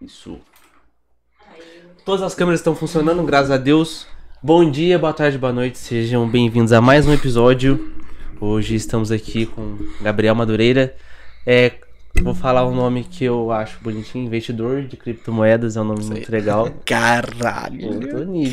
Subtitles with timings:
[0.00, 0.40] Isso.
[2.04, 4.06] Todas as câmeras estão funcionando, graças a Deus.
[4.42, 5.78] Bom dia, boa tarde, boa noite.
[5.78, 7.94] Sejam bem-vindos a mais um episódio.
[8.40, 10.96] Hoje estamos aqui com Gabriel Madureira.
[11.46, 11.72] É,
[12.22, 16.32] vou falar um nome que eu acho bonitinho, investidor de criptomoedas, é um nome muito
[16.32, 16.68] legal.
[16.84, 18.00] Caralho.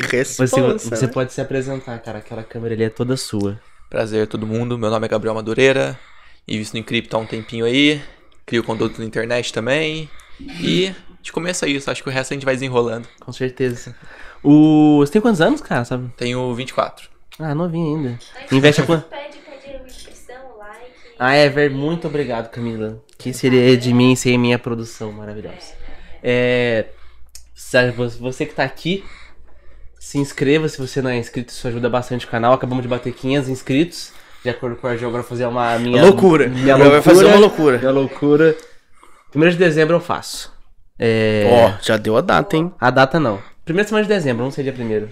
[0.08, 1.12] Você, você né?
[1.12, 2.18] pode se apresentar, cara.
[2.18, 3.60] Aquela câmera ali é toda sua.
[3.90, 5.98] Prazer todo mundo, meu nome é Gabriel Madureira,
[6.46, 8.00] invisto em cripto há um tempinho aí,
[8.46, 10.08] crio conteúdo na internet também,
[10.38, 13.06] e de começo é isso, acho que o resto a gente vai desenrolando.
[13.20, 13.94] Com certeza.
[14.42, 14.98] O...
[15.00, 15.84] Você tem quantos anos, cara?
[15.84, 16.10] Sabe?
[16.16, 17.08] Tenho 24.
[17.38, 18.18] Ah, novinho ainda.
[18.50, 19.06] Investe a quanto?
[19.08, 20.92] Pede, pede uma inscrição, like.
[21.18, 23.02] Ah, é, ver, muito obrigado, Camila.
[23.18, 25.74] Que seria de mim sem minha produção maravilhosa.
[26.22, 26.86] É.
[28.18, 29.04] Você que tá aqui,
[29.98, 32.54] se inscreva se você não é inscrito, isso ajuda bastante o canal.
[32.54, 34.12] Acabamos de bater 500 inscritos.
[34.42, 36.02] De acordo com a geografia, fazer uma minha.
[36.02, 36.48] loucura.
[36.48, 36.90] Minha loucura.
[36.90, 37.78] vai fazer uma loucura.
[37.78, 38.56] Minha loucura.
[39.30, 40.50] Primeiro de dezembro eu faço.
[41.00, 41.48] É.
[41.50, 42.70] Ó, já deu a data, hein?
[42.78, 43.40] A data não.
[43.64, 45.08] Primeira semana de dezembro, não sei dia primeiro.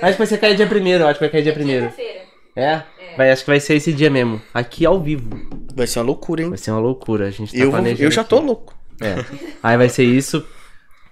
[0.00, 1.86] Acho que vai ser cair dia primeiro, acho que vai cair dia primeiro.
[1.86, 2.22] Quinta-feira.
[2.54, 2.82] É?
[3.16, 4.40] Vai, acho que vai ser esse dia mesmo.
[4.54, 5.28] Aqui ao vivo.
[5.74, 6.48] Vai ser uma loucura, hein?
[6.50, 7.26] Vai ser uma loucura.
[7.26, 8.30] A gente tá Eu, vou- planejando eu já aqui.
[8.30, 8.74] tô louco.
[9.00, 9.24] É.
[9.62, 10.46] Aí vai ser isso.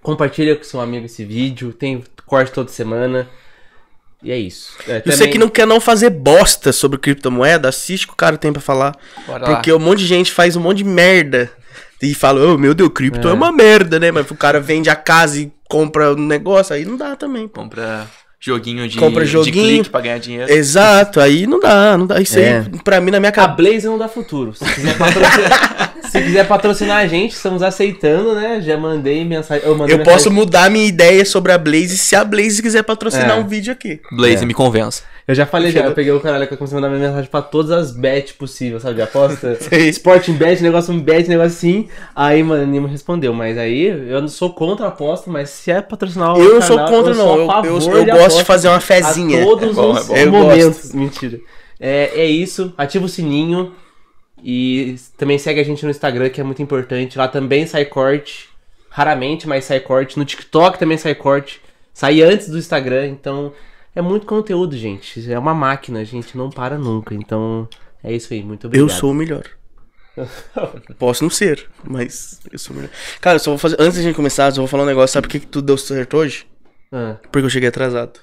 [0.02, 1.72] Compartilha com seu amigo esse vídeo.
[1.72, 3.28] Tem corte toda semana.
[4.22, 4.72] E é isso.
[4.86, 8.16] É, E você que não quer não fazer bosta sobre criptomoeda, assiste o que o
[8.16, 8.94] cara tem pra falar.
[9.26, 9.76] Bora Porque lá.
[9.78, 11.50] um monte de gente faz um monte de merda.
[12.02, 13.30] E fala, oh, meu Deus, cripto é.
[13.30, 13.34] É.
[13.34, 14.10] uma merda, né?
[14.10, 17.46] Mas o cara vende a casa e compra um negócio, aí não dá também.
[17.46, 17.60] pô.
[17.60, 18.06] Compra
[18.42, 19.52] joguinho de, Compra de joguinho.
[19.66, 20.50] clique pra ganhar dinheiro.
[20.50, 22.20] Exato, aí não dá, não dá.
[22.20, 22.60] Isso É.
[22.60, 23.56] aí, pra mim, na minha A cabeça.
[23.70, 24.54] Blaze não dá futuro.
[24.54, 28.62] Se quiser patrocinar, se quiser patrocinar a gente, estamos aceitando, né?
[28.62, 29.62] Já mandei mensagem.
[29.66, 32.82] Eu, mandei Eu mensagem- posso mudar minha ideia sobre a Blaze se a Blaze quiser
[32.82, 33.34] patrocinar É.
[33.34, 34.00] um vídeo aqui.
[34.10, 34.46] Blaze, É.
[34.46, 35.02] me convença.
[35.30, 35.84] Eu já falei, já.
[35.84, 38.32] Eu peguei o caralho que eu comecei a mandar minha mensagem pra todas as bets
[38.32, 38.96] possíveis, sabe?
[38.96, 39.56] De aposta.
[39.90, 41.88] Sporting bet, negócio bet, negócio assim.
[42.16, 43.32] Aí, mano, nenhuma respondeu.
[43.32, 46.62] Mas aí, eu não sou contra a aposta, mas se é patrocinar o Eu não
[46.62, 47.48] sou canal, contra, sou não.
[47.48, 49.40] a Eu, eu, eu de gosto de fazer uma fezinha.
[49.40, 50.24] A todos É bom, os é.
[50.24, 50.92] Eu momentos.
[50.92, 51.38] Mentira.
[51.78, 52.74] É, é isso.
[52.76, 53.72] Ativa o sininho.
[54.42, 57.16] E também segue a gente no Instagram, que é muito importante.
[57.16, 58.48] Lá também sai corte.
[58.88, 60.18] Raramente, mas sai corte.
[60.18, 61.60] No TikTok também sai corte.
[61.94, 63.06] Sai antes do Instagram.
[63.06, 63.52] Então,
[63.94, 65.30] é muito conteúdo, gente.
[65.32, 67.14] É uma máquina, a gente não para nunca.
[67.14, 67.68] Então,
[68.02, 68.42] é isso aí.
[68.42, 68.90] Muito Eu obrigado.
[68.98, 69.44] sou o melhor.
[70.98, 72.90] Posso não ser, mas eu sou o melhor.
[73.20, 73.76] Cara, eu só vou fazer.
[73.78, 75.12] Antes da gente começar, eu só vou falar um negócio.
[75.14, 76.46] Sabe por que, que tudo deu certo hoje?
[76.92, 77.16] Ah.
[77.30, 78.20] Porque eu cheguei atrasado.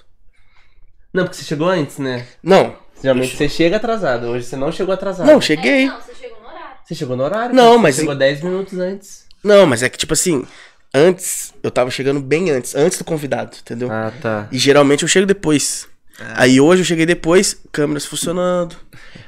[1.13, 2.27] Não, porque você chegou antes, né?
[2.43, 2.75] Não.
[3.01, 4.27] Geralmente você chega atrasado.
[4.27, 5.25] Hoje você não chegou atrasado.
[5.27, 5.85] Não, É, cheguei.
[5.87, 6.77] não, você chegou no horário.
[6.83, 7.55] Você chegou no horário.
[7.55, 9.25] Não, você mas- chegou 10 minutos antes.
[9.43, 10.45] Não, mas é que tipo assim,
[10.93, 13.89] antes, eu tava chegando bem antes, antes do convidado, entendeu?
[13.91, 14.47] Ah, tá.
[14.51, 15.87] E geralmente eu chego depois.
[16.35, 18.75] Aí hoje eu cheguei depois, câmeras funcionando.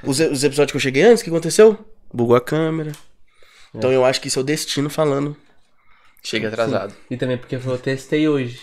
[0.03, 1.77] Os, os episódios que eu cheguei antes, o que aconteceu?
[2.11, 2.91] Bugou a câmera.
[3.75, 5.37] Então eu acho que isso é o destino falando.
[6.23, 6.93] Chega atrasado.
[7.09, 8.59] E também porque eu testei hoje.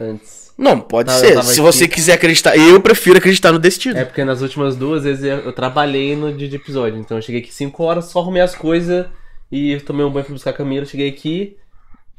[0.00, 0.46] Antes.
[0.58, 1.42] Não, pode Tá, ser.
[1.44, 1.60] Se aqui.
[1.60, 3.98] você quiser acreditar, eu prefiro acreditar no destino.
[3.98, 6.98] É porque nas últimas duas vezes eu, eu trabalhei no dia de episódio.
[6.98, 9.06] Então eu cheguei aqui 5 horas, só arrumei as coisas
[9.52, 10.86] e tomei um banho pra buscar a Camila.
[10.86, 11.56] Cheguei aqui,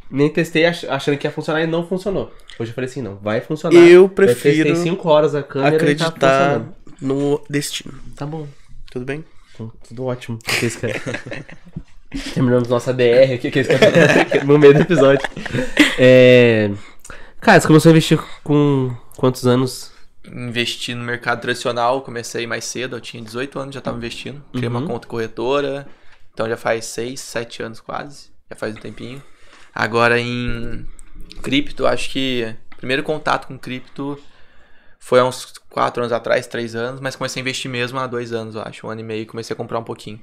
[0.10, 2.34] nem testei ach- achando que ia funcionar e não funcionou.
[2.60, 3.76] Hoje eu falei assim: não, vai funcionar.
[3.78, 6.66] Eu prefiro testei 5 horas a câmera e tá acreditar
[7.02, 7.94] no destino.
[8.16, 8.48] Tá bom.
[8.92, 9.24] Tudo bem?
[9.54, 10.40] Então, Tudo ótimo.
[12.34, 13.64] Terminamos nossa DR aqui, que
[14.46, 15.28] no meio do episódio.
[16.00, 16.72] É...
[17.42, 19.92] Cara, você começou a investir com quantos anos?
[20.26, 24.42] Investi no mercado tradicional, comecei mais cedo, eu tinha 18 anos, já tava investindo.
[24.54, 24.78] Criei Uhum.
[24.78, 25.88] uma conta corretora,
[26.34, 29.22] então já faz 6, 7 anos quase, já faz um tempinho.
[29.80, 30.88] Agora em
[31.44, 34.20] cripto, acho que primeiro contato com cripto
[34.98, 38.34] foi há uns 4 anos atrás, 3 anos, mas comecei a investir mesmo há 2
[38.34, 40.20] anos, eu acho, um ano e meio, comecei a comprar um pouquinho.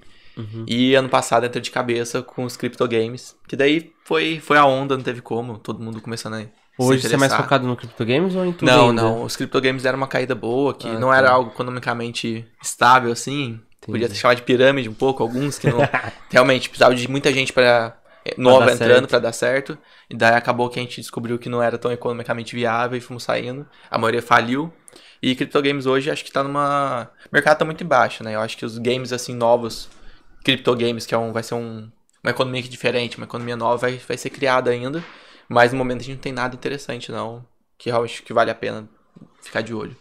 [0.67, 4.67] E ano passado entrei de cabeça com os crypto games, que daí foi, foi a
[4.67, 7.77] onda, não teve como, todo mundo começando a se Hoje você é mais focado no
[7.77, 9.01] Crypto Games ou em tudo Não, ainda?
[9.01, 9.23] não.
[9.23, 11.17] Os criptogames deram uma caída boa, que Ah, não tá.
[11.19, 13.61] era algo economicamente estável, assim.
[13.81, 15.79] Podia ter chamado de pirâmide um pouco, alguns que não.
[16.29, 17.97] realmente precisava de muita gente para
[18.37, 19.77] nova entrando para dar certo.
[20.09, 23.23] E daí acabou que a gente descobriu que não era tão economicamente viável e fomos
[23.23, 23.67] saindo.
[23.91, 24.73] A maioria faliu.
[25.23, 27.11] E criptogames hoje acho que tá numa.
[27.27, 28.35] O mercado tá muito embaixo, né?
[28.35, 29.89] Eu acho que os games assim novos,
[30.45, 31.91] criptogames, que é um, vai ser um,
[32.23, 35.03] uma economia diferente, uma economia nova, vai, vai ser criada ainda.
[35.49, 37.45] Mas no momento a gente não tem nada interessante, não.
[37.79, 38.89] Que eu acho que vale a pena
[39.43, 39.97] ficar de olho.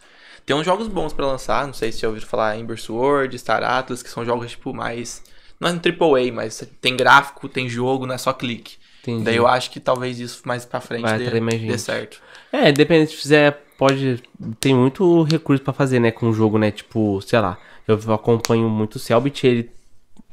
[0.46, 3.64] Tem uns jogos bons pra lançar, não sei se já ouviram falar Ember Sword, Star
[3.64, 5.24] Atlas, que são jogos tipo mais.
[5.64, 8.76] Não é um AAA, mas tem gráfico, tem jogo, não é só clique.
[9.02, 9.24] Entendi.
[9.24, 12.22] Daí eu acho que talvez isso mais pra frente Vai dê, mais dê certo.
[12.52, 14.24] É, depende se fizer, pode.
[14.60, 16.72] Tem muito recurso pra fazer, né, com o jogo, né?
[16.72, 19.72] Tipo, sei lá, eu acompanho muito o Selbit, ele.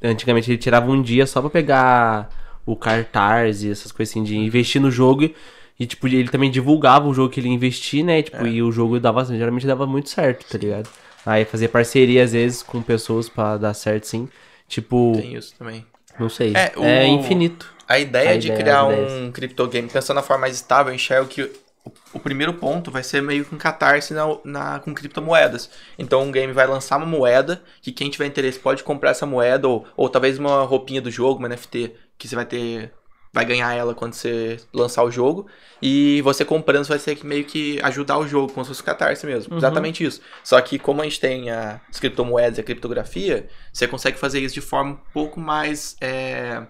[0.02, 2.30] Antigamente ele tirava um dia só pra pegar
[2.64, 5.30] o cartaz e essas coisas assim, de investir no jogo.
[5.78, 8.22] E, tipo, ele também divulgava o jogo que ele ia investir, né?
[8.22, 10.88] Tipo, e o jogo dava, geralmente dava muito certo, tá ligado?
[11.24, 14.28] Aí fazer parceria, às vezes, com pessoas pra dar certo, sim.
[14.70, 15.84] Tipo, Tem isso também.
[16.18, 16.54] não sei.
[16.54, 17.68] É, É, o- infinito.
[17.88, 21.28] A ideia A de ideia, criar um criptogame pensando na forma mais estável, eu enxergo
[21.28, 21.50] que
[22.14, 25.68] o, primeiro ponto vai ser meio que um catarse na, na- com criptomoedas.
[25.98, 29.66] Então um game vai lançar uma moeda que quem tiver interesse pode comprar essa moeda,
[29.66, 32.92] ou, ou talvez uma roupinha do jogo, uma NFT, que você vai ter.
[33.32, 35.46] Vai ganhar ela quando você lançar o jogo.
[35.80, 38.82] E você comprando, você vai ter que meio que ajudar o jogo, como se fosse
[38.82, 39.56] um catarse mesmo.
[39.56, 40.20] Exatamente isso.
[40.42, 44.40] Só que como a gente tem a- as criptomoedas e a criptografia, você consegue fazer
[44.40, 45.96] isso de forma um pouco mais.
[46.00, 46.66] é,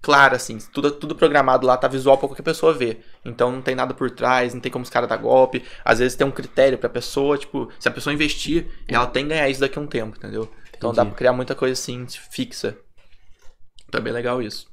[0.00, 0.58] clara, assim.
[0.72, 3.04] Tudo, tudo programado lá, tá visual pra qualquer pessoa ver.
[3.24, 5.64] Então não tem nada por trás, não tem como os caras dar golpe.
[5.84, 9.30] Às vezes tem um critério pra pessoa, tipo, se a pessoa investir, ela tem que
[9.30, 10.48] ganhar isso daqui a um tempo, entendeu?
[10.76, 11.10] Então dá Entendi.
[11.10, 12.78] pra criar muita coisa assim, fixa.
[13.88, 14.67] Então é bem legal isso.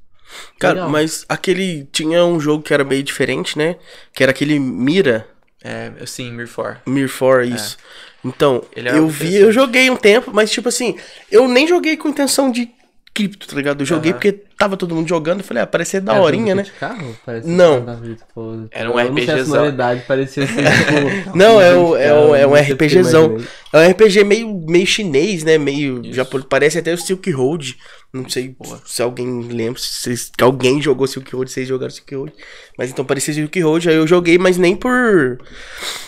[0.60, 0.89] Cara, Legal.
[0.89, 1.88] mas aquele.
[1.91, 3.75] Tinha um jogo que era meio diferente, né?
[4.13, 5.27] Que era aquele Mira.
[5.63, 6.77] É, assim, Mirfor.
[6.86, 7.77] Mir 4, isso.
[8.24, 10.96] Então, é eu vi, eu joguei um tempo, mas tipo assim,
[11.32, 12.72] eu nem joguei com intenção de
[13.15, 13.81] cripto, tá ligado?
[13.81, 14.19] Eu joguei Aham.
[14.19, 16.63] porque tava todo mundo jogando, eu falei, ah, parecia da Era horinha, né?
[16.63, 17.15] de carro?
[17.25, 17.86] Parece Não.
[18.34, 19.74] pô, Era um RPGzão.
[20.05, 20.53] parecia ser
[21.24, 21.38] tipo...
[21.38, 22.13] Não, é, de é, é
[22.48, 23.38] um porque eu RPGzão.
[23.72, 25.57] É um RPG meio, meio chinês, né?
[25.57, 26.01] Meio.
[26.03, 26.13] Isso.
[26.13, 27.77] Já parece até o Silk Road.
[28.13, 28.55] Não sei
[28.86, 32.34] se alguém lembra, se que alguém jogou Silk Road, vocês jogaram Silk Road.
[32.77, 35.39] Mas então parecia Silk Road, aí eu joguei, mas nem por.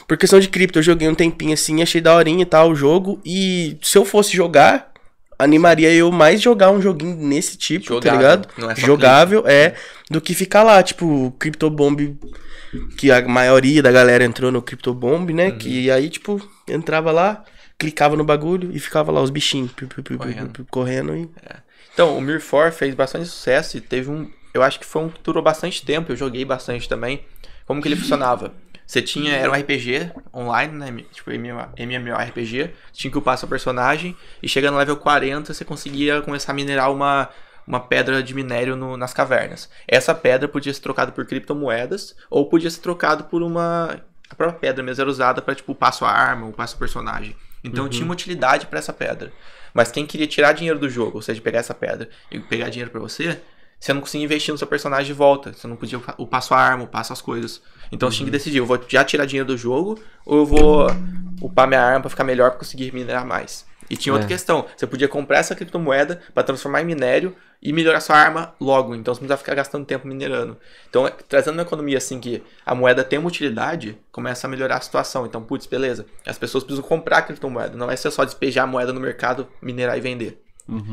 [0.08, 0.80] Por questão de cripto.
[0.80, 3.22] Eu joguei um tempinho assim, achei daorinha e tal o jogo.
[3.26, 4.92] E se eu fosse jogar,
[5.38, 8.48] animaria eu mais jogar um joguinho nesse tipo, tá Jogável, ligado?
[8.58, 9.76] não é só Jogável, é.
[10.10, 12.18] Do que ficar lá, tipo, CryptoBomb.
[12.98, 15.50] Que a maioria da galera entrou no CryptoBomb, né?
[15.50, 15.58] Uhum.
[15.58, 17.44] Que aí, tipo, entrava lá,
[17.78, 20.68] clicava no bagulho e ficava lá os bichinhos piu, piu, piu, Correndo.
[20.70, 21.30] correndo e.
[21.94, 24.30] Então, o Mirfor fez bastante sucesso e teve um.
[24.54, 27.22] Eu acho que foi um que durou bastante tempo, eu joguei bastante também.
[27.66, 28.54] Como que ele funcionava?
[28.88, 29.34] Você tinha.
[29.36, 31.04] Era um RPG online, né?
[31.12, 32.72] Tipo MMORPG.
[32.94, 34.16] Tinha que upar seu personagem.
[34.42, 37.30] E chegando no level 40, você conseguia começar a minerar uma,
[37.68, 39.70] uma pedra de minério no- nas cavernas.
[39.88, 44.00] Essa pedra podia ser trocada por criptomoedas, ou podia ser trocado por uma.
[44.30, 47.36] A própria pedra mesmo era usada pra, tipo, upar sua arma, upar seu personagem.
[47.64, 49.32] Então tinha uma utilidade pra essa pedra.
[49.74, 52.90] Mas quem queria tirar dinheiro do jogo, ou seja, pegar essa pedra e pegar dinheiro
[52.92, 53.40] pra você,
[53.80, 55.54] você não conseguia investir no seu personagem de volta.
[55.54, 57.62] Você não podia upa- upar sua arma, upar suas coisas.
[57.92, 60.88] Então você tinha que decidir, eu vou já tirar dinheiro do jogo ou eu vou
[61.42, 63.66] upar minha arma pra ficar melhor pra conseguir minerar mais.
[63.90, 64.30] E tinha outra É.
[64.30, 68.94] questão, você podia comprar essa criptomoeda pra transformar em minério e melhorar sua arma logo,
[68.94, 70.58] então você não precisava ficar gastando tempo minerando.
[70.90, 74.76] Então, é- trazendo uma economia assim que a moeda tem uma utilidade, começa a melhorar
[74.78, 75.26] a situação.
[75.26, 76.06] Então, putz, beleza.
[76.26, 79.48] As pessoas precisam comprar a criptomoeda, não vai ser só despejar a moeda no mercado,
[79.62, 80.44] minerar e vender.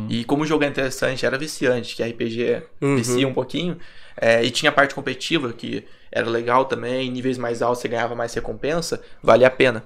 [0.09, 2.97] E como o jogo é interessante, era viciante, que RPG Uhum.
[2.97, 3.79] vicia um pouquinho,
[4.17, 8.15] é, e tinha a parte competitiva, que era legal também, níveis mais altos você ganhava
[8.15, 9.83] mais recompensa, vale a pena.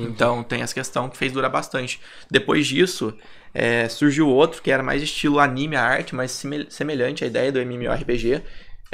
[0.00, 2.00] Então tem essa questão que fez durar bastante.
[2.30, 3.14] Depois disso,
[3.54, 7.60] é, surgiu outro que era mais estilo anime, a arte, mas semelhante à ideia do
[7.60, 8.42] MMORPG.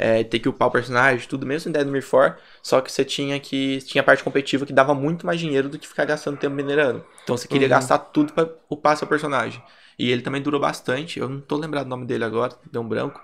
[0.01, 3.37] É, ter que upar o personagem, tudo mesmo ideia do Mirfor, só que você tinha
[3.37, 3.79] que.
[3.79, 7.03] Tinha a parte competitiva que dava muito mais dinheiro do que ficar gastando tempo minerando.
[7.21, 9.61] Então você queria gastar tudo pra upar seu personagem.
[9.99, 11.19] E ele também durou bastante.
[11.19, 13.21] Eu não tô lembrado o nome dele agora, deu um branco.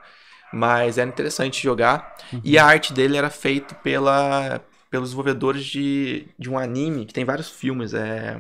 [0.52, 2.16] Mas era interessante jogar.
[2.44, 7.24] E a arte dele era feita pela, pelos desenvolvedores de, de um anime que tem
[7.24, 7.94] vários filmes.
[7.94, 8.40] É.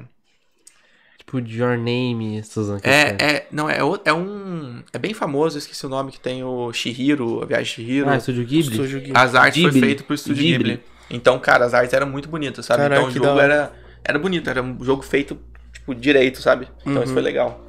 [1.18, 2.80] Tipo, Your Name, Suzan.
[2.80, 4.84] que É, é, não, é, é um.
[4.94, 8.10] É bem famoso, esqueci o nome, que tem o Shihiro, a Viagem Shihiro.
[8.10, 8.78] Ah, Estúdio Ghibli?
[8.78, 9.12] Ghibli.
[9.16, 9.72] As artes Ghibli.
[9.72, 10.70] foi feito pro Estúdio Ghibli.
[10.72, 10.84] Ghibli.
[11.10, 12.84] Então, cara, as artes eram muito bonitas, sabe?
[12.84, 13.74] Caraca, então o jogo era,
[14.04, 15.38] era bonito, era um jogo feito,
[15.72, 16.68] tipo, direito, sabe?
[16.86, 17.65] Então isso foi legal.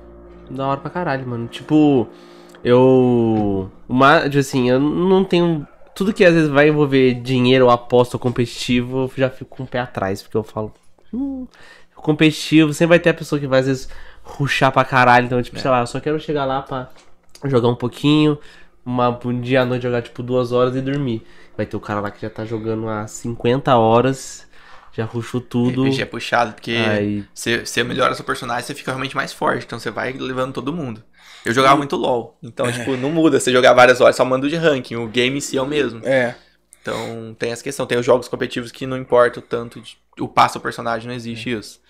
[0.51, 1.47] Da hora pra caralho, mano.
[1.49, 2.09] Tipo,
[2.63, 3.71] eu.
[3.89, 5.67] Uma, tipo assim, eu não tenho.
[5.95, 9.63] Tudo que às vezes vai envolver dinheiro ou aposta ou competitivo, eu já fico com
[9.63, 10.73] o pé atrás, porque eu falo.
[11.13, 11.47] Hum,
[11.95, 13.89] competitivo, sempre vai ter a pessoa que vai às vezes
[14.23, 15.27] ruxar pra caralho.
[15.27, 16.89] Então, tipo, sei lá, eu só quero chegar lá pra
[17.45, 18.39] jogar um pouquinho,
[18.85, 21.27] uma, um dia à noite jogar tipo duas horas e dormir.
[21.57, 24.46] Vai ter o cara lá que já tá jogando há 50 horas,
[24.97, 25.85] já ruxou tudo.
[25.85, 29.65] RPG é puxado, porque Aí- você, você melhora seu personagem, você fica realmente mais forte,
[29.67, 31.03] então você vai levando todo mundo.
[31.45, 34.51] Eu jogava muito LoL, então, tipo, não muda você jogar várias horas, só manda o
[34.51, 36.01] de ranking, o game em si é o mesmo.
[36.05, 36.35] É.
[36.83, 40.27] Então, tem essa questão, tem os jogos competitivos que não importa o tanto, de, o
[40.29, 41.81] passo ao personagem, não existe isso.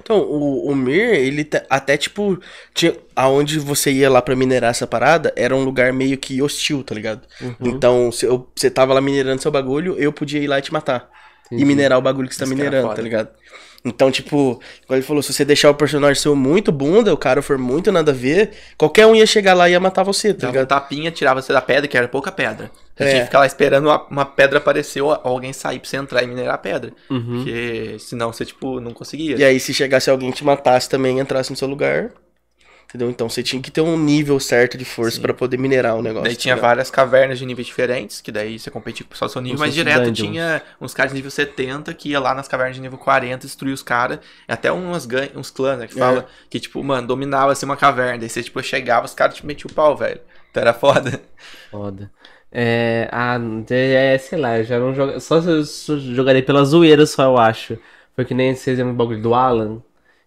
[0.00, 2.38] Então, o, o Mir, ele tá- até tipo,
[2.72, 6.82] tinha, aonde você ia lá pra minerar essa parada, era um lugar meio que hostil,
[6.82, 7.22] tá ligado?
[7.40, 7.54] Uhum.
[7.62, 10.72] Então, se eu- você tava lá minerando seu bagulho, eu podia ir lá e te
[10.72, 11.10] matar.
[11.58, 13.28] E minerar o bagulho que você tá era minerando, tá ligado?
[13.86, 17.42] Então, tipo, igual ele falou, se você deixar o personagem seu muito bunda, o cara
[17.42, 20.38] for muito nada a ver, qualquer um ia chegar lá e ia matar você, tá
[20.40, 20.68] Dava um ligado?
[20.68, 22.70] tapinha, tirava você da pedra, que era pouca pedra.
[22.96, 23.08] Você É.
[23.08, 26.22] tinha que ficar lá esperando uma, uma pedra aparecer ou alguém sair pra você entrar
[26.22, 26.92] e minerar a pedra.
[27.10, 27.42] Uhum.
[27.44, 29.36] Porque senão você, tipo, não conseguia.
[29.36, 32.10] E aí, se chegasse alguém te matasse também e entrasse no seu lugar.
[32.94, 33.10] Entendeu?
[33.10, 36.26] Então você tinha que ter um nível certo de força pra poder minerar o negócio.
[36.26, 36.68] Daí tá tinha ligado?
[36.68, 39.74] várias cavernas de níveis diferentes, que daí você competia com o seu nível, Como mas
[39.74, 40.30] direto dungeons.
[40.30, 43.74] tinha uns caras de nível 70 que ia lá nas cavernas de nível 40, destruía
[43.74, 45.98] os caras, até umas gan uns clãs, né, que É.
[45.98, 49.44] fala, que tipo, mano, dominava assim uma caverna, daí você tipo chegava, os caras te
[49.44, 50.20] metiam o pau, velho.
[50.52, 51.20] Então era foda.
[51.72, 52.12] Foda.
[52.52, 53.08] É.
[53.10, 53.36] Ah,
[53.70, 55.18] é, sei lá, eu já não joga.
[55.18, 57.76] Só se eu só jogarei pela zoeira só, eu acho.
[58.14, 59.82] Foi que nem esse exemplo do bagulho do Alan.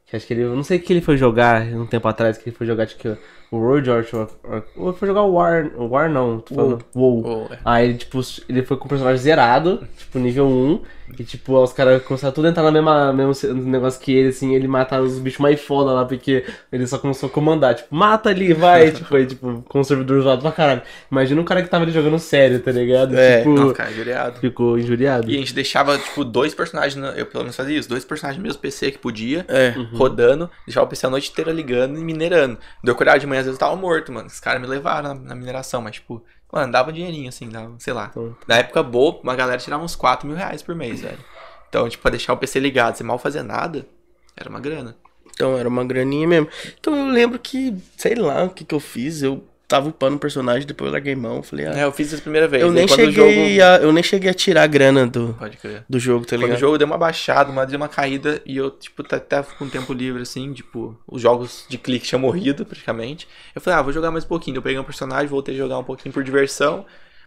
[0.08, 0.44] Que acho que ele.
[0.44, 2.84] Eu não sei o que ele foi jogar um tempo atrás, que ele foi jogar,
[2.86, 3.16] acho que
[3.52, 3.90] o World.
[3.90, 5.70] War- Ou foi jogar o War.
[5.78, 6.84] O War não, tô falando.
[6.96, 7.24] WoW.
[7.24, 7.60] Pô, é.
[7.64, 10.82] Aí ele, tipo, ele foi com o personagem zerado, tipo, nível 1.
[11.18, 14.68] E, tipo, os caras começaram tudo a entrar mesma mesmo negócio que ele, assim, ele
[14.68, 18.52] mata os bichos mais foda lá, porque ele só começou a comandar, tipo, mata ali,
[18.54, 20.82] vai, tipo, aí, tipo, com o servidor zoado pra caralho.
[21.10, 23.16] Imagina um cara que tava ali jogando sério, tá ligado?
[23.18, 23.38] É.
[23.38, 24.40] tipo, Não, cara, jureado.
[24.42, 25.32] ficou injuriado.
[25.32, 28.38] E a gente deixava, tipo, dois personagens, na- eu pelo menos fazia isso, dois personagens
[28.38, 29.74] no mesmo PC que podia, É.
[29.94, 32.58] rodando, deixava o PC a noite inteira ligando e minerando.
[32.84, 34.28] Deu acordar de manhã, às vezes eu tava morto, mano.
[34.28, 37.76] Os caras me levaram na, na mineração, mas, tipo, mano, dava um dinheirinho, assim, dava,
[37.80, 38.08] sei lá.
[38.12, 38.36] Então.
[38.48, 41.20] Na época boa, uma galera tirava uns 4 mil reais por mês, velho.
[41.70, 43.88] Então, tipo, pra deixar o PC ligado, sem mal fazer nada,
[44.36, 44.96] era uma grana.
[45.38, 46.50] Então era uma graninha mesmo.
[46.80, 49.22] Então eu lembro que, sei lá, o que que eu fiz.
[49.22, 51.44] Eu tava upando o personagem, depois eu larguei mão.
[51.44, 52.64] Falei, ah, É, eu fiz isso a primeira vez.
[52.64, 53.64] eu, nem quando cheguei jogo...
[53.64, 55.38] a, eu nem cheguei a tirar a grana do,
[55.90, 56.58] do jogo, tá Quando ligado?
[56.58, 59.68] o jogo deu uma baixada, uma, deu uma caída, e eu, tipo, tá- tava com
[59.68, 63.28] tempo livre, assim, tipo, os jogos de clique tinham morrido, praticamente.
[63.54, 64.58] Eu falei, ah, vou jogar mais um pouquinho.
[64.58, 66.86] Eu peguei um personagem, voltei a jogar um pouquinho por diversão.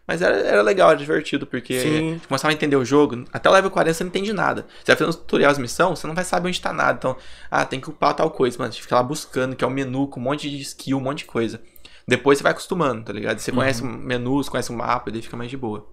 [0.08, 2.18] Mas era, era legal, era divertido, porque Sim.
[2.20, 3.24] você começava a entender o jogo.
[3.32, 4.62] Até o level 40 você não entende nada.
[4.78, 6.96] Você vai fazendo os tutoriais de missão, você não vai saber onde tá nada.
[6.98, 7.16] Então,
[7.48, 8.72] ah, tem que upar tal coisa, mano.
[8.72, 11.18] Você fica lá buscando, que é o menu com um monte de skill, um monte
[11.18, 11.60] de coisa.
[12.06, 13.38] Depois você vai acostumando, tá ligado?
[13.38, 15.86] Você conhece o menu, você conhece o mapa, e daí fica mais de boa.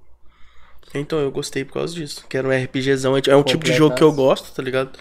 [0.96, 2.26] Então eu gostei por causa disso.
[2.30, 3.16] Que era um RPGzão.
[3.18, 4.98] É um tipo de jogo que eu gosto, tá ligado?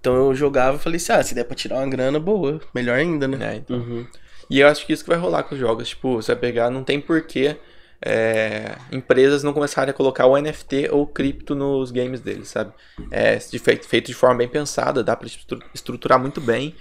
[0.00, 2.60] Então eu jogava e falei assim, ah, se der pra tirar uma grana, boa.
[2.74, 3.36] Melhor ainda, né?
[3.36, 3.56] né?
[3.56, 4.06] Então, Uhum.
[4.50, 5.88] E eu acho que isso que vai rolar com os jogos.
[5.90, 7.56] Tipo, você vai pegar, não tem porquê
[8.00, 12.72] é, empresas não começarem a colocar o NFT ou cripto nos games deles, sabe?
[13.10, 16.74] É de feito, feito de forma bem pensada, dá pra estru- estruturar muito bem.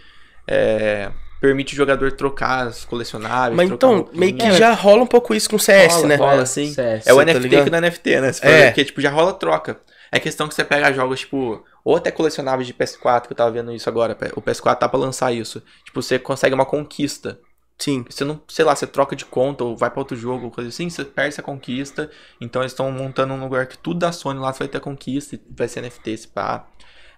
[0.48, 3.56] é, permite o jogador trocar as colecionáveis.
[3.56, 6.16] Mas então, meio que já rola um pouco isso com CS, rola, né?
[6.16, 6.74] rola, sim.
[6.74, 7.64] CS, É o tá NFT ligado?
[7.66, 8.34] que não é NFT, né?
[8.34, 8.66] Se for É.
[8.68, 9.80] Porque, tipo, já rola troca.
[10.12, 13.52] É questão que você pega jogos, tipo, ou até colecionáveis de PS4, que eu tava
[13.52, 14.18] vendo isso agora.
[14.36, 15.62] O PS4 tá pra lançar isso.
[15.86, 17.40] Tipo, você consegue uma conquista.
[17.78, 18.04] Sim.
[18.10, 20.70] Você não, sei lá, você troca de conta ou vai pra outro jogo, ou coisa
[20.70, 22.10] assim, você perde essa conquista.
[22.42, 25.36] Então eles estão montando um lugar que tudo da Sony lá você vai ter conquista,
[25.36, 26.66] e vai ser NFT, esse pá.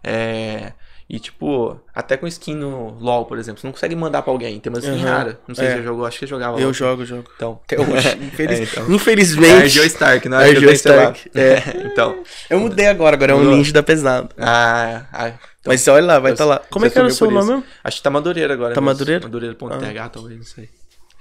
[0.04, 0.74] É.
[1.10, 4.60] E tipo, até com skin no LoL, por exemplo, você não consegue mandar pra alguém,
[4.60, 5.04] tem uma skin Uhum.
[5.06, 5.40] rara.
[5.48, 5.72] Não sei É.
[5.72, 6.74] se você jogou, acho que você jogava Eu LoL.
[6.74, 7.28] jogo, jogo.
[7.36, 7.60] Então.
[7.66, 8.18] Até hoje.
[8.22, 8.92] Infeliz- É, então.
[8.94, 9.50] Infelizmente.
[9.52, 10.44] É Argeo Stark, não é?
[10.44, 11.32] Argeo Argeo Stark.
[11.34, 12.22] É, então.
[12.48, 14.30] Eu mudei agora, agora é um ninja da pesada.
[14.38, 16.62] Ah, ah, então, Mas olha lá, vai estar lá.
[16.70, 17.64] Como é que era o seu nome mesmo?
[17.84, 18.76] Acho que tá Madureira agora.
[18.76, 18.80] Tá.
[18.82, 19.24] Madureira?
[19.24, 20.70] Madureira.th, talvez, não sei.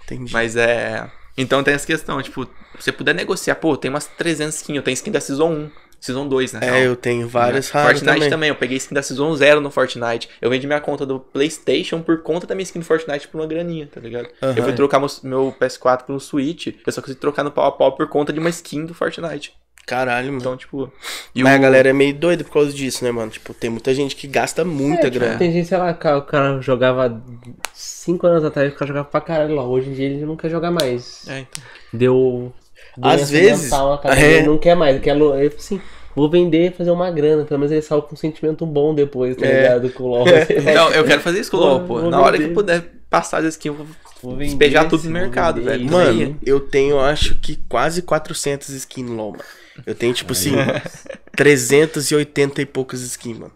[0.05, 0.31] Entendi.
[0.35, 1.11] Mas é.
[1.37, 2.45] Então tem essa questão, tipo,
[2.79, 5.71] se você puder negociar, pô, tem umas 300 skins, eu tenho skin da Season 1,
[6.01, 6.61] Season 2, né?
[6.63, 8.49] É, eu tenho várias raras Fortnite também.
[8.49, 10.29] Eu peguei skin da Season 0 no Fortnite.
[10.41, 13.47] Eu vendi minha conta do PlayStation por conta da minha skin do Fortnite por uma
[13.47, 14.29] graninha, tá ligado?
[14.43, 14.55] Aham.
[14.57, 17.73] Eu fui trocar meu, meu PS4 pro Switch, eu só consegui trocar no pau a
[17.73, 19.53] pau por conta de uma skin do Fortnite.
[19.87, 20.39] Caralho, mano.
[20.41, 20.93] Então, tipo.
[21.35, 23.31] E Mas o- a galera é meio doida por causa disso, né, mano?
[23.31, 25.39] Tipo, tem muita gente que gasta muita É, tipo, grana.
[25.39, 27.23] Tem gente, sei lá, o cara jogava
[27.73, 29.65] 5 anos atrás, o cara jogava pra caralho lá.
[29.67, 31.27] Hoje em dia ele não quer jogar mais.
[31.27, 31.63] É, então.
[31.91, 32.53] Deu.
[33.03, 34.37] Às vezes, mental é.
[34.39, 35.15] Ele não quer mais, quer.
[35.15, 35.81] lo- Ele, assim,
[36.17, 37.45] vou vender e fazer uma grana.
[37.45, 39.63] Pelo menos ele saiu com um sentimento bom depois, tá É.
[39.63, 39.91] ligado?
[39.91, 40.25] Com o LOL.
[40.63, 42.01] Vai- Não, eu quero fazer isso com o LoL, pô.
[42.03, 42.51] Na hora que vender.
[42.51, 43.87] eu puder passar as skins, eu vou
[44.23, 45.85] Vou vender despejar tudo no mercado, vender velho.
[45.85, 45.93] isso.
[45.95, 49.45] Mano, eu tenho, acho que quase 400 skins no LoL, mano.
[49.87, 50.53] Eu tenho, tipo assim,
[51.37, 53.53] 380 e poucas skins, mano.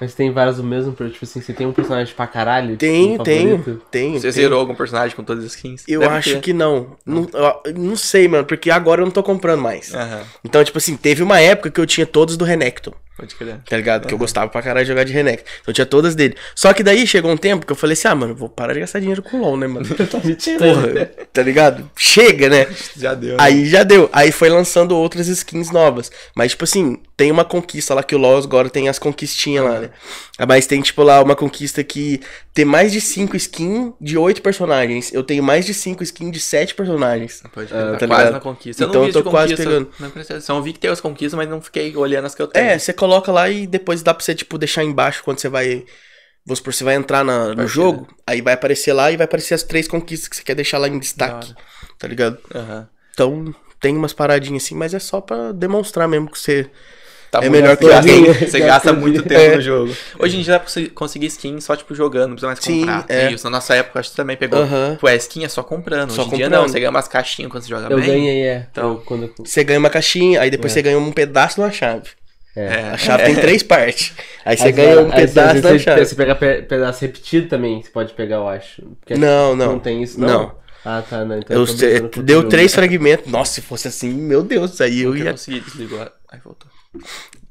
[0.00, 2.76] Mas tem vários do mesmo, tipo assim, você tem um personagem pra caralho?
[2.76, 3.82] Tenho, um tenho, favorito?
[3.90, 4.14] tenho.
[4.14, 4.32] Você tenho.
[4.32, 5.84] zerou algum personagem com todas as skins?
[5.88, 6.40] Eu Deve acho ter.
[6.40, 6.96] que não.
[7.06, 7.28] Não,
[7.64, 9.94] eu não sei, mano, porque agora eu não tô comprando mais.
[9.94, 12.92] Aham, Então, tipo assim, teve uma época que eu tinha todos do Renekton.
[13.16, 13.58] pode crer.
[13.68, 14.06] Tá ligado?
[14.08, 15.44] Que eu gostava pra caralho de jogar de Renekton.
[15.60, 16.34] Então eu tinha todas dele.
[16.54, 18.80] Só que daí chegou um tempo que eu falei assim, ah, mano, vou parar de
[18.80, 19.86] gastar dinheiro com LOL, né, mano?
[20.58, 21.88] Porra, tá ligado?
[21.96, 22.66] Chega, né?
[22.96, 23.30] Já deu.
[23.30, 23.36] né?
[23.38, 24.10] Aí já deu.
[24.12, 26.10] Aí foi lançando outras skins novas.
[26.34, 29.62] Mas, tipo assim, tem uma conquista lá que o LoL agora tem as conquistinhas paradinha
[29.62, 29.90] lá, né?
[30.38, 32.20] Ah, Mas tem, tipo, lá uma conquista que
[32.52, 35.12] tem mais de 5 skins de 8 personagens.
[35.12, 37.42] Eu tenho mais de 5 skins de 7 personagens.
[37.52, 38.82] Pode Ah, tá tá quase na conquista.
[38.82, 39.90] Eu Então eu de tô quase pegando.
[39.98, 40.12] Não.
[40.56, 42.64] Eu vi que tem as conquistas, mas não fiquei olhando as que eu tenho.
[42.66, 45.84] É, você coloca lá e depois dá pra você, tipo, deixar embaixo quando você vai.
[46.46, 47.66] Vamos supor, você vai entrar na- no Partida.
[47.68, 50.76] jogo, aí vai aparecer lá e vai aparecer as três conquistas que você quer deixar
[50.76, 51.54] lá em destaque.
[51.98, 52.36] Tá ligado?
[52.54, 52.86] Aham.
[53.14, 56.70] Então, tem umas paradinhas assim, mas é só pra demonstrar mesmo que você.
[57.40, 58.50] Tá É melhor que você eu gasta, vi.
[58.50, 59.56] você gasta muito tempo É.
[59.56, 59.96] no jogo.
[60.18, 63.04] Hoje em dia dá pra conseguir skin só, tipo, jogando, não precisa mais Sim, comprar.
[63.08, 63.32] é.
[63.32, 63.44] Isso.
[63.44, 64.60] Na nossa época, acho que também pegou.
[64.60, 64.96] Aham.
[65.00, 66.10] Pô, a skin é só comprando.
[66.10, 66.62] Só Hoje em dia comprando.
[66.62, 68.06] não, você ganha umas caixinhas quando você joga Eu bem.
[68.06, 68.66] ganhei, é.
[68.70, 70.74] Então- Eu- quando, Você ganha uma caixinha, aí depois É.
[70.74, 72.10] você ganha um pedaço de uma chave.
[72.56, 72.90] é.
[72.92, 74.12] A chave tem três partes.
[74.44, 76.04] Aí você ganha um pedaço da chave.
[76.06, 78.80] você pega pe- pedaço repetido também, você pode pegar, eu acho.
[79.00, 79.72] Porque Não, não.
[79.72, 80.28] Não tem isso, não?
[80.28, 80.64] Não.
[80.86, 81.38] Ah, tá, não.
[81.38, 83.26] Então Eu, eu deu três fragmentos.
[83.32, 85.30] Nossa, se fosse assim, meu Deus, aí eu Eu ia.
[85.32, 85.98] consegui, desligou.
[86.30, 86.70] Aí voltou.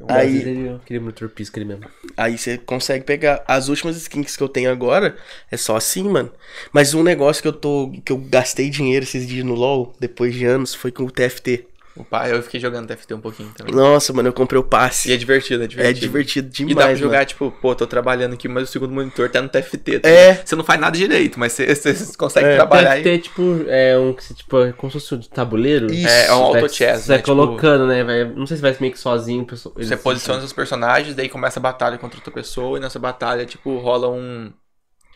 [0.07, 1.23] Aí- ele- Eu queria muito
[1.57, 1.85] ali mesmo.
[2.17, 3.43] Aí você consegue pegar.
[3.47, 5.15] As últimas skins que eu tenho agora
[5.49, 6.31] é só assim, mano.
[6.71, 7.91] Mas um negócio que eu tô.
[8.03, 11.65] que eu gastei dinheiro esses dias no LOL, depois de anos, foi com o TFT.
[11.95, 13.73] O pai, eu fiquei jogando TFT um pouquinho também.
[13.73, 15.09] Nossa, mano, eu comprei o passe.
[15.09, 15.97] E é divertido, é divertido.
[15.97, 16.75] É divertido E demais.
[16.75, 17.25] dá pra jogar, mano.
[17.27, 19.99] tipo, pô, tô trabalhando aqui, mas o segundo monitor tá no TFT.
[19.99, 20.41] tá É.
[20.43, 22.55] Você não faz nada direito, mas você, você consegue É.
[22.55, 23.03] trabalhar Deve aí.
[23.03, 25.93] ter, tipo, é um que você, tipo, é como se fosse um tabuleiro.
[25.93, 26.07] Isso.
[26.07, 27.23] É, é um auto-chess, Você vai né?
[27.23, 28.03] Tipo, colocando, né?
[28.03, 29.45] Vai, não sei se vai meio que sozinho.
[29.45, 33.45] pessoa- Você posiciona seus personagens, daí começa a batalha contra outra pessoa, e nessa batalha,
[33.45, 34.51] tipo, rola um.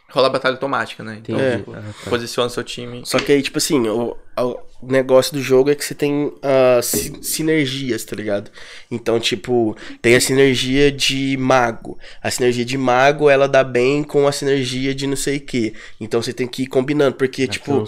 [0.09, 1.19] Rola a batalha automática, né?
[1.21, 1.57] Então, Entendi.
[1.57, 2.09] tipo, Ah, tá.
[2.09, 3.01] posiciona seu time.
[3.05, 4.57] Só que aí, tipo assim, o, o
[4.91, 8.49] negócio do jogo é que você tem ah, si- sinergias, tá ligado?
[8.89, 11.97] Então, tipo, tem a sinergia de mago.
[12.23, 15.73] A sinergia de mago, ela dá bem com a sinergia de não sei o quê.
[15.99, 17.83] Então você tem que ir combinando, porque, tipo,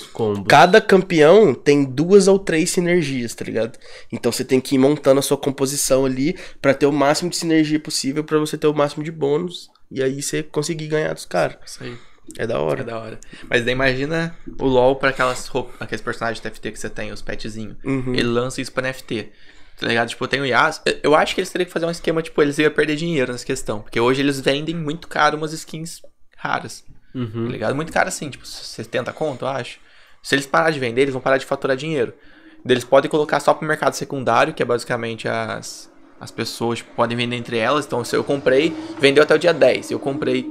[0.48, 3.78] cada campeão tem duas ou três sinergias, tá ligado?
[4.12, 7.38] Então você tem que ir montando a sua composição ali pra ter o máximo de
[7.38, 9.70] sinergia possível pra você ter o máximo de bônus.
[9.92, 11.58] E aí você conseguir ganhar dos caras.
[11.66, 11.94] Isso aí.
[12.38, 12.84] É da É hora.
[12.84, 13.20] da hora.
[13.50, 17.22] Mas daí imagina o LoL pra aquelas roupas, aqueles personagens TFT que você tem, os
[17.22, 17.78] petzinhos.
[17.84, 18.14] Uhum.
[18.14, 19.32] Ele lança isso pra NFT.
[19.80, 20.10] Tá ligado?
[20.10, 20.82] Tipo, tem o Yas.
[21.04, 23.46] eu- acho que eles teriam que fazer um esquema, tipo, eles iam perder dinheiro nessa
[23.46, 23.82] questão.
[23.82, 26.02] Porque hoje eles vendem muito caro umas skins
[26.38, 26.82] raras.
[27.14, 27.48] Tá Uhum.
[27.48, 27.74] ligado?
[27.76, 29.80] Muito caro assim, tipo, 70 conto, eu acho.
[30.22, 32.14] Se eles parar de vender, eles vão parar de faturar dinheiro.
[32.68, 35.90] Eles podem colocar só pro mercado secundário, que é basicamente as,
[36.20, 37.86] as pessoas tipo, podem vender entre elas.
[37.86, 39.92] Então, se eu comprei, vendeu até o dia 10.
[39.92, 40.46] Eu comprei,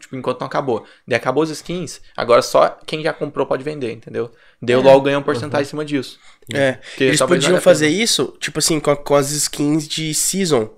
[0.00, 0.84] tipo, enquanto não acabou.
[1.06, 4.30] Daí acabou as skins, agora só quem já comprou pode vender, entendeu?
[4.60, 6.18] Daí eu logo ganho um porcentagem em cima disso.
[6.52, 10.70] É, Porque eles podiam fazer isso, tipo assim, com, com as skins de season,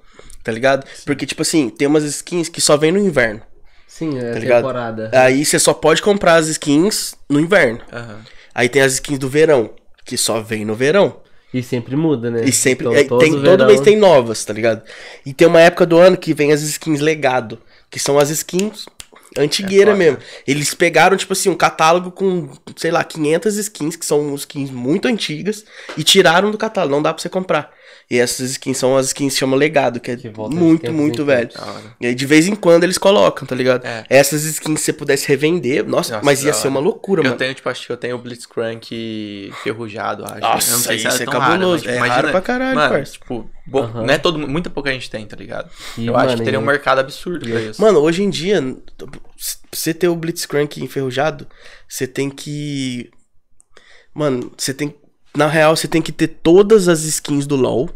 [0.42, 0.86] tá ligado?
[1.04, 3.42] Porque, tipo assim, tem umas skins que só vem no inverno.
[3.86, 4.62] Sim, é Tá ligado?
[4.62, 5.10] temporada.
[5.12, 7.80] Aí você só pode comprar as skins no inverno.
[7.92, 8.20] Aham.
[8.54, 9.70] Aí tem as skins do verão,
[10.04, 11.20] que só vem no verão.
[11.54, 12.44] E sempre muda, né?
[12.44, 12.86] E sempre.
[12.86, 14.82] Então, é, todo tem, todo mês tem novas, tá ligado?
[15.24, 17.58] E tem uma época do ano que vem as skins legado,
[17.90, 18.86] que são as skins
[19.38, 20.18] antigueira É mesmo.
[20.46, 25.06] Eles pegaram, tipo assim, um catálogo com, sei lá, 500 skins, que são skins muito
[25.08, 25.64] antigas,
[25.96, 27.75] e tiraram do catálogo, não dá pra você comprar.
[28.08, 31.50] E essas skins são as skins que chamam legado, que é Que muito, muito velho.
[32.00, 33.84] E aí, de vez em quando, eles colocam, tá ligado?
[33.84, 34.04] É.
[34.08, 37.36] Essas skins, se você pudesse revender, nossa, Nossa, mas ia ser uma loucura, Eu mano.
[37.36, 40.38] tenho, tipo, acho que eu tenho o Blitzcrank ferrujado, acho.
[40.40, 41.88] Nossa, eu não sei se isso ela é tão rara, mas, cabuloso.
[41.88, 43.12] É imagina- raro pra caralho, mano, parça.
[43.14, 44.02] tipo, bo- Aham.
[44.06, 45.68] não é todo, muita pouca gente tem, tá ligado?
[45.98, 47.82] E, eu acho mano, que teria um mercado absurdo pra isso.
[47.82, 48.62] Mano, hoje em dia,
[48.96, 49.08] pra
[49.72, 51.44] você ter o Blitzcrank enferrujado,
[51.88, 53.10] você tem que.
[54.14, 54.94] Mano, você tem.
[55.36, 57.90] Na real, você tem que ter todas as skins do LoL.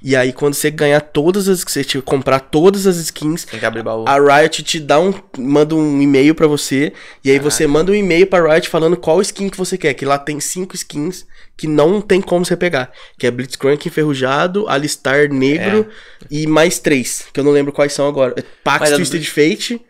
[0.00, 1.64] E aí, quando você ganhar todas as.
[1.64, 4.04] Você comprar todas as skins, Tem que abrir baú.
[4.06, 5.12] a Riot te dá um.
[5.36, 6.92] manda um e-mail pra você.
[7.24, 9.94] E aí você manda um e-mail pra Riot falando qual skin que você quer.
[9.94, 12.92] Que lá tem cinco skins que não tem como você pegar.
[13.18, 15.88] Que é Blitzcrank enferrujado, Alistar negro
[16.30, 17.26] e mais três.
[17.32, 18.34] Que eu não lembro quais são agora.
[18.36, 19.80] É Pax Mas do Twisted Fate.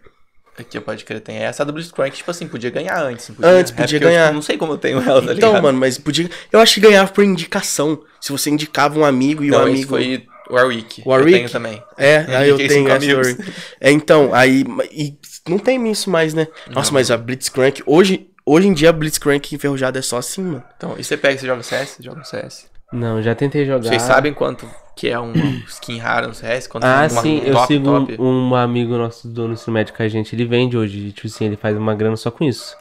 [0.61, 3.29] Aqui, pode crer, tem essa a do Blitzcrank, tipo assim, podia ganhar antes.
[3.31, 3.51] Podia?
[3.51, 4.23] Antes, É podia eu, ganhar.
[4.25, 5.63] tipo, não sei como eu tenho ela, tá Então, ligado?
[5.63, 6.29] mano, mas podia.
[6.53, 8.03] Eu acho que ganhava por indicação.
[8.21, 9.89] Se você indicava um amigo e não, um amigo.
[9.89, 11.03] foi Warwick.
[11.07, 11.31] Warwick?
[11.33, 11.83] Eu tenho também.
[11.97, 13.53] É, Eu aí eu tenho essa story.
[13.81, 14.65] É, então, aí.
[14.91, 15.17] E
[15.49, 16.49] não tem isso mais, né?
[16.71, 16.95] Nossa, Não.
[16.95, 17.83] mas a Blitzcrank.
[17.87, 20.65] Hoje, hoje em dia a Blitzcrank enferrujada é só assim, mano.
[20.77, 21.89] Então, e você pega você joga CS?
[21.91, 22.67] Você joga no CS.
[22.93, 23.89] Não, já tentei jogar.
[23.89, 25.33] Vocês sabem quanto que é uma
[25.69, 26.67] skin rara no CS?
[26.67, 28.21] Quanto Ah, uma, sim, um eu top, sigo um, top?
[28.23, 31.57] um amigo nosso do ensino médio com a gente, ele vende hoje, tipo assim, ele
[31.57, 32.77] faz uma grana só com isso.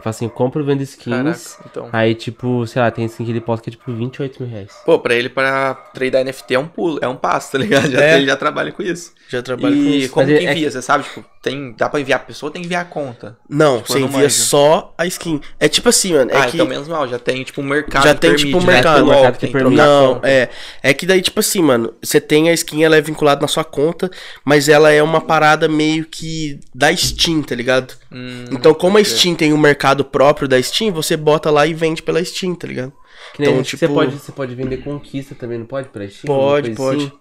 [0.00, 1.14] Ele fala assim, eu compro e vendo skins.
[1.14, 1.88] Caraca, então.
[1.92, 4.72] Aí, tipo, sei lá, tem skin que ele posta que é tipo 28 mil reais.
[4.84, 7.90] Pô, pra ele, pra tradear NFT é um pulo, é um passo, tá ligado?
[7.90, 8.16] Já, É.
[8.16, 9.12] Ele já trabalha com isso.
[9.28, 10.12] Já trabalho com E isso.
[10.12, 11.04] como Mas que é- envia, você sabe?
[11.04, 13.36] Tipo, tem, dá pra enviar a pessoa, tem que enviar a conta.
[13.48, 14.34] Não, Tipo, você não envia manjo.
[14.34, 15.40] só a skin.
[15.58, 16.30] É tipo assim, mano.
[16.30, 16.56] É ah, que...
[16.56, 18.72] então menos mal, já tem tipo um mercado Já que tem, permite, tipo, um né?
[18.74, 19.04] mercado.
[19.04, 19.76] LOL, Mercado que tem permite.
[19.76, 20.48] trocar Não, é.
[20.82, 23.64] É que daí, tipo assim, mano, você tem a skin, ela é vinculada na sua
[23.64, 24.10] conta,
[24.44, 27.94] mas ela é uma parada meio que da Steam, tá ligado?
[28.12, 31.72] Hum, Então, como a Steam tem um mercado próprio da Steam, você bota lá e
[31.74, 32.92] vende pela Steam, tá ligado?
[33.34, 35.88] Que nem Então, você, tipo- pode, você pode vender conquista também, não pode?
[35.88, 36.22] Pra Steam?
[36.26, 37.04] Pode, coisa pode.
[37.04, 37.12] assim?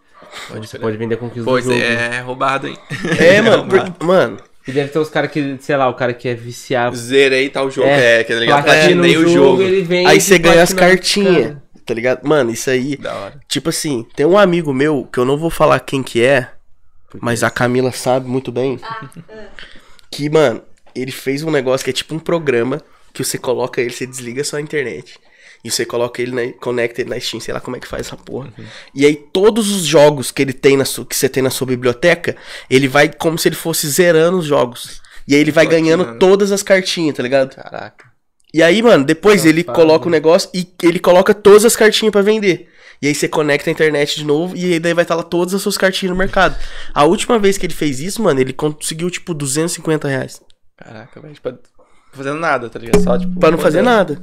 [0.50, 1.84] pode Você pode vender conquista Pois do jogo.
[1.84, 2.78] é, roubado, hein?
[3.20, 3.92] É, mano, roubado.
[3.92, 6.96] porque- mano, E deve ter os caras que, sei lá, o cara que é viciado.
[6.96, 8.64] Zerei tal jogo, É, é, que tá ligado?
[8.64, 9.64] platina Platinei no o jogo.
[10.08, 12.24] aí você ganha as cartinhas, tá ligado?
[12.28, 13.40] Mano, isso aí, Da hora.
[13.48, 16.50] tipo assim, tem um amigo meu, que eu não vou falar quem que é,
[17.20, 18.80] mas a Camila sabe muito bem,
[20.12, 20.62] que, mano,
[21.02, 22.82] ele fez um negócio que é tipo um programa
[23.14, 25.20] que você coloca ele, você desliga só a internet.
[25.64, 28.08] E você coloca ele, na, conecta ele na Steam, sei lá como é que faz
[28.08, 28.54] essa porra.
[28.96, 31.68] E aí todos os jogos que ele tem na sua, que você tem na sua
[31.68, 32.38] biblioteca,
[32.70, 35.02] ele vai como se ele fosse zerando os jogos.
[35.28, 37.56] E aí ele vai ganhando todas as cartinhas, tá ligado?
[37.56, 38.10] Caraca.
[38.54, 39.76] E aí, mano, depois ele Safado.
[39.76, 42.68] coloca o negócio e ele coloca todas as cartinhas pra vender.
[43.02, 45.54] E aí você conecta a internet de novo e aí daí vai estar lá todas
[45.54, 46.58] as suas cartinhas no mercado.
[46.94, 50.42] A última vez que ele fez isso, mano, ele conseguiu, tipo, 250 reais.
[50.84, 51.34] Caraca, velho.
[51.34, 51.58] Tipo,
[52.14, 53.02] fazendo nada, tá ligado?
[53.04, 53.40] Só, tipo.
[53.40, 54.22] Pra não fazer nada.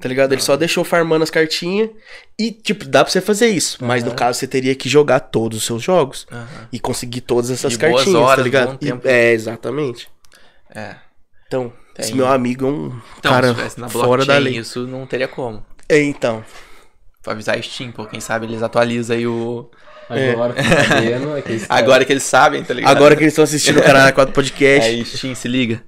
[0.00, 0.32] Tá ligado?
[0.32, 1.90] Ele só deixou farmando as cartinhas
[2.38, 3.84] e, tipo, dá pra você fazer isso.
[3.84, 6.24] Mas no caso você teria que jogar todos os seus jogos
[6.72, 8.78] e conseguir todas essas E cartinhas, tá horas, ligado?
[8.80, 10.08] bom E- é, exatamente.
[10.72, 10.94] É.
[11.48, 12.04] Então, Tem.
[12.04, 14.56] esse meu amigo é um Então, cara se tivesse na fora da lei.
[14.56, 15.64] isso não teria como.
[15.88, 16.44] É, então.
[17.22, 18.06] Pra avisar a Steam, pô.
[18.06, 19.68] Quem sabe eles atualizam aí o.
[20.08, 22.96] Agora, tá sabendo, é que Agora que eles sabem, tá ligado?
[22.96, 24.88] Agora que eles estão assistindo o Canal 4 Podcast.
[24.90, 25.82] Aí, Steam, se liga.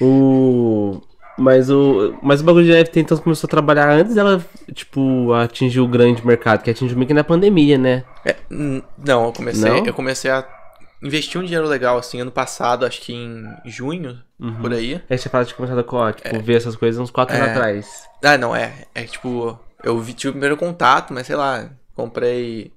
[0.00, 1.00] O.
[1.38, 2.14] Mas o.
[2.22, 4.42] Mas o bagulho de NFT então começou a trabalhar antes dela,
[4.74, 8.04] tipo, atingir o grande mercado, que atingiu meio que na pandemia, né?
[8.24, 9.84] É, não, eu comecei, Não?
[9.86, 10.46] eu comecei a
[11.02, 14.54] investir um dinheiro legal, assim, ano passado, acho que em junho, Uhum.
[14.54, 15.00] por aí.
[15.10, 17.50] Aí você fala de começar a tipo, ver essas coisas uns 4 anos É.
[17.52, 17.86] atrás.
[18.24, 18.72] Ah, não, é.
[18.94, 22.72] É que, tipo, eu vi, tive o primeiro contato, mas sei lá, comprei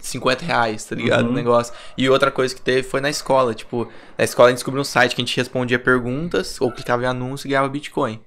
[0.00, 1.24] 50 reais, tá ligado?
[1.24, 1.30] Uhum.
[1.30, 1.74] O negócio.
[1.96, 3.54] E outra coisa que teve foi na escola.
[3.54, 7.02] Tipo, na escola a gente descobriu um site que a gente respondia perguntas ou clicava
[7.02, 8.20] em anúncio e ganhava Bitcoin.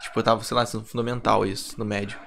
[0.00, 2.18] Tipo, eu tava, sei lá, no fundamental isso, no médio.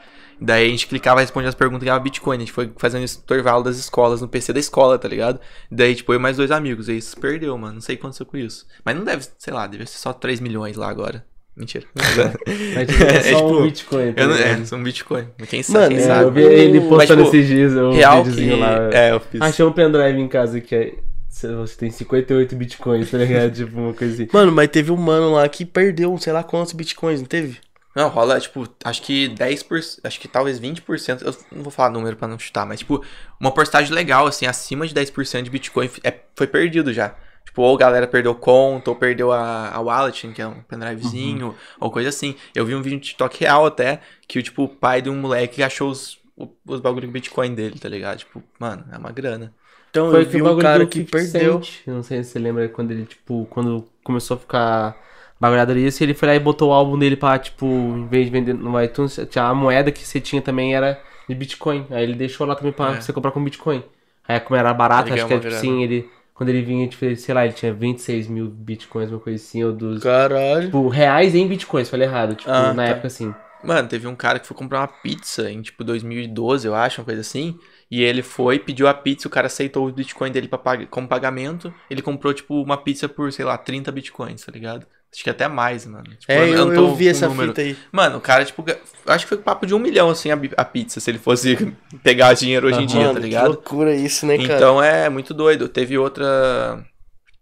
[0.42, 2.38] Daí a gente clicava, respondia as perguntas e ganhava Bitcoin.
[2.38, 5.40] A gente foi fazendo esse intervalo das escolas, no PC da escola, tá ligado?
[5.70, 6.88] Daí, tipo, eu e mais dois amigos.
[6.88, 7.76] Aí isso perdeu, mano.
[7.76, 8.66] Não sei o que aconteceu com isso.
[8.84, 11.26] Mas não deve, sei lá, deve ser só 3 milhões lá agora.
[11.60, 11.86] Mentira.
[11.94, 14.14] Mas tipo, é só É, tipo, um Bitcoin.
[14.14, 15.28] tá Eu não, é, são Bitcoin.
[15.38, 15.80] Mas Quem sabe?
[15.80, 16.24] Mano, quem É, sabe?
[16.24, 18.30] eu vi ele Mas, postando tipo, esses dias, um Real que.
[18.30, 18.90] videozinho lá.
[18.94, 19.42] É, eu fiz.
[19.42, 20.94] Achei um pendrive em casa que é.
[21.30, 23.52] Você tem 58 bitcoins, tá ligado?
[23.56, 24.28] tipo, uma coisa assim.
[24.34, 27.58] Mano, mas teve um mano lá que perdeu sei lá quantos bitcoins, não teve?
[27.96, 32.16] Não, rola, tipo, acho que 10%, acho que talvez 20%, eu não vou falar número
[32.16, 33.04] pra não chutar, mas, tipo,
[33.40, 37.16] uma porcentagem legal, assim, acima de 10% de Bitcoin é, foi perdido já.
[37.46, 41.56] Tipo, ou a galera perdeu conta, ou perdeu a, a wallet, que é um pendrivezinho,
[41.80, 42.36] ou coisa assim.
[42.54, 45.64] Eu vi um vídeo no TikTok real até, que, tipo, o pai de um moleque
[45.64, 46.20] achou os,
[46.66, 48.20] os bagulho com Bitcoin dele, tá ligado?
[48.20, 49.54] Tipo, mano, é uma grana.
[49.90, 51.64] Então Foi eu que vi o um cara do que 50 perdeu.
[51.64, 51.88] Cent.
[51.88, 54.96] Não sei se você lembra quando ele, tipo, quando começou a ficar
[55.40, 58.32] bagulhado isso, ele foi lá e botou o álbum dele pra, tipo, em vez de
[58.32, 61.88] vender no iTunes, tinha a moeda que você tinha também era de Bitcoin.
[61.90, 63.02] Aí ele deixou lá também pra É.
[63.02, 63.84] você comprar com Bitcoin.
[64.28, 66.08] Aí como era barato, acho que ganhou é, tipo assim, ele.
[66.40, 69.74] Quando ele vinha, tipo, sei lá, ele tinha 26 mil bitcoins, uma coisa assim, ou
[69.74, 70.02] dos.
[70.02, 70.68] Caralho.
[70.68, 72.34] Tipo, reais em bitcoins, falei errado.
[72.36, 72.90] Tipo, Ah, na tá.
[72.92, 73.36] época assim.
[73.62, 77.06] Mano, teve um cara que foi comprar uma pizza em, tipo, 2012, eu acho, uma
[77.06, 77.60] coisa assim.
[77.92, 81.10] E ele foi, pediu a pizza, o cara aceitou o Bitcoin dele pra pag como
[81.10, 81.74] pagamento.
[81.90, 84.88] Ele comprou, tipo, uma pizza por, sei lá, 30 Bitcoins, tá ligado?
[85.12, 86.04] Acho que até mais, mano.
[86.04, 87.50] Tipo, É, eu, não eu vi essa número.
[87.50, 87.76] fita aí.
[87.92, 88.64] Mano, o cara, tipo,
[89.08, 91.56] acho que foi papo de um milhão, assim, a, a pizza, se ele fosse
[92.04, 93.48] pegar dinheiro hoje em dia, Mano, tá que ligado?
[93.48, 94.56] loucura isso, né, cara?
[94.56, 95.68] Então é muito doido.
[95.68, 96.84] Teve outra.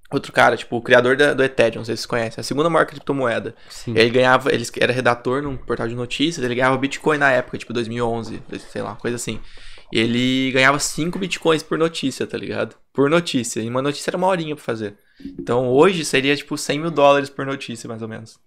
[0.10, 2.70] Outro cara, tipo, o criador da- do Ethereum, não sei se vocês conhecem, a segunda
[2.70, 3.54] maior criptomoeda.
[3.70, 3.92] Sim.
[3.94, 7.74] Ele ganhava, ele era redator num portal de notícias, ele ganhava Bitcoin na época, tipo
[7.74, 9.42] 2011, sei lá, coisa assim.
[9.92, 12.76] Ele ganhava 5 Bitcoins por notícia, tá ligado?
[12.94, 13.62] Por notícia.
[13.62, 14.96] E uma notícia era uma horinha pra fazer.
[15.40, 18.40] Então hoje seria tipo 100 mil dólares por notícia, mais ou menos.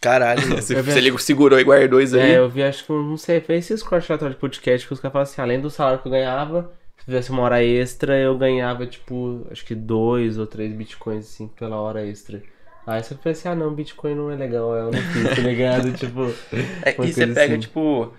[0.00, 0.46] Caralho.
[0.48, 0.60] mano.
[0.62, 2.32] Se Eu vi- ele segurou e guardou isso aí.
[2.32, 5.12] É, eu vi, acho que, não sei, foi esses cortes de podcast que os caras
[5.12, 8.86] falam assim, além do salário que eu ganhava, se fizesse uma hora extra, eu ganhava,
[8.86, 12.42] tipo, acho que dois ou três bitcoins, assim, pela hora extra.
[12.86, 15.90] Aí você pensa assim, ah não, bitcoin não é legal, eu não fiz, tá ligado?
[15.96, 16.30] tipo,
[16.82, 17.60] É, e você pega, assim.
[17.60, 18.12] tipo.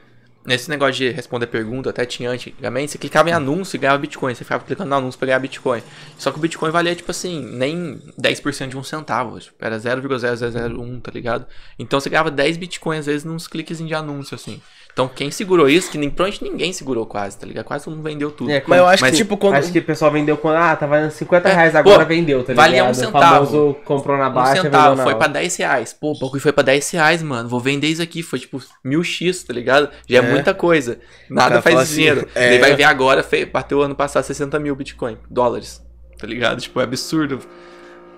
[0.46, 4.34] Nesse negócio de responder pergunta, até tinha antigamente, você clicava em anúncio e ganhava Bitcoin.
[4.34, 5.82] Você ficava clicando no anúncio pra ganhar Bitcoin.
[6.18, 9.40] Só que o Bitcoin valia, tipo assim, nem 10% de um centavo.
[9.40, 11.46] tipo, Era 0,0001, tá ligado?
[11.80, 14.62] Então você ganhava 10 Bitcoin, às vezes, nos cliques de anúncio, assim.
[14.96, 17.66] Então quem segurou isso, que nem, provavelmente ninguém segurou quase, tá ligado?
[17.66, 18.50] Quase todo mundo vendeu tudo.
[18.50, 19.56] É, Mas eu acho Mas, que, tipo, quando.
[19.56, 20.56] Acho que o pessoal vendeu quando.
[20.56, 22.66] Ah, tava valendo 50 É, reais, pô, agora vendeu, tá ligado?
[22.66, 23.46] valia um O centavo.
[23.46, 25.26] famoso comprou na Um baixa, centavo, vendeu na foi alta.
[25.26, 25.92] pra 10 reais.
[25.92, 27.50] Pô, o bagulho foi pra 10 reais, mano.
[27.50, 28.24] Vou vender isso aqui.
[28.24, 29.90] Foi tipo mil X, tá ligado?
[30.08, 30.32] Já é, É.
[30.32, 30.98] muita coisa.
[31.30, 32.26] Nada faz assim, dinheiro.
[32.34, 32.52] é.
[32.52, 35.84] Daí vai ver agora, bateu ano passado 60 mil Bitcoin, dólares.
[36.18, 36.62] Tá ligado?
[36.62, 37.40] Tipo, é absurdo.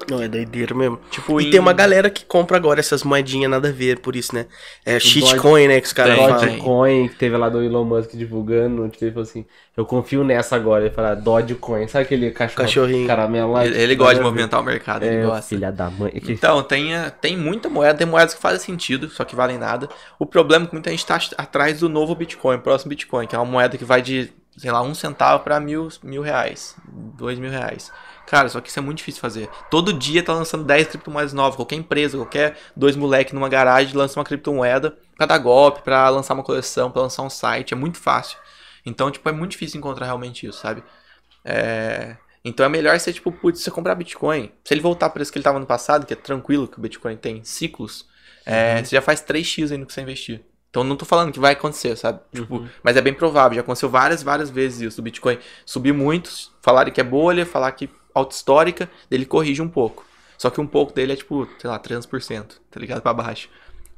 [0.10, 0.99] Não, é doideira mesmo.
[1.12, 4.15] Tipo, E em- tem uma galera que compra agora essas moedinhas nada a ver, por
[4.15, 4.45] isso, né?
[4.86, 5.81] É shitcoin, né?
[5.81, 6.39] Que os caras falam.
[6.39, 10.55] Dogecoin, que teve lá do Elon Musk divulgando, tipo, ele falou assim, eu confio nessa
[10.55, 10.86] agora.
[10.86, 13.07] Ele falou, ah, Dogecoin, sabe aquele cachorro, Cachorrinho.
[13.07, 13.65] caramelo lá?
[13.65, 15.43] Ele, ele gosta de movimentar o mercado, ele É, gosta.
[15.49, 16.12] filha da mãe.
[16.12, 19.57] que- Então, tem, eh, tem muita moeda, tem moedas que fazem sentido, só que valem
[19.57, 19.89] nada.
[20.17, 23.39] O problema é que muita gente tá atrás do novo Bitcoin, próximo Bitcoin, que é
[23.39, 26.75] uma moeda que vai de, sei lá, um centavo pra mil, mil reais,
[27.17, 27.91] dois mil reais.
[28.27, 29.49] Cara, só que isso é muito difícil fazer.
[29.71, 31.55] Todo dia tá lançando 10 criptomoedas novas.
[31.55, 36.33] Qualquer empresa, qualquer dois moleques numa garagem lança uma criptomoeda pra dar golpe, pra lançar
[36.33, 37.73] uma coleção, pra lançar um site.
[37.73, 38.37] É muito fácil.
[38.85, 40.83] Então, tipo, é muito difícil encontrar realmente isso, sabe?
[41.43, 42.17] É...
[42.43, 44.51] Então é melhor você, tipo, putz, você comprar Bitcoin.
[44.63, 46.81] Se ele voltar para isso que ele tava no passado, que é tranquilo que o
[46.81, 48.05] Bitcoin tem ciclos,
[48.45, 50.41] é, você já faz 3x aí no que você investir.
[50.69, 52.19] Então não tô falando que vai acontecer, sabe?
[52.33, 53.55] Tipo, mas é bem provável.
[53.55, 55.01] Já aconteceu várias, várias vezes isso.
[55.01, 56.29] O Bitcoin subir muito,
[56.61, 60.06] falarem que é bolha, falar que alta histórica, dele corrige um pouco.
[60.38, 63.01] Só que um pouco dele é tipo, sei lá, 300%, tá ligado?
[63.01, 63.49] Pra baixo.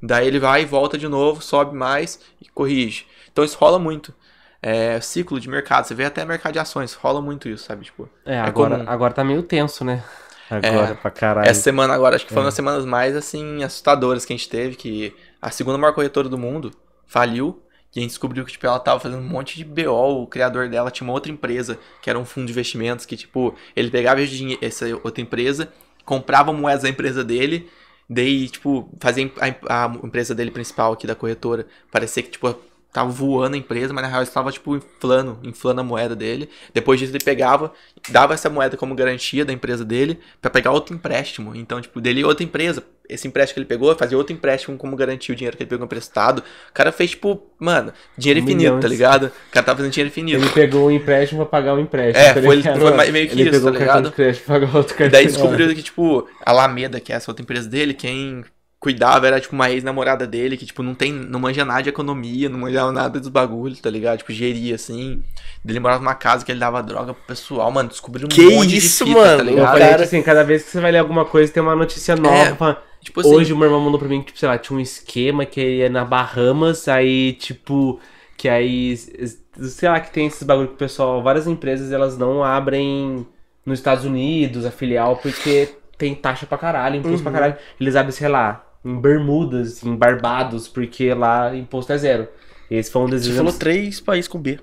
[0.01, 3.05] Daí ele vai e volta de novo, sobe mais e corrige.
[3.31, 4.13] Então isso rola muito.
[4.61, 5.85] É ciclo de mercado.
[5.85, 7.85] Você vê até mercado de ações, rola muito isso, sabe?
[7.85, 8.89] Tipo, É, agora, comum.
[8.89, 10.03] agora tá meio tenso, né?
[10.49, 11.47] Agora, pra caralho.
[11.47, 14.49] Essa semana agora, acho que foi uma das semanas mais, assim, assustadoras que a gente
[14.49, 16.71] teve, que a segunda maior corretora do mundo
[17.05, 17.61] faliu,
[17.95, 20.69] e a gente descobriu que, tipo, ela tava fazendo um monte de BO, o criador
[20.69, 24.21] dela tinha uma outra empresa, que era um fundo de investimentos, que, tipo, ele pegava
[24.61, 25.71] essa outra empresa,
[26.05, 27.69] comprava moedas da empresa dele,
[28.07, 29.31] daí, tipo, fazia
[29.67, 32.55] a, a empresa dele principal aqui da corretora, parecia que, tipo,
[32.91, 36.49] tava voando a empresa, mas na real estava, tipo, inflando, inflando a moeda dele.
[36.73, 37.71] Depois disso ele pegava,
[38.09, 41.55] dava essa moeda como garantia da empresa dele pra pegar outro empréstimo.
[41.55, 42.83] Então, tipo, dele outra empresa.
[43.07, 45.83] Esse empréstimo que ele pegou, fazia outro empréstimo como garantia o dinheiro que ele pegou
[45.85, 46.39] emprestado.
[46.69, 48.81] O cara fez, tipo, mano, dinheiro infinito, Milhões.
[48.83, 49.23] tá ligado?
[49.25, 50.37] O cara tava fazendo dinheiro infinito.
[50.37, 52.23] Ele pegou o empréstimo pra pagar o empréstimo.
[52.23, 54.09] É, tá foi- foi meio que ele isso, pegou tá ligado?
[54.09, 55.07] de crédito pra pagar outro cartão.
[55.07, 58.43] E daí descobriu que, tipo, a Alameda, que é essa outra empresa dele, quem
[58.79, 62.47] cuidava era, tipo, uma ex-namorada dele, que, tipo, não tem, não manja nada de economia,
[62.47, 64.19] não manjava nada dos bagulhos, tá ligado?
[64.19, 65.21] Tipo, geria, assim.
[65.67, 68.77] Ele morava numa casa que ele dava droga pro pessoal, mano, descobriu um Que monte
[68.77, 69.37] isso, de fita, mano?
[69.37, 69.67] tá Eu ligado?
[69.67, 72.15] falei cara- que, assim, cada vez que você vai ler alguma coisa, tem uma notícia
[72.15, 72.79] nova.
[72.85, 74.75] É, Tipo assim, Hoje o meu irmão mandou pra mim que, tipo, sei lá, tinha
[74.77, 77.97] um esquema que ia na Bahamas, aí, tipo,
[78.37, 82.43] que aí, sei lá, que tem esses bagulho que o pessoal, várias empresas, elas não
[82.43, 83.25] abrem
[83.65, 87.23] nos Estados Unidos a filial porque tem taxa pra caralho, imposto Uhum.
[87.23, 87.55] pra caralho.
[87.79, 92.27] Eles abrem, sei lá, em Bermudas, em Barbados, porque lá imposto é zero.
[92.69, 94.59] Esse foi um dos Você falou três países com B.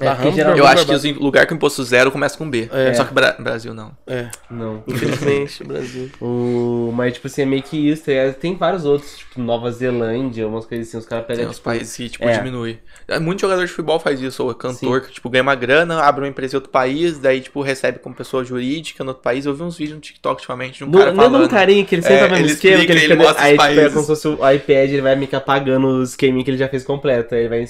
[0.00, 2.68] É, geralmente- eu acho que os lugar com imposto zero começa com B.
[2.72, 2.92] É.
[2.94, 3.96] Só que Bra- Brasil não.
[4.06, 4.82] É, Não.
[4.88, 6.10] infelizmente, o Brasil.
[6.20, 6.92] O...
[6.94, 8.10] Mas, tipo assim, é meio que isso.
[8.10, 11.56] é, Tem vários outros, tipo, Nova Zelândia, umas coisas assim, os caras Tem pegam, uns
[11.56, 12.36] tipo, países que, tipo, é.
[12.36, 12.78] diminui.
[13.06, 16.00] É, Muito jogador de futebol faz isso, ou é cantor que, tipo, ganha uma grana,
[16.02, 19.46] abre uma empresa em outro país, daí, tipo, recebe como pessoa jurídica no outro país.
[19.46, 21.44] Eu vi uns vídeos no TikTok ultimamente de um No, cara não é falando.
[21.44, 23.80] um carinha que ele sempre É, tá esquema, que ele, ele mostra aí os tipo,
[23.80, 26.58] é como se fosse o iPad, ele vai meio que apagando os esqueminha que ele
[26.58, 27.34] já fez completo.
[27.34, 27.64] Aí ele vai.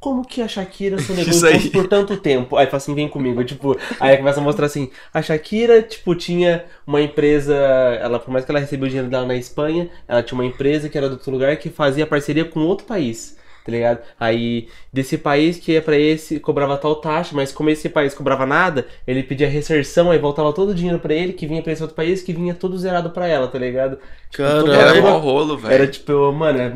[0.00, 2.56] Como que a Shakira sonegou imposto por tanto tempo?
[2.56, 6.64] Aí fala assim, vem comigo, tipo, aí começa a mostrar assim, a Shakira, tipo, tinha
[6.86, 10.38] uma empresa, ela, por mais que ela recebeu o dinheiro dela na Espanha, ela tinha
[10.38, 13.36] uma empresa que era de outro lugar que fazia parceria com outro país.
[13.64, 13.98] Tá ligado?
[14.18, 18.46] Aí, desse país que ia pra esse, cobrava tal taxa, mas como esse país cobrava
[18.46, 21.82] nada, ele pedia reserção, aí voltava todo o dinheiro pra ele, que vinha pra esse
[21.82, 23.98] outro país, que vinha todo zerado pra ela, tá ligado?
[24.30, 24.72] Tipo, Caralho.
[24.72, 25.74] Era mó rolo, velho.
[25.74, 26.72] Era tipo, mano, é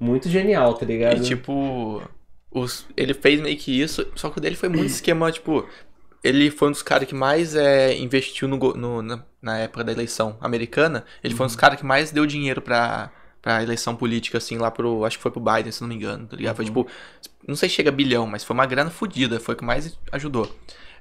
[0.00, 1.18] muito genial, tá ligado?
[1.18, 2.00] E, tipo,
[2.54, 5.66] os, ele fez meio que isso, só que o dele foi muito esquema, tipo,
[6.22, 9.92] ele foi um dos caras que mais é, investiu no, no- na, na época da
[9.92, 11.04] eleição americana.
[11.22, 13.10] Ele foi um dos caras que mais deu dinheiro pra,
[13.42, 15.04] pra eleição política, assim, lá pro.
[15.04, 16.56] Acho que foi pro Biden, se não me engano, tá ligado?
[16.56, 16.86] Foi tipo,
[17.46, 19.98] não sei se chega a bilhão, mas foi uma grana fodida, foi o que mais
[20.12, 20.54] ajudou.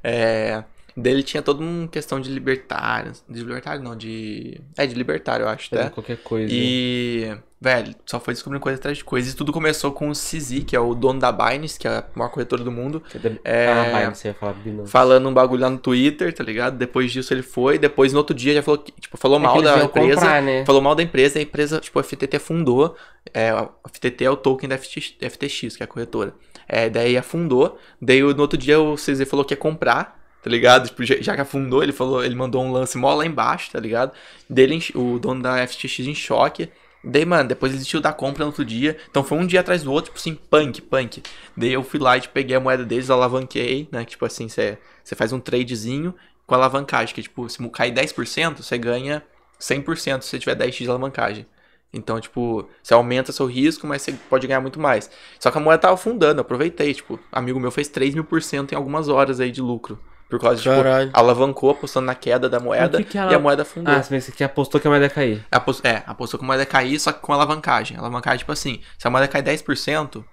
[0.04, 0.64] É,
[0.96, 3.12] Dele tinha toda uma questão de libertário.
[3.30, 4.60] De libertário, não, de.
[4.78, 5.90] É, de libertário, eu acho, É, até.
[5.90, 6.52] Qualquer coisa.
[6.54, 9.30] E, velho, só foi descobrindo coisa atrás de coisa.
[9.30, 12.04] E tudo começou com o CZ, que é o dono da Binance, que é a
[12.16, 13.02] maior corretora do mundo,
[13.44, 13.54] É...
[13.64, 14.92] é- Ah, Binance, você ia falar Binance.
[14.92, 16.78] falando um bagulho lá no Twitter, tá ligado?
[16.78, 19.62] Depois disso ele foi, depois no outro dia já falou que, tipo, falou É mal
[19.62, 20.16] da empresa.
[20.16, 20.66] comprar, né?
[20.66, 22.96] Falou mal da empresa, a empresa, tipo, a FTT afundou.
[23.34, 26.34] É, a FTT é o token da FTX, FTX, que é a corretora.
[26.68, 27.78] É, daí afundou.
[28.02, 30.88] Daí no outro dia o CZ falou que ia comprar, tá ligado?
[30.88, 34.12] Tipo, já, que afundou, ele falou, ele mandou um lance mó lá embaixo, tá ligado?
[34.50, 36.70] Dele, o dono da FTX em choque.
[37.04, 38.98] Daí, mano, depois ele desistiu da compra no outro dia.
[39.10, 41.24] Então foi um dia atrás do outro, tipo assim, punk, punk.
[41.58, 44.06] Daí eu fui lá e tipo, peguei a moeda deles, alavanquei, né?
[44.06, 44.78] Tipo assim, você
[45.16, 46.14] faz um tradezinho
[46.46, 49.24] com alavancagem, que tipo, se cair 10%, você ganha
[49.60, 51.46] 100% se você tiver 10x de alavancagem.
[51.94, 55.10] Então, tipo, você aumenta seu risco, mas você pode ganhar muito mais.
[55.40, 58.72] Só que a moeda tava afundando, aproveitei, tipo, amigo meu fez 3 mil por cento
[58.72, 60.00] em algumas horas aí de lucro.
[60.32, 61.10] Por causa de, tipo, Caralho.
[61.14, 63.94] alavancou apostando na queda da moeda que que e ela- a moeda afundou.
[63.94, 65.46] Ah, você que apostou que a moeda ia cair.
[65.52, 67.98] Apos- É, apostou que a moeda ia cair, só que com alavancagem.
[67.98, 70.24] Alavancagem, tipo assim, se a moeda cai 10%,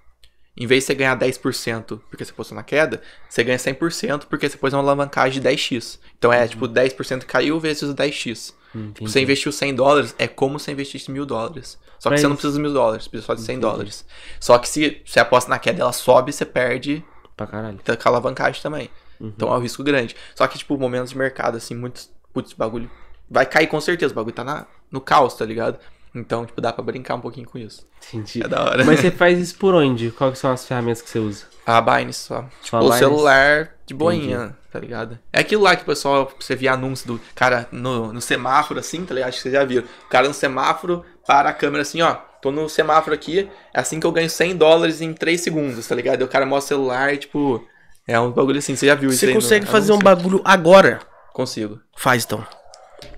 [0.56, 4.48] em vez de você ganhar 10% porque você apostou na queda, você ganha 100% porque
[4.48, 5.98] você pôs uma alavancagem de 10x.
[6.18, 8.54] Então é, tipo, 10% caiu vezes os 10x.
[8.94, 11.78] Tipo, você investiu 100 dólares, é como se investisse mil dólares.
[11.98, 14.04] Só que Mas- você não precisa dos mil dólares, precisa só de 100 dólares.
[14.38, 17.02] Só que se você aposta na queda, ela sobe, você perde
[17.36, 17.78] Pra caralho.
[17.84, 18.90] tá com a alavancagem também.
[19.20, 19.32] Uhum.
[19.36, 20.16] Então é um risco grande.
[20.34, 22.10] Só que, tipo, momentos de mercado, assim, muitos.
[22.32, 22.90] Putz, bagulho.
[23.30, 25.78] Vai cair com certeza, o bagulho tá na, no caos, tá ligado?
[26.14, 27.86] Então, tipo, dá pra brincar um pouquinho com isso.
[28.08, 28.42] Entendi.
[28.42, 28.84] É da hora.
[28.84, 30.10] Mas você faz isso por onde?
[30.10, 31.44] Quais são as ferramentas que você usa?
[31.66, 32.42] A Binance só.
[32.62, 32.98] Tipo, Só o Binance?
[32.98, 35.18] celular de boinha, tá ligado?
[35.32, 39.04] É aquilo lá que o pessoal, você via anúncio do cara no, no semáforo, assim,
[39.04, 39.28] tá ligado?
[39.28, 39.82] Acho que você já viu.
[39.82, 42.16] O cara no semáforo, para a câmera assim, ó.
[42.40, 45.94] Tô no semáforo aqui, é assim que eu ganho 100 dólares em 3 segundos, tá
[45.94, 46.20] ligado?
[46.20, 47.66] E o cara mostra o celular e, tipo,
[48.08, 50.40] é um bagulho assim, você já viu isso Você aí no consegue fazer um bagulho
[50.44, 50.98] agora?
[51.32, 51.78] Consigo.
[51.96, 52.44] Faz então.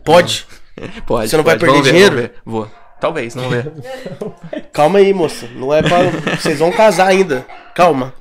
[0.05, 0.47] Pode?
[1.07, 1.29] Pode.
[1.31, 1.67] Você não vai pode.
[1.73, 2.31] perder Vamos ver, dinheiro?
[2.45, 2.71] Vou.
[3.01, 3.73] Talvez, não ver.
[4.73, 5.47] Calma aí, moça.
[5.55, 5.99] Não é pra.
[6.37, 7.47] Vocês vão casar ainda.
[7.75, 8.13] Calma.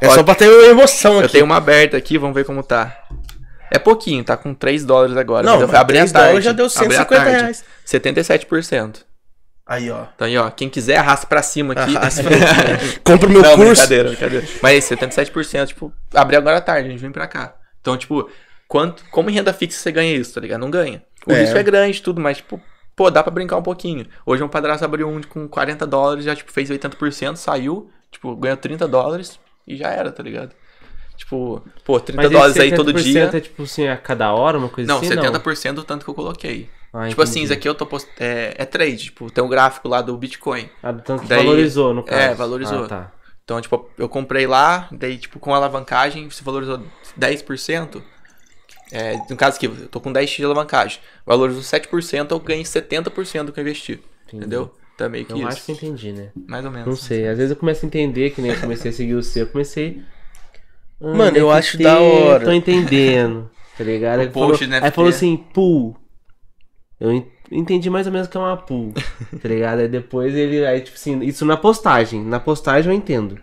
[0.00, 1.32] É só pra ter emoção Eu aqui.
[1.32, 2.96] tenho uma aberta aqui, vamos ver como tá.
[3.70, 5.44] É pouquinho, tá com 3 dólares agora.
[5.44, 6.44] Não, mas eu abri à 3 dólares tarde.
[6.44, 7.30] já deu Abri à 150 tarde.
[7.42, 7.64] reais.
[7.86, 8.96] 77%.
[9.68, 10.06] Aí, ó.
[10.14, 11.94] Então aí, ó, quem quiser arrasta pra cima aqui.
[11.94, 13.00] Arrasta pra cima.
[13.04, 13.72] Compra o meu não, curso.
[13.72, 14.46] brincadeira, brincadeira.
[14.62, 17.54] Mas 77%, tipo, abri agora à tarde, a gente vem pra cá.
[17.80, 18.30] Então, tipo,
[18.66, 20.60] quanto, como em renda fixa você ganha isso, tá ligado?
[20.60, 21.02] Não ganha.
[21.26, 21.40] O É.
[21.40, 22.58] risco é grande, tudo, mas, tipo,
[22.96, 24.06] pô, dá pra brincar um pouquinho.
[24.24, 28.56] Hoje um padrasto abriu um com 40 dólares, já, tipo, fez 80%, saiu, tipo, ganhou
[28.56, 30.52] 30 dólares e já era, tá ligado?
[31.14, 33.30] Tipo, pô, 30 Mas dólares aí todo 70% dia.
[33.34, 35.08] é tipo assim, a cada hora, uma coisa Não, assim?
[35.10, 36.70] 70% do tanto que eu coloquei.
[36.98, 37.44] Ah, tipo assim, entendi.
[37.46, 38.08] isso aqui eu tô post...
[38.18, 40.68] é, é trade, tipo, tem um gráfico lá do Bitcoin.
[40.82, 42.20] Ah, tanto que Daí- valorizou, no caso.
[42.20, 42.84] É, valorizou.
[42.84, 43.12] Ah, tá.
[43.44, 46.82] Então, tipo, eu comprei lá, daí, tipo, com alavancagem, se valorizou
[47.18, 48.02] 10%.
[48.92, 50.98] É, no caso aqui, eu tô com 10x de alavancagem.
[51.24, 54.00] Valorizou 7%, eu ganhei 70% do que eu investi.
[54.32, 54.74] Entendeu?
[54.94, 55.46] Então é meio que Eu isso.
[55.48, 56.30] acho que entendi, né?
[56.48, 56.86] Mais ou menos.
[56.86, 59.22] Não sei, às vezes eu começo a entender, que nem eu comecei a seguir o
[59.22, 60.02] seu, eu comecei...
[61.00, 62.44] ah, Mano, eu acho NFT, da hora.
[62.44, 64.18] Tô entendendo, tá ligado?
[64.20, 64.94] O Aí falou, post de aí NFT.
[64.94, 65.96] falou assim, pool.
[67.00, 68.92] Eu en- entendi mais ou menos que é uma pool,
[69.40, 69.80] tá ligado?
[69.80, 73.38] Aí depois ele, aí tipo assim, isso na postagem, na postagem eu entendo.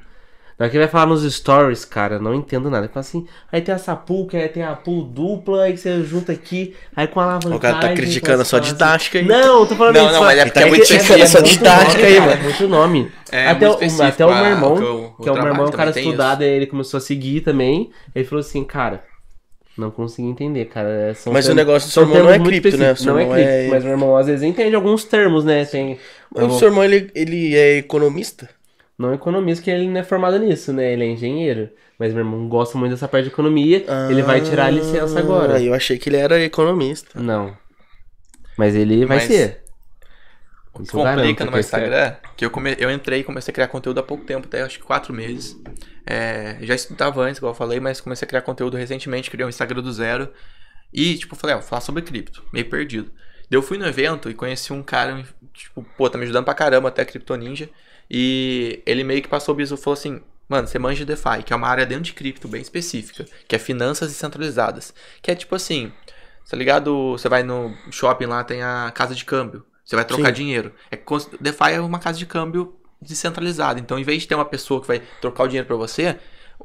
[0.58, 2.86] Na hora que ele vai falar nos stories, cara, eu não entendo nada.
[2.86, 6.02] Ele fala assim, aí tem essa pool, que aí tem a pool dupla, aí você
[6.02, 7.58] junta aqui, aí com a alavancagem...
[7.58, 9.26] O cara tá criticando a sua didática aí.
[9.26, 11.42] Não, eu tô falando Não, isso, não, só- mas é porque é muito específico essa
[11.42, 12.40] muito didática nome, aí, cara, mano.
[12.40, 13.12] É muito nome.
[13.34, 15.32] É até, muito o, até o meu a- irmão, o que eu- o que é
[15.34, 17.90] o meu irmão, um cara estudado, ele começou a seguir também.
[18.16, 19.04] Ele falou assim, cara,
[19.78, 20.90] não consegui entender, cara.
[20.90, 22.94] é- São Mas o termos- negócio do seu irmão não é cripto, né?
[23.06, 25.66] Não é cripto, é- mas meu irmão às vezes entende alguns termos, né?
[25.66, 25.98] Tem,
[26.34, 28.50] O seu irmão, ele, ele é economista?
[28.98, 30.94] não é economista, que ele não é formado nisso, né?
[30.94, 31.70] Ele é engenheiro.
[32.00, 33.84] Mas meu irmão gosta muito dessa parte de economia.
[34.10, 35.56] ele vai tirar a licença agora.
[35.56, 37.20] Ah, eu achei que ele era economista.
[37.20, 37.56] Não.
[38.58, 39.64] Mas ele vai Mas- ser.
[40.84, 42.76] Complica no meu Instagram, que eu, come...
[42.78, 45.58] eu entrei e comecei a criar conteúdo há pouco tempo, até acho que quatro meses.
[46.06, 49.50] É, já estudava antes, igual eu falei, mas comecei a criar conteúdo recentemente, criei um
[49.50, 50.32] Instagram do zero.
[50.94, 53.12] E, tipo, falei, ó, vou falar sobre cripto, meio perdido.
[53.50, 55.24] Daí eu fui no evento e conheci um cara,
[55.54, 57.70] tipo, pô, tá me ajudando pra caramba, até Cripto Ninja.
[58.10, 61.54] E ele meio que passou o biso e falou assim: Mano, você manja DeFi, que
[61.54, 64.94] é uma área dentro de cripto bem específica, que é finanças descentralizadas.
[65.22, 65.92] Que é tipo assim,
[66.48, 67.14] tá ligado?
[67.14, 69.66] Você vai no shopping lá, tem a casa de câmbio.
[69.86, 70.34] Você vai trocar Sim.
[70.34, 70.74] dinheiro.
[70.90, 70.98] É,
[71.40, 73.80] DeFi é uma casa de câmbio descentralizada.
[73.80, 76.18] Então, em vez de ter uma pessoa que vai trocar o dinheiro pra você,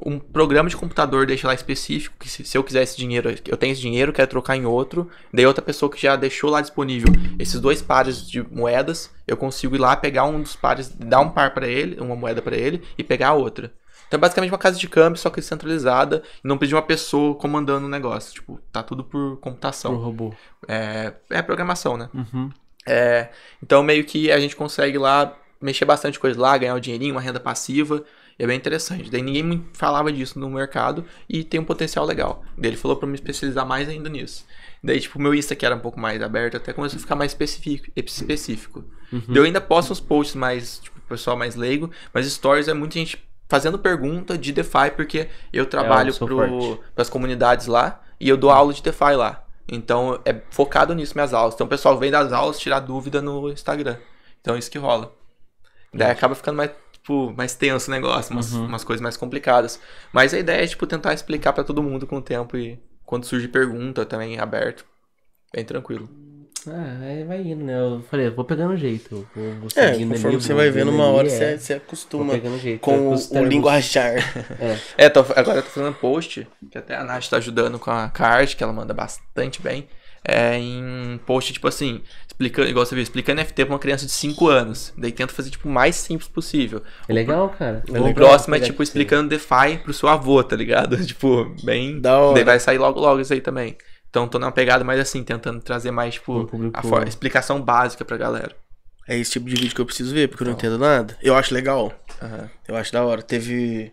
[0.03, 3.57] um programa de computador deixa lá específico que se, se eu quiser esse dinheiro, eu
[3.57, 7.13] tenho esse dinheiro, quero trocar em outro, daí outra pessoa que já deixou lá disponível
[7.37, 11.29] esses dois pares de moedas, eu consigo ir lá pegar um dos pares, dar um
[11.29, 13.71] par pra ele, uma moeda pra ele e pegar a outra.
[14.07, 16.85] Então é basicamente uma casa de câmbio, só que centralizada, e não precisa de uma
[16.85, 18.33] pessoa comandando o negócio.
[18.33, 19.95] Tipo, tá tudo por computação.
[19.95, 20.33] robô.
[20.67, 22.09] É, é programação, né?
[22.13, 22.49] Uhum.
[22.85, 23.29] É,
[23.61, 27.21] então meio que a gente consegue lá mexer bastante coisa lá, ganhar um dinheirinho, uma
[27.21, 28.03] renda passiva.
[28.39, 29.11] E é bem interessante.
[29.11, 32.43] Daí ninguém falava disso no mercado e tem um potencial legal.
[32.57, 34.45] Daí ele falou pra me especializar mais ainda nisso.
[34.83, 37.15] Daí, tipo, o meu Insta, que era um pouco mais aberto, até começou a ficar
[37.15, 37.91] mais específico.
[37.95, 38.83] específico.
[39.11, 42.95] Daí eu ainda posto uns posts mais, tipo, pessoal mais leigo, mas stories é muita
[42.95, 46.81] gente fazendo pergunta de DeFi, porque eu trabalho seu pro, forte.
[46.95, 49.43] pras comunidades lá e eu dou aula de DeFi lá.
[49.67, 51.55] Então é focado nisso minhas aulas.
[51.55, 53.97] Então o pessoal vem das aulas tirar dúvida no Instagram.
[54.41, 55.13] Então é isso que rola.
[55.93, 59.79] Daí acaba ficando mais, tipo, mais tenso o negócio, umas, umas coisas mais complicadas.
[60.13, 63.25] Mas a ideia é, tipo, tentar explicar pra todo mundo com o tempo e quando
[63.25, 64.85] surge pergunta também aberto.
[65.53, 66.30] Bem tranquilo.
[66.67, 67.79] Ah, vai indo, né?
[67.79, 69.27] Eu falei, eu vou pegando jeito.
[69.35, 71.29] Vou, vou É, conforme ali, você vai vendo uma hora, é.
[71.29, 72.79] você, você acostuma jeito.
[72.81, 73.17] com o, o.
[74.97, 75.05] É.
[75.05, 78.11] É, tô- agora eu tô fazendo post, que até a Nath tá ajudando com a,
[78.19, 79.87] arte, que ela manda bastante bem.
[80.23, 84.11] É em post, tipo assim, explicando, igual você viu, explicando NFT pra uma criança de
[84.11, 84.93] 5 anos.
[84.95, 86.83] Daí tento fazer, tipo, o mais simples possível.
[87.07, 87.81] É legal, cara.
[87.89, 90.95] O Vou próximo é, tipo, explicando DeFi pro seu avô, tá ligado?
[91.03, 91.99] tipo, bem.
[91.99, 92.35] Da hora.
[92.35, 93.75] Daí vai sair logo logo isso aí também.
[94.11, 98.17] Então tô numa pegada mais assim, tentando trazer mais, tipo, público- a explicação básica pra
[98.17, 98.53] galera.
[99.07, 101.17] É esse tipo de vídeo que eu preciso ver, porque eu não entendo nada.
[101.23, 101.91] Eu acho legal.
[102.21, 102.49] Aham.
[102.67, 103.21] Eu acho da hora.
[103.23, 103.91] Teve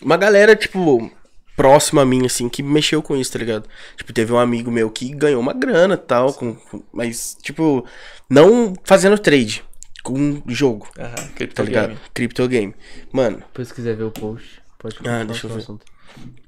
[0.00, 1.10] uma galera, tipo,
[1.56, 3.68] próxima a mim, assim, que mexeu com isso, tá ligado?
[3.96, 7.84] Tipo, teve um amigo meu que ganhou uma grana e tal, com, com- mas, tipo,
[8.30, 9.62] não fazendo trade,
[10.04, 11.14] com jogo, Aham.
[11.14, 11.88] tá Crypto ligado?
[11.88, 12.00] game.
[12.14, 12.74] Crypto game.
[13.12, 15.58] Mano, Depois se quiser ver o post, pode Ah, deixa eu ver.
[15.60, 15.84] assunto.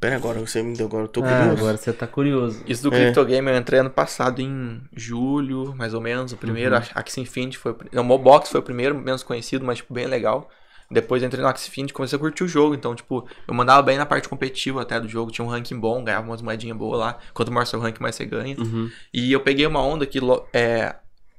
[0.01, 1.51] Pera agora, você me deu agora, eu tô Ah, curioso.
[1.63, 2.63] agora você tá curioso.
[2.67, 2.99] Isso do É.
[3.05, 6.33] Crypto Game eu entrei ano passado em julho, mais ou menos.
[6.33, 6.83] O primeiro, Uhum.
[6.95, 8.05] a Axie Infinity foi o primeiro.
[8.05, 10.49] Mobox foi o primeiro, menos conhecido, mas tipo, bem legal.
[10.91, 12.75] Depois eu entrei no Axie Infinity e comecei a curtir o jogo.
[12.75, 15.31] Então, tipo, eu mandava bem na parte competitiva até do jogo.
[15.31, 17.19] Tinha um ranking bom, ganhava umas moedinhas boas lá.
[17.33, 18.57] Quanto maior seu ranking, mais você ganha.
[18.59, 18.91] Uhum.
[19.15, 20.97] E eu peguei uma onda que lo- é,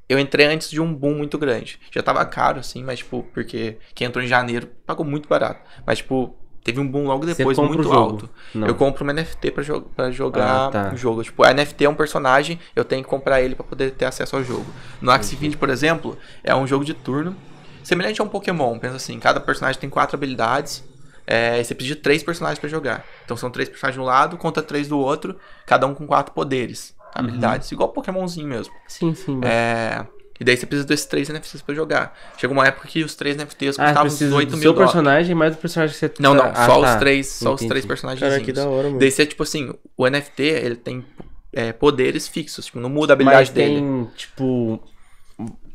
[0.08, 1.80] eu entrei antes de um boom muito grande.
[1.92, 5.60] Já tava caro, assim, mas, tipo, porque quem entrou em janeiro pagou muito barato.
[5.86, 8.30] Mas, tipo, teve um boom logo depois muito o alto.
[8.54, 8.68] Não.
[8.68, 10.92] Eu compro uma NFT pra, jo jogar Ah, tá.
[10.94, 11.24] o jogo.
[11.24, 14.36] Tipo, a NFT é um personagem, eu tenho que comprar ele pra poder ter acesso
[14.36, 14.66] ao jogo.
[15.02, 17.36] No Axie Infinity, por exemplo, é um jogo de turno.
[17.84, 20.84] Semelhante a um Pokémon, pensa assim, cada personagem tem quatro habilidades.
[21.26, 23.06] É, e você precisa de três personagens pra jogar.
[23.24, 25.36] Então são três personagens de um lado contra três do outro,
[25.66, 28.74] cada um com quatro poderes, habilidades, igual Pokémonzinho mesmo.
[28.88, 29.36] Sim, sim.
[29.38, 30.06] mas- É,
[30.42, 32.18] e daí você precisa desses três NFTs pra jogar.
[32.36, 34.74] Chegou uma época que os três NFTs Ah, custavam uns precisa 8 do mil seu
[34.74, 34.92] dólares.
[34.92, 36.94] personagem mais do personagem que você Não, não, Ah, só tá.
[36.96, 37.70] os três, só os Entendi.
[37.70, 38.20] três personagens.
[38.28, 38.98] Cara, que da hora, mano.
[39.00, 41.06] Daí você, tipo assim, o NFT, ele tem
[41.54, 43.76] é, poderes fixos, tipo, não muda a habilidade Mas dele.
[43.76, 44.82] tem, tipo,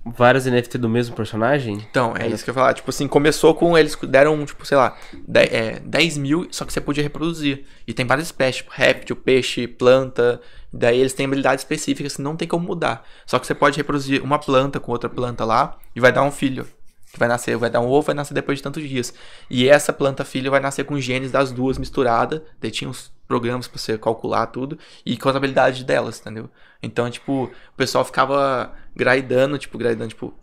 [0.05, 1.75] vários NFT do mesmo personagem?
[1.91, 2.75] Então, é isso que eu ia falar.
[2.75, 4.97] Tipo assim, começou com eles deram, tipo, sei lá,
[5.27, 7.65] 10, é, 10 mil, só que você podia reproduzir.
[7.87, 10.41] E tem várias espécies, tipo, réptil, peixe, planta.
[10.79, 13.05] Daí eles têm habilidades específicas que não tem como mudar.
[13.25, 16.31] Só que você pode reproduzir uma planta com outra planta lá e vai dar um
[16.31, 16.67] filho.
[17.13, 19.15] Que vai nascer, vai dar um ovo, vai nascer depois de tantos dias.
[19.49, 22.45] E essa planta filho vai nascer com genes das duas misturada.
[22.61, 26.51] Daí tinha uns programas pra você calcular tudo e com as habilidades delas, entendeu?
[26.83, 30.35] Então, tipo, o pessoal ficava gradando, tipo, gradando, tipo,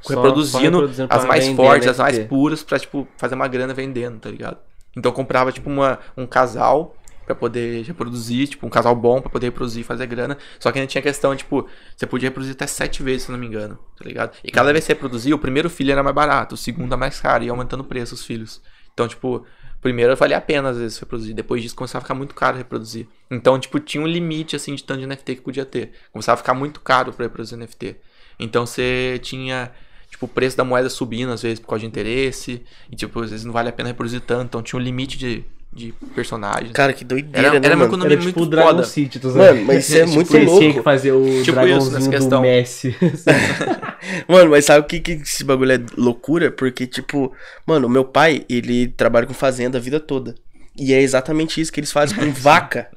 [0.00, 3.74] Só- reproduzindo, só reproduzindo as mais fortes, as mais puras, pra, tipo, fazer uma grana
[3.74, 4.58] vendendo, tá ligado?
[4.96, 6.94] Então eu comprava, tipo, uma, um casal
[7.24, 10.36] pra poder reproduzir, tipo, um casal bom pra poder reproduzir fazer grana.
[10.58, 13.46] Só que ainda tinha questão, tipo, você podia reproduzir até sete vezes, se não me
[13.46, 14.36] engano, tá ligado?
[14.42, 16.96] E cada vez que você reproduzia, o primeiro filho era mais barato, o segundo é
[16.96, 18.60] mais caro, e aumentando o preço os filhos.
[18.92, 19.46] Então, tipo,
[19.80, 23.06] primeiro valia a pena às vezes reproduzir, depois disso começava a ficar muito caro reproduzir.
[23.30, 25.92] Então, tipo, tinha um limite, assim, de tanto de NFT que podia ter.
[26.12, 27.96] Começava a ficar muito caro pra reproduzir NFT.
[28.38, 29.70] Então você tinha,
[30.10, 32.62] tipo, o preço da moeda subindo, às vezes, por causa de interesse.
[32.90, 34.46] E, tipo, às vezes não vale a pena reproduzir tanto.
[34.46, 36.72] Então tinha um limite de, de personagens.
[36.72, 37.90] Cara, que doideira, Era- né, era uma mano?
[37.90, 38.84] economia Era tipo muito o Dragon foda.
[38.84, 40.82] City, tô Mano, mas isso é Tipo, muito Você tinha que louco.
[40.82, 42.40] fazer o Tipo isso, dragãozinho nessa do.
[42.40, 42.96] Messi.
[44.26, 46.50] Mano, mas sabe o que, que esse bagulho é loucura?
[46.50, 47.32] Porque, tipo,
[47.66, 50.34] mano, o meu pai, ele trabalha com fazenda a vida toda.
[50.78, 52.88] E é exatamente isso que eles fazem com vaca,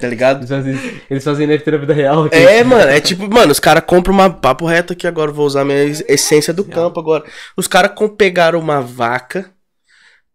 [0.00, 0.38] tá ligado?
[0.38, 0.78] Eles fazem,
[1.10, 2.28] eles fazem NFT na vida real.
[2.30, 4.30] É, mano, é tipo, mano, os caras compram uma.
[4.30, 7.24] Papo reto aqui agora, vou usar minha es- essência do campo agora.
[7.56, 9.50] Os caras com- pegaram uma vaca,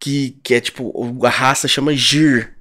[0.01, 0.91] que, que é tipo,
[1.23, 2.55] a raça chama Gir.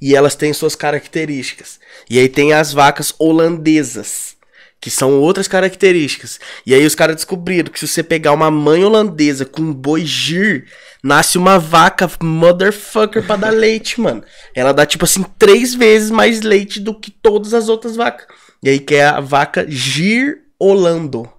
[0.00, 1.80] E elas têm suas características.
[2.10, 4.36] E aí tem as vacas holandesas,
[4.80, 6.38] que são outras características.
[6.66, 10.04] E aí os caras descobriram que se você pegar uma mãe holandesa com um boi
[10.04, 10.66] Gir,
[11.02, 14.24] nasce uma vaca motherfucker pra dar leite, mano.
[14.54, 18.26] Ela dá, tipo assim, três vezes mais leite do que todas as outras vacas.
[18.62, 21.30] E aí que é a vaca Gir Holando.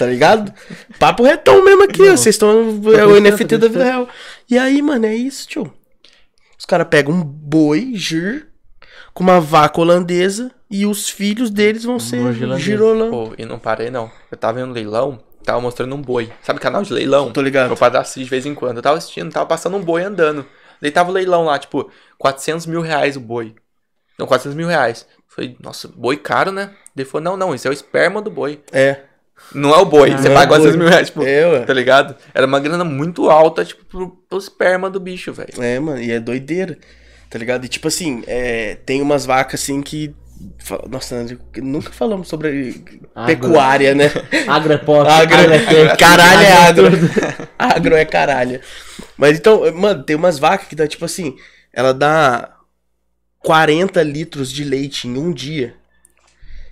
[0.00, 0.50] Tá ligado?
[0.98, 2.16] Papo retão mesmo aqui, ó.
[2.16, 2.80] Vocês estão.
[2.96, 4.08] É o NFT da vida real.
[4.48, 5.70] E aí, mano, é isso, tio.
[6.66, 8.48] caras pegam um boi, gir,
[9.12, 12.22] com uma vaca holandesa e os filhos deles vão ser.
[13.10, 14.10] Pô, e não parei não.
[14.32, 16.32] Eu tava vendo leilão, tava mostrando um boi.
[16.42, 17.30] Sabe canal de leilão?
[17.30, 17.66] Tô ligado.
[17.66, 18.78] Meu padre assiste de vez em quando.
[18.78, 20.46] Eu tava assistindo, tava passando um boi andando.
[20.80, 23.54] Daí tava o leilão lá, tipo, 400 mil reais o boi.
[24.18, 25.06] Não, 400 mil reais.
[25.28, 26.70] Falei, nossa, boi caro, né?
[26.96, 28.62] Ele falou, não, não, isso é o esperma do boi.
[28.72, 29.09] É.
[29.54, 30.66] Não é o boi, você não é paga o boi.
[30.70, 31.60] 400 mil reais, tipo, É, ué.
[31.64, 32.14] tá ligado?
[32.32, 35.50] Era uma grana muito alta, tipo, pro, pro esperma do bicho, velho.
[35.60, 36.78] É, mano, e é doideira.
[37.28, 37.64] Tá ligado?
[37.64, 40.14] E tipo assim, é, tem umas vacas assim que.
[40.88, 41.24] Nossa,
[41.58, 42.82] nunca falamos sobre
[43.14, 43.26] Agro.
[43.26, 44.10] pecuária, né?
[44.48, 46.90] Agro é pop, Agro, agro é caralho é agro.
[46.90, 47.48] tudo.
[47.58, 48.60] agro é caralho.
[49.18, 51.36] Mas então, mano, tem umas vacas que dá tipo assim,
[51.72, 52.52] ela dá
[53.40, 55.74] 40 litros de leite em um dia.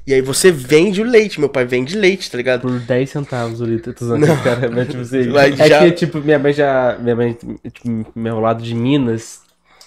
[0.08, 2.62] E aí você vende o leite, meu pai vende leite, tá ligado?
[2.62, 5.28] Por 10 centavos o litro, tô usando cara, mas tipo assim.
[5.28, 6.96] Mas é já- que, tipo, minha mãe já.
[6.98, 7.36] Minha mãe,
[7.70, 9.42] tipo, meu lado de Minas,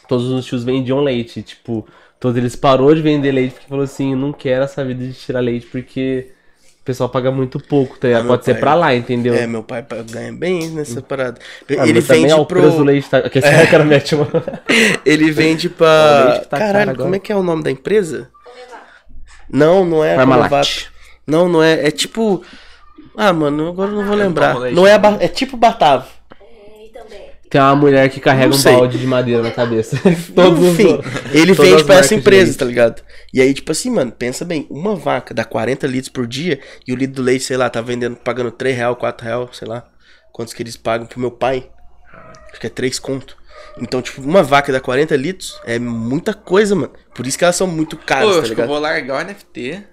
[0.08, 1.42] todos os tios vendiam leite.
[1.42, 1.88] Tipo,
[2.20, 5.40] todos eles parou de vender leite porque falou assim: não quero essa vida de tirar
[5.40, 6.28] leite porque
[6.82, 8.08] o pessoal paga muito pouco, tá?
[8.20, 9.34] Ah, Pa- ser pai- pra lá, entendeu?
[9.34, 11.42] É, meu pai pa- ganha bem nessa parada.
[11.80, 12.84] Ah, ele vende é o pro.
[12.84, 13.28] leite, tá?
[13.28, 14.28] Que esse cara mete uma.
[15.04, 16.26] Ele vende pra.
[16.30, 18.30] leite tá Caralho, como é que é o nome da empresa?
[19.52, 20.16] Não, não é.
[20.16, 20.88] Parmalat.
[21.28, 21.88] Não, não é.
[21.88, 22.44] É tipo.
[23.16, 24.56] Ah, mano, agora eu não vou lembrar.
[24.72, 26.08] Não é, é tipo Batavo.
[26.94, 27.32] Também.
[27.50, 29.98] Tem uma mulher que carrega um balde de madeira na cabeça.
[30.34, 31.00] Todos os- Enfim,
[31.34, 33.02] ele todas vende pra essa empresa, tá ligado?
[33.34, 36.94] E aí, tipo assim, mano, pensa bem, uma vaca dá 40 litros por dia e
[36.94, 39.86] o litro do leite, sei lá, tá vendendo, pagando 3 real, 4 real, sei lá,
[40.32, 41.70] quantos que eles pagam pro meu pai.
[42.52, 43.36] Acho que é 3 conto.
[43.80, 46.92] Então, tipo, uma vaca dá 40 litros é muita coisa, mano.
[47.14, 48.68] Por isso que elas são muito Pô, caras, eu tá acho que eu ligado?
[48.68, 49.84] vou largar o NFT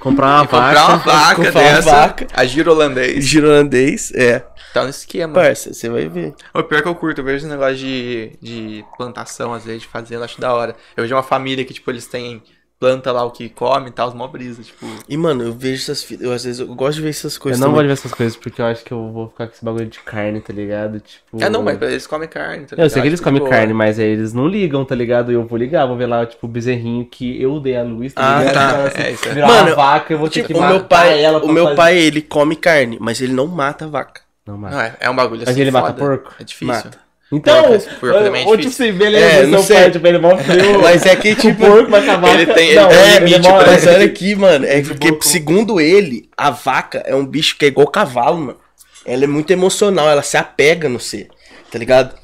[0.00, 0.86] Comprar uma e comprar vaca.
[0.86, 2.26] uma vaca comprar uma dessa, vaca.
[2.34, 3.24] a giro holandês.
[3.24, 4.44] Giro holandês, é.
[4.72, 5.32] Tá no esquema.
[5.32, 6.34] Parça, você vai ver.
[6.52, 9.88] O pior que eu curto, eu vejo esse negócio de, de plantação, às vezes, de
[9.88, 10.76] fazenda, acho da hora.
[10.96, 12.42] Eu vejo uma família que, tipo, eles têm
[12.80, 14.86] planta lá o que come e tal, mó brisa, tipo.
[15.08, 16.06] E, mano, eu vejo essas.
[16.20, 17.60] Eu, às vezes, eu gosto de ver essas Eu coisas.
[17.60, 17.74] não também.
[17.76, 19.86] gosto de ver essas coisas porque eu acho que eu vou ficar com esse bagulho
[19.86, 21.00] de carne, tá ligado?
[21.00, 21.42] Tipo.
[21.42, 23.02] Ah, não, mas eles comem carne, tá Eu sei ligado?
[23.02, 25.32] que eles comem carne, mas aí eles não ligam, tá ligado?
[25.32, 28.22] Eu vou ligar, vou ver lá, tipo, o bezerrinho que eu dei a luz, tá
[28.36, 28.54] Ah, ligado?
[28.54, 28.70] tá.
[28.70, 29.34] Então, assim, É, isso é.
[29.34, 31.64] virar Mano, uma vaca, eu vou ter Tipo, que o meu pai, ela o meu
[31.64, 34.20] fazer- pai, ele come carne, mas ele não mata a vaca.
[34.46, 34.74] Não, mata.
[34.76, 35.60] Não, é, é um bagulho Mas assim.
[35.60, 35.98] ele mata foda.
[35.98, 36.34] porco?
[36.40, 36.66] É difícil.
[36.74, 37.07] Mata.
[37.30, 39.76] Então, é ou tipo assim, beleza, É, não sei.
[39.76, 40.80] pai, tipo, ele é mó frio.
[40.80, 41.66] Mas é que, o tipo.
[41.66, 42.34] porco vai acabar.
[42.40, 44.64] Ele tem- ele não, tem ele limite demora- pra Mas olha aqui, mano.
[44.64, 48.56] É porque, segundo ele, a vaca é um bicho que é igual cavalo, mano.
[49.04, 51.28] Ela é muito emocional, ela se apega no ser,
[51.70, 52.14] tá ligado?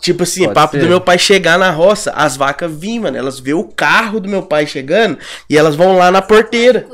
[0.00, 0.80] Tipo assim, Pode papo ser.
[0.82, 3.16] do meu pai chegar na roça, as vacas vêm, mano.
[3.16, 5.18] Elas vê o carro do meu pai chegando
[5.50, 6.86] e elas vão lá na porteira.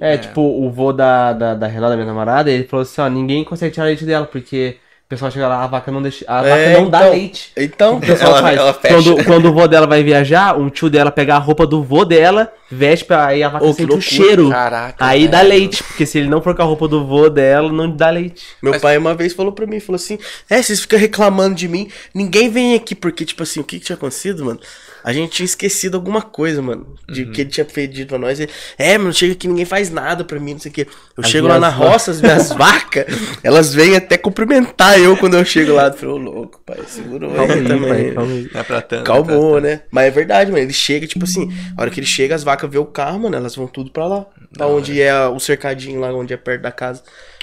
[0.00, 0.14] É.
[0.14, 3.44] É, tipo, o vô da, da, da Renata, minha namorada, ele falou assim, ó, ninguém
[3.44, 4.76] consegue tirar leite dela, porque
[5.14, 6.24] pessoal chega lá, a vaca não deixa.
[6.26, 7.10] A É, vaca não dá então.
[7.12, 7.52] leite.
[7.56, 8.58] Então, O pessoal Ela- faz.
[8.58, 8.94] ela fecha.
[8.94, 12.04] Quando, quando o vô dela vai viajar, um tio dela pega a roupa do vô
[12.04, 14.00] dela, veste pra aí a vaca que sente o loucura.
[14.10, 14.48] cheiro.
[14.50, 14.94] Caraca.
[15.04, 17.90] Aí dá leite, porque se ele não for com a roupa do vô dela, não
[17.94, 18.42] dá leite.
[18.62, 21.68] meu Mas- pai uma vez falou pra mim, falou assim, é, vocês ficam reclamando de
[21.68, 24.60] mim, ninguém vem aqui, porque, tipo assim, o que que tinha acontecido, mano?
[25.04, 27.32] A gente tinha esquecido alguma coisa, mano, de Uhum.
[27.32, 28.38] que ele tinha pedido pra nós.
[28.38, 30.86] Ele, é, mano, chega aqui, ninguém faz nada pra mim, não sei o quê.
[31.16, 33.06] Eu As chego lá na va- roça, as minhas vacas,
[33.42, 35.86] elas vêm até cumprimentar eu quando eu chego lá.
[35.88, 37.88] Eu falei, ô, louco, pai, segurou Calma aí aí, também.
[37.88, 38.50] pai, calma aí.
[38.52, 39.04] Não é pra tanto.
[39.04, 39.82] Calmou, né?
[39.90, 40.62] Mas é verdade, mano.
[40.62, 43.36] Ele chega, tipo assim, a hora que ele chega, as vacas vê o carro, mano,
[43.36, 44.26] elas vão tudo pra lá.
[44.56, 47.02] Pra onde é o cercadinho lá, onde é perto da casa.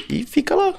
[0.10, 0.74] E fica lá,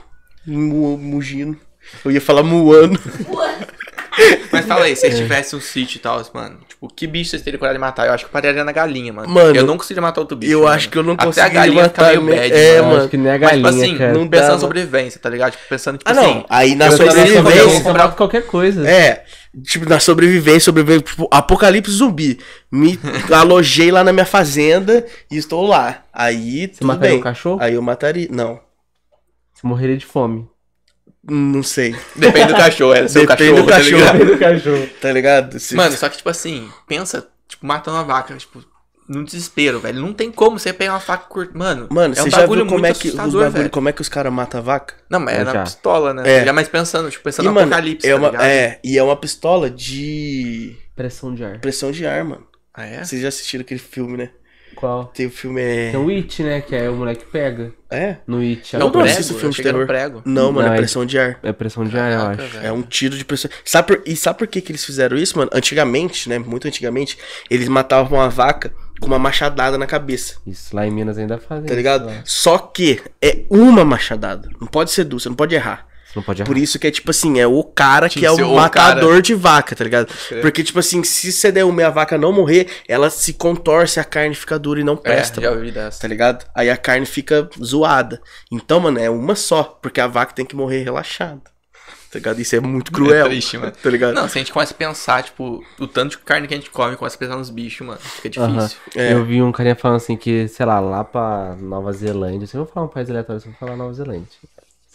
[0.47, 1.57] mu- mugindo.
[2.05, 2.99] Eu ia falar muando.
[4.53, 5.11] Mas fala aí, se É.
[5.11, 8.07] vocês tivessem um sítio e tal, mano, tipo, que bicho vocês teriam coragem de matar?
[8.07, 9.29] Eu acho que eu pararia na galinha, mano.
[9.29, 10.53] Mano, eu não conseguiria matar outro bicho.
[10.53, 10.73] eu mano.
[10.73, 12.97] acho que eu não conseguiria galinha matar meio me- bad, é, mano.
[12.97, 14.13] acho que nem a Mas, tipo galinha, assim, cara.
[14.15, 15.53] não pensando dá, na sobrevivência, tá ligado?
[15.53, 16.23] Tipo, pensando, tipo Ah, não.
[16.31, 17.93] assim, Aí na sobrevivência.
[17.93, 18.89] mato qualquer coisa.
[18.89, 19.25] É,
[19.63, 22.39] tipo, na sobrevivência, sobrevivência, tipo, apocalipse zumbi.
[22.73, 22.99] Me
[23.35, 26.03] alojei lá na minha fazenda e estou lá.
[26.13, 27.19] Aí, tudo mataria bem.
[27.19, 27.59] um cachorro?
[27.61, 28.29] Aí eu mataria.
[28.31, 28.59] Não,
[29.53, 30.49] Você morreria de fome.
[31.23, 31.95] Não sei.
[32.17, 33.97] depende do cachorro, é seu Depende cachorro, do tá cachorro.
[33.99, 34.25] ligado?
[34.27, 34.89] do cachorro.
[35.01, 35.59] Tá ligado?
[35.61, 38.65] Se- Mano, só que, tipo assim, pensa, tipo, matando uma vaca, tipo,
[39.09, 40.01] no desespero, velho.
[40.01, 41.57] Não tem como você pegar uma faca curta.
[41.59, 43.59] Mano, Mano, é você um já bagulho viu como muito é que os assustador, bagulho,
[43.59, 43.71] velho.
[43.71, 44.95] como é que os caras matam a vaca?
[45.11, 45.63] Não, mas é na já.
[45.65, 46.23] pistola, né?
[46.41, 46.45] É.
[46.45, 48.45] Já mais pensando, tipo, pensando E, no mano, apocalipse, é tá uma, ligado?
[48.45, 51.59] é, e é uma pistola de Pressão de ar.
[51.61, 52.47] pressão de ar, mano.
[52.73, 53.03] Ah, é?
[53.05, 54.31] Vocês já assistiram aquele filme, né?
[54.81, 55.05] Qual?
[55.15, 55.91] Tem o filme é.
[55.91, 56.61] Tem o It, né?
[56.63, 57.73] Que é o moleque pega.
[57.91, 58.17] É?
[58.27, 58.73] No It.
[58.75, 59.87] Não, não prego, assisto filme eu de terror.
[59.87, 60.23] prego.
[60.25, 61.39] Não, mano, Não, é é- pressão de ar.
[61.43, 62.53] É pressão de ar, eu Caraca, acho.
[62.55, 62.67] velho.
[62.67, 63.51] É um tiro de pressão.
[63.65, 64.03] Sabe por...
[64.07, 65.51] E sabe por que, que eles fizeram isso, mano?
[65.53, 66.39] Antigamente, né?
[66.39, 67.19] Muito antigamente,
[67.51, 70.37] eles matavam uma vaca com uma machadada na cabeça.
[70.47, 71.67] Isso, lá em Minas ainda fazem.
[71.67, 72.07] Tá ligado?
[72.07, 72.21] lá.
[72.25, 74.49] Só que é uma machadada.
[74.61, 75.87] Não pode ser duas, você não pode errar.
[76.11, 76.47] Você não pode errar.
[76.47, 79.33] Por isso que é tipo assim, é o cara Tinha que é o matador de
[79.33, 80.13] vaca, tá ligado?
[80.29, 80.43] crer.
[80.43, 84.01] Porque, tipo assim, se você der uma e a vaca não morrer, ela se contorce,
[84.01, 85.41] a carne fica dura e não É, presta.
[85.41, 86.01] já mano, ouvi dessa.
[86.01, 86.45] Tá ligado?
[86.55, 88.21] Aí a carne fica zoada.
[88.51, 91.43] Então, mano, é uma só, porque a vaca tem que morrer relaxada.
[92.11, 92.41] Tá ligado?
[92.41, 93.27] Isso é muito cruel.
[93.27, 93.71] É triste, mano.
[93.71, 94.13] Tá ligado?
[94.15, 96.69] Não, se a gente começa a pensar, tipo, o tanto de carne que a gente
[96.69, 98.01] come, começa a pensar nos bichos, mano.
[98.01, 98.79] Fica difícil.
[98.97, 99.13] É.
[99.13, 102.49] Eu vi um carinha falando assim que, sei lá, lá pra Nova Zelândia.
[102.49, 104.27] Se eu vou falar um país aleatório, eu vou falar Nova Zelândia.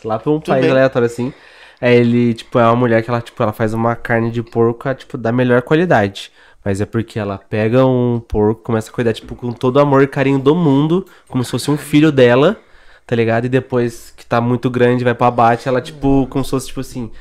[0.05, 0.71] Lá pra um país bem.
[0.71, 1.33] aleatório assim.
[1.81, 4.93] É ele, tipo, é uma mulher que ela, tipo, ela faz uma carne de porco,
[4.93, 6.31] tipo, da melhor qualidade.
[6.63, 10.01] Mas é porque ela pega um porco, começa a cuidar, tipo, com todo o amor
[10.01, 12.57] e carinho do mundo, como se fosse um filho dela,
[13.05, 13.45] tá ligado?
[13.45, 16.79] E depois que tá muito grande, vai pro abate, ela, tipo, como se fosse, tipo
[16.79, 17.11] assim,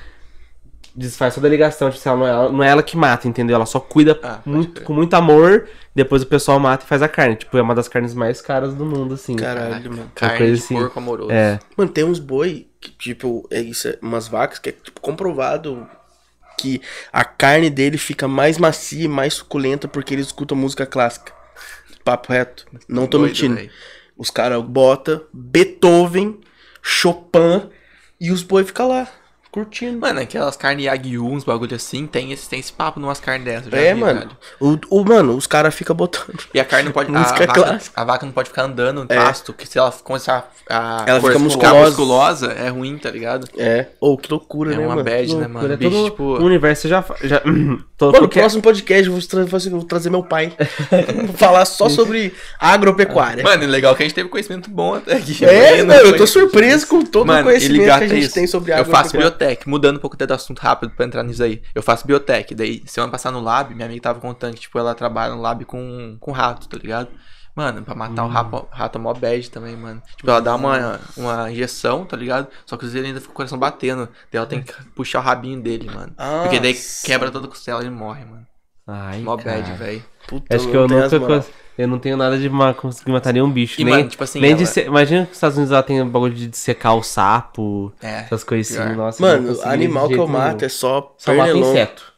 [0.96, 3.26] desfaz toda a ligação, tipo, assim, ela não, é, ela- não é ela que mata,
[3.26, 3.56] entendeu?
[3.56, 7.08] Ela só cuida Ah, muito, com muito amor, depois o pessoal mata e faz a
[7.08, 7.36] carne.
[7.36, 9.34] Tipo, é uma das carnes mais caras do mundo, assim.
[9.36, 10.10] Caralho, mano.
[10.14, 10.74] Carne coisa de assim.
[10.76, 11.32] porco amoroso.
[11.32, 11.58] É.
[11.76, 15.88] Mano, tem uns boi que, tipo, é isso, é umas vacas que é tipo, comprovado
[16.58, 16.80] que
[17.12, 21.32] a carne dele fica mais macia e mais suculenta porque eles escutam música clássica.
[22.04, 22.66] Papo reto.
[22.86, 23.54] Não tô Doido, mentindo.
[23.56, 23.70] véi.
[24.16, 26.40] Os caras botam Beethoven,
[26.82, 27.68] Chopin
[28.20, 29.08] e os boi ficam lá,
[29.54, 30.00] curtindo.
[30.00, 33.72] Mano, aquelas carnes Yagyu, uns bagulho assim, tem esse, tem esse papo numas carnes dessas.
[33.72, 34.30] é, vi, mano.
[34.60, 36.38] O, o- mano, os caras ficam botando.
[36.52, 37.10] E a carne não pode.
[37.14, 39.16] a, vaca, a vaca não pode ficar andando no É.
[39.16, 41.04] pasto, que se ela começar a.
[41.06, 41.86] Ela fica musculosa.
[41.86, 43.46] musculosa, é ruim, tá ligado?
[43.56, 43.86] É.
[44.00, 45.04] Ô, que loucura, É né, uma mano?
[45.04, 45.72] bad, né, mano?
[45.72, 46.22] é Bicho, tipo.
[46.24, 47.04] o universo já.
[47.22, 47.40] já
[48.12, 50.52] Mano, no próximo podcast eu vou, tra vou trazer meu pai.
[51.26, 53.42] Vou falar só sobre agropecuária.
[53.42, 55.44] Mano, é legal que a gente teve conhecimento bom até aqui.
[55.44, 58.34] É, Mano, mano, eu tô surpreso com todo Mano, o conhecimento que a gente isso.
[58.34, 58.86] tem sobre Eu água.
[58.92, 61.62] faço biotech, mudando um pouco até do assunto rápido pra entrar nisso aí.
[61.74, 64.94] Eu faço biotech, daí semana passada no lab, minha amiga tava contando que, tipo, ela
[64.94, 67.08] trabalha no lab com, com rato, tá ligado?
[67.54, 70.02] Mano, pra matar o rato, rato é mó bad também, mano.
[70.16, 72.48] Tipo, ela dá uma, uma injeção, tá ligado?
[72.66, 74.06] Só que às vezes ele ainda fica com o coração batendo.
[74.32, 76.12] Daí ela tem que puxar o rabinho dele, mano.
[76.42, 77.06] Porque daí Nossa.
[77.06, 78.44] quebra toda a costela e ele morre, mano.
[78.86, 79.60] Ai, Mó cara.
[79.62, 80.04] bad, velho.
[80.26, 81.20] Puta, Acho que eu nunca.
[81.20, 83.80] cons- Eu não tenho nada de ma conseguir matar nenhum bicho.
[83.80, 85.82] E, nem, mano, tipo assim, nem de ela- se- Imagina que os Estados Unidos lá
[85.82, 88.94] tem um bagulho de secar o sapo, É, essas coisas assim.
[88.94, 90.66] Nossa, Mano, animal de que eu mato nenhum.
[90.66, 92.13] é só Só mata inseto.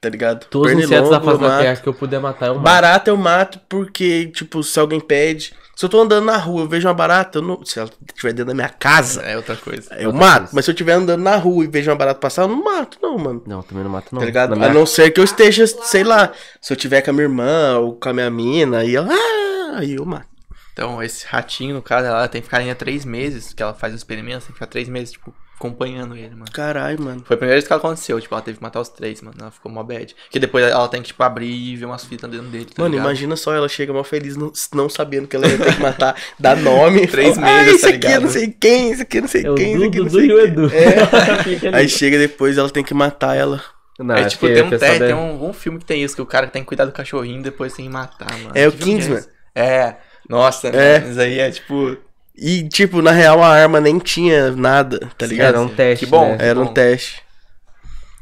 [0.00, 0.46] Tá ligado?
[0.46, 2.64] Todos os insetos da face da terra que eu puder matar, eu mato.
[2.64, 5.54] Barata eu mato porque, tipo, se alguém pede...
[5.76, 7.64] Se eu tô andando na rua, eu vejo uma barata, eu não...
[7.64, 9.94] se ela estiver dentro da minha casa, É outra coisa.
[9.94, 10.38] eu outra mato.
[10.38, 10.52] coisa.
[10.54, 12.98] Mas se eu estiver andando na rua e vejo uma barata passar, eu não mato,
[13.00, 13.42] não, mano.
[13.46, 14.18] Não, também não mato, não.
[14.18, 14.50] Tá ligado?
[14.50, 17.12] Na A minha- não ser que eu esteja, sei lá, se eu tiver com a
[17.12, 19.08] minha irmã ou com a minha mina, e ela...
[19.12, 20.26] Ah, aí eu mato.
[20.72, 23.92] Então, esse ratinho, no caso, ela tem que ficar ainda três meses, que ela faz
[23.92, 26.50] o experimento, tem que ficar três meses, tipo, acompanhando ele, mano.
[26.52, 27.22] Caralho, mano.
[27.26, 29.36] Foi a primeira vez que aconteceu, tipo, ela teve que matar os três, mano.
[29.40, 30.14] Ela ficou mó bad.
[30.24, 32.92] Porque depois ela tem que, tipo, abrir e ver umas fitas dentro dele, tá Mano,
[32.94, 33.06] ligado?
[33.06, 36.14] imagina só, ela chega mal feliz, não, não sabendo que ela ia ter que matar,
[36.38, 37.06] dá nome.
[37.06, 38.22] Três fala, meses, ah, isso tá aqui é ligado?
[38.22, 40.32] não sei quem, isso aqui é não sei É o quem, isso aqui não sei
[40.32, 40.44] o quem.
[40.46, 40.70] Edu.
[40.72, 41.76] É.
[41.76, 43.62] Aí chega depois, ela tem que matar ela.
[43.98, 45.84] Não, é tipo, que tem o um, pessoal tem, deve- tem um, um filme que
[45.84, 48.30] tem isso, que o cara tem que cuidar do cachorrinho e depois tem que matar,
[48.38, 48.52] mano.
[48.54, 49.24] É o Que que Kingsman.
[49.54, 49.96] É,
[50.28, 51.00] nossa, É.
[51.00, 51.96] mano, isso aí é tipo.
[52.40, 55.48] E, tipo, na real, a arma nem tinha nada, tá ligado?
[55.48, 56.04] Era um teste.
[56.04, 56.36] Que bom.
[56.36, 56.38] né?
[56.40, 56.72] Era um bom.
[56.72, 57.22] teste.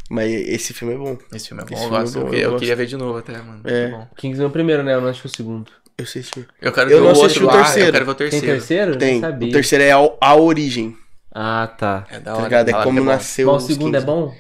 [0.09, 1.19] Mas esse filme é bom.
[1.35, 2.21] Esse filme é bom, Esse eu é gosto.
[2.21, 2.61] bom, eu, eu eu gosto.
[2.61, 3.61] queria ver de novo até, mano.
[3.65, 3.89] É.
[3.89, 4.09] Bom.
[4.17, 4.95] Kingsman é o primeiro, né?
[4.95, 5.71] Eu não assisti o segundo.
[5.99, 6.47] Eu assisti.
[6.63, 7.89] Eu quero Eu ver não o outro o lá, terceiro.
[7.89, 8.57] eu quero ver o Tem terceiro.
[8.57, 8.97] terceiro?
[8.99, 9.15] Tem.
[9.15, 9.49] não sabia.
[9.49, 10.97] O terceiro é a, a origem,
[11.35, 12.07] Ah, tá.
[12.11, 12.43] É da tá hora.
[12.45, 12.69] ligado?
[12.69, 13.13] É como que bom.
[13.13, 14.35] nasceu Mas o segundo é bom?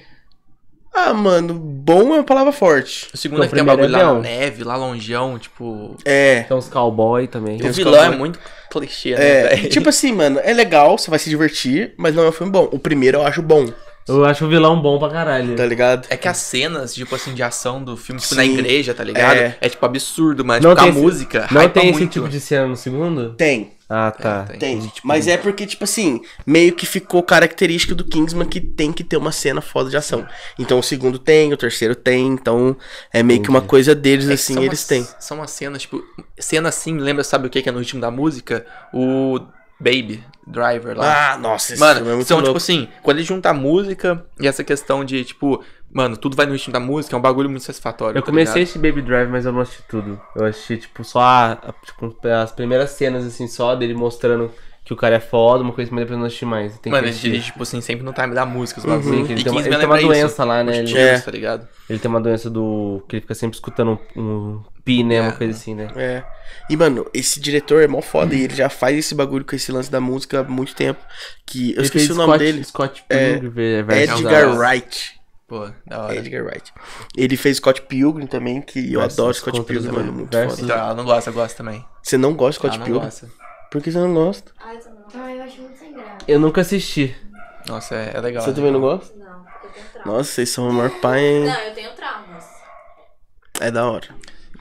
[0.99, 3.07] Ah, mano, bom é uma palavra forte.
[3.13, 5.39] O segundo é Então, que tem um primeiro bagulho é lá na neve, lá longeão,
[5.39, 5.95] tipo.
[6.05, 6.43] É.
[6.45, 7.57] Tem uns cowboy também.
[7.63, 8.19] O vilão é cowboy.
[8.19, 8.39] muito
[8.71, 12.29] clichê, né, É, tipo assim, mano, é legal, você vai se divertir, mas não é
[12.29, 12.69] um filme bom.
[12.73, 13.67] O primeiro eu acho bom,
[14.09, 15.55] Eu acho o vilão bom pra caralho.
[15.57, 16.07] tá ligado?
[16.11, 18.37] É que as cenas, tipo assim, de ação do filme, tipo, Sim.
[18.37, 19.37] na igreja, tá ligado?
[19.37, 19.57] É.
[19.61, 22.13] É, tipo, absurdo, mas Não tipo, a esse- música Não tem esse muito.
[22.13, 23.35] tipo de cena no segundo?
[23.35, 24.45] Tem, Ah, tá.
[24.45, 24.59] tem.
[24.59, 24.81] tem.
[24.89, 29.05] Tipo, Mas é porque, tipo assim, meio que ficou característica do Kingsman que tem que
[29.05, 30.27] ter uma cena foda de ação.
[30.59, 32.77] Então o segundo tem, o terceiro tem, então
[33.13, 33.71] é meio que uma Entendi.
[33.71, 35.07] coisa deles, É assim, eles umas- têm.
[35.21, 36.03] São umas cenas, tipo,
[36.39, 38.67] cena assim, lembra, sabe o que que é no ritmo da música?
[38.93, 39.39] O
[39.79, 41.35] Baby Driver lá.
[41.35, 42.57] Ah, nossa, esse filme é Mano, muito são tipo louco.
[42.59, 45.63] assim, quando ele junta a música e essa questão de, tipo,
[45.93, 48.19] mano, tudo vai no ritmo da música, é um bagulho muito satisfatório.
[48.19, 48.69] Eu tá comecei ligado?
[48.69, 50.21] esse Baby Drive, mas eu não assisti tudo.
[50.35, 54.51] Eu assisti, tipo, só a- a- tipo, as primeiras cenas, assim, só dele mostrando
[54.85, 56.79] que o cara é foda, uma coisa, mas depois eu não assisti mais.
[56.79, 58.97] Tem Mano, que ele dirige, tipo assim, sempre no time da música, os Uhum.
[58.99, 59.27] bagulhos.
[59.27, 60.79] Sim, ele E tem uma, ele tem uma doença lá, né?
[60.79, 61.19] Ele, É.
[61.19, 61.67] tá ligado?
[61.91, 63.03] ele tem uma doença do.
[63.09, 65.21] que ele fica sempre escutando um, um pi, né?
[65.21, 65.33] Uma É.
[65.33, 65.89] coisa assim, né?
[65.97, 66.23] É.
[66.71, 69.73] E, mano, esse diretor é mó foda e ele já faz esse bagulho com esse
[69.73, 71.01] lance da música há muito tempo.
[71.45, 72.65] Que eu Ele esqueci o nome Scott, dele.
[72.65, 75.16] Scott É, Pilgrim versus Edgar Wright.
[75.47, 76.17] Pô, da hora.
[76.17, 76.73] Edgar Wright.
[77.17, 80.13] Ele fez Scott Pilgrim também, que eu Versus adoro Scott Pilgrim, mano.
[80.13, 80.73] Muito versus- foda.
[80.73, 81.85] Então, ela não gosta, eu gosto também.
[82.03, 83.05] Você não gosta de Scott ela não Pilgrim?
[83.05, 83.31] gosta.
[83.71, 84.53] Por que você não gosta?
[84.59, 85.23] Ai, eu também não.
[85.25, 86.17] Ai, eu acho muito sem graça.
[86.27, 87.17] Eu nunca assisti.
[87.69, 88.43] Nossa, é, é legal.
[88.43, 89.15] Você é também não gosta?
[89.17, 90.13] Não, porque eu tenho trauma.
[90.19, 91.45] Nossa, vocês são o maior pai, hein?
[91.45, 92.45] Não, eu tenho traumas.
[93.61, 94.09] É da hora.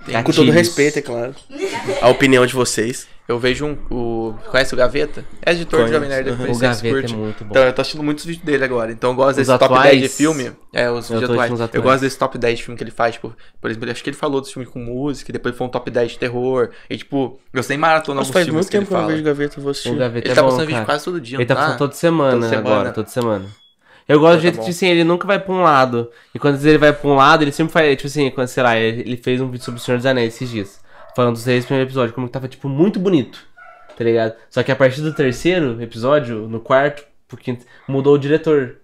[0.05, 1.33] Tem- Com todo respeito, é claro.
[2.01, 3.07] A opinião de vocês.
[3.27, 3.73] Eu vejo um.
[3.89, 5.25] O, conhece o Gaveta?
[5.41, 7.15] É editor de Conheço, Jovem Nerd, depois O Gaveta é curtem.
[7.17, 7.49] muito bom.
[7.51, 8.91] Então, eu tô assistindo muitos vídeos dele agora.
[8.91, 9.89] Então, eu gosto Os desse top atuais?
[9.99, 10.51] 10 de filme.
[10.71, 11.51] É, os Eu vídeos atuais.
[11.53, 11.83] os Eu atuais.
[11.83, 13.15] gosto desse top 10 de filme que ele faz.
[13.15, 15.69] Tipo, por exemplo, acho que ele falou dos filmes com música, e depois foi um
[15.71, 16.69] top 10 de terror.
[16.87, 18.97] E, tipo, eu sei maratona Nossa, alguns faz filmes muito que ele tempo que eu
[18.97, 19.13] não fala.
[19.13, 19.89] vejo gaveta, eu vou assistir.
[19.89, 20.85] O Gaveta Ele é tá bom, postando vídeo cara.
[20.85, 22.69] quase todo dia, Ele tá não postando toda semana, Toda semana.
[22.69, 23.45] agora, toda semana.
[24.07, 26.11] Eu gosto do Então jeito tá que, tipo assim, ele nunca vai pra um lado.
[26.33, 28.77] E quando ele vai pra um lado, ele sempre faz, tipo assim, quando, sei lá,
[28.77, 30.84] ele ele fez um vídeo sobre o Senhor dos Anéis esses dias.
[31.15, 33.45] Falando dos três primeiros episódios, como que tava, tipo, muito bonito.
[33.97, 34.33] Tá ligado?
[34.49, 37.57] Só que a partir do terceiro episódio, no quarto, porque
[37.87, 38.77] mudou o diretor.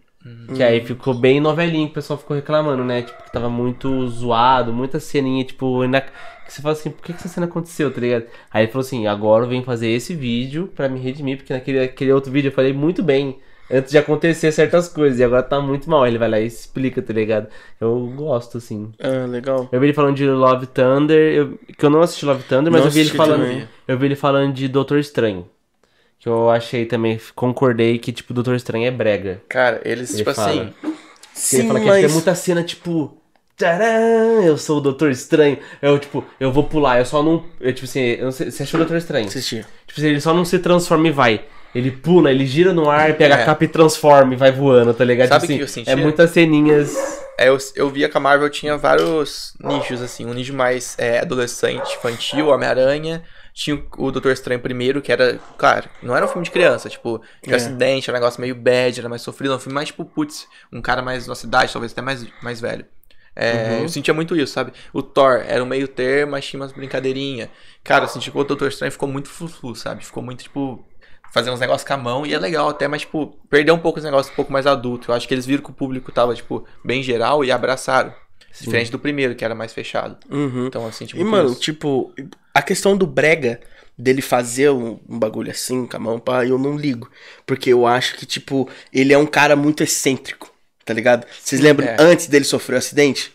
[0.55, 3.01] Que aí ficou bem novelinho, que o pessoal ficou reclamando, né?
[3.01, 6.11] Tipo, que tava muito zoado, muita ceninha, tipo, ina- que
[6.47, 8.25] você fala assim, por que, que essa cena aconteceu, tá ligado?
[8.51, 11.79] Aí ele falou assim, agora eu venho fazer esse vídeo pra me redimir, porque naquele
[11.79, 13.39] aquele outro vídeo eu falei muito bem,
[13.74, 16.05] antes de acontecer certas coisas, e agora tá muito mal.
[16.07, 17.47] Ele vai lá e explica, tá ligado?
[17.80, 18.91] Eu gosto, assim.
[18.99, 19.67] Ah, legal.
[19.72, 22.82] Eu vi ele falando de Love Thunder, eu- que eu não assisti Love Thunder, mas
[22.82, 23.41] Não eu vi ele falando.
[23.41, 23.67] também.
[23.88, 25.47] Eu vi ele falando de Doutor Estranho.
[26.19, 29.41] Que eu achei também, concordei que, tipo, Doutor Estranho é brega.
[29.49, 30.51] Cara, eles, Ele tipo fala.
[30.51, 30.74] assim.
[31.34, 32.05] Sim, ele fala que mas...
[32.05, 33.17] tem muita cena, tipo.
[33.57, 35.57] Tcharam, eu sou o Doutor Estranho.
[35.82, 37.43] Eu, tipo, eu vou pular, eu só não.
[37.59, 39.28] Eu, tipo assim, eu não sei, você achou o Doutor Estranho?
[39.28, 39.65] Assisti.
[39.88, 41.45] Tipo assim, ele só não se transforma e vai.
[41.74, 43.41] Ele pula, ele gira no ar, pega É.
[43.41, 45.30] a capa e transforma e vai voando, tá ligado?
[45.30, 45.93] Sabe o que assim, eu sentia?
[45.93, 46.93] É muitas ceninhas.
[47.38, 50.26] É, eu, eu via que a Marvel tinha vários nichos, assim.
[50.26, 53.24] Um nicho mais é, adolescente, infantil, Homem-Aranha.
[53.53, 57.22] Tinha o Doutor Estranho primeiro, que era, claro, não era um filme de criança, tipo,
[57.43, 57.55] de É.
[57.55, 60.47] acidente, era um negócio meio bad, era mais sofrido, era um filme mais, tipo, putz,
[60.72, 62.86] um cara mais nossa idade, talvez até mais, mais velho.
[63.36, 63.82] É, Uhum.
[63.84, 64.72] Eu sentia muito isso, sabe?
[64.93, 67.49] O Thor era um meio termo, mas tinha umas brincadeirinhas.
[67.84, 70.05] Cara, eu senti que o Doutor Estranho ficou muito flu sabe?
[70.05, 70.86] Ficou muito, tipo,
[71.34, 73.99] fazer uns negócios com a mão e é legal até, mas, tipo, perdeu um pouco
[73.99, 75.11] os negócios um pouco mais adulto.
[75.11, 78.13] Eu acho que eles viram que o público tava, tipo, bem geral e abraçaram.
[78.59, 80.17] Diferente do primeiro, que era mais fechado.
[80.29, 80.67] Uhum.
[80.67, 81.21] Então, assim, tipo.
[81.21, 81.61] E, mano, isso.
[81.61, 82.13] tipo,
[82.53, 83.61] a questão do brega,
[83.97, 87.09] dele fazer um, um bagulho assim, com a mão, pá, eu não ligo.
[87.45, 90.51] Porque eu acho que, tipo, ele é um cara muito excêntrico,
[90.84, 91.25] tá ligado?
[91.41, 91.95] Vocês lembram, É.
[91.99, 93.32] antes dele sofrer o acidente?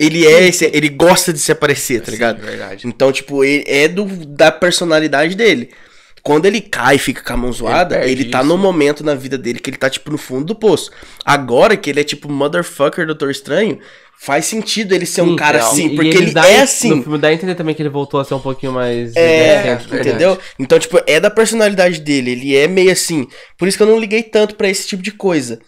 [0.00, 2.40] Ele é esse, ele gosta de se aparecer, tá Sim, ligado?
[2.40, 2.86] verdade.
[2.86, 5.70] Então, tipo, ele é do, da personalidade dele.
[6.24, 8.48] Quando ele cai e fica com a mão zoada, perde ele, tá isso.
[8.48, 10.90] no momento na vida dele que ele tá, tipo, no fundo do poço.
[11.22, 13.78] Agora que ele é, tipo, motherfucker Doutor Estranho,
[14.18, 15.70] faz sentido ele ser um Sim, cara real.
[15.70, 16.94] assim, porque ele, dá é assim.
[16.94, 19.14] No filme dá a entender também que ele voltou a ser um pouquinho mais.
[19.14, 19.96] É, tá ligado?
[20.00, 20.38] entendeu?
[20.58, 22.30] Então, tipo, é da personalidade dele.
[22.30, 23.28] Ele é meio assim.
[23.58, 25.58] Por isso que eu não liguei tanto pra esse tipo de coisa.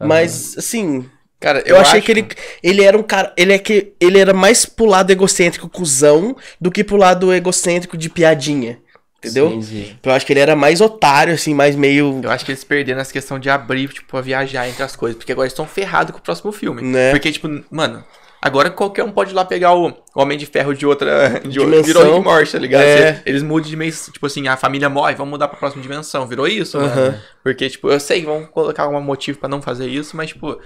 [0.00, 1.04] Mas, assim,
[1.38, 2.26] Cara, eu, achei acho- que ele,
[2.62, 3.34] ele era um cara.
[3.36, 7.98] Ele é que ele era mais pro lado egocêntrico, cuzão, do que pro lado egocêntrico
[7.98, 8.78] de piadinha.
[9.18, 9.48] Entendeu?
[9.48, 9.96] Entendi.
[10.02, 12.20] Eu acho que ele era mais otário, assim, mais meio.
[12.22, 15.16] Eu acho que eles perderam essa questão de abrir, tipo, a viajar entre as coisas.
[15.16, 16.82] Porque agora eles estão ferrados com o próximo filme.
[16.82, 17.10] Né?
[17.10, 18.04] Porque, tipo, mano,
[18.40, 21.40] agora qualquer um pode ir lá pegar o Homem de Ferro de outra.
[21.42, 21.82] De Dimensão.
[21.82, 22.82] virou Rick Morty, tá ligado?
[22.82, 23.22] É.
[23.24, 23.92] Eles mudam de meio.
[23.92, 26.26] Tipo assim, a família morre, vamos mudar pra próxima dimensão.
[26.26, 27.18] Virou isso, mano.
[27.42, 30.60] Porque, tipo, eu sei que vão colocar um motivo pra não fazer isso, mas, tipo.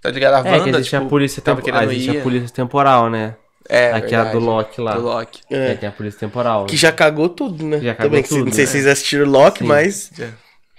[0.00, 0.34] Tá ligado?
[0.34, 1.42] A É, que Wanda, existe tipo, a polícia
[1.92, 2.20] Existe ir.
[2.20, 3.36] a polícia temporal, né?
[3.70, 4.44] É, Aqui é a do verdade.
[4.46, 4.94] Loki lá.
[4.94, 5.40] Do Loki.
[5.50, 5.70] É.
[5.72, 6.66] É, tem a polícia temporal.
[6.66, 7.78] Que já cagou tudo, né?
[7.80, 8.66] Já cagou Também, que tudo, Não sei né?
[8.66, 9.64] se vocês assistiram Loki, Sim.
[9.66, 10.28] mas É.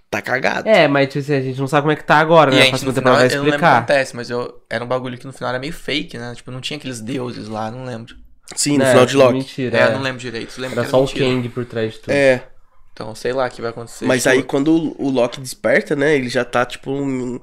[0.10, 0.68] tá cagado.
[0.68, 2.62] É, mas tipo assim, a gente não sabe como é que tá agora, E né?
[2.62, 3.78] a gente, no final, vai eu não lembro o que explicar.
[3.78, 6.34] acontece, mas eu, era um bagulho que no final era meio fake, né?
[6.36, 8.14] Tipo, não tinha aqueles deuses lá, não lembro.
[8.56, 9.34] Sim, no Né, final de Loki.
[9.34, 9.78] Mentira.
[9.78, 9.86] É, é.
[9.86, 10.60] eu não lembro direito.
[10.60, 11.26] Lembro Era que só o mentira.
[11.26, 12.12] Kang por trás de tudo.
[12.12, 12.44] É.
[12.92, 14.04] Então, sei lá o que vai acontecer.
[14.04, 17.40] Mas tipo, aí quando o- o Loki desperta, né, ele já tá, tipo, num-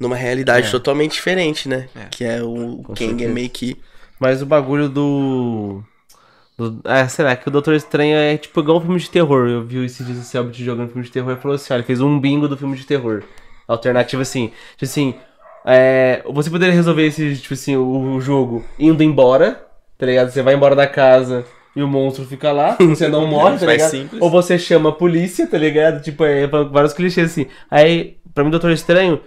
[0.00, 0.70] numa realidade É.
[0.72, 1.88] totalmente diferente, né?
[1.94, 2.06] É.
[2.10, 3.76] Que é o Com Kang é meio que...
[4.18, 5.82] Mas o bagulho do.
[6.56, 9.48] do é, sei lá, que o Doutor Estranho é tipo igual um filme de terror.
[9.48, 11.86] Eu vi esses dias o Selbit jogando filme de terror e falou assim: olha, ele
[11.86, 13.22] fez um bingo do filme de terror.
[13.66, 14.52] Alternativa assim.
[14.76, 15.14] Tipo assim.
[15.64, 19.66] É, você poderia resolver esse, tipo assim, o, o jogo indo embora,
[19.98, 20.30] tá ligado?
[20.30, 21.44] Você vai embora da casa
[21.76, 23.90] e o monstro fica lá, você não morre, tá ligado?
[23.90, 24.22] simples.
[24.22, 26.02] Ou você chama a polícia, tá ligado?
[26.02, 27.46] Tipo, é vários clichês assim.
[27.70, 29.20] Aí, pra mim, Doutor Estranho,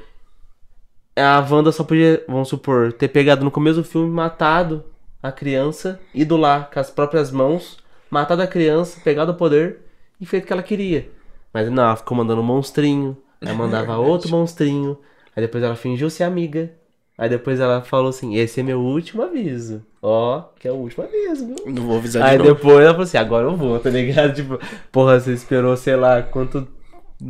[1.16, 4.84] a Wanda só podia, vamos supor, ter pegado no começo do filme, matado
[5.22, 7.78] a criança, ido lá com as próprias mãos,
[8.10, 9.80] matado a criança, pegado o poder
[10.20, 11.10] e feito o que ela queria.
[11.54, 14.98] Mas não, ela ficou mandando um monstrinho, aí mandava outro monstrinho,
[15.36, 16.72] aí depois ela fingiu ser amiga,
[17.18, 19.86] aí depois ela falou assim, esse é meu último aviso.
[20.02, 21.56] Ó, que é o último aviso, viu?
[21.68, 22.56] Não vou avisar Aí de novo.
[22.56, 24.34] depois ela falou assim, agora eu vou, tá ligado?
[24.36, 24.60] Tipo,
[24.92, 26.68] porra, você esperou, sei lá, quanto...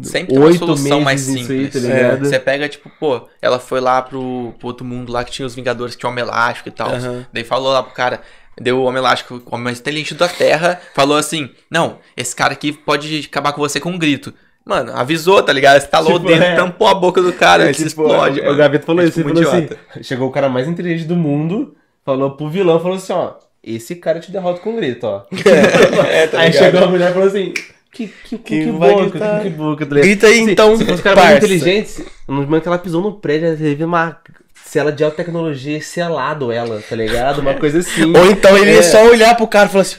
[0.03, 1.73] Sempre tem uma solução mais nisso aí, simples.
[1.83, 2.25] tá ligado?
[2.25, 5.53] Você pega, tipo, pô, ela foi lá pro, pro outro mundo lá que tinha os
[5.53, 6.89] Vingadores, que tinha o Homem Elástico e tal.
[6.91, 7.25] Aham.
[7.33, 8.21] Daí falou lá pro cara,
[8.59, 12.53] deu o Homem Elástico, o homem mais inteligente da Terra, falou assim: Não, esse cara
[12.53, 14.33] aqui pode acabar com você com um grito.
[14.63, 15.77] Mano, avisou, tá ligado?
[15.77, 16.55] Estalou Tipo, o dedo, é.
[16.55, 18.39] tampou a boca do cara, antes Tipo, explode.
[18.39, 18.57] o, o mano.
[18.57, 19.79] Gaveto falou É isso, tipo ele um falou idiota.
[19.89, 21.75] assim, chegou o cara mais inteligente do mundo,
[22.05, 23.33] falou pro vilão, falou assim, ó,
[23.63, 25.23] esse cara te derrota com grito, ó.
[26.09, 27.53] É, tá Aí chegou a mulher e falou assim,
[27.91, 31.01] que, que, que, que boca, que, que boca, tá Grita aí assim, então, se fosse
[31.01, 34.17] um cara inteligente, no momento que ela pisou no prédio, ela teve uma
[34.65, 37.41] cela de alta tecnologia selado ela, tá ligado?
[37.41, 38.15] Uma coisa assim.
[38.15, 38.75] Ou então ele é.
[38.75, 39.97] ia só olhar pro cara e falar assim,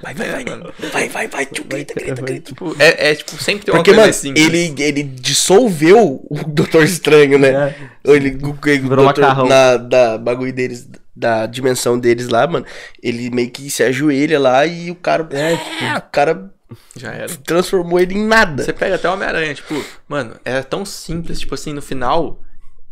[0.00, 2.22] Vai, vai, vai, vai, vai, vai, tio, grita, grita, grita.
[2.22, 4.32] vai tipo, é, é, tipo, sempre tem uma Porque, mano, assim.
[4.32, 4.40] Né?
[4.40, 7.74] Ele, ele dissolveu o Doutor Estranho, né?
[8.04, 8.12] É.
[8.12, 12.64] Ele, vai vai vai Na, da bagulho deles, da dimensão deles lá, mano.
[13.02, 15.26] Ele meio que se ajoelha lá e o cara.
[15.32, 16.48] É, tipo, o cara
[16.96, 17.28] já era.
[17.36, 18.62] transformou ele em nada.
[18.62, 19.74] Você pega até o Homem-Aranha, tipo,
[20.06, 22.40] mano, era tão simples, tipo assim, no final,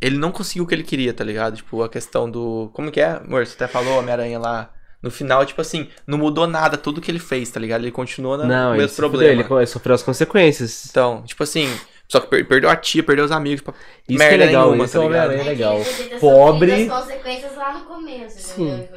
[0.01, 1.57] ele não conseguiu o que ele queria, tá ligado?
[1.57, 2.70] Tipo, a questão do.
[2.72, 3.47] Como que é, amor?
[3.47, 4.70] Você até falou Homem-Aranha lá.
[5.03, 7.83] No final, tipo assim, não mudou nada tudo que ele fez, tá ligado?
[7.83, 9.43] Ele continua no Não, ele, mesmo se fudeu, problema.
[9.43, 10.87] ele, ele sofreu as consequências.
[10.91, 11.68] Então, tipo assim,
[12.09, 13.61] só que per- perdeu a tia, perdeu os amigos.
[13.61, 13.74] Pra...
[14.09, 15.79] Isso merda que é legal, nenhuma, isso tá é legal.
[15.85, 16.89] Ter Pobre.
[16.89, 18.68] as consequências lá no começo, Sim.
[18.68, 18.89] entendeu?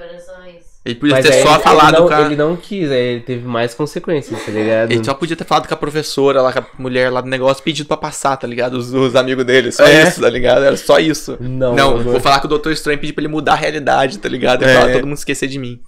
[0.90, 2.22] Ele podia Mas ter só ele, falado ele não, com a...
[2.22, 4.92] ele não quis, aí ele teve mais consequências, tá ligado?
[4.92, 7.64] Ele só podia ter falado com a professora lá, com a mulher lá do negócio,
[7.64, 8.74] pedido pra passar, tá ligado?
[8.76, 9.72] Os, os amigos dele.
[9.72, 10.04] Só É.
[10.08, 10.64] isso, tá ligado?
[10.64, 11.38] Era só isso.
[11.40, 14.18] Não, não vou falar com o Doutor Estranho e pedir pra ele mudar a realidade,
[14.20, 14.64] tá ligado?
[14.64, 14.74] E É.
[14.74, 15.80] falar todo mundo esquecer de mim.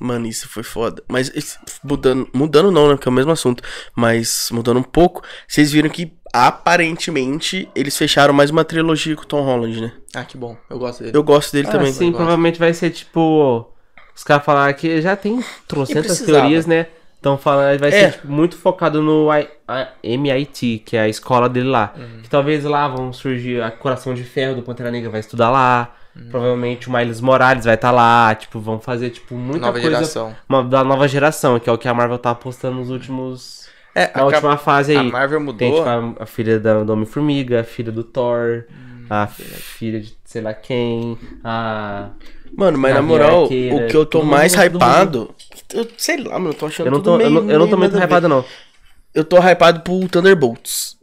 [0.00, 1.02] Mano, isso foi foda.
[1.08, 2.94] Mas esse- mudando, mudando não, né?
[2.96, 3.62] Porque é o mesmo assunto.
[3.96, 9.26] Mas mudando um pouco, vocês viram que aparentemente eles fecharam mais uma trilogia com o
[9.26, 9.92] Tom Holland, né?
[10.14, 10.56] Ah, que bom.
[10.68, 11.16] Eu gosto dele.
[11.16, 11.92] Eu gosto dele Ah, também.
[11.92, 13.70] sim, provavelmente vai ser tipo.
[14.14, 16.86] Os caras falaram que já tem trocentas teorias, né?
[17.18, 17.92] Então falando, vai É.
[17.92, 21.92] ser tipo, muito focado no I- a- MIT, que é a escola dele lá.
[21.96, 22.20] Uhum.
[22.22, 25.94] Que talvez lá vão surgir a Coração de Ferro do Pantera Negra vai estudar lá.
[26.14, 26.28] Uhum.
[26.30, 28.34] Provavelmente o Miles Morales vai estar lá.
[28.34, 30.36] Tipo, vão fazer tipo muita Nova coisa geração.
[30.48, 33.64] uma- da nova geração, que é o que a Marvel tá apostando nos últimos.
[33.94, 35.10] É, Na última fase a aí.
[35.10, 35.84] Marvel Tem mudou.
[35.84, 40.14] tipo a, a filha da, do Homem-Formiga, a filha do Thor, Hum, a filha de
[40.24, 42.08] sei lá quem, a.
[42.56, 45.34] Mano, mas na Gavião moral, Arqueira, o que eu tô mais hypado.
[45.72, 47.58] Eu sei lá, mano, eu tô achando Eu não tudo tô, eu meio- não, eu
[47.58, 48.44] não tô muito hypado, não.
[49.14, 50.96] Eu tô hypado pro Thunderbolts.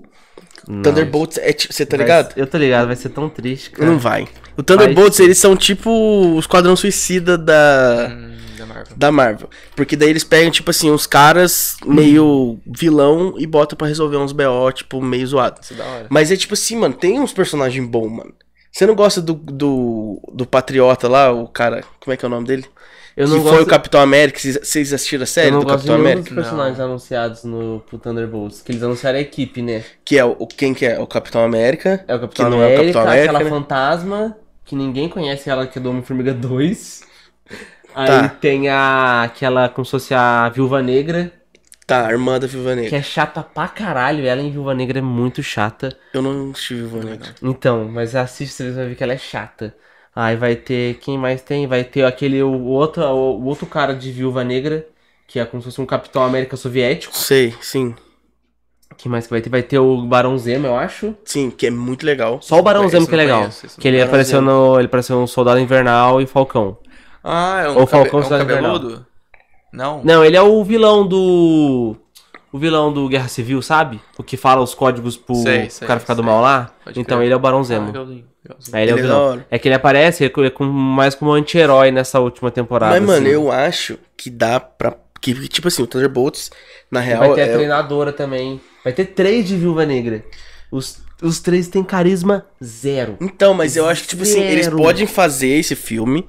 [0.67, 1.73] Não, Thunderbolts é tipo.
[1.73, 2.33] Você tá vai- ligado?
[2.37, 3.89] Eu tô ligado, vai ser tão triste, cara.
[3.89, 4.27] Não vai.
[4.55, 8.09] O Thunderbolts, eles são tipo o Esquadrão Suicida da.
[8.11, 8.95] Hum, da Marvel.
[8.95, 9.49] da Marvel.
[9.75, 14.31] Porque daí eles pegam, tipo assim, uns caras meio vilão e botam pra resolver uns
[14.31, 15.59] BO, tipo, meio zoado.
[15.63, 16.05] Isso é da hora.
[16.09, 18.33] Mas é tipo assim, mano, tem uns personagens bons, mano.
[18.71, 22.31] Você não gosta do, do, do Patriota lá, o cara, como é que é o
[22.31, 22.65] nome dele?
[23.17, 25.65] Eu que não foi o Capitão América, vocês- vocês assistiram a série eu não do
[25.65, 26.23] gosto de Capitão América?
[26.23, 28.61] dos personagens anunciados no pro Thunderbolts.
[28.61, 29.83] Que eles anunciaram a equipe, né?
[30.05, 30.97] Que é o, quem que é?
[30.97, 32.03] O Capitão América.
[32.07, 33.49] É o Capitão que não é o América, Capitão América, aquela né?
[33.49, 37.01] fantasma, que ninguém conhece ela, que é do Homem-Formiga 2.
[37.93, 38.29] Aí Tá.
[38.29, 39.23] tem a.
[39.23, 41.33] aquela como se fosse a Viúva Negra,
[41.91, 42.97] Tá, a irmã da Viúva que Negra.
[42.97, 44.25] é chata pra caralho.
[44.25, 45.95] Ela em Viúva Negra é muito chata.
[46.13, 47.35] Eu não assisti Viúva Negra.
[47.41, 49.75] Então, mas assiste, você vai ver que ela é chata.
[50.15, 50.95] Aí vai ter.
[50.99, 51.67] Quem mais tem?
[51.67, 52.41] Vai ter aquele.
[52.41, 54.85] O outro, o, outro cara de Viúva Negra,
[55.27, 57.15] que é como se fosse um Capitão América soviético.
[57.17, 57.93] Sei, sim.
[58.97, 59.49] Quem mais que vai ter?
[59.49, 61.15] Vai ter o Barão Zemo, eu acho.
[61.25, 62.39] Sim, que é muito legal.
[62.41, 63.39] Só o Barão Zemo que é legal.
[63.41, 64.51] conheço, Que ele Barão apareceu Zemo.
[64.51, 64.79] no.
[64.79, 66.77] Ele apareceu no Soldado Invernal e Falcão.
[67.23, 68.09] Ah, é um, Ou cabe...
[68.09, 69.05] Falcão é um Cidade Invernal.
[69.71, 70.01] Não.
[70.03, 71.95] Não, ele é o vilão do.
[72.51, 74.01] O vilão do Guerra Civil, sabe?
[74.17, 76.31] O que fala os códigos pro, Sei, pro sei, cara ficar do sei.
[76.31, 76.71] mal lá.
[76.83, 77.27] Pode então crer.
[77.27, 77.85] ele é o Barão Ah, Zemo.
[77.87, 78.75] legalzinho, legalzinho.
[78.75, 79.43] Aí ele é o é vilão.
[79.49, 82.91] É que ele aparece ele é com- mais como anti-herói nessa última temporada.
[82.99, 83.33] Mas, mano, assim.
[83.35, 84.97] eu acho que dá pra.
[85.21, 86.51] Que, tipo assim, o Thunderbolts,
[86.91, 87.19] na real.
[87.19, 88.59] Vai ter a é- treinadora também.
[88.83, 90.25] Vai ter três de Viúva Negra.
[90.69, 93.15] Os, os três têm carisma zero.
[93.21, 94.77] Então, mas eu acho que, tipo assim, eles Zero.
[94.77, 96.27] podem fazer esse filme,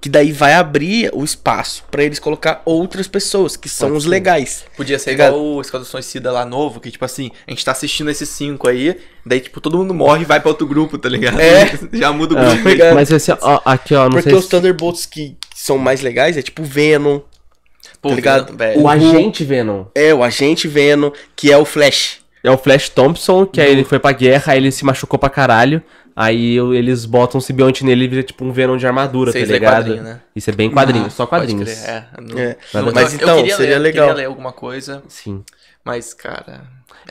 [0.00, 4.04] que daí vai abrir o espaço pra eles colocar outras pessoas, que são Pode os
[4.04, 4.10] ser.
[4.10, 4.64] legais.
[4.76, 5.34] Podia ser Ligado?
[5.34, 8.68] igual o Esquadrão Suicida lá novo, que tipo assim, a gente tá assistindo esses cinco
[8.68, 8.96] aí,
[9.26, 11.40] daí tipo todo mundo morre e vai pra outro grupo, tá ligado?
[11.40, 11.78] É.
[11.92, 12.68] Já muda o Ah, grupo.
[12.68, 12.94] ligado?
[12.94, 14.50] mas esse, ó, aqui, ó, não Porque sei os se...
[14.50, 17.20] Thunderbolts que são mais legais é tipo Venom,
[18.00, 18.56] Pô, tá ligado?
[18.56, 18.80] velho.
[18.80, 19.84] O o- agente Venom.
[19.94, 22.18] é o Agente Venom, que é o Flash.
[22.44, 25.28] É o Flash Thompson, que aí ele foi pra guerra, aí ele se machucou pra
[25.28, 25.82] caralho.
[26.20, 29.38] Aí eu- eles botam um simbionte nele e vira tipo um Venom de armadura, tá
[29.38, 29.94] lê ligado?
[29.98, 30.18] né?
[30.34, 31.68] Isso é bem quadrinho, Ah, só quadrinhos.
[31.84, 32.56] É, não- É.
[32.74, 34.08] não- Mas eu então, queria seria ler, legal.
[34.08, 35.44] queria ler alguma coisa, Sim.
[35.84, 36.62] mas cara.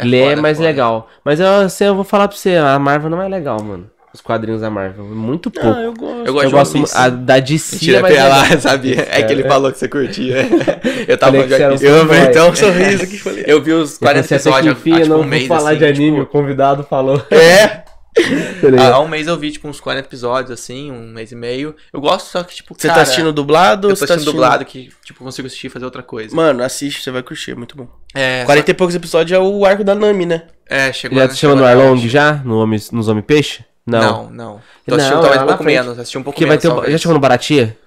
[0.03, 0.67] Lê foda, é mais foda.
[0.69, 1.09] legal.
[1.23, 3.89] Mas eu, assim, eu vou falar pra você, a Marvel não é legal, mano.
[4.13, 5.05] Os quadrinhos da Marvel.
[5.05, 5.69] Muito pouco.
[5.69, 6.25] Ah, eu gosto.
[6.25, 9.07] Eu gosto eu gosto a, da DC Mentira, é eu lá, sabia?
[9.09, 9.47] É que ele É.
[9.47, 10.37] falou que você curtia.
[11.07, 12.17] Eu tava Falei falando que de Eu fanboy.
[12.17, 13.43] abri então um sorriso aqui e falei.
[13.47, 15.69] Eu vi os 40 Você até que episódios enfim, eu não um vou mês, falar
[15.71, 17.21] assim, de anime, tipo, o convidado falou.
[17.31, 17.83] É!
[18.75, 18.93] Tá?
[18.95, 21.75] Há um mês eu vi, tipo, uns 40 episódios, assim, um mês e meio.
[21.93, 24.33] Eu gosto, só que, tipo, Você cara, tá assistindo dublado Eu tô tá assistindo assistindo
[24.33, 26.35] dublado que, tipo, consigo assistir e fazer outra coisa.
[26.35, 27.87] Mano, assiste, você vai curtir, é muito bom.
[28.13, 30.43] É, 40 e poucos episódios é o arco da Nami, né?
[30.47, 32.33] só- é, chegou Já na- te chama chegou no na Arlong já?
[32.43, 33.63] No homem, nos Homem Peixe?
[33.85, 33.99] Não.
[34.01, 34.61] Não, não.
[34.85, 36.67] Tô Não, assistindo é talvez um pouco menos, assisti um pouco vai menos, ter.
[36.67, 36.91] o- talvez.
[36.91, 37.77] Já chegou no Baratia?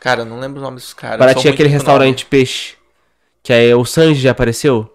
[0.00, 1.18] Cara, eu não lembro o nome dos caras.
[1.18, 2.74] Baratia é aquele restaurante peixe.
[3.42, 4.90] Que aí o Sanji já apareceu?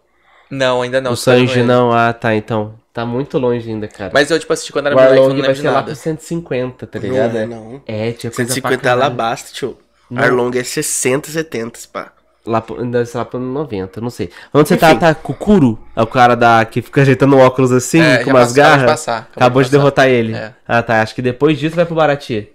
[0.50, 1.12] Não, ainda não.
[1.12, 1.92] o esperando Sanji não.
[1.92, 2.36] Ah, tá.
[2.36, 2.76] Então.
[2.92, 4.12] Tá muito longe ainda, cara.
[4.14, 5.68] Mas eu, tipo, assisti quando era o moleque, eu Arlong não vai lembro de ser
[5.68, 5.86] lá nada.
[5.86, 7.34] pro 150, tá ligado?
[7.34, 7.82] Não é, não.
[7.86, 9.16] É, tinha coisa 150 pra lá caralho.
[9.16, 9.78] basta, tio.
[10.10, 10.24] Não.
[10.24, 12.12] Arlong é 60, 70, pá.
[12.46, 14.32] Lá, pro- deve ser lá pro 90, não sei.
[14.52, 15.00] Onde você tá, Enfim.
[15.00, 15.80] tá Kukuro?
[15.96, 18.54] É o cara da, que fica ajeitando o óculos assim, É, com já umas passou,
[18.54, 18.92] acabou de garras.
[18.92, 19.78] passar, acabou Acabou de de, passar.
[19.84, 20.34] derrotar ele.
[20.34, 20.54] É.
[20.68, 21.02] Ah, tá.
[21.02, 22.50] Acho que depois disso vai pro Baratie.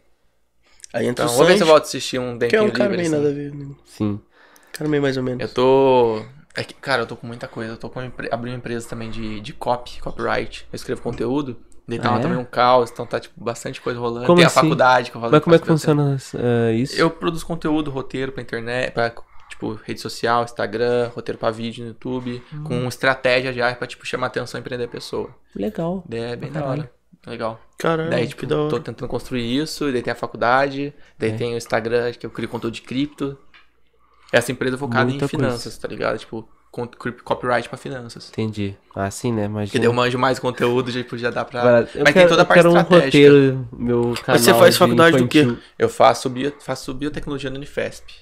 [0.93, 2.61] Aí entra Então, o vou ver se eu Sanji, volto a assistir um que é
[2.63, 3.17] um cara livre, meio assim.
[3.17, 3.55] nada a ver.
[3.55, 3.67] né?
[3.87, 4.21] Sim.
[4.73, 5.41] Cara meio mais ou menos.
[5.43, 6.23] Eu tô.
[6.57, 7.73] É que, cara, eu tô com muita coisa.
[7.73, 8.29] Eu tô com uma empre...
[8.31, 10.67] abri uma empresa também de, de copy, copyright.
[10.73, 11.57] Eu escrevo conteúdo.
[11.87, 12.23] Daí tá Ah, lá é?
[12.23, 14.25] também um caos, então tá, tipo, bastante coisa rolando.
[14.27, 14.59] Como Tem assim?
[14.59, 16.99] a faculdade que eu falo Mas como é que funciona eh, isso?
[16.99, 19.13] Eu produzo conteúdo, roteiro pra internet, pra,
[19.51, 22.65] tipo, rede social, Instagram, roteiro pra vídeo no YouTube, Hum.
[22.65, 25.29] com estratégia já pra, tipo, chamar atenção e prender a pessoa.
[25.55, 26.03] Legal.
[26.09, 26.91] Daí é bem da hora.
[27.27, 27.61] Legal.
[27.79, 28.71] Caralho, daí, que tipo, da hora.
[28.71, 31.37] tô tentando construir isso, daí tem a faculdade, daí É.
[31.37, 33.37] tem o Instagram, que eu crio conteúdo de cripto.
[34.33, 36.19] Essa empresa é focada Muita em finanças, tá ligado?
[36.19, 36.49] Tipo,
[37.25, 38.29] copyright pra finanças.
[38.31, 38.77] Entendi.
[38.95, 39.45] Ah, sim, né?
[39.45, 39.67] Imagina.
[39.67, 41.61] Porque daí eu manjo mais conteúdo, já, tipo, já dá pra...
[41.61, 43.05] Agora, eu Mas quero, tem toda a eu parte um estratégica.
[43.07, 45.43] roteiro, meu canal você faz de faculdade do quê?
[45.43, 45.63] infantil.
[45.79, 48.13] Eu faço, bio, faço biotecnologia no Unifesp.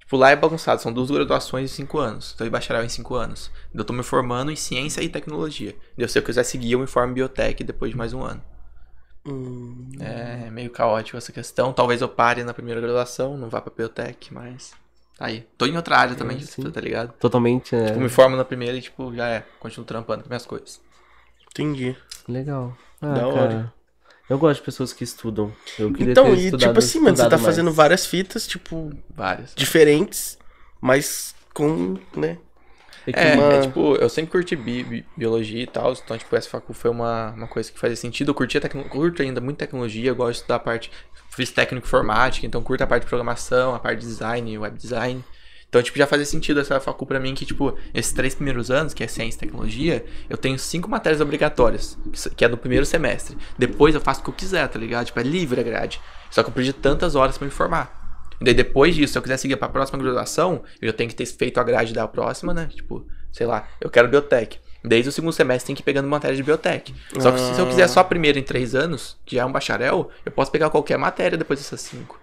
[0.00, 2.32] Tipo, lá é bagunçado, são duas graduações em cinco anos.
[2.34, 3.50] Então, eu bacharel em cinco anos.
[3.74, 5.74] Eu tô me formando em ciência e tecnologia.
[5.98, 8.42] E se eu quiser seguir, eu me formo em biotech depois de mais um ano.
[9.26, 11.72] Hum, É meio caótico essa questão.
[11.72, 14.72] Talvez eu pare na primeira graduação, não vá pra biotech, mas.
[15.18, 15.46] Aí.
[15.56, 16.62] Tô em outra área também, É, sim.
[16.70, 17.12] tá ligado?
[17.18, 17.86] Totalmente, né?
[17.86, 19.44] Tipo, me formo na primeira e, tipo, já é.
[19.60, 20.80] Continuo trampando com minhas coisas.
[21.50, 21.96] entendi.
[22.28, 22.76] Legal.
[23.00, 23.26] Ah, Da cara.
[23.32, 23.72] hora.
[24.28, 25.52] Eu gosto de pessoas que estudam.
[25.78, 27.76] Eu queria Então, ter e estudado, tipo assim, mano, você tá estudado fazendo mais.
[27.76, 29.52] várias fitas, tipo, Várias.
[29.54, 30.38] diferentes,
[30.80, 32.38] mas com, né?
[33.12, 36.48] É uma- é, tipo, eu sempre curti bi- bi- biologia e tal, então, tipo, essa
[36.48, 38.30] facu foi uma, uma coisa que fazia sentido.
[38.30, 40.90] Eu curti tecno- curto ainda muito tecnologia, eu gosto da parte,
[41.30, 45.22] fiz técnico informática, então curto a parte de programação, a parte de design, web design.
[45.68, 48.94] Então, tipo, já fazia sentido essa facu pra mim que, tipo, esses três primeiros anos,
[48.94, 51.98] que é ciência e tecnologia, eu tenho cinco matérias obrigatórias,
[52.36, 53.36] que é do primeiro semestre.
[53.58, 55.06] Depois eu faço o que eu quiser, tá ligado?
[55.06, 56.00] Tipo, é livre a grade.
[56.30, 58.03] Só que eu perdi tantas horas pra me formar.
[58.40, 61.16] E daí depois disso, se eu quiser seguir pra próxima graduação, eu já tenho que
[61.16, 62.68] ter feito a grade da próxima, né?
[62.74, 64.58] Tipo, sei lá, eu quero biotech.
[64.84, 66.94] Desde o segundo semestre tem que ir pegando matéria de biotech.
[67.18, 70.10] Só que se eu quiser só a primeira em três anos, que é um bacharel,
[70.26, 72.20] eu posso pegar qualquer matéria depois dessas cinco.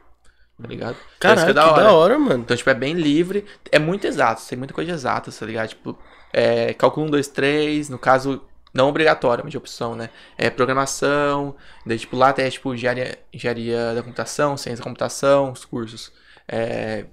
[0.61, 0.95] Tá ligado?
[1.17, 2.43] Então, Caralho, que que é da hora, mano.
[2.43, 3.45] Então, tipo, é bem livre.
[3.71, 5.69] É muito exato, tem muita coisa exata, tá ligado?
[5.69, 5.97] Tipo,
[6.31, 8.43] é, cálculo 1, 2, 3, no caso,
[8.73, 10.09] não obrigatório, mas de opção, né?
[10.37, 11.55] É programação,
[11.85, 16.11] daí, tipo, lá tem, tipo, engenharia, engenharia da computação, ciência da computação, os cursos.
[16.47, 17.05] É,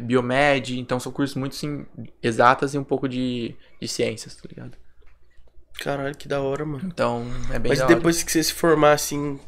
[0.00, 1.86] biomed, então são cursos muito, sim,
[2.22, 4.76] exatas e um pouco de, de ciências, tá ligado?
[5.80, 6.84] Caralho, que da hora, mano.
[6.84, 7.94] Então, é bem Mas da hora.
[7.94, 9.40] depois que você se formar, assim,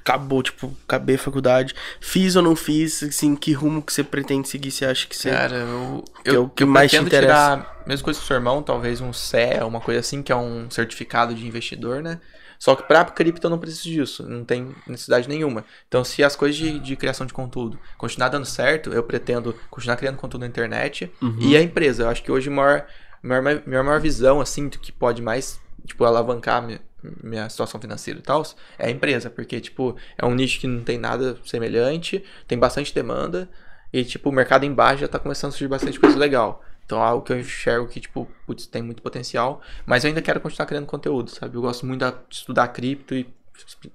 [0.00, 4.48] acabou, tipo, acabei a faculdade, fiz ou não fiz, assim, que rumo que você pretende
[4.48, 5.30] seguir, você acha que você...
[5.30, 7.20] Cara, eu, Que é eu, o que eu mais te interessa.
[7.20, 10.36] tirar, mesma coisa que o seu irmão, talvez um CE, uma coisa assim, que é
[10.36, 12.20] um certificado de investidor, né?
[12.58, 15.64] Só que pra cripto eu não preciso disso, não tem necessidade nenhuma.
[15.86, 19.96] Então, se as coisas de, de criação de conteúdo continuar dando certo, eu pretendo continuar
[19.96, 21.36] criando conteúdo na internet Uhum.
[21.40, 22.04] e a empresa.
[22.04, 22.86] Eu acho que hoje a maior,
[23.22, 26.80] maior, minha maior visão, assim, do que pode mais, tipo, alavancar minha,
[27.22, 28.42] minha situação financeira e tal,
[28.78, 29.30] é a empresa.
[29.30, 33.48] Porque, tipo, é um nicho que não tem nada semelhante, tem bastante demanda
[33.92, 36.62] e, tipo, o mercado embaixo já tá começando a surgir bastante coisa legal.
[36.86, 39.62] Então é algo que eu enxergo que, tipo, putz, tem muito potencial.
[39.86, 41.56] Mas eu ainda quero continuar criando conteúdo, sabe?
[41.56, 43.26] Eu gosto muito de estudar cripto e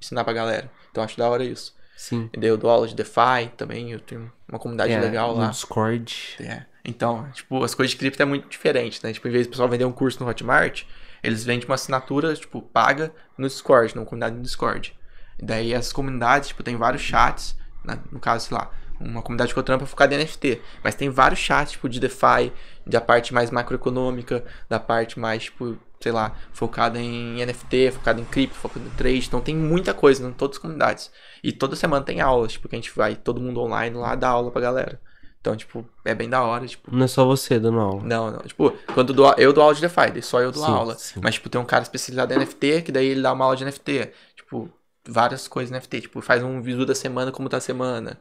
[0.02, 0.72] ensinar pra galera.
[0.90, 1.76] Então acho da hora isso.
[1.96, 2.30] Sim.
[2.34, 5.42] E daí eu dou aula de DeFi também, eu tenho uma comunidade É, legal no
[5.42, 5.50] lá.
[5.50, 6.16] Discord.
[6.40, 6.64] É.
[6.86, 9.12] Então, tipo, as coisas de cripto é muito diferente, né?
[9.12, 10.84] Tipo, em vez do pessoal vender um curso no Hotmart,
[11.24, 14.98] eles vendem uma assinatura, tipo, paga no Discord, numa comunidade no Discord.
[15.38, 18.00] E daí essas comunidades, tipo, tem vários chats, né?
[18.12, 21.10] no caso, sei lá, uma comunidade que eu trampo é focada em NFT, mas tem
[21.10, 22.52] vários chats, tipo, de DeFi,
[22.86, 28.26] da parte mais macroeconômica, da parte mais, tipo, sei lá, focada em NFT, focada em
[28.26, 31.12] cripto, focada em trade, então tem muita coisa em todas as comunidades.
[31.44, 34.30] E toda semana tem aulas, tipo, que a gente vai, todo mundo online lá, dar
[34.30, 35.00] aula pra galera.
[35.42, 38.04] Então, tipo, é bem da hora, tipo, Não é só você dando aula.
[38.04, 38.40] não, não.
[38.40, 40.96] Tipo, quando eu dou, eu dou aula de DeFi, só eu dou Sim, aula.
[40.96, 41.20] sim.
[41.24, 43.64] Mas, tipo, tem um cara especializado em NFT, que daí ele dá uma aula de
[43.64, 44.12] NFT.
[44.36, 44.70] Tipo,
[45.08, 46.02] várias coisas NFT.
[46.02, 48.20] Tipo, faz um visu da semana, como tá a semana.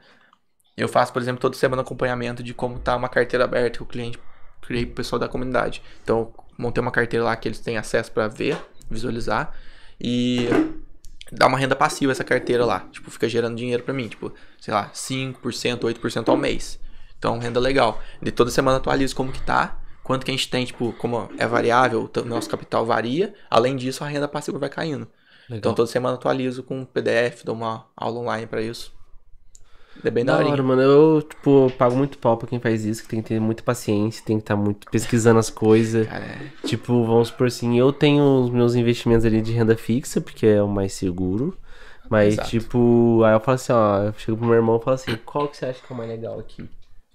[0.76, 3.86] Eu faço, por exemplo, toda semana acompanhamento de como tá uma carteira aberta que o
[3.86, 4.16] cliente
[4.62, 5.82] criei pro pessoal da comunidade.
[6.04, 8.56] Então, eu montei uma carteira lá que eles têm acesso pra ver,
[8.88, 9.52] visualizar.
[10.00, 10.48] E
[11.32, 12.86] dá uma renda passiva essa carteira lá.
[12.92, 14.06] Tipo, fica gerando dinheiro pra mim.
[14.06, 16.78] Tipo, sei lá, 5%, 8% ao mês.
[17.18, 18.00] Então, renda legal.
[18.22, 19.78] De toda semana atualizo como que tá.
[20.02, 23.34] Quanto que a gente tem, tipo, como é variável, o nosso capital varia.
[23.50, 25.06] Além disso, a renda passiva vai caindo.
[25.48, 25.58] Legal.
[25.58, 28.96] Então, toda semana atualizo com PDF, dou uma aula online pra isso.
[30.04, 30.80] É bem Da hora, mano.
[30.80, 34.24] Eu, tipo, pago muito pau pra quem faz isso, que tem que ter muita paciência,
[34.24, 36.06] tem que estar muito pesquisando as coisas.
[36.08, 40.46] É- Tipo, vamos supor assim, eu tenho os meus investimentos ali de renda fixa, porque
[40.46, 41.56] é o mais seguro.
[42.10, 42.48] Mas, Exato.
[42.50, 45.48] tipo, aí eu falo assim, ó, eu chego pro meu irmão e falo assim, qual
[45.48, 46.68] que você acha que é o mais legal aqui?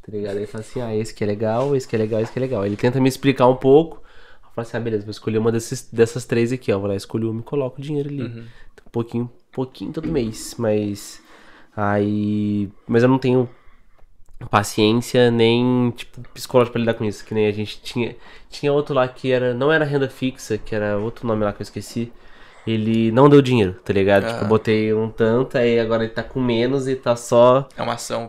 [0.05, 0.33] Tá ligado?
[0.33, 2.37] Aí ele fala assim, ah, esse que é legal, esse que é legal, esse que
[2.37, 2.65] é legal.
[2.65, 3.97] Ele tenta me explicar um pouco.
[4.43, 6.77] Eu falo assim, ah, beleza, vou escolher uma desses, dessas três aqui, ó.
[6.77, 8.21] Vou lá, escolho uma e coloco o dinheiro ali.
[8.21, 8.45] Uhum.
[8.85, 11.21] Um pouquinho, pouquinho todo mês, mas.
[11.75, 12.69] Aí.
[12.85, 13.49] Mas eu não tenho
[14.51, 17.25] paciência nem, tipo, psicológico pra lidar com isso.
[17.25, 18.15] Que nem a gente tinha.
[18.49, 19.53] Tinha outro lá que era.
[19.53, 22.11] Não era renda fixa, que era outro nome lá que eu esqueci.
[22.65, 24.23] Ele não deu dinheiro, tá ligado?
[24.25, 24.41] Tipo, Ah.
[24.43, 27.67] eu botei um tanto, aí agora ele tá com menos e tá só.
[27.77, 28.27] É uma ação, É,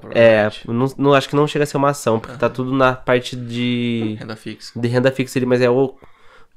[0.48, 0.68] provavelmente.
[0.68, 3.36] não, não- acho que não chega a ser uma ação, porque tá tudo na parte
[3.36, 4.16] de.
[4.18, 4.72] Renda fixa.
[4.78, 5.94] De renda fixa ali, mas é o.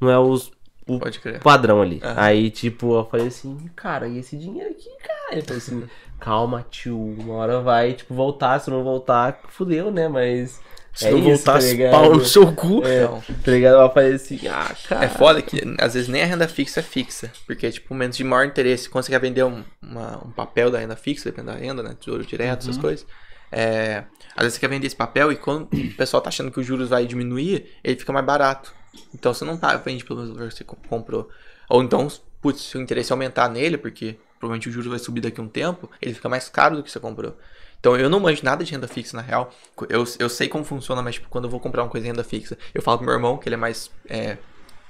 [0.01, 0.51] Não é os.
[0.87, 1.39] O Pode crer.
[1.41, 1.99] padrão ali.
[2.15, 5.33] Aí, tipo, eu falei assim, cara, e esse dinheiro aqui, cara?
[5.33, 5.83] Ele falou assim,
[6.17, 10.07] calma, tio, uma hora vai, tipo, voltar, se não voltar, fudeu, né?
[10.07, 10.61] Mas.
[10.97, 11.91] Se é não tá voltasse ligado?
[11.91, 12.83] pau no seu cu.
[12.85, 13.93] É, Então, tá ligado?
[13.93, 15.05] Falei assim, ah, cara.
[15.05, 17.31] É foda que às vezes nem a renda fixa é fixa.
[17.45, 18.89] Porque, tipo, menos de maior interesse.
[18.89, 21.95] Quando você quer vender um, uma- um papel da renda fixa, depende da renda, né?
[21.99, 22.69] Tesouro direto, Uhum.
[22.69, 23.05] essas coisas.
[23.51, 24.03] É,
[24.35, 26.65] às vezes você quer vender esse papel e quando o pessoal tá achando que os
[26.65, 28.73] juros vai diminuir, ele fica mais barato.
[29.13, 31.29] Então você não tá, vende pelo mesmo valor que você co- comprou.
[31.69, 32.07] Ou então,
[32.41, 35.47] putz, se o interesse aumentar nele, porque provavelmente o juros vai subir daqui a um
[35.47, 37.37] tempo, ele fica mais caro do que você comprou.
[37.79, 39.51] Então eu não manjo nada de renda fixa, na real.
[39.89, 42.23] Eu, eu sei como funciona, mas tipo, quando eu vou comprar uma coisa em renda
[42.23, 43.91] fixa, eu falo pro meu irmão, que ele é mais.
[44.09, 44.37] É,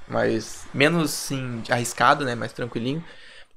[0.07, 2.33] mais menos assim, arriscado, né?
[2.35, 3.03] Mais tranquilinho.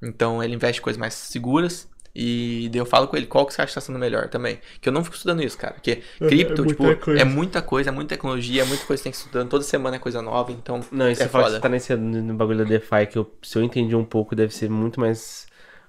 [0.03, 1.89] Então ele investe em coisas mais seguras.
[2.15, 4.61] E daí eu falo com ele qual que você acha que tá sendo melhor também.
[4.81, 5.75] Que eu não fico estudando isso, cara.
[5.75, 7.21] Porque cripto, muita tipo, coisa.
[7.21, 9.49] é muita coisa, é muita tecnologia, é muita coisa que você tem que estudando.
[9.49, 10.81] Toda semana é coisa nova, então.
[10.91, 11.57] Não, você é fala que foda.
[11.57, 14.53] você tá nesse no bagulho da DeFi, que eu, se eu entendi um pouco, deve
[14.53, 15.47] ser muito mais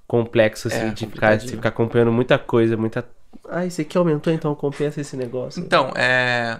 [0.07, 3.03] complexo, assim, É, de ficar, de ficar acompanhando muita coisa, muita.
[3.49, 5.61] Ah, esse aqui aumentou, então compensa esse negócio.
[5.61, 6.59] Então, é.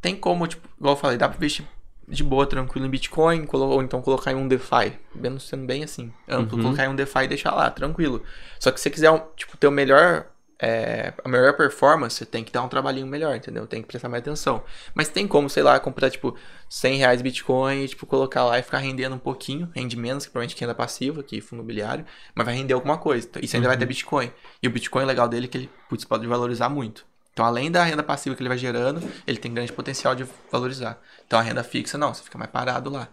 [0.00, 1.66] Tem como, tipo, igual eu falei, dá pra investir
[2.08, 4.98] de boa, tranquilo em Bitcoin, ou então colocar em um DeFi.
[5.38, 6.56] Sendo bem assim, amplo.
[6.56, 6.64] Uhum.
[6.64, 8.22] Colocar em um DeFi e deixar lá, tranquilo.
[8.58, 10.26] Só que se você quiser, um, tipo, ter o melhor.
[10.60, 13.66] É, a melhor performance, você tem que dar um trabalhinho melhor, entendeu?
[13.66, 14.62] Tem que prestar mais atenção.
[14.94, 16.36] Mas tem como, sei lá, comprar, tipo,
[16.68, 19.70] 100 reais Bitcoin e, tipo, colocar lá e ficar rendendo um pouquinho.
[19.74, 22.04] Rende menos, que provavelmente que renda passiva, que fundo imobiliário.
[22.34, 23.28] Mas vai render alguma coisa.
[23.40, 24.30] Isso ainda vai ter Bitcoin.
[24.62, 27.06] E o Bitcoin, o legal dele é que ele, putz, pode valorizar muito.
[27.32, 31.00] Então, além da renda passiva que ele vai gerando, ele tem grande potencial de valorizar.
[31.26, 33.08] Então, a renda fixa, não, você fica mais parado lá.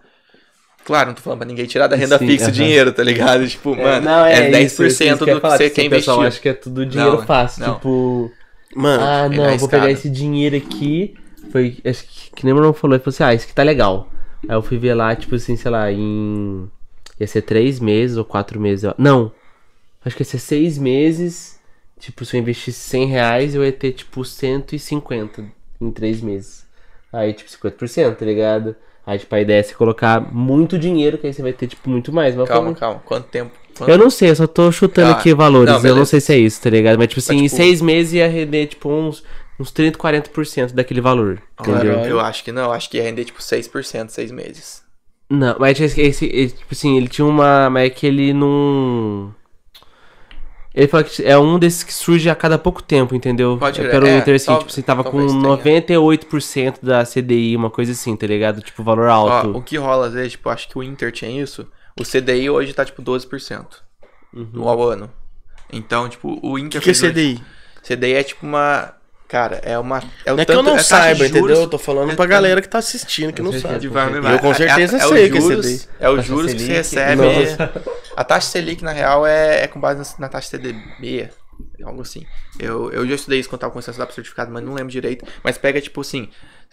[0.85, 2.53] Claro, não tô falando pra ninguém tirar da renda Sim, fixa o aham.
[2.53, 3.47] dinheiro, tá ligado?
[3.47, 5.89] Tipo, mano, não, é, 10% isso, isso que eu do que você que quer o
[5.89, 6.27] pessoal investir.
[6.27, 7.65] acha que é tudo dinheiro Não, fácil.
[7.67, 7.75] não.
[7.75, 8.31] Tipo,
[8.75, 11.15] Mano, ah, é não, eu vou pegar esse dinheiro aqui.
[11.51, 13.53] Foi, acho que, que nem o meu irmão falou, ele falou assim, ah, esse aqui
[13.53, 14.09] tá legal.
[14.47, 16.69] Aí eu fui ver lá, tipo assim, sei lá, em.
[17.19, 18.85] Ia ser três meses ou quatro meses.
[18.85, 18.93] ó.
[18.97, 19.31] Não.
[20.05, 21.57] Acho que ia ser seis meses.
[21.99, 25.43] Tipo, se eu investisse 100 reais, eu ia ter, tipo, 150
[25.81, 26.63] em três meses.
[27.11, 28.75] Aí, tipo, 50%, tá ligado?
[29.07, 31.89] Aí, tipo, a ideia é você colocar muito dinheiro, que aí você vai ter, tipo,
[31.89, 32.35] muito mais.
[32.35, 33.01] Mas eu Calma, falei, calma.
[33.05, 33.51] Quanto tempo?
[33.77, 33.89] Quanto...
[33.89, 35.81] eu não sei, eu só tô chutando Ah, aqui valores.
[35.81, 36.97] não, eu não sei se é isso, tá ligado?
[36.97, 39.23] Mas, tipo assim, Mas, tipo- em seis meses ia render, tipo, uns,
[39.57, 41.41] uns 30, 40% daquele valor.
[41.59, 41.93] Entendeu?
[41.93, 44.84] Eu, eu acho que não, acho que ia render tipo 6%, 6 meses.
[45.29, 47.69] Não, mas esse, esse, esse, tipo assim, ele tinha uma.
[47.69, 49.34] Mas é que ele não.
[50.77, 53.57] Ele falou que é um desses que surge a cada pouco tempo, entendeu?
[53.57, 53.89] Pode crer.
[53.89, 55.97] pelo É, Inter, assim, tipo, você tava com talvez tenha.
[55.99, 58.61] 98% da CDI, uma coisa assim, tá ligado?
[58.61, 59.57] Tipo, valor Ó, alto.
[59.57, 61.67] o que rola às vezes, tipo, acho que o Inter tinha isso.
[61.99, 63.65] O CDI hoje tá tipo 12%
[64.31, 65.09] no ao ano.
[65.73, 67.41] Então, tipo, o o Inter que, que é fez hoje- CDI?
[67.81, 68.93] CDI é tipo uma.
[69.27, 70.01] Cara, é uma.
[70.25, 71.49] É, o Não é que eu não é saiba, entendeu?
[71.57, 73.87] Eu tô falando é pra tanto- galera que tá assistindo, que não sabe.
[73.89, 74.21] vai certeza.
[74.21, 74.33] vai.
[74.35, 75.89] Eu com certeza é, é, sei os o que é juros, CDI.
[75.99, 77.21] É os juros que você recebe.
[77.21, 77.83] Nossa.
[78.15, 81.29] A taxa Selic, na real, é, é com base na, taxa CDB.
[81.83, 82.25] Algo assim.
[82.57, 85.25] Eu, eu já estudei isso quando tava começando a estudar certificado, mas não lembro direito.
[85.43, 86.29] Mas pega, tipo assim,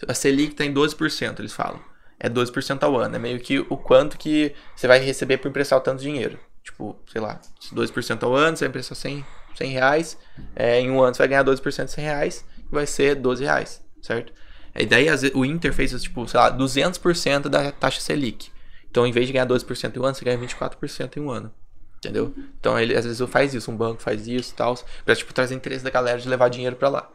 [0.07, 1.79] a Selic tá em 12%, eles falam.
[2.17, 3.15] É 12% ao ano.
[3.17, 6.39] É meio que o quanto que você vai receber por emprestar o tanto dinheiro.
[6.63, 7.39] Tipo, sei lá,
[7.73, 9.25] 12% ao ano, você vai emprestar 100,
[9.57, 10.17] 100 reais.
[10.55, 13.43] É, em um ano você vai ganhar 12% de 100 reais, que vai ser 12
[13.43, 14.33] reais, certo?
[14.75, 18.51] E daí o Inter fez, tipo, sei lá, 200% da taxa Selic.
[18.91, 21.51] Então, em vez de ganhar 12% em um ano, você ganha 24% em um ano.
[21.97, 22.33] Entendeu?
[22.59, 25.55] Então, ele às vezes faz isso, um banco faz isso e tal, pra, tipo, trazer
[25.55, 27.09] interesse da galera de levar dinheiro pra lá.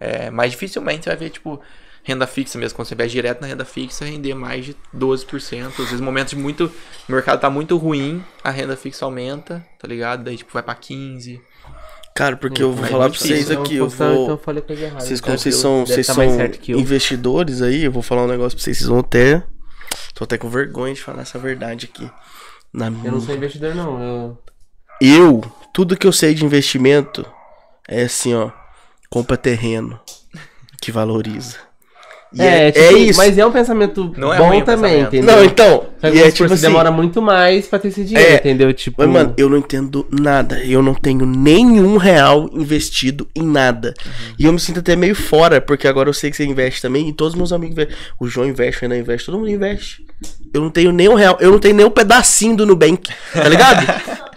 [0.00, 1.60] É, mas dificilmente você vai ver, tipo,
[2.02, 5.66] renda fixa mesmo, quando você investe direto na renda fixa, render mais de 12%.
[5.68, 6.72] Às vezes, momentos de muito.
[7.08, 10.24] O mercado tá muito ruim, a renda fixa aumenta, tá ligado?
[10.24, 11.40] Daí, tipo, vai pra 15%.
[12.14, 14.12] Cara, porque eu vou falar muito pra vocês aqui, eu vou.
[14.12, 15.00] Então eu falei coisa errada.
[15.00, 15.42] Vocês, como Tranquilo.
[15.42, 18.78] vocês são, vocês são investidores aí, eu vou falar um negócio pra vocês.
[18.78, 19.42] Vocês vão até.
[20.14, 22.10] Tô até com vergonha de falar essa verdade aqui.
[22.72, 23.06] Na minha.
[23.06, 24.00] Eu não sou investidor, não.
[24.00, 24.38] Eu...
[25.00, 25.40] Eu,
[25.72, 27.26] tudo que eu sei de investimento
[27.88, 28.50] é assim, ó.
[29.10, 29.98] Compra terreno
[30.80, 31.56] que valoriza.
[32.34, 33.18] E é, é tipo, isso.
[33.18, 35.06] Mas é um pensamento Não é bom o também, pensamento.
[35.16, 35.36] entendeu?
[35.36, 35.84] Não, então.
[36.00, 36.62] Só que E é tipo você assim.
[36.62, 38.72] demora muito mais pra ter esse dinheiro, É, entendeu?
[38.72, 40.58] Tipo, Mas, mano, eu não entendo nada.
[40.64, 43.92] Eu não tenho nenhum real investido em nada.
[44.04, 44.12] Uhum.
[44.38, 47.08] E eu me sinto até meio fora, porque agora eu sei que você investe também.
[47.08, 47.96] E todos os meus amigos investem.
[48.18, 50.04] O João investe, o Renan investe, todo mundo investe.
[50.54, 51.36] Eu não tenho nenhum real.
[51.40, 53.10] Eu não tenho nem um pedacinho do Nubank.
[53.32, 53.86] Tá ligado?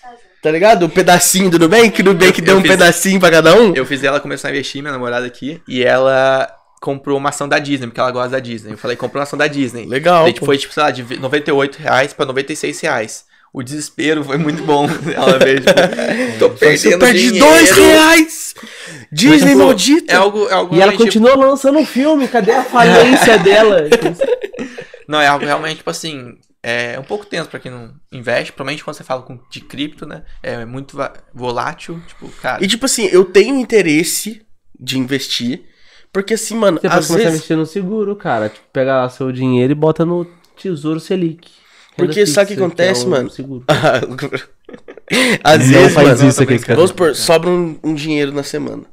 [0.00, 0.42] Tá junto.
[0.42, 0.82] tá ligado?
[0.84, 2.00] O pedacinho do Nubank.
[2.00, 3.74] O Nubank Eu- deu eu um fiz- pedacinho pra cada um.
[3.74, 6.48] Eu fiz ela começar a investir, minha namorada aqui, e ela
[6.80, 8.72] comprou uma ação da Disney, porque ela gosta da Disney.
[8.72, 9.86] Eu falei, comprou uma ação da Disney.
[9.86, 10.46] Legal, Daí, pô.
[10.46, 13.24] foi, tipo, sei lá, de 98 reais pra 96 reais.
[13.52, 14.86] O desespero foi muito bom.
[15.14, 15.72] Ela veio, tipo,
[16.38, 17.46] tô Eu perdendo perdi dinheiro.
[17.46, 18.54] dois reais!
[19.10, 20.12] Disney Tipo, maldita!
[20.12, 23.88] É algo, é algo E ela continua lançando um filme, cadê a falência dela?
[25.08, 28.84] Não, é algo realmente, tipo assim, é um pouco tenso pra quem não investe, provavelmente
[28.84, 30.24] quando você fala com, de cripto, né?
[30.42, 30.96] É muito
[31.34, 32.62] volátil, tipo, cara.
[32.62, 34.42] E tipo assim, eu tenho interesse
[34.78, 35.62] de investir.
[36.12, 37.44] Porque assim, mano, Você pode às começar a vezes.
[37.44, 38.48] investir no seguro, cara.
[38.48, 40.24] Tipo, pega lá seu dinheiro e bota no
[40.56, 41.48] Tesouro Selic.
[41.96, 43.30] Porque sabe o que fixa, acontece, é o mano?
[43.30, 43.64] Seguro.
[45.44, 46.74] às Não vezes, faz mano, isso aqui, cara.
[46.76, 48.84] vamos supor, sobra um, um dinheiro na semana.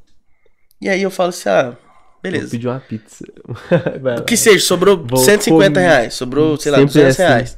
[0.81, 1.77] E aí eu falo assim, ah, Vou
[2.21, 2.49] beleza.
[2.51, 3.23] pedir uma pizza.
[4.19, 5.79] O que seja, sobrou Vou 150 comer.
[5.87, 7.31] reais, sobrou, sei lá, Sempre 200 é assim.
[7.33, 7.57] reais.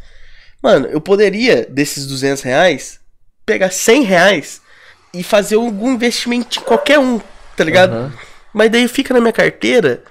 [0.62, 3.00] Mano, eu poderia, desses 200 reais,
[3.46, 4.62] pegar 100 reais
[5.14, 7.20] e fazer algum investimento em qualquer um,
[7.56, 7.94] tá ligado?
[7.94, 8.14] Aham.
[8.58, 10.02] Mas daí fica na minha carteira,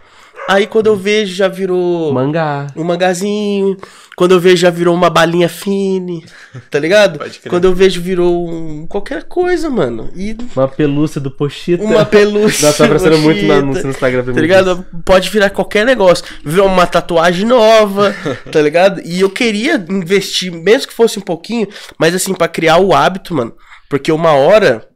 [0.49, 2.69] aí quando eu vejo já virou Mangá.
[2.77, 3.77] um mangazinho,
[4.17, 6.25] quando eu vejo já virou uma balinha fine,
[6.71, 7.19] tá ligado?
[7.19, 7.51] Pode crer.
[7.51, 10.09] Quando eu vejo virou um, qualquer coisa, mano.
[10.15, 11.83] E Uma pelúcia do Pochita.
[11.83, 12.67] uma pelúcia.
[12.69, 14.37] Nossa, tá aparecendo muito no bonita, anúncio no Instagram pra mim.
[14.37, 14.87] Tá ligado?
[15.05, 16.25] Pode virar qualquer negócio.
[16.45, 18.15] Virou uma tatuagem nova,
[18.53, 19.03] tá ligado?
[19.05, 21.67] E eu queria investir, mesmo que fosse um pouquinho,
[21.99, 23.53] mas assim, pra criar o hábito, mano.
[23.91, 24.87] Porque uma hora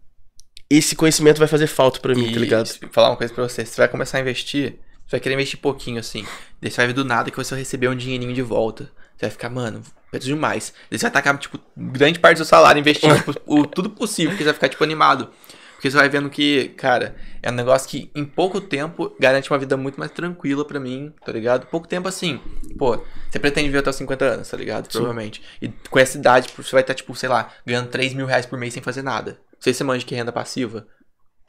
[0.70, 2.68] esse conhecimento vai fazer falta pra mim, E tá ligado?
[2.92, 4.74] falar uma coisa pra você, você vai começar a investir,
[5.06, 6.24] você vai querer investir pouquinho, assim.
[6.62, 8.84] Daí você vai ver do nada que você vai receber um dinheirinho de volta.
[9.16, 10.72] Você vai ficar, mano, preciso de mais.
[10.90, 14.30] Daí você vai tacar, tipo, grande parte do seu salário investindo tipo, o, tudo possível,
[14.30, 15.28] porque você vai ficar, tipo, animado.
[15.74, 19.58] Porque você vai vendo que, cara, é um negócio que em pouco tempo garante uma
[19.58, 21.66] vida muito mais tranquila pra mim, tá ligado?
[21.66, 22.38] Pouco tempo assim,
[22.78, 24.88] pô, você pretende viver até os 50 anos, tá ligado?
[24.90, 25.40] Provavelmente.
[25.60, 28.58] E com essa idade, você vai estar, tipo, sei lá, ganhando 3 mil reais por
[28.58, 29.38] mês sem fazer nada.
[29.60, 30.86] Sei se você manja que renda passiva.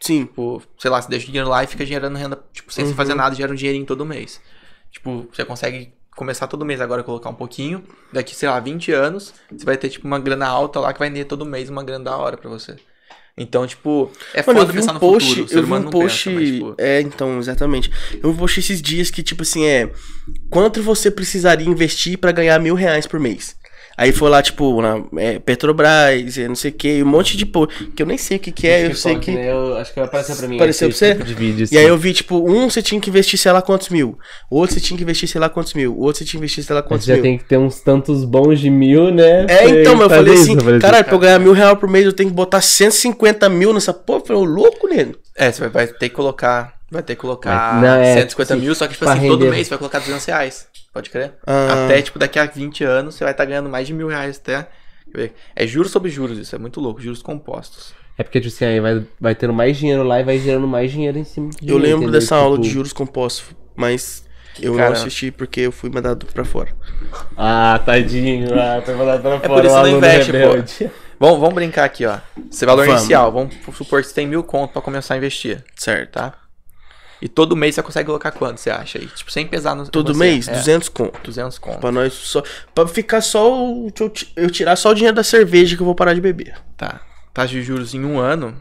[0.01, 0.25] Sim.
[0.25, 2.93] Tipo, sei lá, você deixa o dinheiro lá e fica gerando renda, tipo, sem você
[2.93, 4.41] fazer nada, gera um dinheirinho todo mês.
[4.91, 8.91] Tipo, você consegue começar todo mês agora a colocar um pouquinho, daqui, sei lá, 20
[8.91, 11.83] anos, você vai ter, tipo, uma grana alta lá que vai render todo mês uma
[11.83, 12.75] grana da hora pra você.
[13.37, 15.45] Então, tipo, é Mano, eu foda vi pensar um no post, futuro.
[15.45, 17.91] O ser eu vi humano um não post, pensa, mas, tipo, é, então, exatamente.
[18.15, 19.91] Eu vi um post esses dias que, tipo assim, é,
[20.49, 23.55] quanto você precisaria investir pra ganhar mil reais por mês?
[24.01, 27.85] Aí foi lá, tipo, na é, Petrobras, não sei o que, um monte de post,
[27.95, 29.29] que eu nem sei o que que é, eu sei que...
[29.29, 30.55] Eu, acho que vai aparecer pra mim.
[30.55, 31.11] Apareceu pra você?
[31.13, 31.91] tipo de vídeo, E aí assim.
[31.91, 34.17] eu vi, tipo, um você tinha que investir sei lá quantos mil,
[34.49, 36.45] o outro você tinha que investir sei lá quantos mil, o outro você tinha que
[36.45, 37.21] investir sei lá Mas quantos já mil.
[37.21, 39.45] tem que ter uns tantos bons de mil, né?
[39.47, 41.77] É, então, mas eu falei assim, isso, pra fazer caralho, pra eu ganhar mil reais
[41.77, 45.13] por mês eu tenho que botar 150 mil nessa porra, eu falei, ô louco, nego.
[45.37, 48.73] é, você vai, ter que colocar, vai ter que colocar não, é, 150 sim, mil,
[48.73, 49.51] só que, tipo assim, todo render.
[49.51, 50.65] mês você vai colocar 200 reais.
[50.93, 51.33] Pode crer?
[51.47, 51.85] Ah.
[51.85, 54.67] Até, tipo, daqui a 20 anos, você vai estar ganhando mais de mil reais até.
[55.55, 57.93] É juros sobre juros, isso é muito louco, juros compostos.
[58.17, 60.91] É porque, tipo assim, aí vai, vai tendo mais dinheiro lá e vai gerando mais
[60.91, 61.49] dinheiro em cima.
[61.49, 62.19] de Eu dinheiro, lembro entendeu?
[62.19, 64.23] dessa aula de Tipo, juros compostos, mas
[64.61, 64.89] eu Cara.
[64.89, 66.73] não assisti porque eu fui mandado pra fora.
[67.37, 68.49] Ah, tadinho.
[68.53, 69.49] Ah, foi mandado pra fora.
[69.49, 70.89] por isso o não aluno investe, pô.
[71.19, 72.17] Vamos, vamos brincar aqui, ó.
[72.51, 73.01] Esse valor Vamos.
[73.01, 76.11] inicial, vamos supor que você tem mil conto pra começar a investir, Certo.
[76.13, 76.33] tá?
[77.21, 79.05] E todo mês você consegue colocar quanto, você acha aí?
[79.07, 81.19] Tipo, sem pesar no Todo mês, É, 200 conto.
[81.23, 81.79] 200 conto.
[81.79, 82.41] Pra nós só.
[82.73, 83.91] Pra ficar só o.
[83.99, 86.55] eu ti- Eu tirar só o dinheiro da cerveja que eu vou parar de beber.
[86.75, 86.99] Tá.
[87.33, 88.55] Taxa de juros em um ano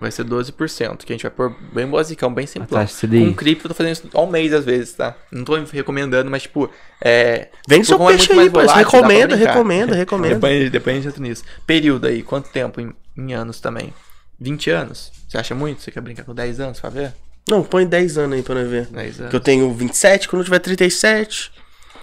[0.00, 2.80] vai ser 12%, que a gente vai pôr bem basicão, bem simplão.
[2.80, 3.24] taxa CDI.
[3.26, 5.14] Com cripto eu tô fazendo isso ao mês às vezes, tá?
[5.30, 6.68] Não tô recomendando, mas tipo,
[7.02, 7.48] é...
[7.68, 10.34] Vem tipo, seu é peixe muito aí, volátil, Recomenda, recomenda, recomenda.
[10.34, 11.44] Depois, depois a gente entra nisso.
[11.66, 13.94] Período aí, quanto tempo em, em anos também?
[14.40, 15.12] 20 anos?
[15.28, 15.80] Você acha muito?
[15.82, 17.12] Você quer brincar com 10 anos pra ver?
[17.48, 18.86] Não, põe 10 anos aí pra nós ver.
[18.86, 19.30] 10 anos.
[19.30, 21.52] Que eu tenho 27, quando eu tiver 37.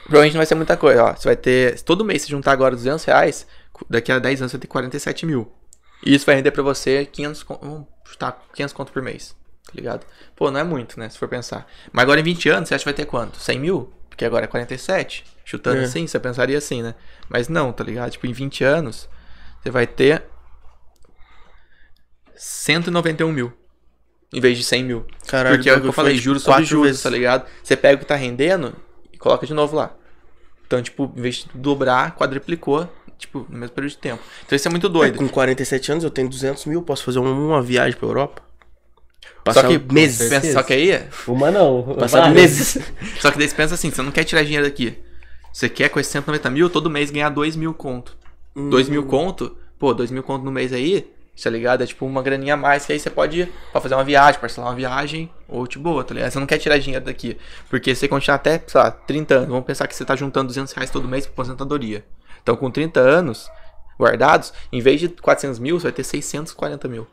[0.04, 1.14] Provavelmente não vai ser muita coisa, ó.
[1.16, 1.78] Você vai ter.
[1.78, 3.48] se Todo mês, se juntar agora 200 reais,
[3.90, 5.52] daqui a 10 anos você vai ter 47 mil.
[6.06, 7.44] E isso vai render pra você 500.
[7.44, 9.36] con- Vamos chutar 500 conto por mês.
[9.66, 10.06] tá ligado?
[10.36, 11.08] Pô, não é muito, né?
[11.10, 11.66] Se for pensar.
[11.94, 13.40] Mas agora em 20 anos, você acha que vai ter quanto?
[13.40, 13.94] 100 mil?
[14.10, 15.24] Porque agora é 47.
[15.46, 15.84] Chutando É.
[15.86, 16.94] assim, você pensaria assim, né?
[17.30, 18.12] Mas não, tá ligado?
[18.12, 19.08] Tipo, em 20 anos,
[19.62, 20.24] você vai ter
[22.36, 23.54] 191 mil.
[24.34, 25.06] Em vez de 100 mil.
[25.28, 27.04] Caralho, Porque é o que eu falei, foi juros sobre quatro juros, vezes.
[27.04, 27.46] tá ligado?
[27.62, 28.74] Você pega o que tá rendendo
[29.12, 29.94] e coloca de novo lá.
[30.66, 32.88] Então, tipo, em vez de dobrar, quadriplicou,
[33.18, 34.22] tipo, no mesmo período de tempo.
[34.46, 35.18] Então isso é muito É, doido.
[35.18, 38.42] com 47 anos eu tenho 200 mil, posso fazer um- uma viagem pra Europa?
[39.22, 40.30] Só Passar que, meses.
[40.30, 41.96] pensa, só que aí, Uma não.
[42.00, 42.36] Passar várias.
[42.36, 42.78] meses.
[43.20, 44.98] só que daí você pensa assim, você não quer tirar dinheiro daqui.
[45.52, 48.16] Você quer com esses 190 mil, todo mês ganhar 2 mil conto.
[48.56, 48.92] 2 Hum.
[48.92, 51.84] mil conto, pô, 2 mil conto no mês aí, tá ligado?
[51.84, 54.40] É tipo uma graninha a mais que aí você pode ir pra fazer uma viagem,
[54.40, 56.32] parcelar uma viagem, ou de boa, tá ligado?
[56.32, 57.38] Você não quer tirar dinheiro daqui.
[57.70, 60.74] Porque você continuar até, sei lá, 30 anos, vamos pensar que você tá juntando 200
[60.74, 62.06] reais todo mês pra aposentadoria.
[62.42, 63.50] Então com 30 anos
[64.00, 67.08] guardados, em vez de 400 mil, você vai ter 640 mil.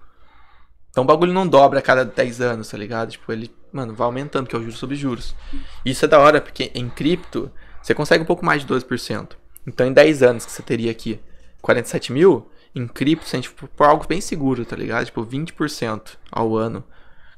[0.90, 3.11] Então o bagulho não dobra a cada 10 anos, tá ligado?
[3.11, 5.35] Tipo, ele, mano, vai aumentando, que é o juros sobre juros.
[5.85, 7.51] Isso é da hora, porque em cripto,
[7.82, 9.36] você consegue um pouco mais de 12%.
[9.66, 11.20] Então em 10 anos que você teria aqui
[11.61, 15.07] 47 mil, em cripto, se a gente for por algo bem seguro, tá ligado?
[15.07, 16.85] Tipo, 20% ao ano.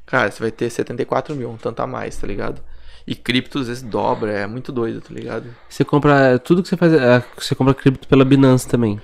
[0.06, 2.60] Cara, você vai ter 74 mil, um tanto a mais, tá ligado?
[3.06, 5.54] E cripto às vezes dobra, é muito doido, tá ligado?
[5.68, 6.38] Você compra.
[6.38, 6.92] Tudo que você faz.
[6.92, 9.00] é, Você compra cripto pela Binance também.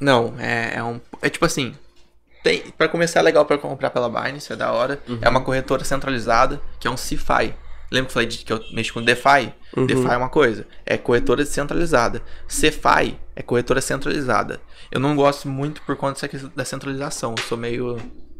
[0.00, 1.00] Não, é, é um.
[1.22, 1.74] É tipo assim.
[2.42, 5.00] Tem, pra começar é legal pra comprar pela Binance, é da hora.
[5.20, 7.54] É uma corretora centralizada, que é um CeFi.
[7.90, 9.52] Lembra que eu falei de, que eu mexo com DeFi?
[9.86, 12.22] DeFi é uma coisa, é corretora descentralizada.
[12.46, 14.60] CeFi é corretora centralizada.
[14.90, 17.34] Eu não gosto muito por conta da centralização.
[17.36, 17.98] Eu sou meio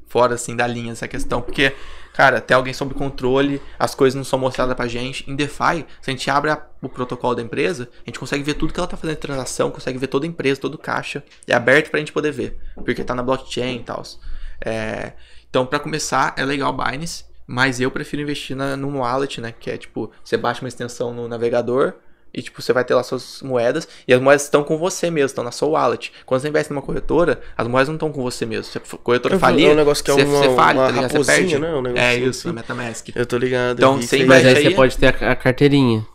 [0.08, 1.74] fora assim da linha dessa questão, porque,
[2.14, 5.30] cara, tem alguém sob controle, as coisas não são mostradas pra gente.
[5.30, 8.54] Em DeFi, se a gente abre a- o protocolo da empresa, a gente consegue ver
[8.54, 11.22] tudo que ela tá fazendo de transação, consegue ver toda a empresa, todo o caixa.
[11.46, 14.02] É aberto pra gente poder ver, porque tá na blockchain e tal.
[14.64, 15.12] É,
[15.50, 19.52] então, pra começar, é legal Binance, mas eu prefiro investir na, num wallet, né?
[19.52, 21.94] Que é tipo, você baixa uma extensão no navegador
[22.38, 25.26] e tipo, você vai ter lá suas moedas e as moedas estão com você mesmo,
[25.26, 26.12] estão na sua wallet.
[26.24, 28.64] Quando você investe numa corretora, as moedas não estão com você mesmo.
[28.64, 30.92] Se a corretora falir, é um negócio que é você, uma- você falha, uma tá
[30.92, 31.10] ligado?
[31.12, 31.58] Você perde.
[31.58, 31.68] né?
[31.74, 32.24] Um negócio é assim.
[32.28, 33.08] isso, a MetaMask.
[33.14, 33.78] Eu tô ligado.
[33.78, 33.98] Então, aí.
[33.98, 34.74] Mas Investe aí você aí.
[34.74, 36.06] pode ter a, a carteirinha.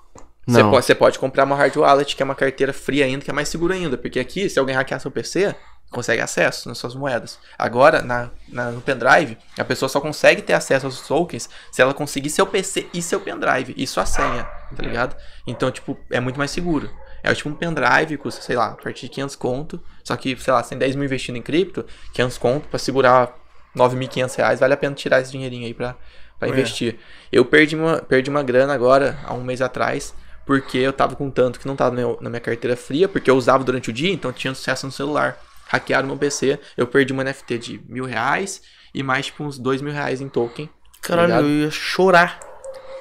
[0.46, 3.32] Você pode, você pode comprar uma hard wallet, que é uma carteira fria ainda, que
[3.32, 3.98] é mais segura ainda.
[3.98, 5.56] Porque aqui, se alguém hackear seu PC,
[5.94, 7.40] consegue acesso nas suas moedas.
[7.58, 11.94] Agora, na, na- no pendrive, a pessoa só consegue ter acesso aos tokens se ela
[11.94, 13.74] conseguir seu PC e seu pendrive.
[13.78, 14.44] E sua senha,
[14.76, 15.16] tá ligado?
[15.48, 16.90] Então, tipo, é muito mais seguro.
[17.24, 19.82] É tipo um pendrive, custa, sei lá, a partir de 500 conto.
[20.04, 23.34] Só que, sei lá, tem 10 mil investindo em cripto, 500 conto pra segurar
[23.76, 25.96] 9.500 reais, vale a pena tirar esse dinheirinho aí pra,
[26.38, 26.52] pra É.
[26.52, 26.98] investir.
[27.32, 30.14] Eu perdi uma, perdi uma grana agora, há um mês atrás,
[30.46, 33.64] porque eu tava com tanto que não tava na minha carteira fria, porque eu usava
[33.64, 35.38] durante o dia, então tinha acesso no celular.
[35.74, 38.62] Hackearam meu PC, eu perdi uma NFT de mil reais
[38.94, 40.68] e mais tipo uns dois mil reais em token.
[40.68, 41.46] tá Caralho, ligado?
[41.48, 42.40] eu ia chorar.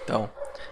[0.04, 0.28] Então,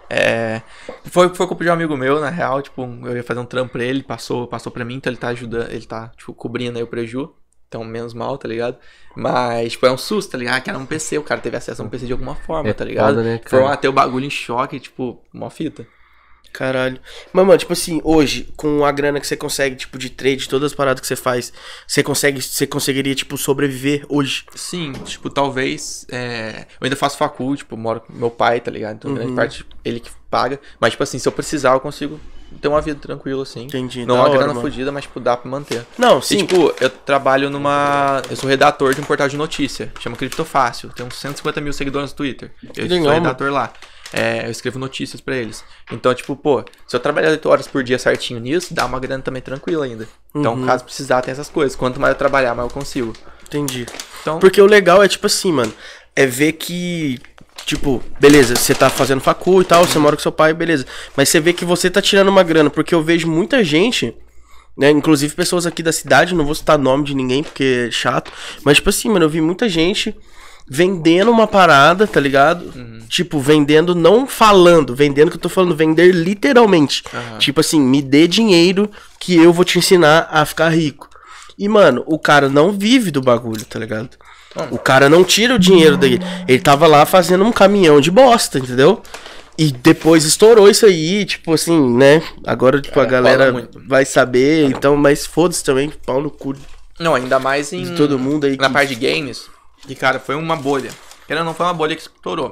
[0.09, 0.63] é.
[1.05, 2.61] Foi, foi culpa de um amigo meu, na real.
[2.63, 5.29] Tipo, eu ia fazer um trampo pra ele, passou, passou pra mim, então ele tá
[5.29, 7.33] ajudando, ele tá, tipo, cobrindo aí o preju.
[7.69, 8.77] Então, menos mal, tá ligado?
[9.15, 10.61] Mas, tipo, é um susto, tá ligado?
[10.63, 12.73] Que era um PC, o cara teve acesso a um PC de alguma forma, É
[12.73, 13.07] tá ligado?
[13.15, 13.75] foda, né, Foram cara?
[13.75, 15.87] até o bagulho em choque, tipo, uma fita.
[16.53, 16.99] Caralho.
[17.33, 20.73] Mas, mano, tipo assim, hoje, com a grana que você consegue, tipo, de trade, todas
[20.73, 21.53] as paradas que você faz,
[21.87, 24.45] você consegue, você conseguiria, tipo, sobreviver hoje.
[24.55, 26.07] Sim, tipo, talvez.
[26.11, 28.97] é, Eu ainda faço facul, tipo, moro com meu pai, tá ligado?
[28.97, 29.17] Então, Uhum.
[29.17, 30.61] grande parte ele que paga.
[30.81, 32.21] Mas, tipo assim, se eu precisar, eu consigo
[32.61, 33.63] ter uma vida tranquila, assim.
[33.65, 34.61] Entendi, Não é uma hora, grana mano.
[34.61, 35.87] fodida, mas, tipo, dá pra manter.
[35.97, 36.39] Não, E, sim.
[36.45, 38.21] tipo, eu trabalho numa.
[38.29, 39.93] Eu sou redator de um portal de notícia.
[40.01, 40.91] Chama Criptofácil.
[40.91, 42.51] Tem uns 150 mil seguidores no Twitter.
[42.77, 43.73] Eu legal, sou redator lá.
[44.13, 45.65] É, eu escrevo notícias pra eles.
[45.93, 49.23] Então, tipo, pô, se eu trabalhar 8 horas por dia certinho nisso, dá uma grana
[49.23, 50.09] também tranquila ainda.
[50.35, 50.67] Então, Uhum.
[50.67, 51.77] caso precisar, tem essas coisas.
[51.77, 53.13] Quanto mais eu trabalhar, mais eu consigo.
[53.47, 53.87] Entendi.
[54.23, 55.73] Então, Porque o legal é, tipo assim, mano,
[56.17, 57.21] é ver que,
[57.67, 60.85] tipo, beleza, você tá fazendo facul e tal, você mora com seu pai, beleza.
[61.17, 64.15] Mas você vê que você tá tirando uma grana, porque eu vejo muita gente,
[64.77, 68.33] né, inclusive pessoas aqui da cidade, não vou citar nome de ninguém porque é chato,
[68.65, 70.15] mas, tipo assim, mano, eu vi muita gente
[70.71, 72.73] vendendo uma parada, tá ligado?
[73.09, 77.03] Tipo, vendendo, não falando, vendendo que eu tô falando, vender literalmente.
[77.13, 77.39] Aham.
[77.39, 78.89] Tipo assim, me dê dinheiro
[79.19, 81.11] que eu vou te ensinar a ficar rico.
[81.59, 84.11] E, mano, o cara não vive do bagulho, tá ligado?
[84.71, 86.21] O cara não tira o dinheiro dele.
[86.47, 89.03] Ele tava lá fazendo um caminhão de bosta, entendeu?
[89.59, 92.23] E depois estourou isso aí, tipo assim, né?
[92.47, 96.55] Agora, tipo, a Cara, galera vai saber, então, mas foda-se também, pau no cu
[96.99, 97.83] não, ainda mais em.
[97.83, 98.57] de todo mundo aí.
[98.57, 99.43] na que- parte de games,
[99.89, 100.91] e cara, foi uma bolha.
[101.29, 102.51] Ela não foi uma bolha que estourou.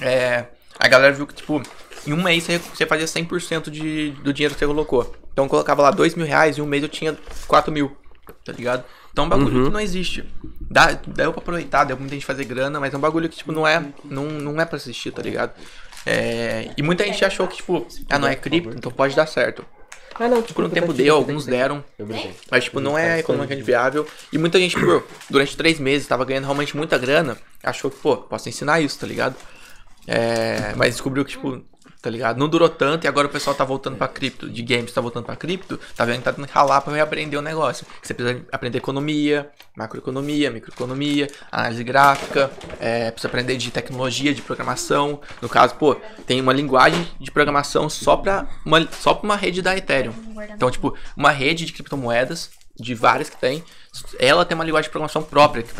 [0.00, 0.44] É,
[0.78, 1.62] a galera viu que, tipo,
[2.06, 5.14] em um mês você, fazia 100% de, do dinheiro que você colocou.
[5.32, 7.16] Então eu colocava lá 2 mil reais e em um mês eu tinha
[7.46, 7.96] 4 mil,
[8.44, 8.84] tá ligado?
[9.12, 9.64] Então é um bagulho Uhum.
[9.66, 10.24] que não existe.
[10.70, 13.36] dá, deu pra aproveitar, deu pra muita gente fazer grana, mas é um bagulho que,
[13.38, 15.52] tipo, não é, não, não é pra assistir, tá ligado?
[16.06, 19.64] É, e muita gente achou que, tipo, ah, não é cripto, então pode dar certo.
[20.18, 22.34] Ah, não, Tipo, no tempo deu, alguns deram, Eu brinquei.
[22.50, 24.06] mas, tipo, não é economicamente viável.
[24.32, 28.16] E muita gente, por, durante três meses, tava ganhando realmente muita grana, achou que, pô,
[28.16, 29.36] posso ensinar isso, tá ligado?
[30.06, 31.62] É, mas descobriu que, tipo,
[32.08, 32.38] tá ligado?
[32.38, 35.26] Não durou tanto e agora o pessoal tá voltando pra cripto, de games tá voltando
[35.26, 37.86] pra cripto, tá vendo que tá tendo que ralar pra reaprender o negócio.
[38.02, 45.20] Você precisa aprender economia, macroeconomia, microeconomia, análise gráfica, é, precisa aprender de tecnologia, de programação.
[45.42, 49.76] No caso, pô, tem uma linguagem de programação só pra uma, só uma rede da
[49.76, 50.14] Ethereum.
[50.54, 53.62] Então, tipo, uma rede de criptomoedas, de várias que tem,
[54.18, 55.74] ela tem uma linguagem de programação própria, que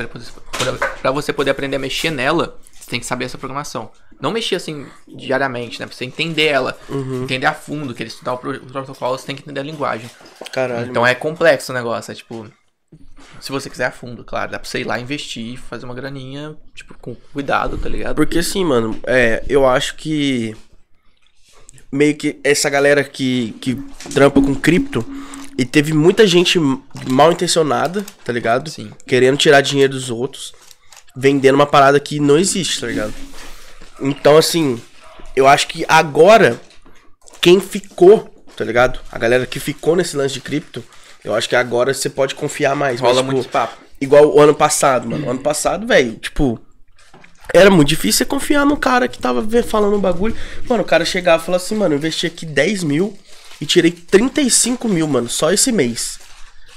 [1.00, 3.90] pra você poder aprender a mexer nela, você tem que saber essa programação.
[4.20, 5.86] Não mexer assim diariamente, né?
[5.86, 6.78] Pra você entender ela,
[7.22, 10.10] entender a fundo, que ele estudar o protocolo, você tem que entender a linguagem.
[10.52, 10.90] Caralho.
[10.90, 12.46] Então é complexo o negócio, é tipo.
[13.40, 16.56] Se você quiser a fundo, claro, dá pra você ir lá investir, fazer uma graninha,
[16.74, 18.16] tipo, com cuidado, tá ligado?
[18.16, 20.56] Porque assim, mano, é, eu acho que
[21.92, 23.74] meio que essa galera que, que
[24.12, 25.04] trampa com cripto
[25.56, 26.58] e teve muita gente
[27.08, 28.70] mal intencionada, tá ligado?
[28.70, 28.92] Sim.
[29.06, 30.52] Querendo tirar dinheiro dos outros,
[31.16, 33.12] vendendo uma parada que não existe, tá ligado?
[34.00, 34.80] Então, assim,
[35.34, 36.60] eu acho que agora
[37.40, 39.00] quem ficou, tá ligado?
[39.10, 40.82] A galera que ficou nesse lance de cripto,
[41.24, 43.00] eu acho que agora você pode confiar mais.
[43.00, 43.76] Rola mas, muito tipo, papo.
[44.00, 45.26] Igual o ano passado, mano.
[45.26, 46.60] O ano passado, velho, tipo.
[47.54, 50.36] Era muito difícil você confiar no cara que tava falando um bagulho.
[50.68, 53.16] Mano, o cara chegava e falava assim, mano, eu investi aqui 10 mil
[53.58, 56.18] e tirei 35 mil, mano, só esse mês.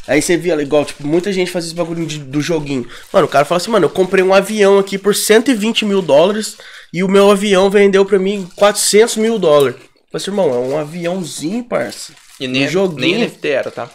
[0.08, 2.88] Aí você via, igual, tipo, muita gente fazia esse bagulho de- do joguinho.
[3.12, 6.58] Mano, o cara fala assim, mano, eu comprei um avião aqui por 120 mil dólares
[6.94, 9.80] e o meu avião vendeu pra mim 400 mil dólares.
[10.12, 12.14] Mas, irmão, é um aviãozinho, parça.
[12.40, 13.00] E nem, Um joguinho.
[13.20, 13.90] nem NFT era, tá?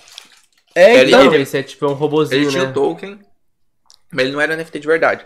[0.74, 1.24] É, Ele- então.
[1.24, 2.70] Não, esse é tipo um robozinho, Ele tinha né?
[2.70, 3.18] o token,
[4.12, 5.24] mas ele não era NFT de verdade.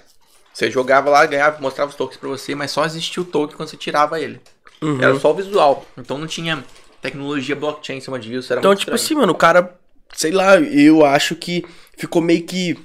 [0.53, 3.69] Você jogava lá, ganhava, mostrava os tokens pra você, mas só existia o token quando
[3.69, 4.41] você tirava ele.
[4.83, 5.01] Uhum.
[5.01, 5.85] Era só o visual.
[5.97, 6.65] Então não tinha
[7.01, 8.53] tecnologia blockchain em cima disso.
[8.53, 9.21] Era Então, muito tipo assim, estranho.
[9.21, 9.79] mano, o cara,
[10.15, 11.65] sei lá, eu acho que
[11.97, 12.77] ficou meio que.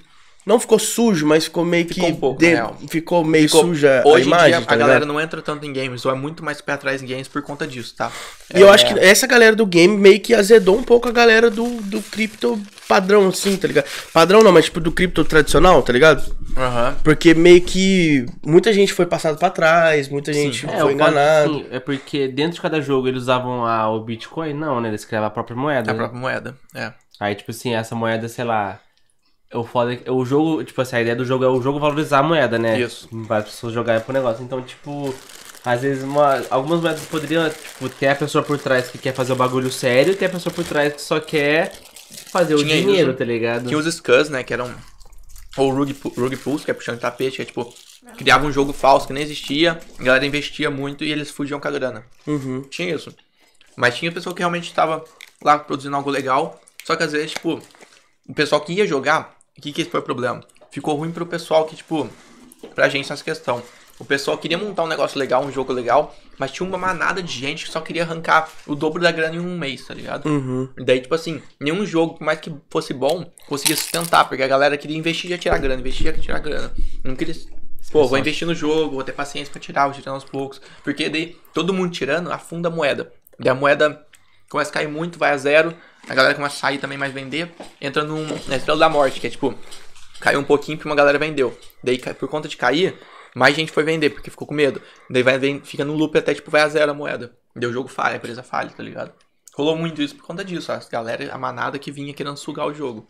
[0.46, 1.96] Não ficou sujo, mas ficou meio que.
[1.96, 2.78] Ficou um pouco, de- real.
[2.88, 5.14] Ficou meio Ficou- suja a Hoje imagem, em dia tá a galera ligado?
[5.14, 7.66] não entra tanto em games, ou é muito mais pé atrás em games por conta
[7.66, 8.12] disso, tá?
[8.54, 11.50] E eu acho que essa galera do game meio que azedou um pouco a galera
[11.50, 13.86] do, do cripto padrão, assim, tá ligado?
[14.14, 16.24] Padrão não, mas tipo do cripto tradicional, tá ligado?
[16.56, 16.96] Aham.
[17.04, 20.92] Porque meio que muita gente foi passado pra trás, muita gente É, foi eu falo
[20.92, 21.52] enganado.
[21.56, 24.54] assim, é porque dentro de cada jogo eles usavam a, o Bitcoin?
[24.54, 24.90] Não, né?
[24.90, 25.90] Eles criavam a própria moeda.
[25.90, 26.00] É a né?
[26.00, 26.56] própria moeda.
[26.76, 26.94] É.
[27.20, 28.80] Aí, tipo assim, essa moeda, sei lá.
[29.56, 31.80] O foda é que o jogo, tipo assim, a ideia do jogo é o jogo
[31.80, 32.80] valorizar a moeda, né?
[32.80, 33.08] Isso.
[33.28, 34.44] Para as pessoas jogarem pro negócio.
[34.44, 35.14] Então, tipo,
[35.64, 39.34] às vezes uma, algumas moedas poderiam, tipo, ter a pessoa por trás que quer fazer
[39.34, 41.72] o bagulho sério e ter a pessoa por trás que só quer
[42.32, 43.18] fazer o Tinha dinheiro, isso.
[43.18, 43.68] tá ligado?
[43.68, 44.44] Tinha os Scuzz, né?
[44.44, 44.74] Que eram.
[45.58, 47.74] Ou o Rug, Rug Pulse, que é puxando tapete, que é tipo.
[48.18, 51.68] Criava um jogo falso que nem existia, a galera investia muito e eles fugiam com
[51.68, 52.06] a grana.
[52.28, 52.62] Uhum.
[52.70, 53.12] Tinha isso.
[53.76, 55.04] Mas tinha pessoa que realmente estava
[55.44, 56.62] lá produzindo algo legal.
[56.84, 57.60] Só que às vezes, tipo,
[58.30, 60.42] o pessoal que ia jogar, o que, que foi o problema?
[60.72, 62.10] Ficou ruim pro pessoal que, tipo,
[62.74, 63.64] pra gente nessa questão.
[63.98, 67.32] O pessoal queria montar um negócio legal, um jogo legal, mas tinha uma manada de
[67.32, 70.28] gente que só queria arrancar o dobro da grana em um mês, tá ligado?
[70.28, 70.68] Uhum.
[70.78, 74.78] Daí, tipo assim, nenhum jogo, por mais que fosse bom, conseguia sustentar, porque a galera
[74.78, 76.74] queria investir e já tirar grana, investir e já tirar grana.
[77.04, 77.34] Não queria.
[77.90, 80.60] Pô, vou investir no jogo, vou ter paciência pra tirar, vou tirando aos poucos.
[80.84, 83.14] Porque daí, todo mundo tirando, afunda a moeda.
[83.40, 84.06] Daí a moeda
[84.50, 85.74] começa a cair muito, vai a zero.
[86.08, 87.52] A galera começa a sair também, mais vender.
[87.82, 89.56] Entra num, na estrela da morte, que é tipo,
[90.20, 91.58] caiu um pouquinho porque uma galera vendeu.
[91.84, 92.98] Daí, por conta de cair,
[93.36, 94.82] mais gente foi vender, porque ficou com medo.
[95.10, 97.36] Daí vai, vem, fica no loop até, tipo, vai a zero a moeda.
[97.56, 99.14] O jogo falha, a empresa falha, tá ligado?
[99.56, 102.74] Rolou muito isso por conta disso, a galera, a manada que vinha querendo sugar o
[102.74, 103.08] jogo.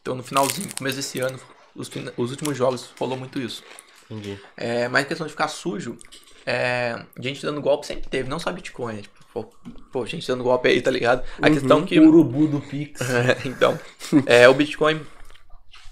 [0.00, 1.38] Então no finalzinho, começo desse ano,
[1.74, 3.64] os, os últimos jogos rolou muito isso.
[4.08, 4.38] Entendi.
[4.56, 5.98] É, mas questão de ficar sujo,
[6.46, 9.02] é, gente dando golpe sempre teve, não só Bitcoin, né?
[9.02, 11.22] Tipo, pô, pô, gente dando golpe aí, tá ligado?
[11.40, 11.98] A questão que.
[11.98, 13.00] O urubu do Pix.
[13.44, 13.78] então,
[14.26, 15.00] é, o Bitcoin,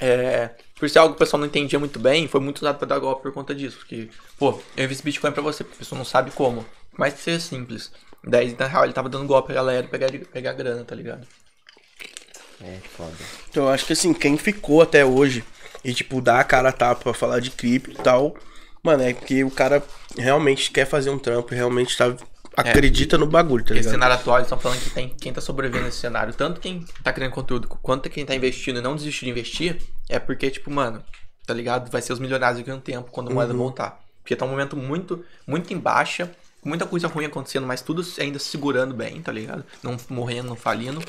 [0.01, 2.87] é, por ser algo que o pessoal não entendia muito bem, foi muito usado pra
[2.87, 3.79] dar golpe por conta disso.
[3.79, 4.09] Porque,
[4.39, 6.65] pô, eu invisto Bitcoin pra você, porque a pessoa não sabe como.
[6.97, 7.93] Mas que seja simples.
[8.25, 11.27] Daí, na real, ele tava dando golpe pra galera pegar, pegar grana, tá ligado?
[12.61, 13.13] É, foda.
[13.49, 15.45] Então eu acho que assim, quem ficou até hoje
[15.85, 18.35] e, tipo, dá a cara a tapa pra falar de cripto e tal,
[18.83, 19.83] mano, é porque o cara
[20.17, 22.17] realmente quer fazer um trampo e realmente tá,
[22.57, 23.93] acredita no bagulho, tá Esse ligado?
[23.93, 27.13] cenário atual, eles estão falando que tem quem tá sobrevivendo nesse cenário, tanto quem tá
[27.13, 31.03] criando conteúdo quanto quem tá investindo e não desistir de investir, é porque, tipo, mano,
[31.47, 31.91] tá ligado?
[31.91, 34.01] Vai ser os milionários daqui a um tempo, quando a moeda voltar.
[34.23, 36.31] Porque tá um momento muito, muito em baixa,
[36.65, 39.65] muita coisa ruim acontecendo, mas tudo ainda se segurando bem, tá ligado?
[39.83, 41.01] Não morrendo, não falindo.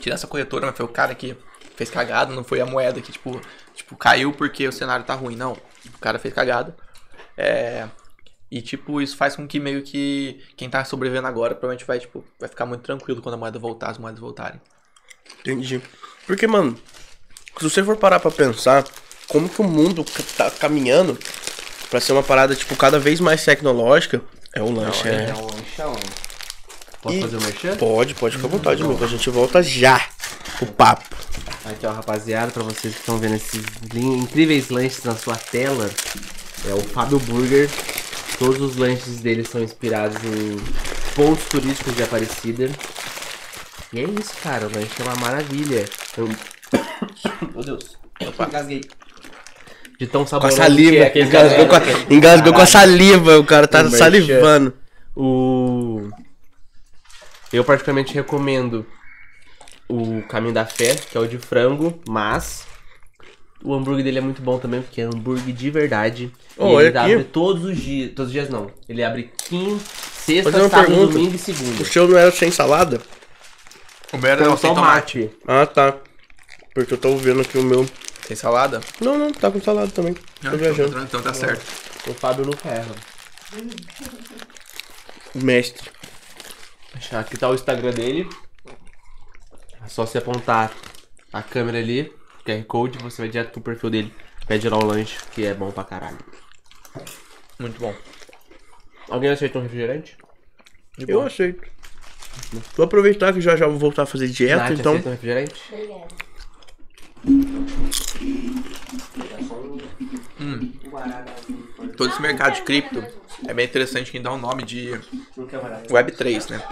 [0.00, 1.36] Tirando essa corretora, mas foi o cara que
[1.76, 3.40] fez cagada, não foi a moeda que, tipo,
[3.74, 5.52] tipo, caiu porque o cenário tá ruim, não.
[5.52, 6.74] O cara fez cagada.
[7.36, 7.86] É.
[8.50, 12.24] E, tipo, isso faz com que meio que quem tá sobrevivendo agora provavelmente vai, tipo,
[12.38, 14.60] vai ficar muito tranquilo quando a moeda voltar, as moedas voltarem.
[15.40, 15.80] Entendi.
[16.26, 16.76] Porque, mano,
[17.58, 18.84] se você for parar pra pensar
[19.28, 20.04] como que o mundo
[20.36, 21.16] tá caminhando
[21.88, 24.20] pra ser uma parada, tipo, cada vez mais tecnológica,
[24.52, 25.30] é o lanche, Não, é.
[25.30, 25.96] É um lanchão.
[27.00, 27.76] Posso E- fazer o merchan?
[27.76, 29.02] Pode, pode ficar à vontade, amigo.
[29.04, 30.04] A gente volta já.
[30.60, 31.04] O papo.
[31.64, 33.62] Aqui, ó, rapaziada, pra vocês que estão vendo esses
[33.94, 35.88] incríveis lanches na sua tela,
[36.68, 37.70] é o Fábio Burger.
[38.40, 40.56] Todos os lanches dele são inspirados em
[41.14, 42.70] pontos turísticos de Aparecida.
[43.92, 45.84] E é isso, cara, o lanche é uma maravilha.
[46.16, 46.26] Eu...
[47.52, 48.80] Meu Deus, eu engasguei.
[49.98, 51.10] De tão Com a saboroso saliva.
[51.10, 51.80] que é Engasgou, com a,
[52.14, 53.38] engasgou com a saliva.
[53.38, 54.72] O cara tá O salivando.
[55.14, 56.08] O.
[57.52, 58.86] Eu particularmente recomendo
[59.86, 62.64] o Caminho da Fé, que é o de frango, mas
[63.62, 66.32] o hambúrguer dele é muito bom também, porque é hambúrguer de verdade.
[66.56, 67.12] Ô, e ele aqui.
[67.12, 68.10] abre todos os dias.
[68.14, 68.70] Todos os dias não.
[68.88, 69.84] Ele abre quinta,
[70.14, 71.12] sexta, sábado, pergunta.
[71.12, 71.84] domingo e O segunda.
[71.84, 73.00] seu não era sem salada?
[74.12, 75.18] O meu era Então, não, sem tomate.
[75.18, 75.36] mate.
[75.46, 75.96] Ah, tá.
[76.74, 77.86] Porque eu tô vendo aqui o meu.
[78.26, 78.80] Sem salada?
[79.00, 80.14] Não, não, tá com salada também.
[80.42, 80.88] Não, Tô viajando.
[80.90, 81.64] então, então tá certo.
[82.08, 82.94] O Fábio nunca erra.
[85.34, 85.90] Mestre.
[87.12, 88.28] Aqui tá o Instagram dele.
[89.84, 90.72] É só você apontar
[91.32, 92.12] a câmera ali,
[92.44, 94.14] QR Code, você vai direto pro perfil dele.
[94.46, 96.18] Pede lá o lanche, que é bom pra caralho.
[97.58, 97.94] Muito bom.
[99.08, 100.16] Alguém aceita um refrigerante?
[100.98, 101.26] De Eu boa.
[101.26, 101.62] aceito.
[102.76, 104.92] Vou aproveitar que já já vou voltar a fazer dieta, Nath, então.
[104.92, 105.60] aceita um refrigerante?
[110.86, 111.59] Obrigada.
[112.00, 113.04] Todo esse mercado de cripto
[113.46, 114.98] é bem interessante quem dá o nome de
[115.36, 116.62] Web3, né?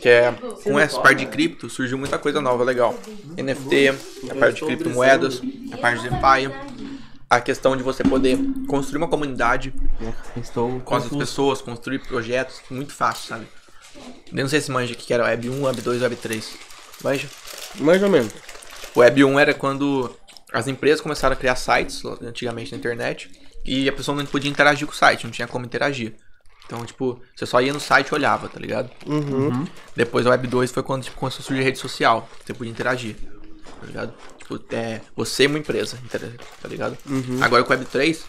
[0.00, 0.32] Que é,
[0.62, 2.98] com essa parte de cripto surgiu muita coisa nova legal.
[3.36, 6.50] NFT, a parte de criptomoedas, a parte de DeFi,
[7.28, 9.74] a questão de você poder construir uma comunidade
[10.34, 13.46] Estou com as pessoas, construir projetos, muito fácil, sabe?
[14.32, 16.56] Eu não sei se manja que era Web 1, Web 2, Web 3.
[17.02, 17.28] Manja?
[17.80, 18.32] Mais ou menos.
[18.94, 20.10] O Web 1 era quando
[20.50, 24.86] as empresas começaram a criar sites, antigamente na internet, e a pessoa não podia interagir
[24.86, 26.14] com o site, não tinha como interagir.
[26.66, 28.90] Então, tipo, você só ia no site e olhava, tá ligado?
[29.06, 29.66] Uhum.
[29.94, 33.16] Depois o Web 2 foi quando tipo, começou a surgir rede social, você podia interagir,
[33.80, 34.14] tá ligado?
[34.38, 35.98] Tipo, é, você e uma empresa,
[36.60, 36.96] tá ligado?
[37.42, 38.24] Agora com o Web 3,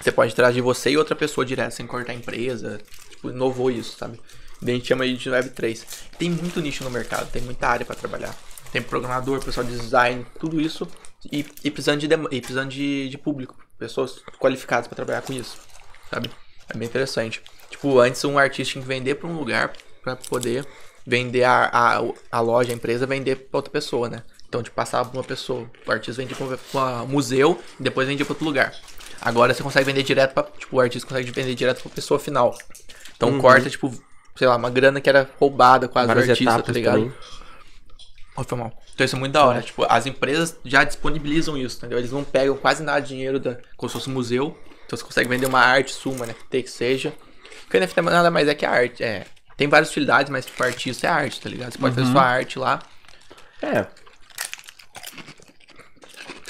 [0.00, 2.80] você pode interagir você e outra pessoa direto, sem cortar a empresa.
[3.10, 4.20] Tipo, inovou isso, sabe?
[4.60, 5.86] Daí a gente chama de Web 3.
[6.18, 8.34] Tem muito nicho no mercado, tem muita área pra trabalhar.
[8.72, 10.86] Tem programador, pessoal de design, tudo isso.
[11.30, 15.58] E, e precisando, de, e precisando de, de público, pessoas qualificadas pra trabalhar com isso,
[16.10, 16.30] sabe?
[16.68, 17.42] É bem interessante.
[17.70, 19.72] Tipo, antes um artista tinha que vender pra um lugar
[20.02, 20.66] pra poder
[21.06, 22.00] vender a, a,
[22.32, 24.22] a loja, a empresa, vender pra outra pessoa, né?
[24.48, 25.68] Então, tipo, passava pra uma pessoa.
[25.86, 26.46] O artista vendia pra
[27.02, 28.72] um- museu e depois vendia pra outro lugar.
[29.20, 30.44] Agora você consegue vender direto pra.
[30.44, 32.56] Tipo, o artista consegue vender direto pra pessoa final.
[33.16, 33.92] Então corta, tipo,
[34.36, 37.14] sei lá, uma grana que era roubada quase do artista, tá ligado?
[38.36, 38.72] Oh, foi mal.
[38.94, 39.60] Então isso é muito da hora.
[39.60, 41.98] Tipo, as empresas já disponibilizam isso, entendeu?
[41.98, 44.56] Eles não pegam quase nada de dinheiro da, como se fosse um museu.
[44.86, 47.12] Então você consegue vender uma arte sua, uma NFT que seja.
[47.62, 49.02] Porque NFT nada mais é que a arte.
[49.02, 49.26] É,
[49.56, 51.72] tem várias utilidades, mas tipo, artista é arte, tá ligado?
[51.72, 52.80] Você pode fazer sua arte lá.
[53.60, 53.86] É.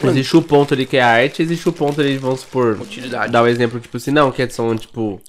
[0.02, 3.32] Existe o ponto ali que é a arte, existe o ponto ali, vamos supor, Utilidade.
[3.32, 5.22] dar o exemplo, tipo assim, não, que são, tipo,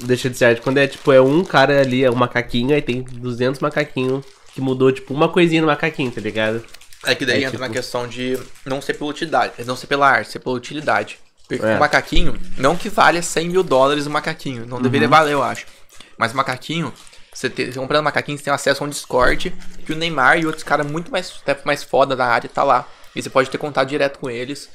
[0.00, 2.82] deixa de ser arte, quando é, tipo, é um cara ali, é um macaquinho, aí
[2.82, 4.24] tem 200 macaquinhos
[4.56, 6.64] que mudou, tipo, uma coisinha no macaquinho, tá ligado?
[7.04, 9.86] É que daí É, entra na tipo- questão de não ser pela utilidade, não ser
[9.86, 11.18] pela arte, ser pela utilidade.
[11.46, 11.76] Porque É.
[11.76, 14.82] o macaquinho, não que valha 100 mil dólares o macaquinho, não Uhum.
[14.82, 15.66] deveria valer, eu acho.
[16.18, 16.90] Mas o macaquinho,
[17.32, 19.54] você, ter, você comprando macaquinho, você tem acesso a um Discord
[19.84, 22.88] que o Neymar e outros caras muito mais, até mais foda da área tá lá.
[23.14, 24.70] E você pode ter contato direto com eles.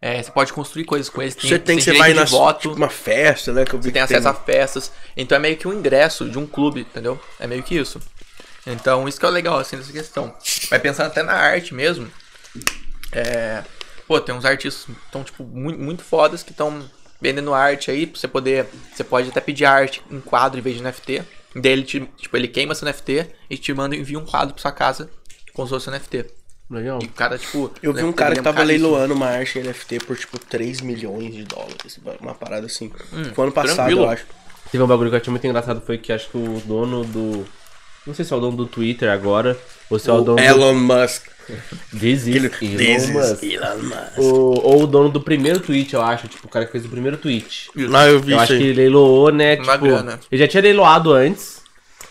[0.00, 1.34] É, você pode construir coisas com eles.
[1.40, 2.60] Você tem, você você vai direito na de voto.
[2.68, 3.64] tipo, uma festa, né?
[3.64, 4.92] Que eu vi Você tem que acesso a festas.
[5.16, 7.18] Então é meio que um ingresso de um clube, entendeu?
[7.40, 8.00] É meio que isso.
[8.66, 10.34] Então, isso que é o legal, assim, dessa questão.
[10.70, 12.10] Vai pensando até na arte mesmo.
[13.10, 13.62] É.
[14.06, 16.88] Pô, tem uns artistas que estão, tipo, muito, muito fodas que estão
[17.20, 18.66] vendendo arte aí pra você poder.
[18.94, 21.22] Você pode até pedir arte em quadro em vez de NFT.
[21.54, 24.62] Daí ele, te, tipo, ele queima seu NFT e te manda envia um quadro pra
[24.62, 25.10] sua casa
[25.52, 26.26] com o seu NFT.
[26.70, 26.98] Legal.
[27.02, 27.70] E o cara, tipo.
[27.82, 28.88] Eu vi o um NFT cara que tava caríssimo.
[28.88, 32.00] leiloando uma arte NFT por tipo 3 milhões de dólares.
[32.20, 32.90] Uma parada assim.
[33.34, 34.04] Foi ano passado, tranquilo.
[34.04, 34.26] eu acho.
[34.70, 37.44] Teve um bagulho que eu achei muito engraçado, foi que acho que o dono do...
[38.06, 39.56] Não sei se é o dono do Twitter agora,
[39.88, 41.24] ou se é o, O dono Elon Musk.
[41.26, 41.98] do...
[41.98, 43.42] This is This Elon is Musk.
[43.42, 44.18] Elon Musk.
[44.18, 46.88] O- ou o dono do primeiro tweet, eu acho, tipo, o cara que fez o
[46.88, 47.70] primeiro tweet.
[47.74, 48.68] Não, eu vi Eu acho que aí.
[48.68, 49.56] ele leiloou, né?
[49.56, 50.20] Uma tipo, grana.
[50.30, 51.60] ele já tinha leiloado antes.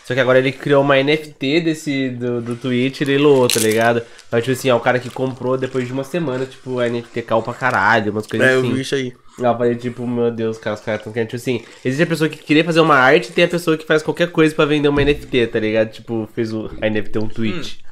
[0.04, 4.02] Só que agora ele criou uma NFT desse, do, do Twitch e leiloou, tá ligado?
[4.30, 7.22] Mas, tipo assim, é o cara que comprou depois de uma semana, tipo, a NFT
[7.22, 8.72] caiu pra caralho, umas coisas É, eu assim.
[8.74, 9.12] vi isso aí.
[9.38, 12.28] Eu falei, tipo, meu Deus, cara, os caras estão querendo, tipo assim, existe a pessoa
[12.28, 14.88] que queria fazer uma arte e tem a pessoa que faz qualquer coisa pra vender
[14.88, 15.90] uma NFT, tá ligado?
[15.90, 17.82] Tipo, fez o, a NFT um tweet.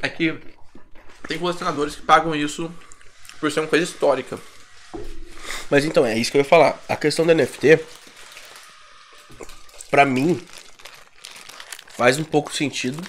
[0.00, 0.38] É que
[1.28, 2.70] tem colecionadores que pagam isso
[3.38, 4.38] por ser uma coisa histórica.
[5.70, 6.82] Mas então, é isso que eu ia falar.
[6.88, 7.80] A questão da NFT,
[9.90, 10.40] pra mim,
[11.96, 13.02] faz um pouco sentido,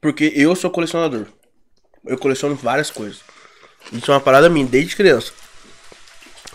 [0.00, 1.26] porque eu sou colecionador.
[2.04, 3.20] Eu coleciono várias coisas.
[3.92, 5.32] Isso é uma parada minha, desde criança.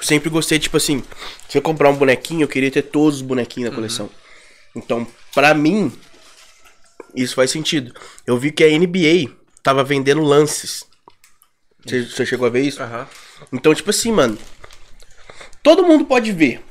[0.01, 1.03] Sempre gostei, tipo assim,
[1.47, 4.09] se eu comprar um bonequinho, eu queria ter todos os bonequinhos da coleção.
[4.75, 5.91] Então, pra mim,
[7.15, 7.93] isso faz sentido.
[8.25, 9.31] Eu vi que a NBA
[9.61, 10.85] tava vendendo lances.
[11.85, 12.81] Você, você chegou a ver isso?
[12.81, 13.07] Aham.
[13.51, 14.37] Então, tipo assim, mano.
[15.61, 16.63] Todo mundo pode ver.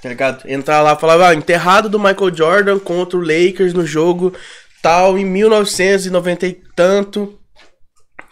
[0.00, 0.48] Tá ligado?
[0.48, 4.32] Entrar lá e falar, ah, enterrado do Michael Jordan contra o Lakers no jogo
[4.86, 7.36] tal, em 1990 e tanto.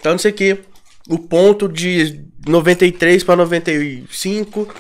[0.01, 0.59] Tal, não sei o que.
[1.09, 4.75] O ponto de 93 pra 95.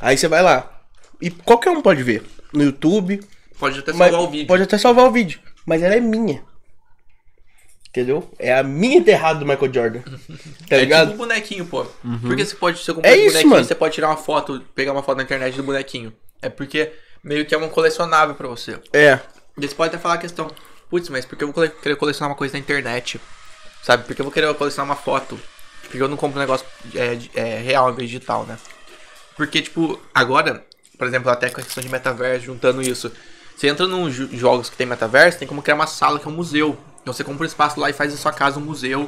[0.00, 0.82] Aí você vai lá.
[1.20, 2.22] E qualquer um pode ver.
[2.52, 3.20] No YouTube.
[3.58, 4.46] Pode até salvar o vídeo.
[4.46, 5.40] Pode até salvar o vídeo.
[5.64, 6.42] Mas ela é minha.
[7.88, 8.30] Entendeu?
[8.38, 10.00] É a minha enterrada do Michael Jordan.
[10.68, 11.10] Tá é ligado?
[11.10, 11.86] tipo um bonequinho, pô.
[12.22, 13.64] Porque você pode, você comprar É esse isso, bonequinho, mano.
[13.64, 16.12] você pode tirar uma foto, pegar uma foto na internet do bonequinho.
[16.40, 16.90] É porque
[17.22, 18.78] meio que é um colecionável pra você.
[18.92, 19.18] É.
[19.58, 20.50] E você pode até falar a questão,
[20.88, 23.20] putz, mas por que eu vou querer colecionar uma coisa na internet?
[23.82, 24.04] Sabe?
[24.04, 25.38] Por que eu vou querer colecionar uma foto?
[25.92, 28.56] Porque eu não compro um negócio é, é, real ao invés de digital, né?
[29.36, 30.64] Porque, tipo, agora,
[30.96, 33.12] por exemplo, até com a questão de metaverso, juntando isso.
[33.54, 36.30] Você entra nos jo- jogos que tem metaverso, tem como criar uma sala que é
[36.30, 36.78] um museu.
[37.02, 39.06] Então você compra um espaço lá e faz da sua casa um museu.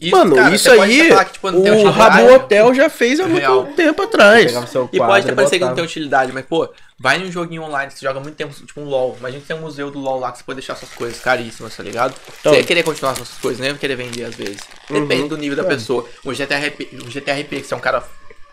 [0.00, 1.98] Isso, Mano, cara, isso aí, que, tipo, o utilidade.
[1.98, 3.66] Rabu Hotel já fez há muito Real.
[3.76, 4.50] tempo atrás.
[4.92, 6.68] E pode até parecer que não tem utilidade, mas, pô,
[6.98, 9.16] vai num joguinho online que você joga muito tempo, tipo um LOL.
[9.18, 11.76] Imagina que tem um museu do LOL lá que você pode deixar suas coisas caríssimas,
[11.76, 12.14] tá ligado?
[12.40, 14.60] Então- você ia querer continuar suas coisas, nem ia querer vender às vezes.
[14.88, 16.06] Depende do nível da pessoa.
[16.24, 18.02] O GTRP, o GTRP, que você é um cara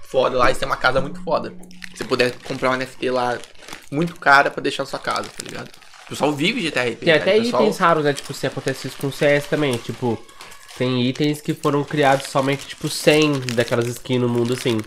[0.01, 1.53] foda lá e você tem uma casa muito foda.
[1.93, 3.37] Se você puder comprar uma NFT lá
[3.89, 5.69] muito cara pra deixar na sua casa, tá ligado?
[6.05, 7.05] O pessoal vive GTRP.
[7.05, 7.61] Tem cara, até pessoal...
[7.63, 8.13] itens raros, né?
[8.13, 10.17] Tipo, se acontece isso com o CS também, tipo...
[10.77, 14.79] Tem itens que foram criados somente, tipo, 100 daquelas skins no mundo, assim.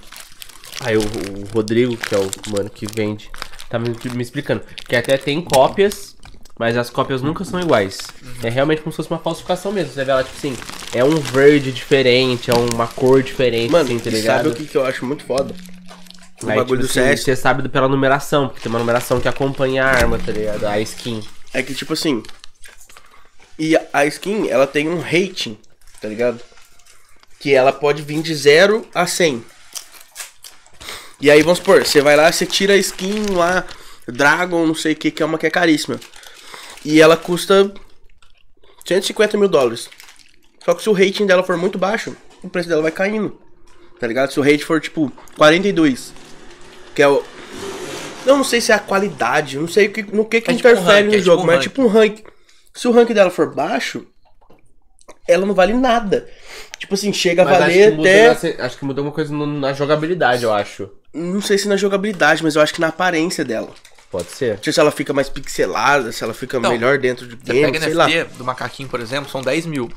[0.81, 3.31] Aí o, o Rodrigo, que é o mano que vende,
[3.69, 4.63] tá me, me explicando.
[4.89, 6.17] Que até tem cópias,
[6.59, 7.99] mas as cópias nunca são iguais.
[8.43, 9.93] É realmente como se fosse uma falsificação mesmo.
[9.93, 10.57] Você vê lá, tipo assim,
[10.95, 14.37] é um verde diferente, é uma cor diferente, Mano, assim, tá ligado?
[14.37, 15.55] sabe o que, que eu acho muito foda?
[16.43, 19.21] O Aí, bagulho tipo do assim, CS Você sabe pela numeração, porque tem uma numeração
[19.21, 20.67] que acompanha a arma, tá ligado?
[20.67, 21.23] A skin.
[21.53, 22.23] é que, tipo assim.
[23.59, 25.59] E a skin, ela tem um rating,
[26.01, 26.41] tá ligado?
[27.39, 29.45] Que ela pode vir de 0 a 100.
[31.21, 33.67] E aí, vamos supor, você vai lá, você tira a skin lá,
[34.09, 36.01] Dragon, não sei o que, que é uma que é caríssima.
[36.85, 37.73] E ela custa
[38.87, 39.89] 150 mil dólares.
[40.65, 43.39] Só que se o rating dela for muito baixo, o preço dela vai caindo.
[43.99, 44.33] Tá ligado?
[44.33, 46.13] Se o rating for tipo 42,
[46.95, 47.23] que é o.
[48.27, 50.55] Eu não sei se é a qualidade, não sei o que, no que, que É
[50.55, 52.25] tipo um interfere rank, no é jogo, tipo um mas é tipo um rank.
[52.75, 54.07] Se o rank dela for baixo,
[55.31, 56.29] ela não vale nada.
[56.79, 58.57] Tipo assim, chega a Mas acho valer muda até.
[58.59, 60.91] na- acho que mudou uma coisa no- na jogabilidade, eu acho.
[61.13, 63.71] Não sei se na jogabilidade, mas eu acho que na aparência dela.
[64.11, 64.57] Pode ser.
[64.57, 67.61] Não sei se ela fica mais pixelada, se ela fica Não, melhor dentro de game,
[67.73, 68.09] pega sei lá.
[68.09, 69.91] NFT do macaquinho, por exemplo, são 10 mil.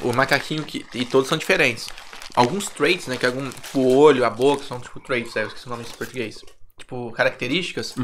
[0.00, 0.84] O macaquinho que.
[0.94, 1.88] E todos são diferentes.
[2.34, 3.16] Alguns traits, né?
[3.16, 3.48] Que algum.
[3.48, 6.40] Tipo, o olho, a boca, são tipo traits, né, eu esqueci o nome em português.
[6.78, 7.94] Tipo, características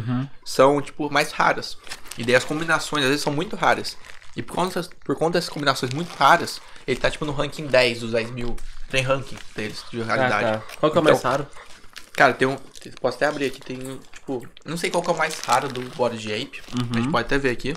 [0.45, 1.77] são, tipo, mais raras.
[2.17, 3.97] E daí as combinações, às vezes, são muito raras.
[4.37, 8.01] E por conta, por conta dessas combinações muito raras, ele tá, tipo, no ranking 10
[8.01, 8.57] dos 10 mil.
[8.91, 10.45] Tem ranking deles, de raridade.
[10.45, 10.77] Ah, tá.
[10.81, 11.47] Qual que é o mais Então, raro?
[12.13, 12.57] Cara, tem um.
[13.01, 14.47] Posso até abrir aqui, tem um, tipo.
[14.65, 16.61] Não sei qual que é o mais raro do Body de Ape.
[16.91, 17.75] A gente pode até ver aqui.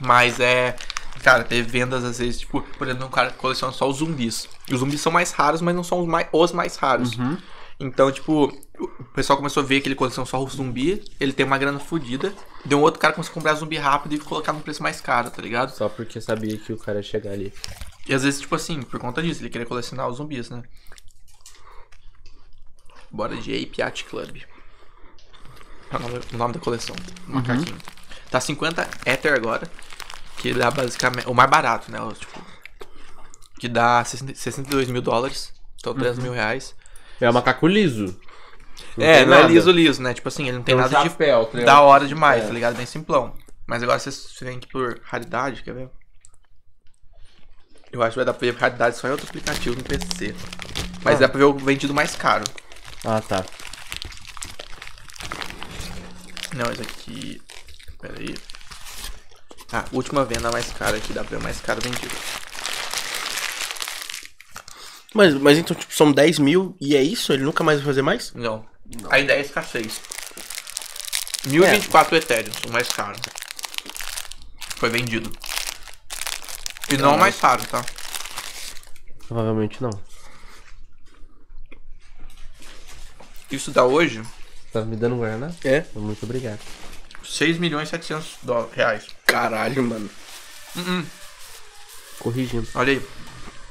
[0.00, 0.76] Mas é.
[1.22, 4.48] Cara, teve vendas às vezes, tipo, por exemplo, um cara que coleciona só os zumbis.
[4.68, 7.16] E os zumbis são mais raros, mas não são os mais, os mais raros.
[7.78, 8.46] Então, tipo,
[8.78, 11.78] o pessoal começou a ver que ele coleciona só o zumbi, ele tem uma grana
[11.78, 12.32] fodida.
[12.64, 15.00] Deu um outro cara que começou a comprar zumbi rápido e colocar num preço mais
[15.00, 15.70] caro, tá ligado?
[15.70, 17.52] Só porque sabia que o cara ia chegar ali.
[18.06, 20.62] E às vezes, tipo assim, por conta disso, ele queria colecionar os zumbis, né?
[23.10, 24.42] Bora de Ape Yacht Club.
[25.90, 26.96] É o nome, o nome da coleção.
[27.26, 27.78] Macaquinho.
[28.30, 29.70] Tá 50 Ether agora.
[30.38, 31.28] Que dá basicamente.
[31.28, 32.00] O mais barato, né?
[32.00, 32.40] o, tipo,
[33.58, 35.52] que dá 60 62 mil dólares.
[35.78, 36.74] Então 3 mil reais.
[37.20, 38.18] É macaco liso.
[38.98, 39.52] é, tem não é nada.
[39.52, 40.12] liso liso, né?
[40.14, 41.66] Tipo assim, ele não tem Tem um nada de chapéu, tá ligado?
[41.66, 42.46] da hora demais, É.
[42.46, 42.76] tá ligado?
[42.76, 43.34] Bem simplão.
[43.66, 45.88] Mas agora vocês você vem aqui por raridade, quer ver?
[47.92, 50.34] Eu acho que vai dar pra ver raridade só em outro aplicativo no PC.
[51.04, 52.44] Mas dá pra ver o vendido mais caro.
[53.04, 53.44] Ah, tá.
[56.54, 57.42] Não, esse aqui.
[58.00, 58.34] Pera aí.
[59.72, 62.14] Ah, última venda mais cara aqui, dá pra ver mais caro vendido.
[65.14, 67.32] Mas, mas então, tipo, são 10 mil e é isso?
[67.32, 68.32] Ele nunca mais vai fazer mais?
[68.34, 68.66] Não.
[69.10, 70.00] A ideia é escassez.
[71.46, 73.16] 1024 Ethereum, o mais caro.
[74.76, 75.30] Foi vendido.
[76.90, 77.84] E não o mais caro, tá?
[79.28, 79.90] Provavelmente não.
[83.50, 84.22] Isso dá hoje
[84.72, 85.52] Tá me dando um Guaraná?
[85.64, 85.84] É.
[85.94, 86.58] Muito obrigado.
[87.24, 89.06] 6 milhões e 700 dó- reais.
[89.24, 90.10] Caralho, mano.
[92.18, 92.66] Corrigindo.
[92.74, 93.02] Olha aí.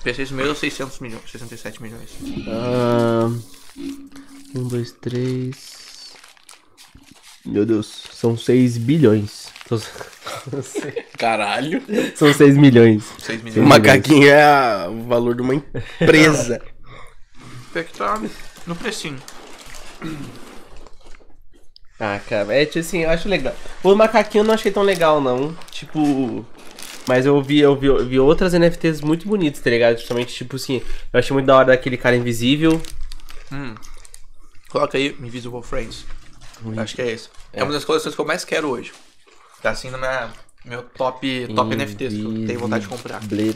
[0.04, 2.10] PC mesmo 600 milhões, 67 milhões.
[2.48, 3.30] Ah,
[4.56, 6.12] um, dois, três.
[7.46, 9.48] Meu Deus, são 6 bilhões.
[9.68, 9.82] São-
[11.18, 11.82] Caralho.
[12.16, 13.04] São 6 milhões.
[13.20, 13.68] 6 O milhões.
[13.68, 16.62] macaquinho é a- o valor de uma empresa.
[17.74, 18.22] Que tá
[18.68, 19.18] no precinho.
[22.00, 23.56] Ah, cara, é tipo assim, eu acho legal.
[23.84, 25.56] O macaquinho eu não achei tão legal, não.
[25.72, 26.46] Tipo.
[27.08, 29.98] Mas eu vi, eu vi, eu vi outras NFTs muito bonitas, tá ligado?
[29.98, 30.82] Justamente, tipo assim,
[31.12, 32.82] eu achei muito da hora daquele cara invisível.
[34.70, 36.06] Coloca aí Invisible Friends.
[36.78, 37.30] Acho que é esse.
[37.52, 37.64] É.
[37.64, 38.92] uma das coleções que eu mais quero hoje.
[39.62, 40.32] Tá assim no minha,
[40.66, 43.24] meu top, top NFTs que eu tenho vontade de comprar.
[43.24, 43.56] Invisível.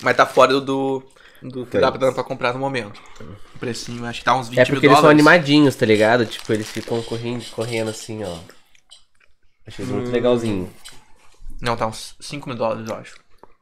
[0.00, 1.02] Mas tá fora do,
[1.42, 3.00] do que dá pra, pra comprar no momento.
[3.54, 6.24] O precinho, acho que tá uns 20 É porque eles são animadinhos, tá ligado?
[6.26, 8.38] Tipo, eles ficam correndo, correndo assim, ó.
[9.66, 10.72] Achei muito legalzinho.
[11.60, 13.16] Não, tá uns 5 mil dólares, eu acho.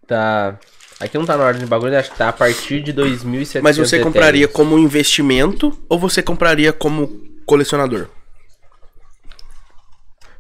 [0.07, 0.59] Tá.
[1.01, 3.77] Aqui não tá na ordem de bagulho, acho que tá a partir de 2.700 Mas
[3.77, 7.09] você compraria como investimento ou você compraria como
[7.45, 8.09] colecionador?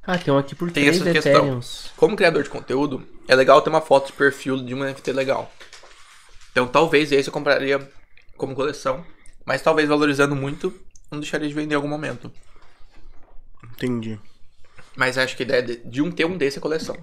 [0.06, 1.32] Ah, tem um aqui por Tem 3 essa questão.
[1.32, 1.90] Ethereums.
[1.96, 5.50] Como criador de conteúdo, é legal ter uma foto de perfil de uma NFT legal.
[6.52, 7.80] Então talvez esse eu compraria
[8.36, 9.04] como coleção.
[9.44, 10.72] Mas talvez valorizando muito,
[11.10, 12.30] não deixaria de vender em algum momento.
[13.72, 14.18] Entendi.
[14.96, 16.96] Mas acho que a ideia de, de um ter um desse é coleção.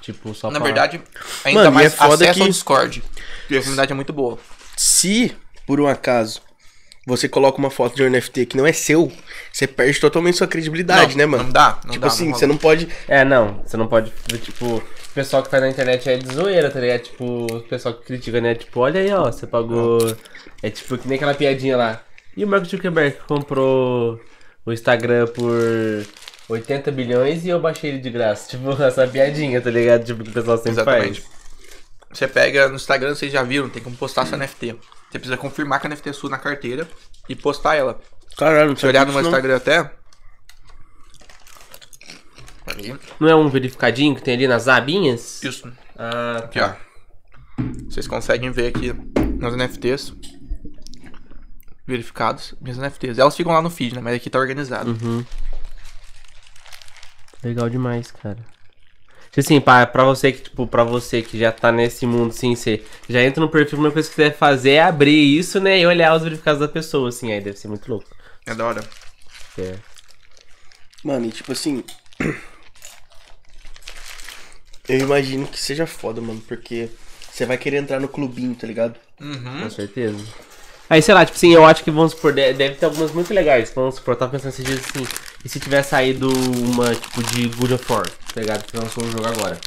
[0.00, 1.00] Tipo, só Na pra- verdade,
[1.44, 3.02] ainda Mano, e mais é foda acesso ao que- Discord.
[3.40, 4.38] Porque a comunidade é muito boa.
[4.76, 6.40] Se, por um acaso,
[7.06, 9.12] você coloca uma foto de um NFT que não é seu,
[9.52, 11.44] você perde totalmente sua credibilidade, Não, né, mano?
[11.44, 12.88] não dá, não tipo dá, assim, não você não pode.
[13.06, 14.10] É, não, você não pode,
[14.42, 14.82] tipo, o
[15.14, 17.02] pessoal que faz na internet é de zoeira, tá ligado?
[17.02, 18.54] Tipo, o pessoal que critica, né?
[18.54, 20.16] Tipo, olha aí, ó, você pagou.
[20.62, 22.00] É tipo que nem aquela piadinha lá.
[22.34, 24.18] E o Mark Zuckerberg comprou
[24.64, 26.06] o Instagram por
[26.48, 28.48] 80 bilhões e eu baixei ele de graça.
[28.56, 30.04] Tipo, essa piadinha, tá ligado?
[30.04, 31.20] Tipo, que o pessoal sempre Exatamente.
[31.20, 31.34] faz.
[32.12, 34.76] Você pega no Instagram, vocês já viram, tem como postar sua NFT.
[35.10, 36.88] Você precisa confirmar que a NFT é sua na carteira
[37.28, 38.00] e postar ela.
[38.36, 39.22] Caralho, não Se olhar no meu.
[39.22, 39.90] Instagram até.
[42.66, 42.96] Ali.
[43.20, 45.42] Não é um verificadinho que tem ali nas abinhas?
[45.42, 45.70] Isso.
[45.96, 46.72] Ah, Aqui, ó.
[47.88, 48.92] Vocês conseguem ver aqui
[49.38, 50.12] nas NFTs.
[51.86, 53.18] Verificados, minhas NFTs.
[53.18, 54.00] Elas ficam lá no feed, né?
[54.00, 54.96] Mas aqui tá organizado.
[57.44, 58.38] Legal demais, cara.
[59.26, 62.54] Tipo assim, pra, pra você que, tipo, pra você que já tá nesse mundo, assim,
[62.54, 65.58] você já entra no perfil, a primeira coisa que você deve fazer é abrir isso,
[65.58, 65.78] né?
[65.80, 68.06] E olhar os verificados da pessoa, assim, aí deve ser muito louco.
[68.46, 68.80] É da hora.
[69.58, 69.74] É.
[71.02, 71.82] Mano, e tipo assim.
[74.88, 76.90] Eu imagino que seja foda, mano, porque
[77.32, 78.94] você vai querer entrar no clubinho, tá ligado?
[79.62, 80.22] Com certeza.
[80.88, 83.32] Aí, sei lá, tipo assim, eu acho que, vamos supor, de- deve ter algumas muito
[83.32, 83.72] legais.
[83.74, 85.06] Vamos supor, eu tava pensando esses dias assim,
[85.44, 88.64] e se tiver saído uma, tipo, de Good of War, tá ligado?
[88.64, 89.58] Que lançou um jogo agora.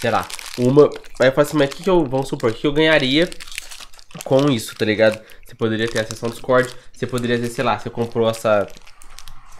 [0.00, 0.26] Sei lá,
[0.58, 0.88] uma...
[1.20, 3.28] Aí eu falo assim, mas o que que eu, vamos supor, o que eu ganharia
[4.24, 5.18] com isso, tá ligado?
[5.44, 8.66] Você poderia ter acesso ao Discord, você poderia ter, sei lá, você comprou essa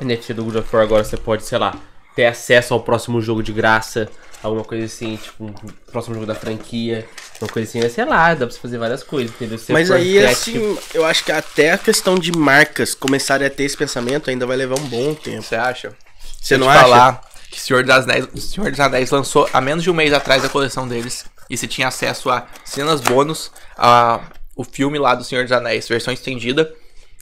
[0.01, 1.75] NFT do God of War, agora você pode, sei lá,
[2.15, 4.09] ter acesso ao próximo jogo de graça,
[4.43, 5.53] alguma coisa assim, tipo, um
[5.91, 7.07] próximo jogo da franquia,
[7.41, 9.59] uma coisa assim, sei lá, dá pra você fazer várias coisas, entendeu?
[9.59, 13.51] Se Mas aí, criativo- assim, eu acho que até a questão de marcas começarem a
[13.51, 15.43] ter esse pensamento ainda vai levar um bom tempo.
[15.43, 15.93] Você acha?
[16.41, 16.81] Você não te acha?
[16.81, 20.45] falar que Senhor dos Anéis, Senhor dos Anéis lançou há menos de um mês atrás
[20.45, 21.25] a coleção deles.
[21.51, 24.21] E você tinha acesso a cenas bônus, a
[24.57, 26.73] o filme lá do Senhor dos Anéis, versão estendida.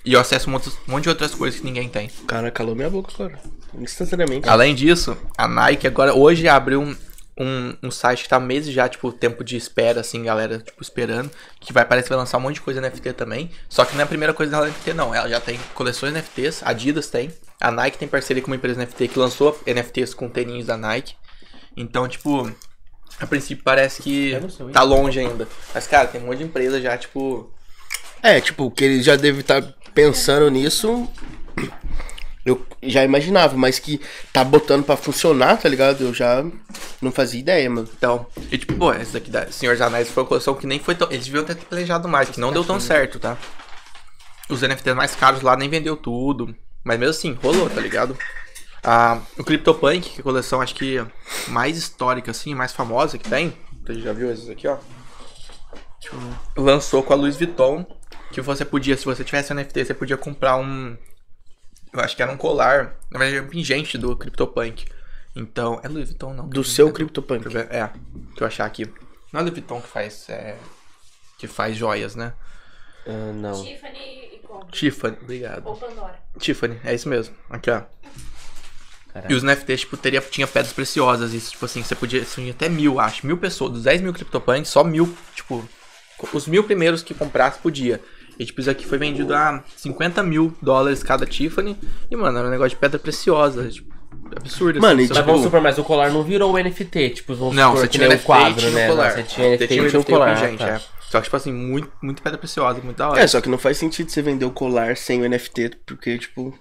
[0.05, 2.11] E eu acesso um monte, um monte de outras coisas que ninguém tem.
[2.27, 3.39] Cara, calou minha boca agora.
[3.79, 4.49] Instantaneamente.
[4.49, 6.97] Além disso, a Nike agora hoje abriu um,
[7.41, 11.31] um, um site que tá meses já, tipo, tempo de espera, assim, galera, tipo, esperando.
[11.59, 13.51] Que vai parece que vai lançar um monte de coisa NFT também.
[13.67, 15.15] Só que não é a primeira coisa dela NFT, não.
[15.15, 17.31] Ela já tem coleções NFTs, a Adidas tem.
[17.59, 21.15] A Nike tem parceria com uma empresa NFT que lançou NFTs com teninhos da Nike.
[21.75, 22.51] Então, tipo,
[23.19, 24.41] a princípio parece que É
[24.73, 25.49] tá longe ainda.
[25.75, 27.51] Mas, cara, tem um monte de empresa já, tipo.
[28.23, 29.63] É, tipo, que ele já deve estar
[29.95, 31.09] pensando nisso.
[32.51, 34.01] Eu já imaginava, mas que
[34.33, 36.03] tá botando pra funcionar, tá ligado?
[36.03, 36.45] Eu já
[37.01, 37.89] não fazia ideia, mano.
[37.97, 40.79] Então, e tipo, pô, essa daqui da Senhor dos Anéis foi uma coleção que nem
[40.79, 41.11] foi tão.
[41.11, 43.39] Eles deviam ter planejado mais, que não deu tão certo, tá?
[44.49, 46.55] Os NFTs mais caros lá nem vendeu tudo.
[46.83, 48.17] Mas mesmo assim, rolou, tá ligado?
[48.83, 51.05] Ah, o CryptoPunk, que é a coleção acho que
[51.49, 53.53] mais histórica, assim, mais famosa que tem.
[53.85, 54.79] Você já viu esses aqui, ó?
[56.57, 57.87] Lançou com a Louis Vuitton.
[58.33, 60.97] Que você podia, se você tivesse NFT, você podia comprar um.
[61.93, 62.97] Eu acho que era um colar.
[63.11, 64.87] Na verdade, era um pingente do CryptoPunk.
[65.35, 65.81] Então.
[65.83, 66.49] É Louis Vuitton, não.
[66.49, 67.57] Do seu É CryptoPunk.
[67.57, 68.87] É, deixa eu achar aqui.
[69.33, 70.29] Não é Louis Vuitton que faz.
[70.29, 70.57] É,
[71.39, 72.35] que faz joias, né?
[73.07, 73.65] Ah, não.
[73.65, 74.31] Tiffany e.
[74.71, 75.67] Tiffany, obrigado.
[75.67, 76.19] Ou Pandora.
[76.39, 77.35] Tiffany, é isso mesmo.
[77.49, 77.83] Aqui, ó.
[79.13, 79.33] Caraca.
[79.33, 81.33] E os NFTs, tipo, teria, tinha pedras preciosas.
[81.33, 82.25] Isso, tipo assim, você podia.
[82.25, 83.27] Você tinha até mil, acho.
[83.27, 83.73] Mil pessoas.
[83.73, 85.13] Dos 10 mil CryptoPunks, só mil.
[85.35, 85.67] Tipo,
[86.33, 88.01] os mil primeiros que comprasse podia.
[88.41, 91.77] E, tipo, isso aqui foi vendido a 50 mil dólares cada Tiffany.
[92.11, 93.69] E, mano, era um negócio de pedra preciosa.
[93.69, 93.95] Tipo,
[94.35, 94.81] absurdo.
[94.81, 97.35] Mano, e Você, Mas tipo, vamos supor, mas o colar não virou o NFT, tipo,
[97.35, 98.87] vamos Não, supor você que tinha nem o NFT quadro, tinha né?
[98.89, 99.11] colar.
[99.11, 100.35] Você tinha NFT e tinha o NFT colar.
[100.35, 100.69] com gente, tá.
[100.69, 100.81] é.
[101.11, 103.21] Só que, tipo assim, muito, muito pedra preciosa, muito da hora.
[103.21, 106.59] É, só que não faz sentido você vender o colar sem o NFT, porque, tipo.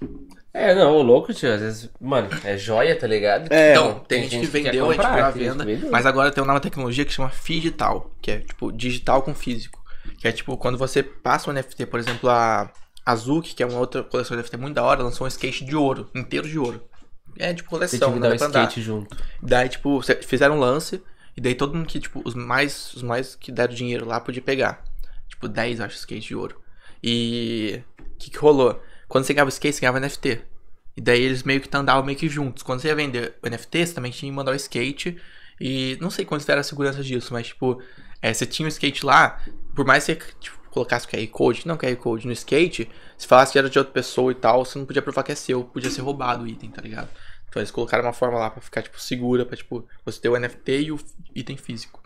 [0.54, 3.50] É, não, o louco, tio, às vezes, mano, é joia, tá ligado?
[3.54, 5.92] É, Então, tem, gente que vendeu, a gente comprar, viu tem gente que venda.
[5.92, 9.79] Mas agora tem uma nova tecnologia que chama digital, que é tipo digital com físico.
[10.20, 12.72] Que é tipo, quando você passa um NFT, por exemplo, a
[13.06, 15.76] Azuki, que é uma outra coleção de NFT muito da hora, lançou um skate de
[15.76, 16.84] ouro, inteiro de ouro.
[17.38, 18.64] É tipo coleção, não dar dá pra andar.
[18.64, 19.18] skate junto.
[19.42, 21.02] Daí, tipo, fizeram um lance,
[21.36, 24.42] e daí todo mundo que, tipo, os mais, os mais que deram dinheiro lá podia
[24.42, 24.84] pegar.
[25.28, 26.60] Tipo, 10, acho, skate de ouro.
[27.02, 28.82] E o que, que rolou?
[29.08, 30.42] Quando você ganhava skate, você ganhava NFT.
[30.98, 32.62] E daí eles meio que andavam meio que juntos.
[32.62, 35.18] Quando você ia vender o NFT, você também tinha que mandar o skate.
[35.62, 37.82] E não sei quanto era a segurança disso, mas, tipo,
[38.22, 39.42] é, você tinha o skate lá,
[39.76, 43.28] por mais que você tipo, colocasse o QR Code, não QR Code no skate, se
[43.28, 45.64] falasse que era de outra pessoa e tal, você não podia provar que é seu,
[45.64, 47.10] podia ser roubado o item, tá ligado?
[47.50, 50.40] Então eles colocaram uma forma lá pra ficar, tipo, segura, pra, tipo, você ter o
[50.40, 51.00] NFT e o
[51.36, 52.02] item físico.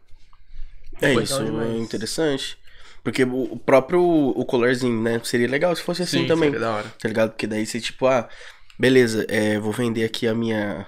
[1.01, 2.57] É Foi isso, é interessante.
[3.03, 5.19] Porque o próprio o colarzinho, né?
[5.25, 6.49] Seria legal se fosse assim também.
[6.51, 6.93] seria da hora.
[6.97, 7.31] Tá ligado?
[7.31, 8.29] Porque daí você, tipo, ah,
[8.79, 10.87] beleza, é, vou vender aqui a minha,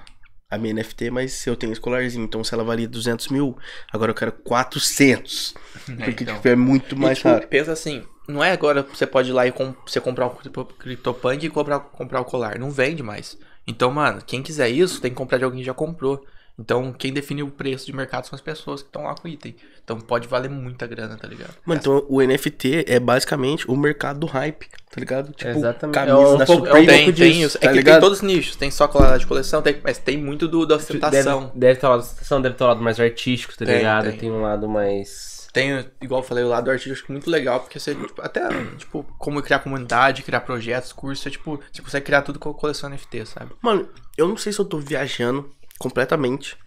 [0.55, 2.23] a minha NFT, mas eu tenho esse colarzinho.
[2.25, 3.57] Então se ela valia 200 mil,
[3.91, 5.53] agora eu quero 400.
[6.03, 6.35] Porque, então.
[6.35, 7.47] tipo, é muito mais e, tipo, raro.
[7.47, 10.65] pensa assim, não é agora você pode ir lá e com, você comprar um Crypto-
[10.65, 12.57] CryptoPunk e comprar, comprar o colar.
[12.59, 13.37] Não vende mais.
[13.67, 16.23] Então, mano, quem quiser isso, tem que comprar de alguém que já comprou.
[16.57, 19.31] Então, quem define o preço de mercado são as pessoas que estão lá com o
[19.31, 19.55] item.
[19.83, 21.53] Então, pode valer muita grana, tá ligado?
[21.65, 25.33] Mano, então o NFT é basicamente o mercado do hype, tá ligado?
[25.33, 25.93] Tipo, Exatamente.
[25.95, 26.87] camisa É um da pouco- é um Supreme.
[26.87, 27.59] pouco tem, tem disso, isso.
[27.59, 27.93] tá é que ligado?
[27.95, 28.55] tem todos os nichos.
[28.55, 31.47] Tem só colar de coleção, tem- mas tem muito do, da ostentação.
[31.47, 33.75] Deve, deve ter um lado da ostentação, deve ter um lado mais artístico, tá Tem,
[33.77, 34.09] ligado?
[34.11, 34.17] tem.
[34.17, 34.31] Tem.
[34.31, 35.47] um lado mais.
[35.51, 38.41] Tem, igual eu falei, o lado artístico acho muito legal, porque você, tipo, até,
[38.77, 42.53] tipo, como criar comunidade, criar projetos, cursos, você, tipo, você consegue criar tudo com a
[42.53, 43.51] coleção NFT, sabe?
[43.61, 43.87] Mano,
[44.17, 45.49] eu não sei se eu tô viajando
[45.79, 46.57] completamente.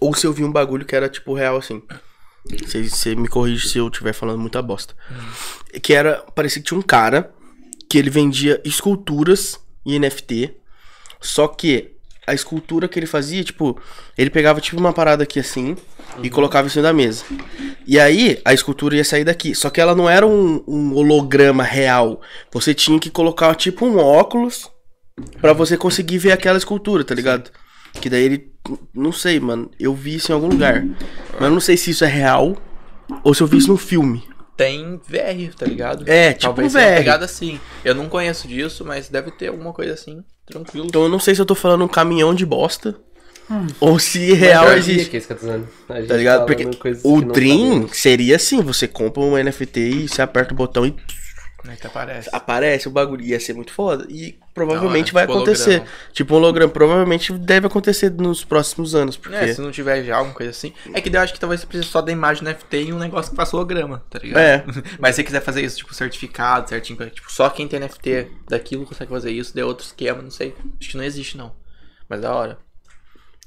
[0.00, 1.82] Ou se eu vi um bagulho que era, tipo, real assim.
[2.44, 4.94] Você, me corrige se eu estiver falando muita bosta.
[5.82, 6.16] Que era.
[6.34, 7.32] Parecia que tinha um cara
[7.88, 10.54] que ele vendia esculturas em NFT.
[11.20, 13.80] Só que a escultura que ele fazia, tipo,
[14.16, 15.76] ele pegava tipo uma parada aqui assim
[16.22, 17.24] e colocava em cima da mesa.
[17.86, 19.54] E aí a escultura ia sair daqui.
[19.54, 22.20] Só que ela não era um, um holograma real.
[22.52, 24.70] Você tinha que colocar tipo um óculos
[25.40, 27.50] Pra você conseguir ver aquela escultura, tá ligado?
[27.94, 28.52] Que daí ele.
[28.94, 29.70] Não sei, mano.
[29.78, 30.84] Eu vi isso em algum lugar.
[31.32, 32.56] Mas eu não sei se isso é real
[33.24, 34.22] ou se eu vi isso num filme.
[34.56, 36.04] Tem VR, tá ligado?
[36.08, 36.96] É, tipo Talvez seja VR.
[36.96, 37.60] pegada assim.
[37.84, 40.86] Eu não conheço disso, mas deve ter alguma coisa assim, tranquilo.
[40.88, 42.94] Então eu não sei se eu tô falando um caminhão de bosta.
[43.80, 45.08] Ou se real Mas é existe.
[45.10, 45.68] que é isso que eu tô dizendo.
[45.88, 46.44] A gente Tá ligado?
[46.44, 46.66] Porque
[47.02, 47.96] o Dream sabemos.
[47.96, 50.94] seria assim: você compra um NFT e você aperta o botão e
[51.70, 52.28] é aparece?
[52.32, 53.24] aparece o bagulho.
[53.24, 54.06] Ia ser muito foda.
[54.08, 55.70] E provavelmente Da vai tipo acontecer.
[55.70, 55.92] holograma.
[56.12, 56.72] Tipo um holograma.
[56.72, 59.16] Provavelmente deve acontecer nos próximos anos.
[59.16, 59.36] Porque.
[59.36, 60.72] É, se não tiver já alguma coisa assim.
[60.92, 62.98] É que eu acho que talvez você precise só da imagem no NFT e um
[62.98, 64.40] negócio que faça holograma, tá ligado?
[64.40, 64.64] É.
[64.98, 68.86] Mas se você quiser fazer isso, tipo, certificado, certinho, tipo, só quem tem NFT daquilo
[68.86, 70.54] consegue fazer isso, daí é outro esquema, não sei.
[70.80, 71.52] Acho que não existe, não.
[72.08, 72.58] Mas da hora.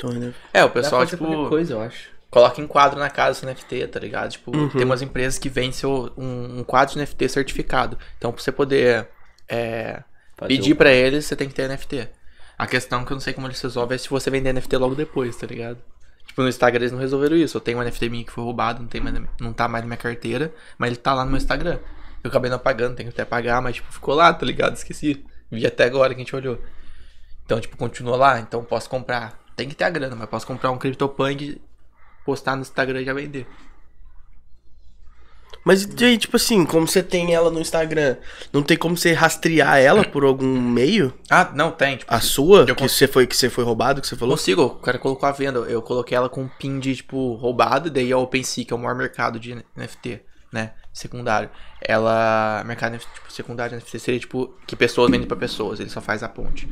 [0.04, 0.34] Né?
[0.54, 2.10] É, o Dá pra pessoal, fazer tipo, coisa, eu acho.
[2.32, 4.32] Coloca em quadro na casa seu NFT, tá ligado?
[4.32, 4.70] Tipo, Uhum.
[4.70, 7.98] tem umas empresas que vendem seu, um, um quadro de NFT certificado.
[8.18, 9.08] Então, pra você poder
[9.50, 10.02] é,
[10.48, 12.08] pedir um- pra eles, você tem que ter NFT.
[12.58, 14.96] A questão que eu não sei como eles resolvem é se você vender NFT logo
[14.96, 15.78] depois, tá ligado?
[16.26, 17.58] Tipo, no Instagram eles não resolveram isso.
[17.58, 19.88] Eu tenho um NFT minha que foi roubado, não, tem mais, não tá mais na
[19.88, 21.80] minha carteira, mas ele tá lá no meu Instagram.
[22.24, 24.74] Eu acabei não apagando, tenho que até pagar, mas tipo, ficou lá, tá ligado?
[24.76, 25.26] Esqueci.
[25.52, 26.58] Vi até agora que a gente olhou.
[27.46, 29.38] Então, tipo, continua lá, então posso comprar.
[29.56, 31.60] Tem que ter a grana, mas posso comprar um CryptoPunk,
[32.26, 33.48] postar no Instagram e já vender.
[35.64, 38.18] Mas e aí, tipo assim, como você tem ela no Instagram,
[38.52, 41.14] não tem como você rastrear ela por algum meio?
[41.30, 41.98] Ah, não, tem.
[41.98, 42.66] Tipo, A sua?
[42.68, 44.36] Eu Que você foi, que você foi roubado, que você falou?
[44.36, 45.60] consigo, o cara colocou a venda.
[45.60, 48.80] Eu coloquei ela com um pin de, tipo, roubado, daí a OpenSea, que é o
[48.80, 50.22] maior mercado de NFT,
[50.52, 50.74] né?
[50.92, 51.52] Secundário.
[51.80, 52.64] Ela.
[52.66, 56.24] Mercado tipo, secundário de NFT seria, tipo, que pessoas vendem pra pessoas, ele só faz
[56.24, 56.68] a ponte.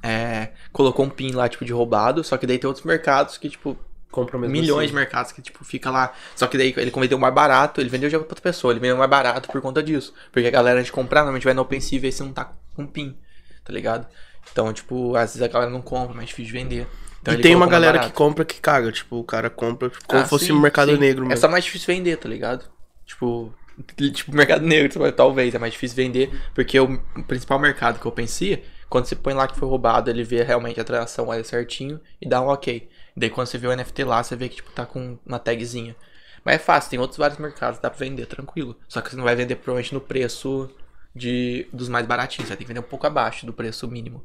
[0.00, 3.50] é, colocou um pin lá, tipo, de roubado, só que daí tem outros mercados que,
[3.50, 3.76] tipo,
[4.10, 4.88] Compra mesmo milhões assim.
[4.88, 6.12] de mercados que, tipo, fica lá.
[6.34, 8.96] Só que daí ele vendeu mais barato, ele vendeu já pra outra pessoa, ele vendeu
[8.96, 10.14] mais barato por conta disso.
[10.32, 12.86] Porque a galera de comprar normalmente vai no OpenSea e vê se não tá com
[12.86, 13.16] pin,
[13.64, 14.06] tá ligado?
[14.50, 16.86] Então, tipo, às vezes a galera não compra, mas é difícil de vender.
[17.20, 18.90] Então, e tem uma galera que compra que caga.
[18.90, 20.98] Tipo, o cara compra como Ah, se fosse sim, um mercado sim.
[20.98, 21.40] negro É mesmo.
[21.42, 22.64] só mais difícil vender, tá ligado?
[23.04, 23.52] Tipo,
[23.96, 28.64] tipo mercado negro, talvez, é mais difícil vender, porque o principal mercado que eu pensei,
[28.88, 32.28] quando você põe lá que foi roubado, ele vê realmente a transação olha certinho e
[32.28, 32.88] dá um ok.
[33.18, 35.96] Daí quando você vê o NFT lá, você vê que tipo tá com uma tagzinha.
[36.44, 38.76] Mas é fácil, tem outros vários mercados, dá pra vender tranquilo.
[38.88, 40.70] Só que você não vai vender provavelmente no preço
[41.14, 44.24] de dos mais baratinhos, você vai ter que vender um pouco abaixo do preço mínimo.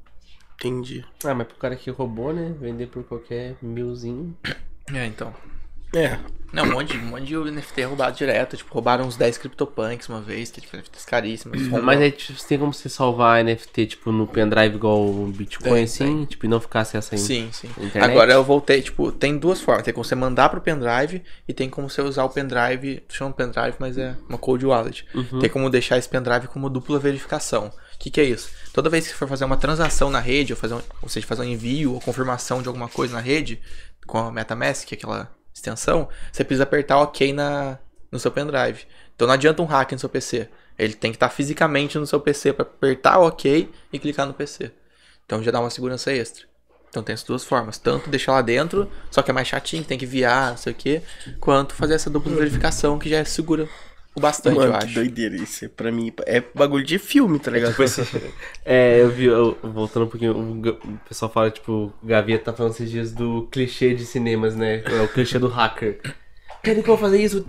[0.56, 1.04] Entendi.
[1.26, 2.56] Ah, mas pro cara que roubou, né?
[2.60, 4.38] Vender por qualquer milzinho.
[4.94, 5.34] É, então.
[5.94, 6.18] É.
[6.54, 8.56] Não, um monte, de- um monte de NFT é roubado direto.
[8.56, 11.68] Tipo, roubaram uns 10 CryptoPunks uma vez, que é tipo NFTs caríssimos.
[11.68, 15.84] Mas aí tipo, tem como você salvar NFT, tipo, no pendrive igual o Bitcoin, Tem,
[15.84, 16.26] assim?
[16.26, 17.68] Tipo, e não ficar sem essa Sim, sim.
[17.80, 18.04] Internet?
[18.12, 19.84] Agora eu voltei, tipo, tem duas formas.
[19.84, 23.74] Tem como você mandar pro pendrive e tem como você usar o pendrive, chama pendrive,
[23.80, 25.08] mas é uma cold wallet.
[25.42, 27.72] Tem como deixar esse pendrive como dupla verificação.
[27.96, 28.52] O que, que é isso?
[28.72, 31.26] Toda vez que você for fazer uma transação na rede, ou, fazer um, ou seja,
[31.26, 33.60] fazer um envio ou confirmação de alguma coisa na rede,
[34.06, 37.78] com a MetaMask, que é aquela extensão, você precisa apertar OK na,
[38.12, 38.86] no seu pendrive.
[39.16, 40.50] Então não adianta um hack no seu PC.
[40.78, 44.72] Ele tem que estar fisicamente no seu PC para apertar OK e clicar no PC.
[45.26, 46.46] Então já dá uma segurança extra.
[46.90, 47.78] Então tem essas duas formas.
[47.78, 50.76] Tanto deixar lá dentro, só que é mais chatinho, tem que enviar, não sei o
[50.76, 51.02] quê,
[51.40, 53.68] quanto fazer essa dupla verificação que já é segura
[54.20, 54.94] bastante, Mano, eu que acho.
[54.96, 55.70] doideira isso.
[55.70, 57.76] Pra mim, é bagulho de filme, tá ligado?
[58.66, 62.74] É, eu vi, eu- voltando um pouquinho, o, pessoal fala, tipo, o Gaveta tá falando
[62.74, 64.84] esses dias do clichê de cinemas, né?
[64.86, 66.00] É o clichê do hacker.
[66.64, 67.46] Querem que eu vou fazer isso?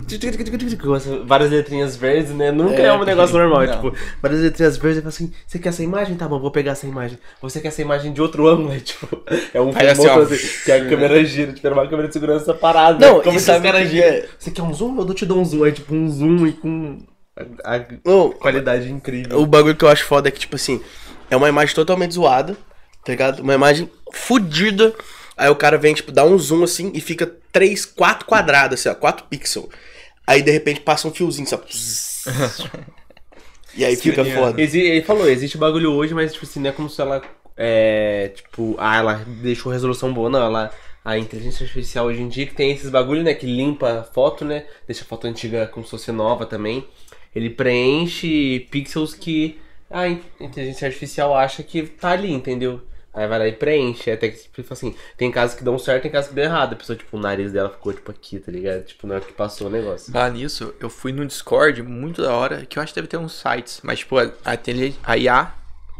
[1.24, 2.50] Várias letrinhas verdes, né?
[2.50, 3.64] Nunca é, É, um negócio normal.
[3.64, 3.72] não.
[3.72, 6.16] Tipo, várias letrinhas verdes e fala assim: você quer essa imagem?
[6.16, 7.16] Tá bom, vou pegar essa imagem.
[7.40, 8.72] Você quer essa imagem de outro ângulo?
[8.74, 9.06] É tipo,
[9.54, 12.52] é um Aí, assim, assim, que a câmera gira, tipo, era uma câmera de segurança
[12.52, 12.98] parada.
[13.06, 14.08] Não, como se que giram.
[14.08, 14.26] é?
[14.36, 14.98] Você quer um zoom?
[14.98, 15.62] Eu te dou um zoom.
[15.62, 16.98] Aí, tipo, um zoom e com
[17.64, 19.38] a, a Não, qualidade incrível.
[19.38, 20.80] o bagulho que eu acho foda é que, tipo assim,
[21.30, 22.54] é uma imagem totalmente zoada,
[23.04, 23.40] tá ligado?
[23.44, 24.92] Uma imagem fodida.
[25.36, 28.88] Aí o cara vem, tipo, dá um zoom assim e fica 3, 4 quadrados, assim,
[28.88, 29.68] ó, 4 pixels.
[30.26, 31.64] Aí de repente passa um fiozinho, sabe?
[33.76, 34.60] e aí fica foda.
[34.62, 37.22] Exi- ele falou, existe bagulho hoje, mas tipo assim, não é como se ela.
[37.56, 38.32] É.
[38.34, 40.42] Tipo, ah, ela deixou resolução boa, não.
[40.42, 40.70] Ela.
[41.04, 43.34] A inteligência artificial hoje em dia que tem esses bagulho, né?
[43.34, 44.64] Que limpa a foto, né?
[44.86, 46.82] Deixa a foto antiga como se fosse nova também.
[47.36, 49.58] Ele preenche pixels que
[49.90, 52.80] a in- inteligência artificial acha que tá ali, entendeu?
[53.14, 54.10] Aí vai lá e preenche.
[54.10, 56.72] Até que, tipo assim, tem casos que dão certo, tem casos que dão errado.
[56.72, 58.82] A pessoa, tipo, o nariz dela ficou, tipo, aqui, tá ligado?
[58.84, 60.12] Tipo, na hora que passou o negócio.
[60.12, 63.16] Falar nisso, eu fui no Discord muito da hora, que eu acho que deve ter
[63.16, 65.52] uns sites, mas tipo, a, a, IA,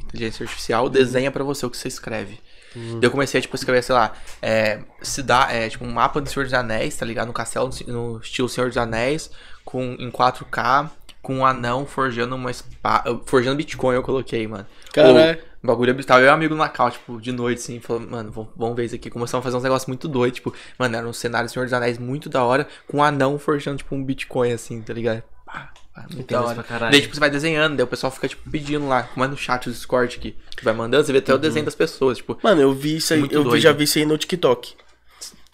[0.05, 2.41] inteligência artificial, desenha pra você o que você escreve.
[2.75, 4.13] Daí eu comecei a, tipo, escrever, sei lá,
[4.43, 7.29] é, cida- é, tipo, um mapa do Senhor dos Anéis, tá ligado?
[7.29, 9.31] No castelo, no estilo Senhor dos Anéis,
[9.65, 10.91] com, em 4K,
[11.23, 14.67] com um anão forjando uma espada, forjando Bitcoin eu coloquei, mano.
[14.93, 15.39] Caralho.
[15.65, 16.21] O bagulho absurdo.
[16.21, 18.85] Eu e um amigo na cal, tipo, de noite, assim, falando, mano, vamos, vamos ver
[18.85, 19.09] isso aqui.
[19.09, 21.97] Começamos a fazer uns negócios muito doidos, tipo, mano, era um cenário Senhor dos Anéis
[21.97, 25.23] muito da hora, com um anão forjando, tipo, um Bitcoin, assim, tá ligado?
[25.47, 26.55] Pá, pá, muito da hora.
[26.57, 26.93] pra caralho.
[26.93, 29.39] Daí, tipo, você vai desenhando, daí o pessoal fica, tipo, pedindo lá, como é no
[29.39, 32.39] chat do Discord aqui, que vai mandando, você vê até o desenho das pessoas, tipo,
[32.43, 33.59] Mano, eu vi isso aí, eu doido.
[33.59, 34.75] já vi isso aí no TikTok.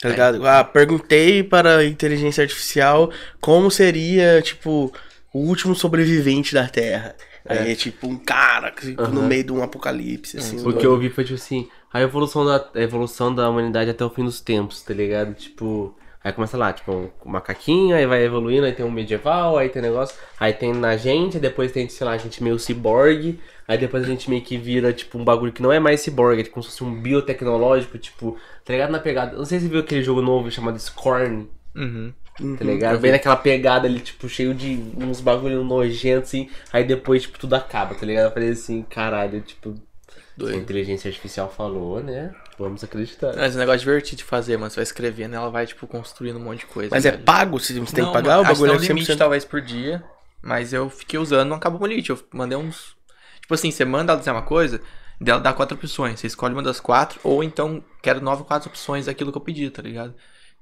[0.01, 0.11] Tá É.
[0.11, 0.45] ligado?
[0.45, 4.93] Ah, perguntei para a inteligência artificial como seria, tipo,
[5.33, 7.15] o último sobrevivente da Terra.
[7.51, 9.29] Aí é tipo um cara tipo, no Aham.
[9.29, 10.67] meio de um apocalipse, assim.
[10.67, 14.05] O que eu ouvi foi tipo assim, a evolução da, a evolução da humanidade até
[14.05, 15.35] o fim dos tempos, tá ligado?
[15.35, 19.69] Tipo, aí começa lá, tipo, um macaquinho, aí vai evoluindo, aí tem um medieval, aí
[19.69, 23.41] tem negócio, aí tem na gente, aí depois tem, sei lá, a gente meio ciborgue,
[23.67, 26.43] aí depois a gente meio que vira, tipo, um bagulho que não é mais ciborgue,
[26.43, 29.37] é tipo como se fosse um biotecnológico, tipo, tá ligado na pegada.
[29.37, 32.13] Não sei se você viu aquele jogo novo chamado Scorn, uhum.
[32.59, 32.99] Tá ligado?
[33.01, 36.49] Bem naquela pegada ali, tipo, cheio de uns bagulho nojentos, assim.
[36.73, 38.27] Aí depois, tipo, tudo acaba, tá ligado?
[38.27, 39.75] Eu falei assim, caralho, tipo.
[39.75, 40.57] Se a Doido.
[40.57, 42.35] inteligência artificial falou, né?
[42.59, 43.35] Vamos acreditar.
[43.37, 46.37] Mas é um negócio divertido de fazer, mano, você vai escrevendo, ela vai, tipo, construindo
[46.37, 46.89] um monte de coisa.
[46.91, 47.59] Mas é pago?
[47.61, 48.39] Você você tem Não, que pagar?
[48.39, 49.19] mano, O acho que bagulho é tem um limite 100%.
[49.19, 50.03] talvez por dia,
[50.43, 52.11] mas eu fiquei usando, não acabou o limite.
[52.11, 52.97] Eu mandei uns.
[53.43, 54.81] Tipo assim, você manda ela dizer uma coisa,
[55.21, 56.21] dela dá quatro opções.
[56.21, 59.69] Você escolhe uma das quatro, ou então quero nove quatro opções daquilo que eu pedi,
[59.71, 60.15] tá ligado?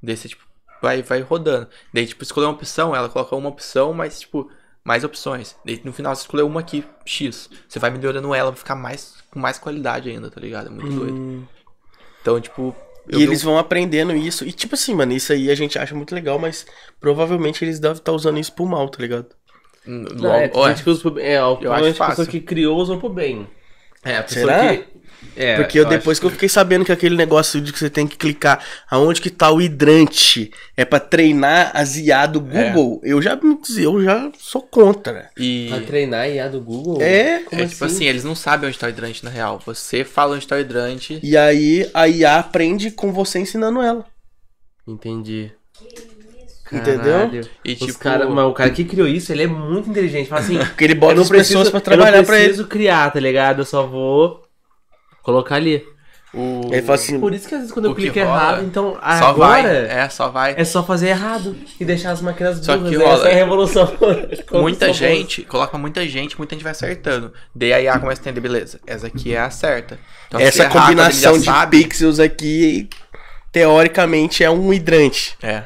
[0.03, 0.45] Daí você, tipo,
[0.83, 1.69] vai, vai rodando.
[1.93, 4.51] Daí, tipo, escolher uma opção, ela coloca uma opção, mas, tipo,
[4.85, 5.57] mais opções.
[5.65, 7.51] Daí no final você escolheu uma aqui, X.
[7.69, 10.69] Você vai melhorando ela pra ficar mais, com mais qualidade ainda, tá ligado?
[10.69, 11.49] É muito doido.
[12.23, 12.75] Então, tipo.
[13.09, 14.45] eu E eles vão aprendendo isso.
[14.45, 16.67] E tipo assim, mano, isso aí a gente acha muito legal, mas
[17.01, 19.27] provavelmente eles devem estar usando isso pro mal, tá ligado?
[19.87, 21.25] um- Não, é, que usa pro bem.
[21.25, 23.49] É, provavelmente acho a pessoa que criou usam pro bem.
[24.05, 24.77] É, a pessoa Será?
[24.77, 24.98] que.
[25.37, 28.07] É, Porque eu, depois que eu fiquei sabendo que aquele negócio de que você tem
[28.07, 32.71] que clicar aonde que tá o hidrante é pra treinar as IA do É.
[32.71, 35.31] Google, eu já me eu já sou contra.
[35.37, 37.03] E Pra treinar a IA do Google?
[37.03, 39.61] É, Como é tipo assim, eles não sabem onde tá o hidrante na real.
[39.67, 41.19] Você fala onde tá o hidrante.
[41.23, 44.05] E aí a IA aprende com você ensinando ela.
[44.87, 45.51] Entendi.
[46.73, 47.03] Entendeu?
[47.03, 47.49] Caralho.
[47.65, 47.99] E Os tipo.
[47.99, 50.29] cara, mas o cara que criou isso, ele é muito inteligente.
[50.29, 52.47] Fala assim, Porque ele eu bota não as pessoas preciso, pra eu trabalhar pra ele.
[52.49, 53.61] preciso criar, tá ligado?
[53.61, 54.43] Eu só vou
[55.29, 55.85] colocar ali.
[56.35, 56.61] O...
[56.73, 59.33] Ele fala assim, Por isso que às vezes quando eu clico rola, errado, então Só
[59.33, 59.61] vai.
[59.61, 60.55] agora É, só vai.
[60.59, 62.91] é só fazer errado e deixar as máquinas Só burras.
[62.91, 63.05] que né?
[63.05, 63.93] rola- Essa é a revolução.
[64.53, 67.33] Muita gente, coloca muita gente, muita gente vai acertando.
[67.55, 69.99] Daí a IA começa a entender, beleza, essa aqui é a certa.
[70.29, 72.89] Então, essa ele combinação de sabe- pixels aqui,
[73.51, 75.35] teoricamente, é um hidrante.
[75.43, 75.63] É.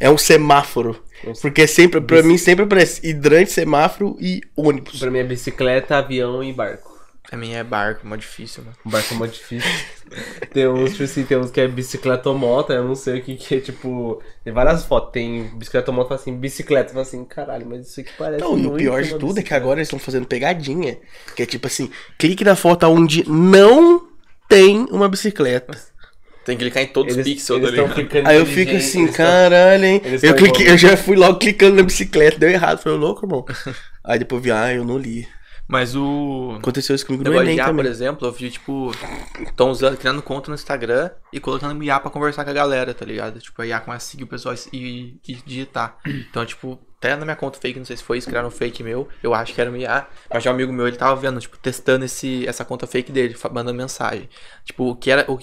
[0.00, 1.02] É um semáforo.
[1.40, 4.98] Porque sempre, pra mim, sempre aparece hidrante, semáforo e ônibus.
[5.00, 6.92] Pra mim é bicicleta, avião e barco.
[7.26, 8.76] Pra mim é barco, mó difícil, mano.
[8.84, 9.70] Barco é muito difícil.
[10.52, 13.22] tem uns, tipo assim, tem uns que é bicicleta ou moto, eu não sei o
[13.22, 14.22] que que é, tipo...
[14.44, 18.00] Tem várias fotos, tem bicicleta ou moto, fala assim, bicicleta, fala assim, caralho, mas isso
[18.00, 19.56] aqui parece Não, e o pior de tudo é que bicicleta.
[19.56, 20.98] agora eles estão fazendo pegadinha.
[21.34, 24.06] Que é tipo assim, clique na foto onde não
[24.48, 25.76] tem uma bicicleta.
[26.44, 28.28] Tem que clicar em todos Eles, os pixels, eles tá?
[28.28, 30.02] Aí eu fico assim, caralho, hein?
[30.22, 32.82] Eu, cliquei, eu já fui logo clicando na bicicleta, deu errado.
[32.82, 33.46] Falei, louco, irmão.
[34.04, 35.26] Aí depois vi, ah, eu não li.
[35.66, 36.56] Mas o.
[36.58, 37.86] Aconteceu isso comigo no Negócio de Enem IA, por também.
[37.86, 38.90] exemplo, eu vi, tipo,
[39.38, 43.04] estão usando, criando conta no Instagram e colocando IA pra conversar com a galera, tá
[43.04, 43.40] ligado?
[43.40, 45.98] Tipo, a IA começa a seguir o pessoal e, e digitar.
[46.06, 48.82] Então, tipo, até na minha conta fake, não sei se foi isso, criaram um fake
[48.82, 51.40] meu, eu acho que era um IA, mas já um amigo meu, ele tava vendo,
[51.40, 54.28] tipo, testando esse, essa conta fake dele, mandando mensagem.
[54.64, 55.24] Tipo, o que era.
[55.30, 55.38] O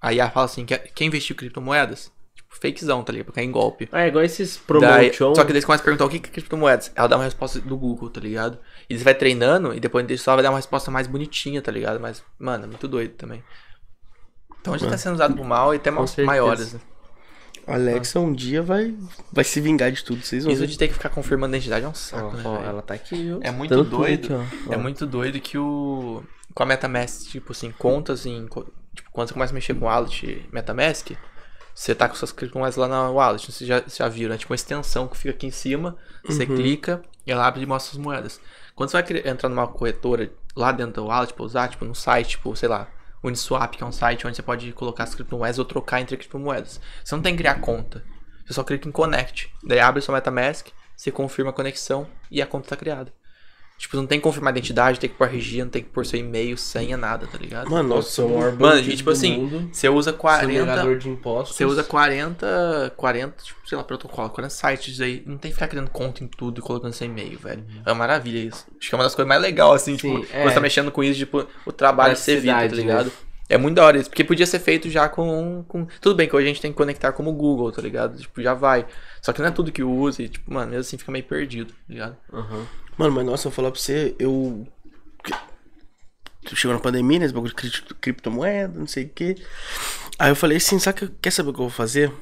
[0.00, 2.12] a IA fala assim, quer, quer investir em criptomoedas?
[2.34, 3.26] Tipo, fakezão, tá ligado?
[3.26, 3.88] Pra cair em golpe.
[3.90, 5.34] Ah, é igual esses Daí, promotion.
[5.34, 6.92] só que daí você começa a perguntar o que é criptomoedas.
[6.94, 8.58] Ela dá uma resposta do Google, tá ligado?
[8.88, 11.72] E você vai treinando e depois disso ela vai dar uma resposta mais bonitinha, tá
[11.72, 11.98] ligado?
[12.00, 13.42] Mas, mano, é muito doido também.
[14.60, 16.80] Então já tá sendo usado pro mal e até mal- maiores, né?
[17.66, 18.94] A Alexa um dia vai,
[19.32, 20.68] vai se vingar de tudo, vocês vão Isso ver.
[20.68, 22.94] de ter que ficar confirmando a identidade é um Ó, saco, né, ó, ela tá
[22.94, 23.40] aqui, viu?
[23.42, 24.36] É muito Tanto doido.
[24.40, 24.72] aqui.
[24.72, 26.22] É muito doido que o.
[26.54, 28.46] Com a MetaMask, tipo assim, contas em.
[28.46, 31.10] co- Tipo, quando você começa a mexer com o wallet MetaMask,
[31.74, 33.50] você tá com suas criptomoedas lá na wallet.
[33.52, 34.38] Você já, já viu, né?
[34.38, 35.96] Tipo uma extensão que fica aqui em cima.
[36.24, 38.40] Você clica e ela abre e mostra as moedas.
[38.76, 42.32] Quando você vai entrar numa corretora lá dentro do wallet pra usar, tipo, no site,
[42.32, 42.86] tipo, sei lá,
[43.24, 46.78] Uniswap, que é um site onde você pode colocar as criptomoedas ou trocar entre criptomoedas.
[47.02, 48.04] Você não tem que criar conta.
[48.44, 49.50] Você só clica em Connect.
[49.64, 53.10] Daí abre sua MetaMask, você confirma a conexão e a conta tá criada.
[53.78, 56.06] Tipo, não tem que confirmar a identidade, tem que pôr RG, não tem que pôr
[56.06, 57.70] seu e-mail, senha, nada, tá ligado?
[57.70, 60.44] Mano, nossa, sou o maior Mano, bandido e tipo assim, mundo, você usa 40.
[60.46, 61.56] sonegador de impostos.
[61.56, 65.22] Você usa 40, 40, tipo, sei lá, protocolo, 40 sites aí.
[65.26, 67.64] Não tem que ficar criando conta em tudo e colocando seu e-mail, velho.
[67.84, 68.66] É uma maravilha isso.
[68.80, 70.44] Acho que é uma das coisas mais legais, assim, Sim, tipo, é.
[70.44, 73.12] você tá mexendo com isso, tipo, o trabalho você evita, tá Praticidade, ligado?
[73.48, 75.86] É muito da hora isso, porque podia ser feito já com, com.
[76.00, 78.18] Tudo bem que hoje a gente tem que conectar como o Google, tá ligado?
[78.18, 78.86] Tipo, já vai.
[79.22, 81.72] Só que não é tudo que usa e, tipo, mano, mesmo assim fica meio perdido,
[81.72, 82.16] tá ligado?
[82.32, 82.66] Aham.
[82.98, 84.66] Mano, mas nossa, eu vou falar pra você, eu.
[86.54, 87.24] Chegou na pandemia, né?
[87.24, 89.34] Esse bagulho de cripto- criptomoeda, não sei o quê.
[90.18, 92.12] Aí eu falei assim, sabe, que- quer saber o que eu vou fazer?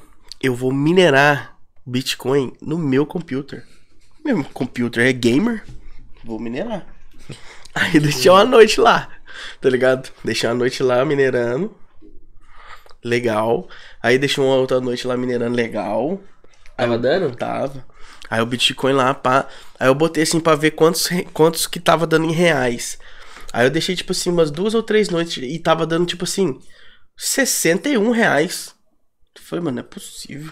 [0.41, 3.63] Eu vou minerar Bitcoin no meu computer.
[4.23, 5.63] Meu computer é gamer,
[6.23, 6.85] vou minerar.
[7.75, 9.09] Aí deixei uma noite lá,
[9.61, 10.11] tá ligado?
[10.23, 11.75] Deixei uma noite lá minerando.
[13.03, 13.69] Legal.
[14.01, 16.19] Aí deixei uma outra noite lá minerando legal.
[16.75, 17.35] Tava dando?
[17.35, 17.85] Tava.
[18.29, 19.47] Aí o Bitcoin lá, pá.
[19.79, 22.97] Aí eu botei assim pra ver quantos, quantos que tava dando em reais.
[23.53, 26.59] Aí eu deixei, tipo assim, umas duas ou três noites e tava dando, tipo assim,
[27.17, 28.73] 61 reais.
[29.39, 30.51] Foi, mano, não é possível.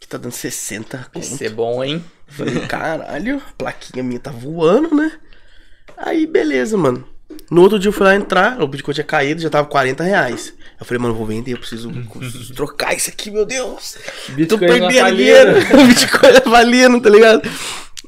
[0.00, 1.24] Que tá dando 60 Vai conto.
[1.24, 2.04] ser bom, hein?
[2.26, 5.18] Falei, caralho, a plaquinha minha tá voando, né?
[5.96, 7.08] Aí, beleza, mano.
[7.50, 10.54] No outro dia eu fui lá entrar, o Bitcoin tinha caído, já tava 40 reais.
[10.78, 13.96] Eu falei, mano, eu vou vender, eu preciso, preciso trocar isso aqui, meu Deus.
[14.26, 15.52] Tô Bitcoin perdendo tá dinheiro.
[15.62, 15.76] falindo.
[15.82, 17.48] O Bitcoin tá valendo, tá ligado?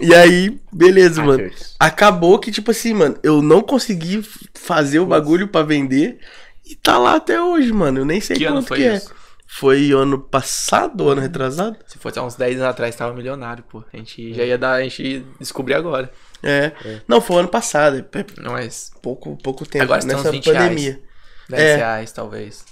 [0.01, 1.43] E aí, beleza, mano.
[1.43, 1.75] Hackers.
[1.81, 4.23] Acabou que, tipo assim, mano, eu não consegui
[4.55, 6.19] fazer o bagulho pra vender.
[6.65, 8.01] E tá lá até hoje, mano.
[8.01, 8.97] Eu nem sei Que quanto foi que é.
[8.97, 9.13] isso?
[9.51, 11.77] Foi ano passado, ano retrasado?
[11.87, 13.83] Se fosse há uns 10 anos atrás, tava milionário, pô.
[13.93, 16.13] A gente já ia dar, a gente descobrir agora.
[16.43, 16.73] É.
[17.07, 17.99] Não, foi ano passado.
[17.99, 20.59] É Não, mas pouco, pouco tempo Agora nessa 20 reais.
[20.69, 21.01] pandemia.
[21.49, 21.77] 10 É.
[21.77, 22.65] reais, talvez.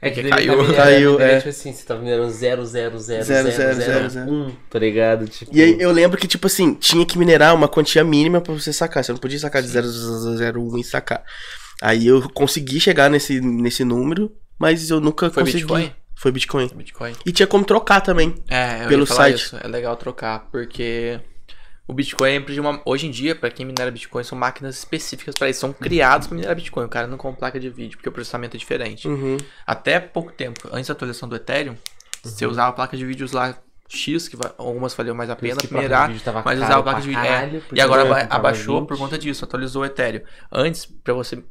[0.00, 0.64] É que caiu.
[0.68, 1.36] Tá, Caiu, é, é.
[1.38, 4.78] tipo assim, você tá minerando 0, 0, 0, Zero, 0, zero, 0, zero, 1, tá
[4.78, 5.26] ligado?
[5.26, 8.54] Tipo, E aí eu lembro que, tipo assim, tinha que minerar uma quantia mínima pra
[8.54, 9.02] você sacar.
[9.02, 11.24] Você não podia sacar de 0,001 e sacar.
[11.82, 15.62] Aí eu consegui chegar nesse, nesse número, mas eu nunca Foi consegui.
[15.64, 15.92] Bitcoin?
[16.14, 16.68] Foi Bitcoin.
[16.76, 17.12] Bitcoin.
[17.26, 18.36] E tinha como trocar também.
[18.48, 19.36] É, eu Pelo ia falar site.
[19.36, 19.56] isso.
[19.60, 21.18] É legal trocar, porque
[21.88, 22.82] O Bitcoin precisa de uma.
[22.84, 25.60] Hoje em dia, pra quem minera Bitcoin, são máquinas específicas pra isso.
[25.60, 26.84] São criados pra minerar Bitcoin.
[26.84, 29.08] O cara não compra placa de vídeo, porque o processamento é diferente.
[29.08, 29.38] Uhum.
[29.66, 31.74] Até pouco tempo, antes da atualização do Ethereum,
[32.22, 33.56] você usava placa de vídeos lá
[33.88, 36.10] X, que algumas valiam mais a pena minerar,
[36.44, 37.22] mas usava placa de vídeo.
[37.22, 38.88] caralho, É, e agora abaixou 20.
[38.88, 40.20] por conta disso, atualizou o Ethereum.
[40.52, 41.42] Antes, pra você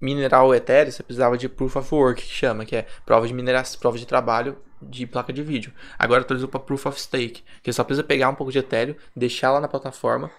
[0.00, 3.34] minerar o Ethereum, você precisava de Proof of Work, que chama, que é prova de
[3.34, 5.72] mineração, prova de trabalho de placa de vídeo.
[5.98, 9.50] Agora atualizou pra Proof of Stake, que só precisa pegar um pouco de Ethereum, deixar
[9.52, 10.30] lá na plataforma,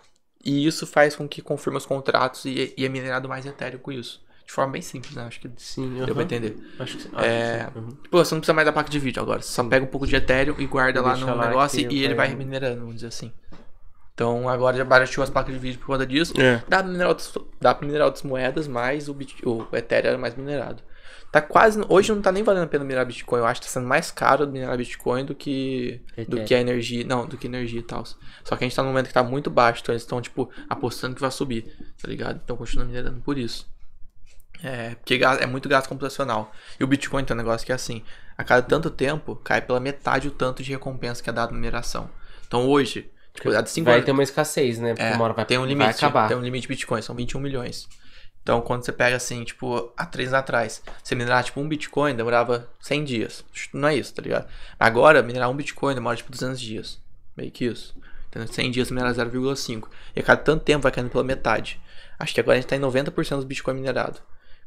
[0.43, 3.91] e isso faz com que confirme os contratos e, e é minerado mais Ethereum com
[3.91, 4.21] isso.
[4.45, 5.23] De forma bem simples, né?
[5.23, 6.13] Acho que Sim, deu aham.
[6.13, 6.57] pra entender.
[6.77, 7.09] Acho que sim.
[7.15, 7.85] É, acho que sim.
[7.85, 7.97] Uhum.
[8.09, 9.41] Pô, você não precisa mais da placa de vídeo agora.
[9.41, 12.13] Você só pega um pouco de Ethereum e guarda lá no lá negócio e ele
[12.15, 13.31] vai- vai minerando, vamos dizer assim.
[14.13, 16.33] Então agora já barateou as placas de vídeo por conta disso.
[16.39, 16.61] É.
[16.67, 20.17] Dá pra minerar outras, dá pra minerar outras moedas, mas o, Bit- o Ethereum era
[20.17, 20.83] mais minerado.
[21.31, 21.79] Tá quase.
[21.87, 23.39] Hoje não tá nem valendo a pena minerar Bitcoin.
[23.39, 26.01] Eu acho que tá sendo mais caro minerar Bitcoin do que.
[26.15, 26.45] do Ethereum.
[26.45, 27.05] que a energia.
[27.05, 28.03] Não, do que energia e tal.
[28.05, 29.81] Só que a gente tá num momento que tá muito baixo.
[29.81, 31.73] Então eles estão, tipo, apostando que vai subir.
[32.01, 32.41] Tá ligado?
[32.43, 33.65] Então continua minerando por isso.
[34.63, 36.51] É, porque é muito gasto computacional.
[36.79, 38.03] E o Bitcoin tem um negócio que é assim:
[38.37, 41.57] a cada tanto tempo cai pela metade o tanto de recompensa que é dado na
[41.57, 42.09] mineração.
[42.45, 44.05] Então hoje, tipo, há de 5 Vai anos.
[44.05, 44.93] ter uma escassez, né?
[44.93, 46.27] Porque É, uma hora vai, tem um vai limite, acabar.
[46.27, 47.87] tem um limite de Bitcoin, são 21 milhões.
[48.43, 52.15] Então, quando você pega assim, tipo, há três anos atrás, você minerar tipo um Bitcoin
[52.15, 53.45] demorava 100 dias.
[53.71, 54.47] Não é isso, tá ligado?
[54.79, 56.99] Agora, minerar um Bitcoin demora tipo 200 dias.
[57.37, 57.95] Meio que isso.
[58.29, 59.87] Então, 100 dias minera 0,5.
[60.15, 61.79] E a cada tanto tempo vai caindo pela metade.
[62.17, 64.19] Acho que agora a gente tá em 90% dos Bitcoin minerado.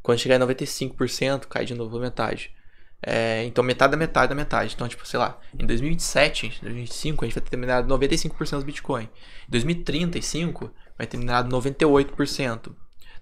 [0.02, 2.54] Quando chegar em 95%, cai de novo pela metade.
[3.02, 4.74] É, então, metade da metade da metade.
[4.74, 9.04] Então, tipo, sei lá, em 2027, 2025, a gente vai ter minerado 95% dos Bitcoin.
[9.48, 12.74] Em 2035, vai ter minerado 98%.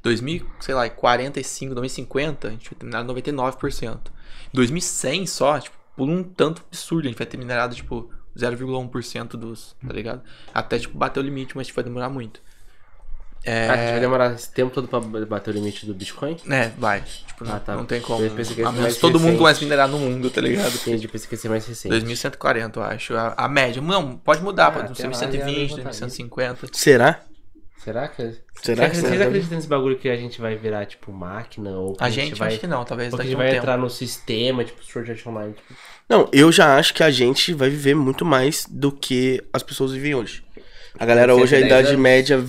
[0.03, 3.97] 2000, sei lá, 45, 2050, a gente vai ter minerado 99%.
[3.97, 9.29] Em 2100 só, tipo, por um tanto absurdo, a gente vai ter minerado, tipo, 0,1%
[9.37, 10.23] dos, tá ligado?
[10.55, 12.41] Até, tipo, bater o limite, mas tipo, vai demorar muito.
[13.45, 16.37] É, Ah, a gente vai demorar esse tempo todo pra bater o limite do Bitcoin?
[16.45, 17.03] né, vai.
[17.27, 17.75] Tipo, não, Ah, tá.
[17.75, 18.25] não tem como.
[18.25, 19.39] A menos todo mundo recente.
[19.39, 20.73] comece a minerar no mundo, tá ligado?
[20.75, 21.91] Entendi, pensei que ia ser mais recente.
[21.91, 23.17] 2140, eu acho.
[23.17, 23.83] A, a média.
[23.83, 25.85] Não, pode mudar, Ah, pode ser lá já 2120, levantaria.
[25.85, 26.69] 2150.
[26.73, 27.21] Será?
[27.85, 28.35] Será que...
[28.63, 31.71] Será que vocês acreditam nesse bagulho que a gente vai virar, tipo, máquina?
[31.71, 32.49] Ou que A gente, vai...
[32.49, 33.63] acho que não, talvez Ou que a gente a um vai tempo.
[33.63, 35.55] entrar no sistema, tipo, Sword Art Online.
[35.55, 35.75] Tipo,
[36.09, 39.93] Não, eu já acho que a gente vai viver muito mais do que as pessoas
[39.93, 40.45] vivem hoje.
[40.99, 42.01] A galera hoje, a 110 idade anos?
[42.01, 42.45] média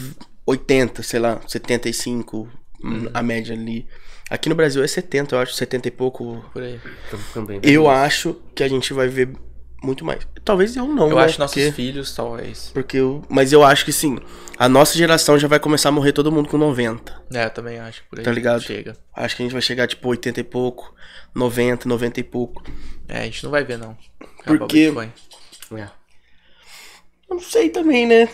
[0.45, 2.47] 80, sei lá, 75,
[2.83, 3.09] Uhum.
[3.13, 3.87] a média ali.
[4.29, 6.43] Aqui no Brasil é 70, eu acho, 70 e pouco.
[6.51, 6.79] Por aí.
[7.09, 9.35] tô ficando bem Eu acho que a gente vai viver
[9.83, 10.25] muito mais.
[10.45, 11.23] Talvez eu não, Eu né?
[11.25, 12.71] acho nossos porque, filhos, talvez.
[12.73, 14.17] porque eu, mas eu acho que sim.
[14.57, 17.13] A nossa geração já vai começar a morrer todo mundo com 90.
[17.33, 18.01] É, eu também acho.
[18.09, 18.25] Por aí.
[18.25, 18.61] Tá ligado?
[18.61, 18.95] Chega.
[19.15, 20.93] Acho que a gente vai chegar tipo 80 e pouco,
[21.35, 22.63] 90, 90 e pouco.
[23.07, 23.97] É, a gente não vai ver, não.
[24.39, 25.11] Acabar o Porque- Bitcoin.
[25.79, 25.87] É.
[27.29, 28.29] Eu não sei também, né?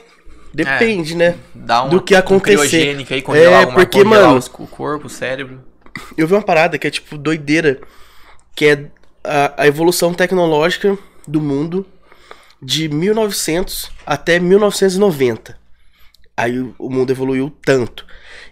[0.54, 1.36] Depende, né?
[1.54, 2.96] Dá uma Do que acontecer.
[2.98, 5.64] Um aí, congelar, É, porque, congelar mano- os- o corpo, o cérebro.
[6.18, 7.80] Eu vi uma parada que é tipo doideira,
[8.56, 8.92] que é
[9.24, 10.98] a, a evolução tecnológica
[11.30, 11.86] do mundo
[12.62, 15.58] de 1900 até 1990.
[16.36, 18.06] Aí o, mundo evoluiu tanto.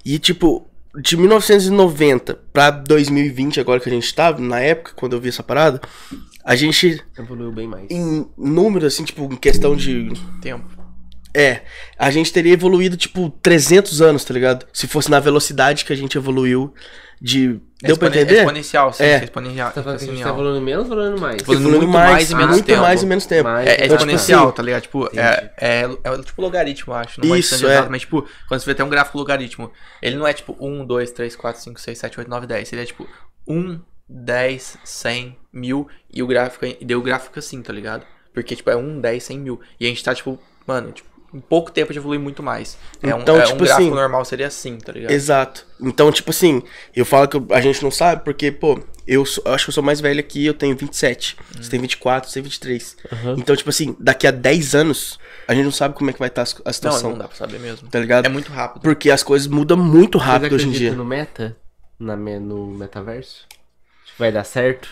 [0.06, 5.22] E tipo, de 1990 pra 2020, agora que a gente tá, na época, quando eu
[5.22, 5.82] vi essa parada,
[6.44, 7.90] a gente, Evoluiu bem mais.
[7.90, 10.77] em números, assim, tipo, em questão de Tempo.
[11.40, 11.62] É,
[11.98, 14.66] a gente teria evoluído, tipo, 300 anos, tá ligado?
[14.74, 16.74] Se fosse na velocidade que a gente evoluiu
[17.22, 17.60] de...
[17.82, 18.40] Deu pra Expone- entender?
[18.40, 19.04] Exponencial, sim.
[19.04, 19.08] É.
[19.20, 19.24] É.
[19.24, 19.72] Exponencial.
[19.72, 20.34] Tá falando que a gente tá exponencial.
[20.34, 21.42] evoluindo menos ou evoluindo mais?
[21.42, 22.82] Evoluindo muito mais e menos muito tempo.
[22.82, 23.44] mais e menos tempo.
[23.44, 23.68] Mais.
[23.68, 24.82] É, é Então, tipo exponencial, assim, tá ligado?
[24.82, 25.20] Tipo, Entendi.
[25.20, 27.22] é, é, é tipo logaritmo, acho.
[27.24, 27.58] Não é Isso, é.
[27.74, 30.86] exato, mas tipo, quando você vê até um gráfico logaritmo, ele não é tipo 1,
[30.86, 32.74] 2, 3, 4, 5, 6, 7, 8, 9, 10.
[32.74, 33.08] Ele é tipo
[33.48, 38.04] 1, 10, 100, 1000 e o gráfico, e deu o gráfico assim, tá ligado?
[38.34, 39.62] Porque tipo, é 1, 10, 100 mil.
[39.80, 42.78] E a gente tá tipo, mano, tipo, em pouco tempo de evoluir muito mais.
[43.04, 45.12] É um, Então, é um tipo gráfico assim, normal seria assim, tá ligado?
[45.12, 45.66] Exato.
[45.80, 46.62] Então, tipo assim,
[46.96, 49.74] eu falo que a gente não sabe porque, pô, eu, sou- eu acho que eu
[49.74, 51.38] sou mais velho aqui, eu tenho 27.
[51.60, 52.98] Você tem 24, você tem 23.
[53.38, 56.30] Então, tipo assim, daqui a 10 anos, a gente não sabe como é que vai
[56.30, 57.12] estar a Não, situação.
[57.12, 57.88] não dá pra saber mesmo.
[57.90, 58.26] Tá ligado?
[58.26, 58.82] É muito rápido.
[58.82, 60.94] Porque as coisas mudam muito rápido hoje em dia.
[60.94, 61.56] no meta?
[62.00, 63.46] Na, no metaverso?
[64.18, 64.90] Vai dar certo?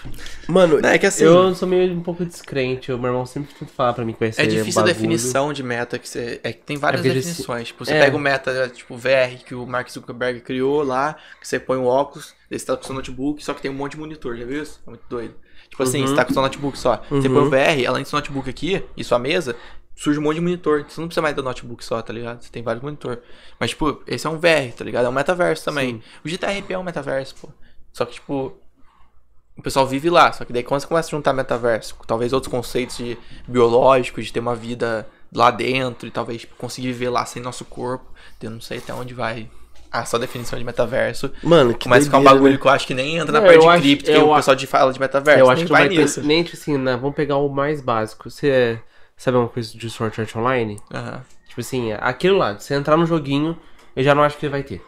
[0.47, 1.23] Mano, Não, é que assim.
[1.23, 2.91] Eu sou meio um pouco descrente.
[2.91, 4.93] O meu irmão sempre tenta falar pra mim que vai ser É difícil a bagulho.
[4.93, 6.39] definição de meta que você.
[6.43, 7.67] É que tem várias É definições.
[7.69, 7.99] Tipo, você é.
[8.01, 11.85] pega o meta, tipo, VR que o Mark Zuckerberg criou lá, que você põe o
[11.85, 14.37] óculos, daí você tá com o seu notebook, só que tem um monte de monitor,
[14.37, 14.79] já viu isso?
[14.85, 15.33] É muito doido.
[15.69, 16.07] Tipo assim, Uhum.
[16.07, 17.01] você tá com o seu notebook só.
[17.09, 19.55] Você põe o VR, além do seu notebook aqui e sua mesa,
[19.95, 20.85] surge um monte de monitor.
[20.87, 22.43] Você não precisa mais do notebook só, tá ligado?
[22.43, 23.19] Você tem vários monitor.
[23.59, 25.05] Mas, tipo, esse é um VR, tá ligado?
[25.07, 25.95] É um metaverso também.
[25.95, 26.01] Sim.
[26.23, 27.49] O GTRP é um metaverso, pô.
[27.91, 28.55] Só que, tipo,
[29.57, 32.51] o pessoal vive lá, só que daí quando você começa a juntar metaverso, talvez outros
[32.51, 33.17] conceitos de
[33.47, 37.65] biológicos, de ter uma vida lá dentro e talvez tipo, conseguir viver lá sem nosso
[37.65, 38.05] corpo.
[38.41, 39.49] Eu não sei até onde vai
[39.91, 41.31] a só definição de metaverso.
[41.41, 42.59] Mano, que Começa a ficar um doideira, bagulho né?
[42.59, 44.67] que eu acho que nem entra na parte de acho- cripto, que o pessoal de
[44.67, 45.39] fala de metaverso.
[45.39, 46.21] eu acho nem que não vai nisso.
[46.21, 48.29] Nem, assim, né, vamos pegar o mais básico.
[48.29, 48.79] Você
[49.17, 50.77] sabe uma coisa de Sword Art Online?
[50.93, 51.21] Aham.
[51.47, 53.57] Tipo assim, aquilo lá, você entrar no joguinho,
[53.95, 54.83] eu já não acho que vai ter.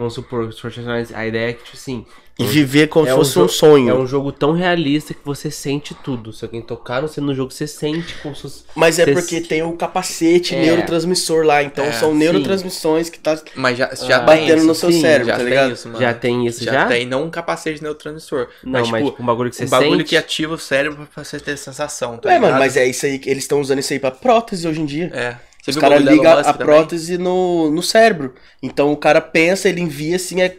[0.00, 0.48] Vamos supor,
[0.78, 2.06] Online, a ideia é que, tipo assim.
[2.38, 3.90] E viver como se é fosse jo- um sonho.
[3.90, 6.32] É um jogo tão realista que você sente tudo.
[6.32, 8.64] Se alguém tocar você no jogo, você sente como se fosse.
[8.74, 10.62] Mas é porque tem o capacete É.
[10.62, 11.62] neurotransmissor lá.
[11.62, 12.16] Então É, são sim.
[12.18, 14.66] neurotransmissões que tá Mas já, já Ah, batendo isso.
[14.66, 15.72] no seu sim, cérebro, já tá tem ligado?
[15.74, 16.00] isso, mano.
[16.00, 16.86] Já tem isso já?
[16.86, 18.48] tem, não um capacete neurotransmissor.
[18.64, 20.04] Não, mas, tipo, um bagulho que você um bagulho sente.
[20.08, 22.58] que ativa o cérebro pra você ter sensação, tá É, mano, ligado?
[22.58, 25.10] mas é isso aí que eles estão usando isso aí pra prótese hoje em dia.
[25.12, 25.49] É.
[25.62, 26.66] Você Os caras do ligam a também?
[26.66, 28.34] prótese no, no cérebro.
[28.62, 30.58] Então o cara pensa, ele envia assim, é,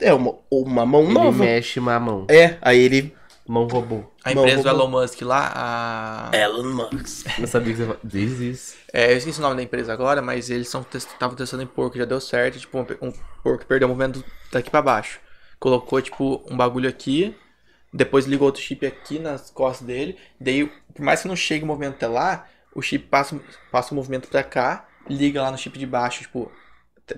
[0.00, 1.38] é uma, uma mão Ele nova.
[1.38, 2.26] mexe uma mão.
[2.28, 3.14] É, aí ele.
[3.48, 4.04] Mão robô.
[4.24, 4.70] A Não, empresa do robô.
[4.70, 6.36] Elon Musk lá, a...
[6.36, 7.26] Elon Musk.
[7.38, 7.98] Eu sabia que você.
[8.08, 8.76] This is.
[8.92, 12.04] É, eu esqueci o nome da empresa agora, mas eles estavam testando em porco, já
[12.04, 12.58] deu certo.
[12.58, 13.12] Tipo, um, um
[13.42, 15.20] porco perdeu o movimento daqui pra baixo.
[15.60, 17.36] Colocou, tipo, um bagulho aqui,
[17.92, 20.18] depois ligou outro chip aqui nas costas dele.
[20.40, 22.46] Daí, por mais que não chegue o movimento até lá,
[22.76, 23.38] o chip passa,
[23.72, 26.50] passa o movimento pra cá, liga lá no chip de baixo, tipo,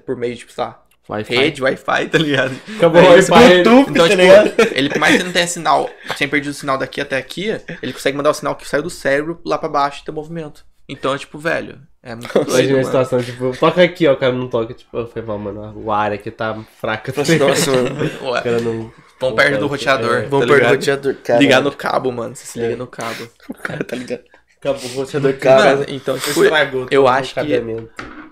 [0.07, 1.35] por meio de, tipo, sei lá, Wi-Fi.
[1.37, 2.55] rede, Wi-Fi, tá ligado?
[2.77, 3.11] Acabou É o.
[3.13, 3.31] Wi-Fi.
[3.31, 6.77] Bluetooth, Então, tá tipo, ele, por mais que não tenha sinal, tinha perdido o sinal
[6.79, 7.49] daqui até aqui,
[7.83, 10.65] ele consegue mandar o sinal que saiu do cérebro lá pra baixo e ter movimento.
[10.89, 12.85] Então, é tipo, velho, é muito Imagina a mano.
[12.85, 16.13] situação, tipo, toca aqui, ó, o cara não toca, tipo, foi mal, mano, o ar
[16.13, 17.13] aqui tá fraca.
[17.13, 17.23] tá?
[17.39, 18.11] Nossa, mano.
[18.31, 18.93] Ué, O cara não...
[19.21, 19.69] Vão perto do É.
[19.69, 20.27] roteador.
[20.29, 20.71] Vamos tá perder o ligado?
[20.77, 21.15] roteador.
[21.25, 22.37] Cara, Ligar no cabo, mano.
[22.37, 22.77] Você se liga É.
[22.77, 23.29] no cabo.
[23.51, 24.23] O cara tá ligado.
[24.61, 27.41] Acabou o roteador que Cara, Mano, então, tipo, estragou eu todo o acho que-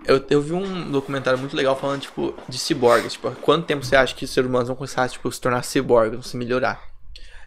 [0.07, 3.13] eu, eu vi um documentário muito legal falando, tipo, de ciborgues.
[3.15, 6.13] Tipo, quanto tempo você acha que os seres humanos vão começar, tipo, se tornar ciborgues,
[6.15, 6.81] vão se melhorar?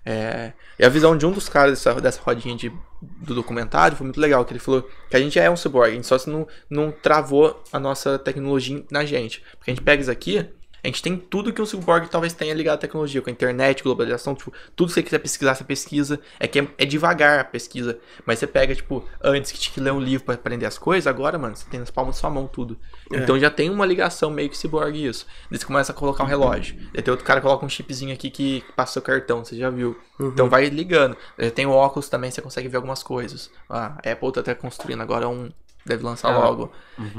[0.06, 4.06] É, e a visão de um dos caras dessa, dessa rodinha de, do documentário foi
[4.06, 6.30] muito legal, que ele falou que a gente já é um ciborgue, a só se
[6.30, 9.44] não, não travou a nossa tecnologia na gente.
[9.58, 10.46] Porque a gente pega isso aqui,
[10.84, 13.84] a gente tem tudo que um ciborgue talvez tenha ligado à tecnologia, com a internet,
[13.84, 16.20] globalização, tipo, tudo que você quiser pesquisar, você pesquisa.
[16.40, 19.80] É que é, é devagar a pesquisa, mas você pega, tipo, antes que tinha que
[19.80, 22.30] ler um livro pra aprender as coisas, agora, mano, você tem nas palmas da sua
[22.30, 22.78] mão tudo.
[23.12, 25.26] Então já tem uma ligação meio que ciborgue isso.
[25.50, 26.76] Daí você começa a colocar um relógio.
[26.94, 29.70] Daí tem outro cara que coloca um chipzinho aqui que passa seu cartão, você já
[29.70, 29.98] viu.
[30.20, 31.16] Então vai ligando.
[31.38, 33.50] Daí tem o óculos também, você consegue ver algumas coisas.
[33.70, 35.50] Ah, a Apple tá até construindo agora um.
[35.90, 36.72] Deve lançar Ah, logo.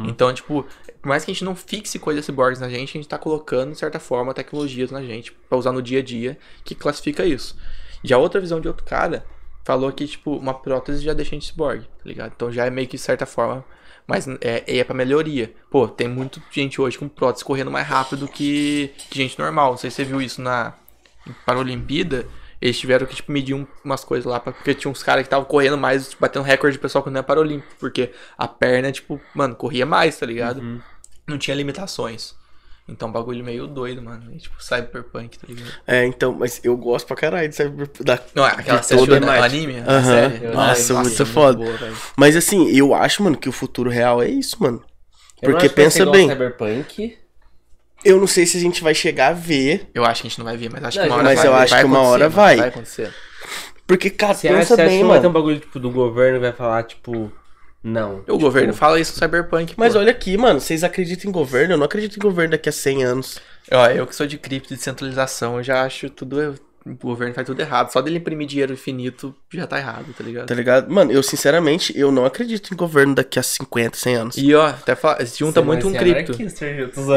[0.06, 0.64] Então, tipo,
[1.02, 3.72] por mais que a gente não fixe coisas ciborgues na gente, a gente tá colocando,
[3.72, 7.56] de certa forma, tecnologias na gente pra usar no dia a dia que classifica isso.
[8.04, 9.26] Já outra visão de outro cara
[9.64, 12.32] falou que, tipo, uma prótese já deixa a gente ciborgue, tá ligado?
[12.34, 13.64] Então já é meio que, de certa forma,
[14.06, 15.52] mas é, é pra melhoria.
[15.70, 19.72] Pô, tem muita gente hoje com prótese correndo mais rápido que, que gente normal.
[19.72, 20.74] Não sei se você viu isso na
[21.44, 22.26] Paralimpíada.
[22.60, 25.26] Eles tiveram que, tipo, medir um- umas coisas lá, pra- porque tinha uns caras que
[25.28, 27.74] estavam correndo mais, tipo, batendo recorde de pessoal quando não é Paralímpico.
[27.78, 30.82] Porque a perna, tipo, mano, corria mais, tá ligado?
[31.26, 32.34] Não tinha limitações.
[32.88, 34.32] Então, bagulho meio doido, mano.
[34.34, 35.70] E, tipo, cyberpunk, tá ligado?
[35.86, 38.02] É, então, mas eu gosto pra caralho de Cyberpunk.
[38.02, 38.18] Da...
[38.34, 39.44] Não, é aquela série toda a o imagem.
[39.64, 40.02] anime, a Aham.
[40.04, 40.46] série.
[40.48, 41.56] Nossa, Ai, muito foda.
[41.58, 41.96] boa, velho.
[42.16, 44.82] Mas assim, eu acho, mano, que o futuro real é isso, mano.
[45.40, 47.16] Eu não Porque pensa bem, Cyberpunk.
[48.04, 49.88] Eu não sei se a gente vai chegar a ver.
[49.94, 51.38] Eu acho que a gente não vai ver, mas acho Não, que uma hora mas
[51.38, 51.46] vai.
[51.48, 52.56] eu acho vai que uma hora mano, vai.
[52.56, 53.14] Vai acontecer.
[53.86, 55.40] Porque, cara, Você acha, pensa você acha bem, que não vai ter um mano.
[55.44, 57.32] bagulho tipo, do governo que vai falar, tipo,
[57.82, 58.22] não.
[58.28, 59.74] O governo fala isso no Cyberpunk.
[59.76, 59.98] Mas pô.
[59.98, 61.74] olha aqui, mano, vocês acreditam em governo?
[61.74, 63.38] Eu não acredito em governo daqui a 100 anos.
[63.72, 66.54] Ó, eu que sou de cripto e descentralização, eu já acho tudo.
[66.86, 67.92] O governo faz tudo errado.
[67.92, 70.46] Só dele imprimir dinheiro infinito já tá errado, tá ligado?
[70.46, 70.90] Tá ligado?
[70.90, 74.36] Mano, eu sinceramente, eu não acredito em governo daqui a 50, 100 anos.
[74.38, 76.32] E ó, até fala, se junta muito um cripto.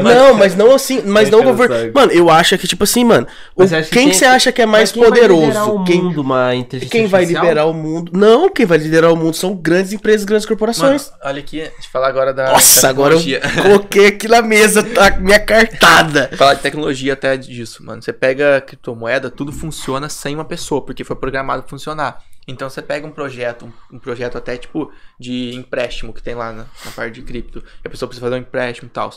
[0.02, 1.74] Não, mas não assim, mas não governo.
[1.76, 1.92] saco.
[1.94, 3.26] Mano, eu acho que, tipo assim, mano,
[3.56, 5.70] o- você que quem tem- você acha que é mais quem vai liderar poderoso?
[5.70, 8.12] o Quem, mundo, uma inteligência quem vai liberar o mundo?
[8.14, 11.10] Não, quem vai liderar o mundo são grandes empresas, grandes Mano, corporações.
[11.24, 12.50] olha aqui, deixa eu falar agora da.
[12.52, 13.40] Nossa, da agora eu tecnologia.
[13.62, 16.30] coloquei aqui na mesa tá, minha cartada.
[16.36, 18.02] Falar de tecnologia até disso, mano.
[18.02, 22.22] Você pega a criptomoeda, tudo funciona sem uma pessoa, porque foi programado pra funcionar.
[22.46, 26.66] Então você pega um projeto, um, projeto até tipo de empréstimo que tem lá na,
[26.84, 29.10] na parte de cripto, a pessoa precisa fazer um empréstimo e tal.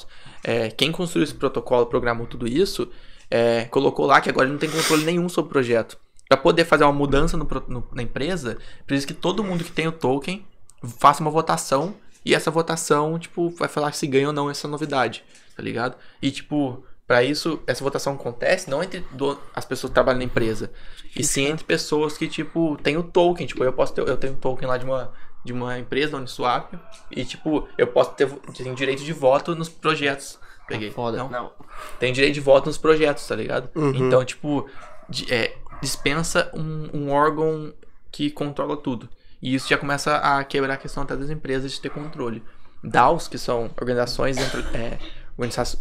[0.43, 2.89] É, quem construiu esse protocolo, programou tudo isso,
[3.29, 5.97] é, colocou lá que agora não tem controle nenhum sobre o projeto.
[6.29, 9.87] Para poder fazer uma mudança no no- na empresa, precisa que todo mundo que tem
[9.87, 10.45] o token
[10.99, 15.23] faça uma votação e essa votação, tipo, vai falar se ganha ou não essa novidade,
[15.55, 15.95] tá ligado?
[16.21, 20.25] E, tipo, pra isso, essa votação acontece não entre do- as pessoas que trabalham na
[20.25, 20.71] empresa,
[21.15, 23.47] e sim entre pessoas que, tipo, tem o token.
[23.47, 25.11] Tipo, eu posso ter, eu tenho um token lá de uma,
[25.43, 26.73] de uma empresa, da Uniswap,
[27.09, 30.37] e, tipo, eu posso ter tenho direito de voto nos projetos.
[30.67, 30.91] Peguei.
[30.91, 31.17] Foda.
[31.17, 31.29] Não?
[31.29, 31.51] Não.
[31.97, 33.69] tem direito de voto nos projetos, tá ligado?
[33.73, 33.95] Uhum.
[33.95, 34.67] Então, tipo,
[35.09, 37.73] de- é, dispensa um, um órgão
[38.11, 39.07] que controla tudo.
[39.41, 42.43] E isso já começa a quebrar a questão até das empresas de ter controle.
[42.83, 44.97] DAOs, que são organizações, dentro, é,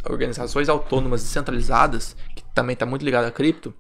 [0.09, 3.75] organizações autônomas descentralizadas, que também está muito ligado a cripto,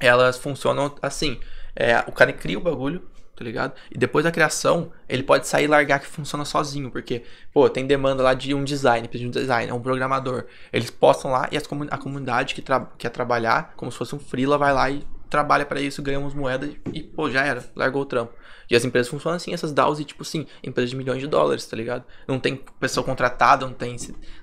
[0.00, 1.38] elas funcionam assim.
[1.76, 3.02] É, o cara cria o bagulho,
[3.36, 3.74] tá ligado?
[3.90, 7.86] E depois da criação, ele pode sair e largar que funciona sozinho, porque, pô, tem
[7.86, 10.46] demanda lá de um design, de um design, é um programador.
[10.72, 12.62] Eles postam lá e as comu- a comunidade que
[12.98, 16.34] quer trabalhar, como se fosse um freela, vai lá e trabalha pra isso, ganha umas
[16.34, 18.32] moedas e, pô, já era, largou o trampo.
[18.70, 21.66] E as empresas funcionam assim, essas DAOs, e tipo assim, empresas de milhões de dólares,
[21.66, 22.04] tá ligado?
[22.26, 23.96] Não tem pessoa contratada, não tem,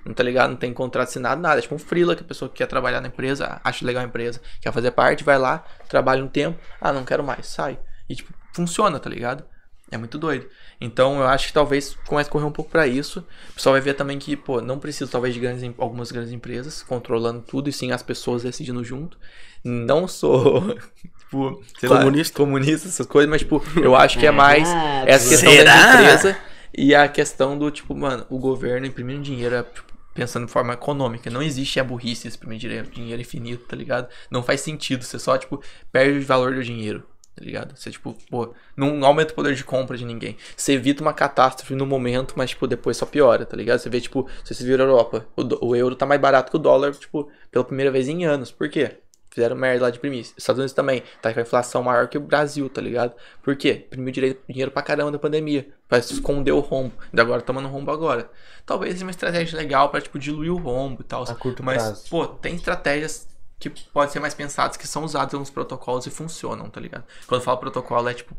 [0.04, 0.50] não tá ligado?
[0.50, 1.58] Não tem contrato assinado, nada.
[1.58, 4.40] É tipo um freela que a pessoa quer trabalhar na empresa, acha legal a empresa,
[4.60, 7.78] quer fazer parte, vai lá, trabalha um tempo, ah, não quero mais, sai.
[8.08, 9.44] E tipo, funciona, tá ligado?
[9.92, 10.48] É muito doido.
[10.80, 13.20] Então eu acho que talvez comece a correr um pouco pra isso.
[13.50, 16.82] O pessoal vai ver também que, pô, não precisa talvez de grandes, algumas grandes empresas
[16.82, 19.18] controlando tudo e sim as pessoas decidindo junto.
[19.62, 20.74] Não sou,
[21.32, 22.36] tipo, sei lá, Comunista?
[22.36, 25.74] comunista, essas coisas, mas, tipo, eu acho que é mais Ah, essa questão Será?
[25.74, 26.38] da empresa
[26.76, 30.74] e a questão do, tipo, mano, o governo imprimindo dinheiro é, tipo, pensando de forma
[30.74, 31.30] econômica.
[31.30, 34.08] Não existe a burrice de imprimir dinheiro, dinheiro infinito, tá ligado?
[34.30, 35.04] Não faz sentido.
[35.04, 37.02] Você só, tipo, perde o valor do dinheiro.
[37.34, 37.74] Tá ligado?
[37.74, 40.36] Você, tipo, pô, não aumenta o poder de compra de ninguém.
[40.54, 43.78] Você evita uma catástrofe no momento, mas, tipo, depois só piora, tá ligado?
[43.78, 46.50] Você vê, tipo, se você vira a Europa, o, do- o euro tá mais barato
[46.50, 48.50] que o dólar, tipo, pela primeira vez em anos.
[48.50, 48.98] Por quê?
[49.32, 50.26] Fizeram merda lá de imprimir.
[50.36, 53.14] Estados Unidos também, tá com a inflação maior que o Brasil, tá ligado?
[53.42, 53.84] Por quê?
[53.86, 55.66] Imprimiu direito, dinheiro pra caramba da pandemia.
[55.88, 56.92] Pra esconder o rombo.
[57.10, 58.30] E agora tomando rombo agora.
[58.66, 61.22] Talvez seja uma estratégia legal pra, tipo, diluir o rombo e tal.
[61.22, 62.10] A curto Mas, prazo.
[62.10, 63.26] pô, tem estratégias
[63.58, 67.04] que podem ser mais pensadas, que são usadas nos protocolos e funcionam, tá ligado?
[67.26, 68.36] Quando eu falo protocolo, é tipo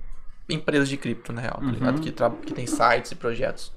[0.48, 2.02] empresas de cripto, na real, tá ligado?
[2.02, 3.72] Que, tra- que tem sites e projetos.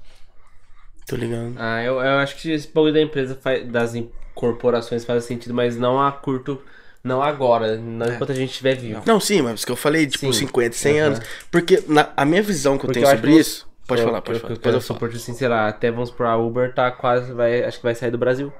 [1.07, 1.55] Tô ligado.
[1.57, 3.93] Ah, eu, eu acho que esse bagulho da empresa, faz, das
[4.35, 6.61] corporações faz sentido, mas não a curto,
[7.07, 8.15] não agora, não É.
[8.15, 9.01] enquanto a gente estiver vivo.
[9.05, 10.45] Não, sim, mas que eu falei, tipo, Sim.
[10.47, 11.07] 50, 100 Aham.
[11.13, 11.19] anos.
[11.51, 13.67] Porque na, a minha visão que eu Porque tenho eu sobre que isso.
[13.87, 14.59] Pode Eu- falar, pode eu- falar.
[14.63, 17.83] Eu, eu suporto assim, sei lá, até vamos pra Uber, tá quase, vai, acho que
[17.83, 18.51] vai sair do Brasil.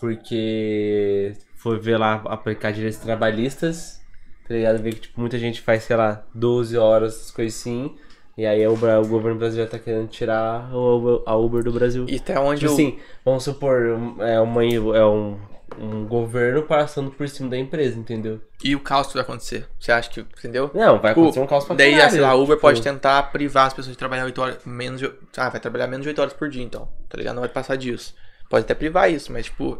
[0.00, 4.00] Porque foi ver lá aplicar direitos trabalhistas,
[4.48, 4.78] tá ligado?
[4.82, 7.94] Ver que tipo, muita gente faz, sei lá, 12 horas, essas coisas assim.
[8.38, 12.06] E aí o, o governo brasileiro tá querendo tirar o Uber- a Uber do Brasil.
[12.08, 12.74] E até onde Tipo eu...
[12.74, 13.82] assim, vamos supor,
[14.20, 15.38] é, uma, é um,
[15.78, 18.40] um governo passando por cima da empresa, entendeu?
[18.62, 19.66] E o caos que vai acontecer?
[19.78, 20.70] Você acha que, entendeu?
[20.74, 22.82] Não, vai Tipo, acontecer um caos pra Daí, caralho, sei lá, a Uber tipo, pode
[22.82, 25.10] tentar privar as pessoas de trabalhar 8 horas, menos de...
[25.36, 27.34] Ah, vai trabalhar menos de 8 horas por dia, então, tá ligado?
[27.34, 28.14] Não vai passar disso.
[28.48, 29.78] Pode até privar isso, mas, tipo,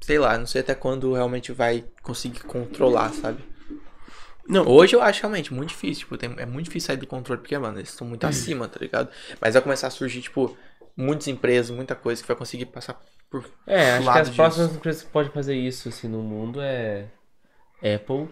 [0.00, 3.42] sei lá, não sei até quando realmente vai conseguir controlar, sabe?
[4.48, 7.40] Não, Hoje eu acho realmente muito difícil, tipo, tem- é muito difícil sair do controle,
[7.40, 9.08] porque, mano, eles estão muito acima, tá ligado?
[9.40, 10.56] Mas vai começar a surgir, tipo,
[10.96, 13.00] muitas empresas, muita coisa que vai conseguir passar
[13.30, 14.36] por É, acho que as disso.
[14.36, 17.08] próximas empresas que podem fazer isso assim no mundo é
[17.94, 18.28] Apple,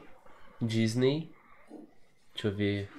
[0.61, 1.33] Disney,
[2.35, 2.91] deixa eu ver,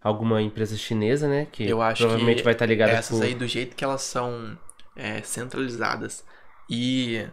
[0.00, 1.46] alguma empresa chinesa, né?
[1.50, 3.24] Que Eu acho provavelmente que vai estar ligada essas com...
[3.24, 4.56] aí, do jeito que elas são
[4.96, 6.24] é, centralizadas
[6.70, 7.26] e.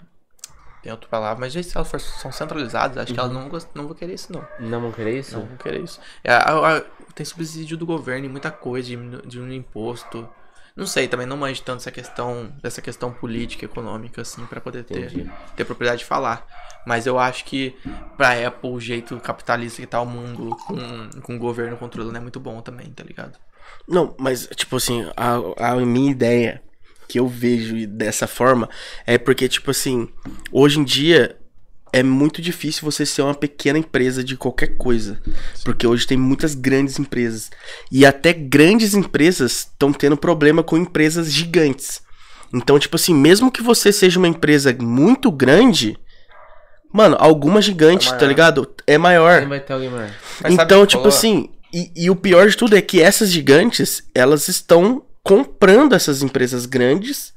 [0.82, 3.88] Tem outra palavra, mas que elas for- são centralizadas, acho que elas não, gost- não
[3.88, 4.48] vão querer isso, não.
[4.60, 5.36] Não vão querer isso?
[5.36, 6.00] Não vão querer isso.
[6.24, 6.82] É, a- a-
[7.16, 10.30] tem subsídio do governo e muita coisa, diminu- diminuir imposto.
[10.76, 14.84] Não sei, também não manjo tanto essa questão, dessa questão política, econômica, assim, pra poder
[14.84, 15.32] ter, Entendi.
[15.56, 16.46] ter propriedade de falar.
[16.86, 17.76] Mas eu acho que
[18.18, 22.22] pra Apple, o jeito capitalista que tá o mundo, com, com o governo controlando, é
[22.22, 23.40] muito bom também, tá ligado?
[23.88, 26.62] Não, mas, tipo assim, a, a minha ideia
[27.08, 28.70] que eu vejo dessa forma
[29.06, 30.10] é porque, tipo assim,
[30.52, 31.38] hoje em dia
[31.96, 35.18] é muito difícil você ser uma pequena empresa de qualquer coisa.
[35.64, 37.50] Porque hoje tem muitas grandes empresas.
[37.90, 42.02] E até grandes empresas estão tendo problema com empresas gigantes.
[42.54, 45.98] Então, tipo assim, mesmo que você seja uma empresa muito grande,
[46.94, 48.70] mano, alguma gigante, É tá ligado?
[48.86, 49.36] É maior.
[49.36, 50.12] Sempre vai ter alguém maior.
[50.44, 51.18] Mas Então, o que tipo falou?
[51.18, 56.22] assim, e, e o pior de tudo é que essas gigantes, elas estão comprando essas
[56.22, 57.34] empresas grandes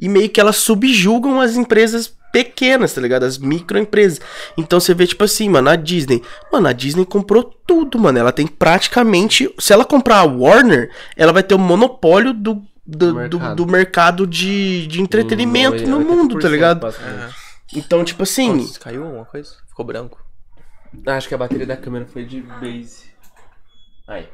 [0.00, 3.24] e meio que elas subjugam as empresas pequenas, tá ligado?
[3.24, 4.20] As microempresas.
[4.56, 6.22] Então você vê, tipo assim, mano, a Disney.
[6.52, 8.18] Mano, a Disney comprou tudo, mano.
[8.18, 9.52] Ela tem praticamente.
[9.58, 12.62] Se ela comprar a Warner, ela vai ter o monopólio do.
[12.90, 13.56] Do, do, Mercado.
[13.56, 16.94] do mercado de, de entretenimento Hum, no mundo, tá 80%, ligado?
[17.76, 18.62] Então, tipo assim.
[18.62, 19.56] Nossa, caiu alguma coisa?
[19.68, 20.24] Ficou branco.
[21.06, 23.10] Acho que a bateria da câmera foi de base.
[24.06, 24.26] Aí.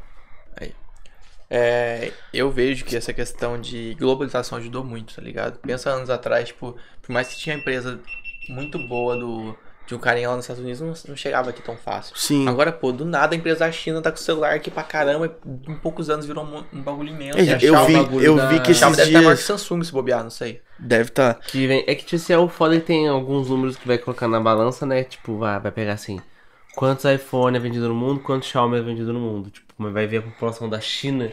[1.57, 5.59] É, eu vejo que essa questão de globalização ajudou muito, tá ligado?
[5.61, 8.01] Pensa anos atrás, tipo, por mais que tinha empresa
[8.49, 9.57] muito boa do,
[9.87, 12.17] de um carinha lá nos Estados Unidos, não, não chegava aqui tão fácil.
[12.17, 12.49] Sim.
[12.49, 15.27] Agora, pô, do nada a empresa da China tá com o celular aqui pra caramba,
[15.47, 17.39] e em poucos anos virou um, um bagulho imenso.
[17.39, 19.41] É, eu Xiaomi- vi, bagulho eu da- vi que esses deve estar dias.
[19.41, 20.61] Samsung se bobear, não sei.
[20.79, 21.35] Deve tá.
[21.35, 24.27] Que vem, é que tipo, é o foda que tem alguns números que vai colocar
[24.27, 25.05] na balança, né?
[25.05, 26.21] Tipo, vai, vai pegar assim.
[26.77, 29.51] Quantos iPhone é vendido no mundo, quantos Xiaomi é vendido no mundo.
[29.51, 31.31] Tipo, vai ver a população da China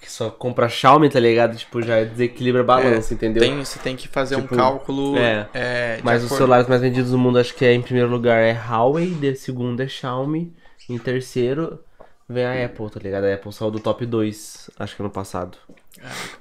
[0.00, 1.56] que só compra Xiaomi, tá ligado?
[1.56, 3.42] Tipo, já desequilibra a balança, entendeu?
[3.42, 5.16] Tem, você tem que fazer Tipo, um cálculo.
[5.18, 5.46] é.
[5.52, 8.40] é, Mas os acordo- celulares mais vendidos do mundo, acho que é em primeiro lugar
[8.42, 10.54] é Huawei, de segundo é Xiaomi,
[10.88, 11.78] em terceiro
[12.26, 13.24] vem a Apple, tá ligado?
[13.24, 15.58] A Apple saiu do top 2, acho que ano passado.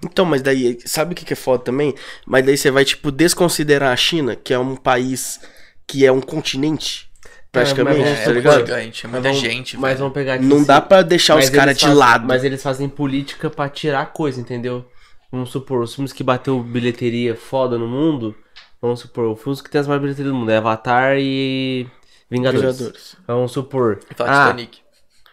[0.06, 1.94] Então, mas daí, sabe o que que é foda também?
[2.26, 5.40] Mas daí você vai, tipo, desconsiderar a China, que é um país
[5.88, 7.09] que é um continente,
[7.52, 8.60] praticamente, mas É, tá é ligado?
[8.60, 10.00] gigante, é Mas muita vamos- gente, Mas velho.
[10.00, 12.28] vamos pegar aqui Não dá pra deixar mas os caras eles de fazem- lado.
[12.28, 14.86] Mas eles fazem política pra tirar coisa, entendeu?
[15.32, 18.36] Vamos supor, os filmes que bateu bilheteria foda no mundo,
[18.82, 21.86] vamos supor, o filme que tem as mais bilheterias do mundo é Avatar e
[22.32, 22.78] Vingadores.
[22.78, 23.16] Vingadores.
[23.28, 24.00] Vamos supor.
[24.16, 24.78] Fala ah, Titanic.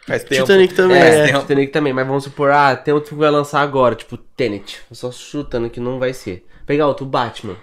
[0.07, 0.43] Faz tempo.
[0.43, 1.27] Titanic também, É, é.
[1.27, 1.41] tempo.
[1.41, 4.81] Titanic também, mas vamos supor, ah, tem outro que vai lançar agora, tipo Tenet.
[4.91, 6.47] Eu só chutando que não vai ser.
[6.65, 7.57] Pegar outro Batman.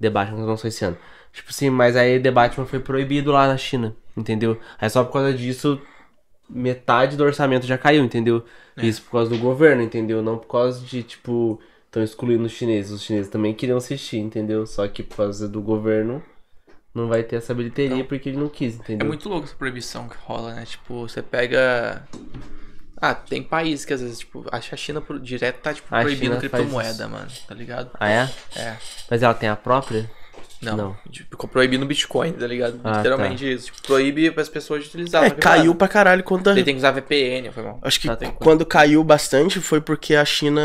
[0.00, 0.96] The Batman que lançou esse ano.
[1.32, 4.58] Tipo assim, mas aí The Batman foi proibido lá na China, entendeu?
[4.80, 5.80] Aí só por causa disso,
[6.48, 8.44] metade do orçamento já caiu, entendeu?
[8.76, 10.22] Isso por causa do governo, entendeu?
[10.22, 12.90] Não por causa de, tipo, estão excluindo os chineses.
[12.92, 14.66] Os chineses também queriam assistir, entendeu?
[14.66, 16.22] Só que por causa do governo,
[16.94, 19.06] não vai ter essa bilheteria porque ele não quis, É entendeu?
[19.06, 20.64] muito louco essa proibição que rola, né?
[20.64, 22.02] Tipo, você pega.
[22.96, 26.00] Ah, tem países que às vezes, tipo, acho que a China direto tá, tipo, A
[26.02, 27.90] proibindo criptomoeda, mano, tá ligado?
[27.98, 28.30] Ah, é?
[28.56, 28.76] É.
[29.10, 30.10] Mas ela tem a própria?
[30.62, 30.76] Não.
[30.76, 30.96] Não.
[31.10, 32.80] Tipo, proibindo Bitcoin, tá ligado?
[32.84, 33.66] Ah, Literalmente isso.
[33.66, 35.24] Tipo, proíbe as pessoas de utilizar.
[35.24, 36.50] É, que, caiu pra caralho quando.
[36.50, 37.78] Ele tem que usar VPN, foi mal.
[37.82, 40.60] Acho que Tá, tem- quando caiu bastante foi porque a China.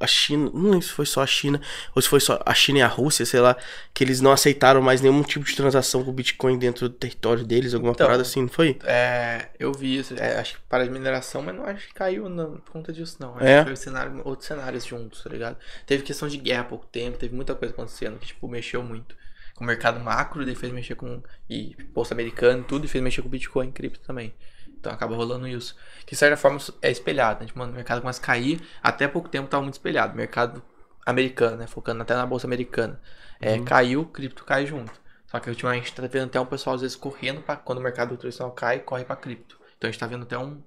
[0.00, 0.50] A China.
[0.54, 1.60] Não lembro se foi só a China.
[1.94, 3.56] Ou se foi só a China e a Rússia, sei lá.
[3.92, 7.74] Que eles não aceitaram mais nenhum tipo de transação com Bitcoin dentro do território deles,
[7.74, 8.78] alguma Então, parada assim, não foi?
[8.84, 10.14] É, eu vi isso.
[10.18, 13.16] é, acho que para de mineração, mas não acho que caiu não, por conta disso,
[13.20, 13.36] não.
[13.36, 13.58] Acho É?
[13.60, 15.56] que foi cenário, outros cenários juntos, tá ligado?
[15.86, 19.16] Teve questão de guerra há pouco tempo, teve muita coisa acontecendo que, tipo, mexeu muito.
[19.54, 21.20] Com o mercado macro, daí fez mexer com.
[21.50, 24.32] E bolsa americana e tudo, e fez mexer com Bitcoin e cripto também.
[24.78, 25.76] Então acaba rolando isso.
[26.06, 27.46] Que de certa forma é espelhado, né?
[27.46, 28.60] Tipo, mano, o mercado começa a cair.
[28.82, 30.16] Até pouco tempo tava muito espelhado.
[30.16, 30.62] Mercado
[31.04, 31.66] americano, né?
[31.66, 33.00] Focando até na bolsa americana.
[33.40, 34.92] É, Caiu, cripto cai junto.
[35.26, 37.78] Só que ultimamente a gente tá vendo até um pessoal às vezes correndo pra quando
[37.78, 39.58] o mercado tradicional cai, corre pra cripto.
[39.76, 40.62] Então a gente tá vendo até um-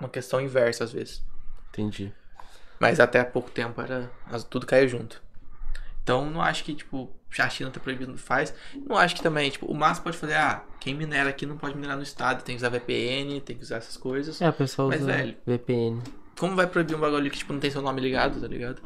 [0.00, 1.24] uma questão inversa às vezes.
[1.68, 2.12] Entendi.
[2.78, 4.10] Mas até pouco tempo era
[4.50, 5.22] tudo caiu junto.
[6.02, 8.54] Então não acho que, tipo, a China tá proibindo faz.
[8.86, 11.74] Não acho que também, tipo, o máximo pode fazer, ah, quem minera aqui não pode
[11.74, 14.40] minerar no estado, tem que usar VPN, tem que usar essas coisas.
[14.40, 16.02] É, o pessoal Mas, usa velho, VPN.
[16.38, 18.80] Como vai proibir um bagulho que, tipo, não tem seu nome ligado, tá ligado?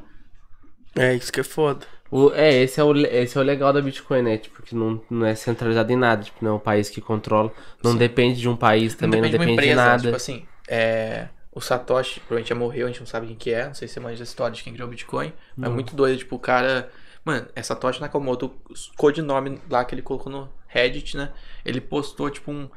[0.97, 1.87] É, isso que é foda.
[2.11, 4.37] O, é, esse é, o, esse é o legal da Bitcoin, né?
[4.37, 6.25] Tipo, que não, não é centralizado em nada.
[6.25, 7.53] Tipo, não é um país que controla.
[7.83, 10.03] Não depende de um país também, não depende, de, nada.
[10.03, 13.67] Tipo assim, é, o Satoshi provavelmente já morreu, a gente não sabe quem que é.
[13.67, 15.33] Não sei se você manja a história de quem criou o Bitcoin.
[15.57, 16.91] Mas é muito doido, tipo, o cara...
[17.24, 21.32] Mano, é Satoshi Nakamoto, o codinome lá que ele colocou no Reddit, né?
[21.64, 22.68] Ele postou, tipo, um...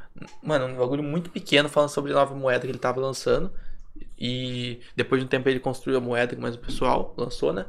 [0.41, 3.51] Mano, um bagulho muito pequeno falando sobre a nova moeda que ele tava lançando.
[4.17, 7.65] E depois de um tempo ele construiu a moeda que mais o pessoal lançou, né?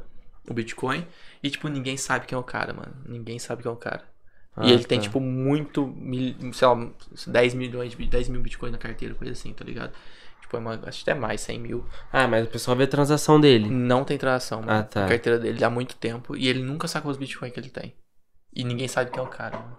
[0.49, 1.05] O Bitcoin.
[1.41, 2.95] E, tipo, ninguém sabe quem é o cara, mano.
[3.05, 4.03] Ninguém sabe quem é o cara.
[4.55, 5.03] Ah, e ele tem, tá.
[5.03, 6.89] tipo, muito, mil- sei lá,
[7.27, 9.93] 10 milhões, de- 10 mil bitcoins na carteira, coisa assim, tá ligado?
[10.45, 11.83] Tipo, é uma, acho que até mais, 100 mil.
[12.13, 13.67] Ah, mas o pessoal vê a transação dele.
[13.67, 14.71] Não tem transação, mano.
[14.79, 15.05] Ah, tá.
[15.05, 17.95] A carteira dele há muito tempo e ele nunca sacou os bitcoins que ele tem.
[18.53, 19.77] E ninguém sabe quem é o cara, mano.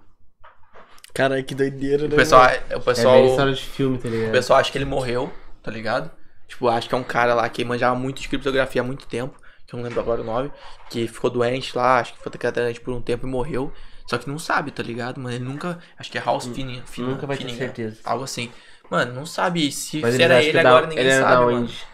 [1.15, 2.15] Caralho, que doideira, né?
[2.15, 2.57] O pessoal, mano?
[2.71, 4.33] o É pessoal, bem história de filme, tá o ligado?
[4.33, 6.11] pessoal acha que ele morreu, tá ligado?
[6.49, 9.39] Tipo, acho que é um cara lá que manjava muito de criptografia há muito tempo,
[9.67, 10.53] que eu não lembro agora o nome,
[10.91, 13.73] que ficou doente lá, acho que foi cadeirante por um tempo e morreu.
[14.09, 15.35] Só que não sabe, tá ligado, mano?
[15.35, 15.79] Ele nunca.
[15.99, 16.83] Acho que é House Finning.
[16.87, 17.99] Finning- Nunca vai ter certeza.
[18.05, 18.53] Algo assim.
[18.91, 21.65] Mano, não sabe se, se era ele da- agora, ninguém ele era sabe, mano.
[21.65, 21.87] onde?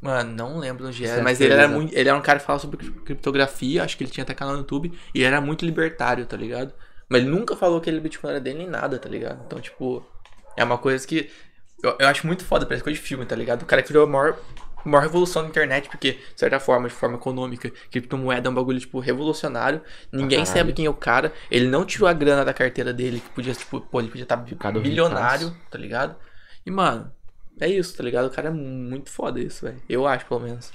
[0.00, 1.94] Mano, não lembro onde era, mas ele era muito.
[1.94, 4.54] Ele era um cara que falava sobre cri- criptografia, acho que ele tinha até canal
[4.54, 6.74] no YouTube, e ele era muito libertário, tá ligado?
[7.08, 9.42] Mas ele nunca falou que ele Bitcoin era dele nem nada, tá ligado?
[9.46, 10.04] Então, tipo,
[10.56, 11.30] é uma coisa que.
[11.82, 13.62] Eu, eu acho muito foda, parece coisa de filme, tá ligado?
[13.62, 14.38] O cara criou a maior,
[14.84, 18.78] maior revolução na internet, porque, de certa forma, de forma econômica, criptomoeda é um bagulho,
[18.78, 19.80] tipo, revolucionário.
[20.12, 20.58] Ninguém caralho.
[20.58, 21.32] sabe quem é o cara.
[21.50, 24.44] Ele não tirou a grana da carteira dele, que podia, tipo, pô, ele podia estar
[24.44, 26.16] Ficado bilionário, tá ligado?
[26.66, 27.10] E, mano,
[27.60, 28.26] é isso, tá ligado?
[28.26, 29.80] O cara é muito foda isso, velho.
[29.88, 30.72] Eu acho, pelo menos.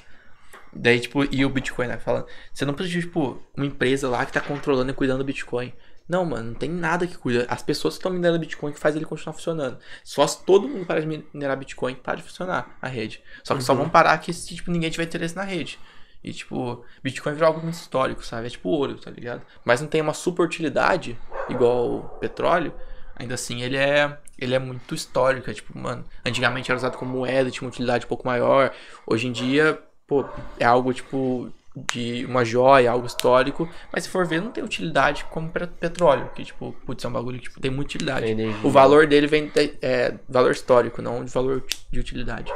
[0.72, 1.98] Daí, tipo, e o Bitcoin, né?
[1.98, 5.26] Falando, você não precisa de, tipo, uma empresa lá que tá controlando e cuidando do
[5.26, 5.74] Bitcoin.
[6.10, 7.46] Não, mano, não tem nada que cuida.
[7.48, 9.78] As pessoas que estão minerando Bitcoin que faz ele continuar funcionando.
[10.04, 13.22] Só se todo mundo parar de minerar Bitcoin, para de funcionar a rede.
[13.44, 15.80] Só que só vão parar que se, tipo, ninguém tiver interesse na rede.
[16.24, 18.48] E, tipo, Bitcoin virou algo muito histórico, sabe?
[18.48, 19.44] É tipo ouro, tá ligado?
[19.64, 21.16] Mas não tem uma super utilidade,
[21.48, 22.74] igual o petróleo.
[23.16, 25.52] Ainda assim, ele é, ele é muito histórico.
[25.52, 28.74] É, tipo, mano, antigamente era usado como moeda, tinha uma utilidade um pouco maior.
[29.06, 30.26] Hoje em dia, pô,
[30.60, 31.54] é algo, tipo,
[31.92, 36.30] de uma joia, algo histórico, mas se for ver, não tem utilidade como pe- petróleo,
[36.36, 38.26] que, tipo, putz, é um bagulho que tipo, tem muita utilidade.
[38.64, 42.52] O valor dele vem de é, valor histórico, não de valor de utilidade.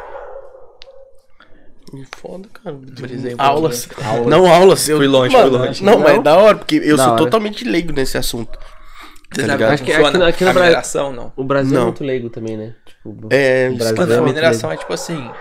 [1.92, 2.76] Me foda, cara.
[2.76, 3.88] Brisei um aulas.
[4.04, 4.26] Aulas.
[4.26, 4.90] Não aulas.
[4.90, 5.84] Eu, Fui longe, Mano, fui longe.
[5.84, 6.20] Não, mas Não?
[6.20, 7.24] é da hora, porque eu Da sou hora.
[7.24, 8.58] totalmente leigo nesse assunto.
[8.58, 9.60] Tá ligado?
[9.60, 11.34] como Acho que aqui aqui no Brasil- não.
[11.36, 11.86] O Brasil é Não.
[11.86, 12.76] muito leigo também, né?
[12.86, 14.82] Tipo, É, o Brasil é a mineração leigo.
[14.82, 15.32] é tipo assim.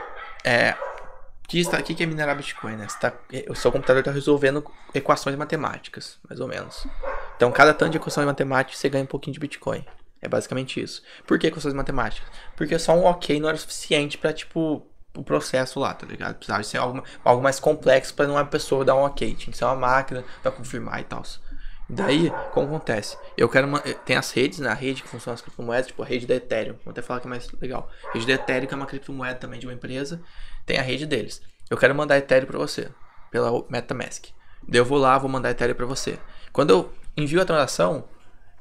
[0.45, 0.75] É.
[1.61, 2.87] Está- o que é minerar Bitcoin, né?
[3.01, 3.13] Tá,
[3.49, 4.65] o seu computador está resolvendo
[4.95, 6.87] equações matemáticas, mais ou menos.
[7.37, 9.85] Então, cada tanto de equações matemáticas você ganha um pouquinho de Bitcoin.
[10.21, 11.03] É basicamente isso.
[11.27, 12.29] Por que equações matemáticas?
[12.57, 16.37] Porque só um ok não era suficiente pra, tipo, o processo lá, tá ligado?
[16.37, 19.35] Precisava ser algo, algo mais complexo pra não uma pessoa dar um ok.
[19.35, 21.23] Tinha que ser uma máquina pra confirmar e tal.
[21.89, 23.19] Daí, como acontece?
[23.37, 23.69] Eu quero.
[23.69, 24.69] ma- Tem as redes, né?
[24.71, 26.77] A rede que funciona as criptomoedas, tipo a rede da Ethereum.
[26.85, 27.91] Vou até falar que é mais legal.
[28.09, 30.23] A rede da Ethereum é uma criptomoeda também de uma empresa.
[30.65, 31.43] Tem a rede deles.
[31.69, 32.89] Eu quero mandar Ethereum pra você,
[33.31, 34.27] pela MetaMask.
[34.67, 36.19] Daí eu vou lá, vou mandar Ethereum pra você.
[36.53, 38.05] Quando eu envio a transação,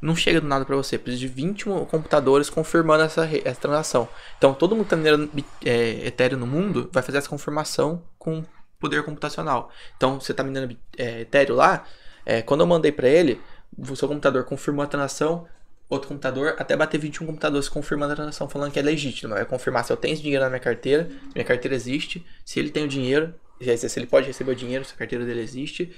[0.01, 0.98] não chega do nada pra você.
[0.98, 4.09] Precisa de 21 computadores confirmando essa, essa transação.
[4.38, 5.30] Então, todo mundo que tá minerando
[5.64, 8.43] é, Ethereum no mundo vai fazer essa confirmação com
[8.80, 9.69] poder computacional.
[9.95, 11.85] Então, você tá minerando é, Ethereum lá,
[12.25, 13.40] é, quando eu mandei pra ele,
[13.77, 15.48] o seu computador confirmou a transação,
[15.90, 19.33] outro computador, até bater 21 computadores confirmando a transação, falando que é legítimo.
[19.33, 22.59] Vai confirmar se eu tenho esse dinheiro na minha carteira, se minha carteira existe, se
[22.59, 25.41] ele tem o dinheiro, se se ele pode receber o dinheiro, se a carteira dele
[25.41, 25.93] existe,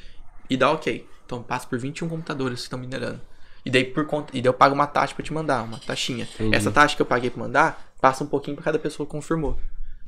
[0.49, 1.07] e dá ok.
[1.25, 3.21] Então passa por 21 computadores que estão minerando.
[3.65, 6.27] E daí por conta, e daí eu pago uma taxa pra te mandar, uma taxinha.
[6.51, 9.57] Essa taxa que eu paguei pra mandar, passa um pouquinho pra cada pessoa que confirmou.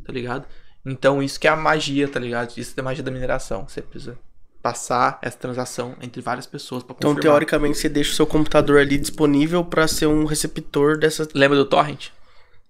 [0.03, 0.45] Tá ligado?
[0.85, 2.53] Então isso que é a magia, tá ligado?
[2.57, 3.67] Isso é a magia da mineração.
[3.67, 4.17] Você precisa
[4.65, 7.33] passar essa transação entre várias pessoas pra Então, confirmar.
[7.33, 11.27] teoricamente, você deixa o seu computador ali disponível pra ser um receptor dessa.
[11.35, 12.07] Lembra do torrent?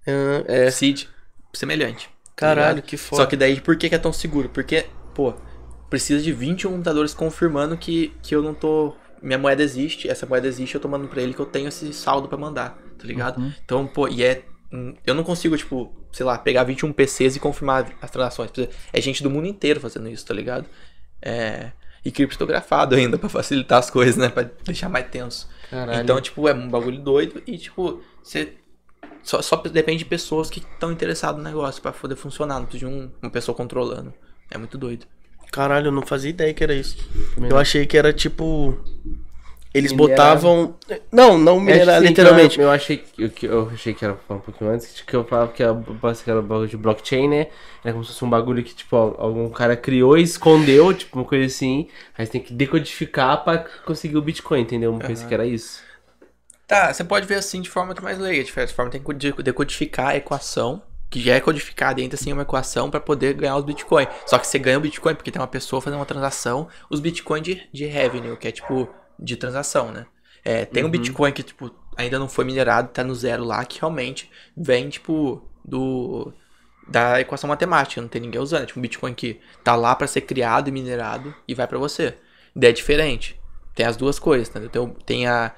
[0.06, 0.69] Ah, é.
[0.69, 1.06] Seed,
[1.53, 2.07] semelhante.
[2.07, 2.85] tá Caralho, ligado?
[2.85, 3.22] que foda.
[3.22, 4.49] Só que daí, por que, que é tão seguro?
[4.49, 5.33] Porque, pô,
[5.90, 8.93] precisa de 21 computadores confirmando que, que eu não tô.
[9.22, 11.93] Minha moeda existe, essa moeda existe, eu tô mandando pra ele que eu tenho esse
[11.93, 13.41] saldo pra mandar, tá ligado?
[13.64, 14.43] Então, pô, e é.
[15.07, 18.51] Eu não consigo, tipo, sei lá, pegar 21 PCs e confirmar as transações.
[18.91, 20.65] É gente do mundo inteiro fazendo isso, tá ligado?
[21.22, 21.72] É.
[22.06, 24.30] E criptografado ainda, pra facilitar as coisas, né?
[24.30, 25.50] Pra deixar mais tenso.
[25.69, 26.01] Caralho.
[26.03, 28.53] Então, tipo, é um bagulho doido e, tipo, você.
[29.24, 32.59] Só, só depende de pessoas que estão interessadas no negócio pra poder funcionar.
[32.59, 34.14] Não precisa de um- uma pessoa controlando.
[34.51, 35.08] É muito doido.
[35.51, 36.95] Caralho, eu não fazia ideia que era isso.
[37.50, 38.77] Eu achei que era tipo.
[39.75, 40.37] Eles Minerar.
[40.39, 40.75] botavam.
[41.11, 42.55] Não, não minerar, É, sim, literalmente.
[42.55, 45.15] que Eu, eu achei que eu, que eu achei que era um pouquinho antes, que
[45.15, 45.73] eu falava que era,
[46.23, 47.47] que era um bagulho de blockchain, né?
[47.83, 51.25] Era como se fosse um bagulho que, tipo, algum cara criou e escondeu, tipo, uma
[51.25, 51.87] coisa assim.
[52.17, 54.93] Aí você tem que decodificar pra conseguir o Bitcoin, entendeu?
[54.93, 55.83] Eu pensei que era isso.
[56.67, 58.43] Tá, você pode ver assim de forma muito mais leiga.
[58.43, 62.31] De certa forma, tem que de- decodificar a equação, que já é codificada, ainda assim
[62.31, 64.07] é uma equação pra poder ganhar os Bitcoin.
[64.25, 67.41] Só que você ganha o Bitcoin porque tem uma pessoa fazendo uma transação, os Bitcoin
[67.41, 68.89] de, de revenue, que é tipo
[69.19, 70.06] de transação, né?
[70.44, 73.80] É, tem um Bitcoin que, tipo, ainda não foi minerado, tá no zero lá, que
[73.80, 76.32] realmente vem, tipo, do.
[76.88, 78.61] Da equação matemática, não tem ninguém usando.
[78.61, 81.80] É tipo um Bitcoin que tá lá pra ser criado e minerado e vai pra
[81.80, 82.16] você.
[82.56, 83.42] Daí é diferente.
[83.74, 84.69] Tem as duas coisas, entendeu?
[84.69, 85.52] Tem, tem a,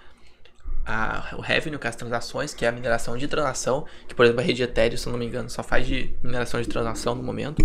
[0.86, 4.24] a, o revenue, que é as transações, que é a mineração de transação, que por
[4.24, 7.14] exemplo a rede Ethereum, se eu não me engano, só faz de mineração de transação
[7.14, 7.62] no momento.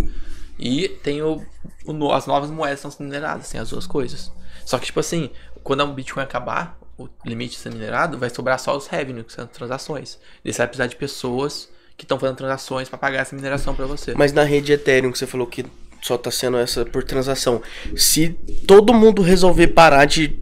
[0.59, 1.41] E tem o,
[1.85, 4.29] o as novas moedas que sendo mineradas, tem as duas coisas.
[4.65, 5.31] Só que tipo assim,
[5.63, 9.33] quando o Bitcoin acabar, o limite de ser minerado, vai sobrar só os revenue, que
[9.33, 10.19] são as transações.
[10.43, 13.85] E você vai precisar de pessoas que estão fazendo transações para pagar essa mineração para
[13.85, 14.13] você.
[14.15, 15.65] Mas na rede Ethereum que você falou que
[16.01, 17.61] só tá sendo essa por transação.
[17.95, 18.29] Se
[18.67, 20.39] todo mundo resolver parar de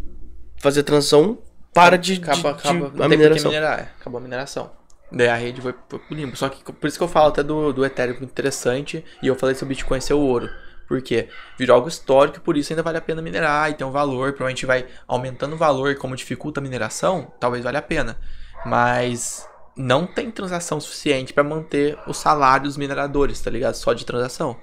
[0.58, 1.38] fazer transação,
[1.74, 3.52] para de, de- acaba, de- acaba, não a tem mineração.
[3.52, 4.72] minerar, é, acabou a mineração.
[5.12, 6.36] Daí a rede foi pro limbo.
[6.38, 9.04] Só que por isso que eu falo até do, do Ethereum muito interessante.
[9.22, 10.50] E eu falei sobre o Bitcoin ser o ouro.
[10.92, 13.92] Porque virou algo histórico e por isso ainda vale a pena minerar e tem um
[13.92, 14.34] valor.
[14.34, 18.18] Provavelmente vai aumentando o valor e como dificulta a mineração, talvez valha a pena.
[18.66, 23.76] Mas não tem transação suficiente para manter o salário dos mineradores, tá ligado?
[23.76, 24.60] Só de transação.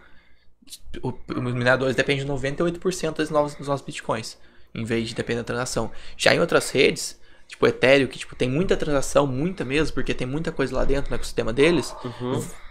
[1.02, 4.36] O- os mineradores dependem de 98% dos novos, dos nossos bitcoins,
[4.74, 5.90] em vez de depender da transação.
[6.14, 10.26] Já em outras redes, tipo Ethereum, que tipo, tem muita transação, muita mesmo, porque tem
[10.26, 11.96] muita coisa lá dentro no ecossistema deles,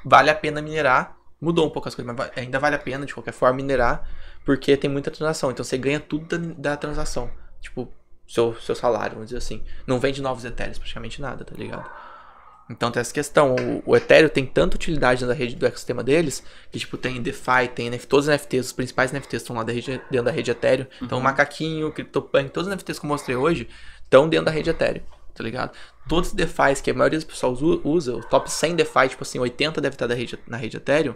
[0.06, 1.17] vale a pena minerar.
[1.40, 4.08] Mudou um pouco as coisas, mas ainda vale a pena, de qualquer forma, minerar,
[4.44, 5.52] porque tem muita transação.
[5.52, 7.30] Então você ganha tudo da, da transação.
[7.62, 7.92] Tipo,
[8.28, 9.64] seu, seu salário, vamos dizer assim.
[9.86, 11.90] Não vende novos Ethereums, praticamente nada, tá ligado?
[12.70, 13.56] Então tem essa questão.
[13.56, 17.22] O, o Ethereum tem tanta utilidade dentro da rede do ecossistema deles, que tipo, tem
[17.22, 20.32] DeFi, tem NFT, todos os NFTs, os principais NFTs estão lá da rede, dentro da
[20.32, 20.88] rede Ethereum.
[21.02, 23.70] Então o Macaquinho, CryptoPunk, todos os NFTs que eu mostrei hoje
[24.04, 25.04] estão dentro da rede Ethereum.
[25.38, 25.72] Tá ligado?
[26.10, 29.38] Todos os DeFi que a maioria das pessoas usa, o top 100 DeFi, tipo assim,
[29.38, 31.14] 80 deve estar da rede, na rede Ethereum,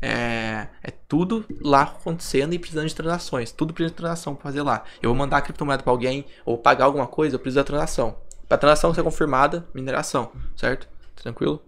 [0.00, 3.50] é, é tudo lá acontecendo e precisando de transações.
[3.50, 4.84] Tudo precisa de transação pra fazer lá.
[5.02, 8.16] Eu vou mandar a criptomoeda pra alguém ou pagar alguma coisa, eu preciso da transação.
[8.48, 10.86] Pra transação ser confirmada, mineração, certo?
[11.16, 11.62] Tranquilo?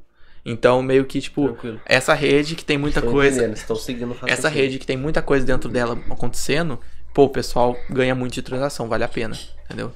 [0.44, 1.80] Então, meio que, tipo, Tranquilo.
[1.84, 3.46] essa rede que tem muita Tô coisa.
[3.48, 6.78] Estão seguindo Essa rede que tem muita coisa dentro dela acontecendo,
[7.12, 9.92] pô, o pessoal ganha muito de transação, vale a pena, entendeu?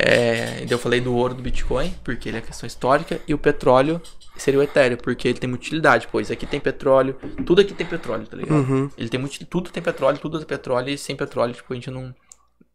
[0.00, 4.00] É, eu falei do ouro do Bitcoin, porque ele é questão histórica, e o petróleo
[4.36, 7.84] seria o Ethereum, porque ele tem muita utilidade, pois aqui tem petróleo, tudo aqui tem
[7.84, 8.56] petróleo, tá ligado?
[8.56, 8.88] Uhum.
[8.96, 11.90] Ele tem muito, tudo tem petróleo, tudo é petróleo, e sem petróleo, tipo, a gente
[11.90, 12.14] não,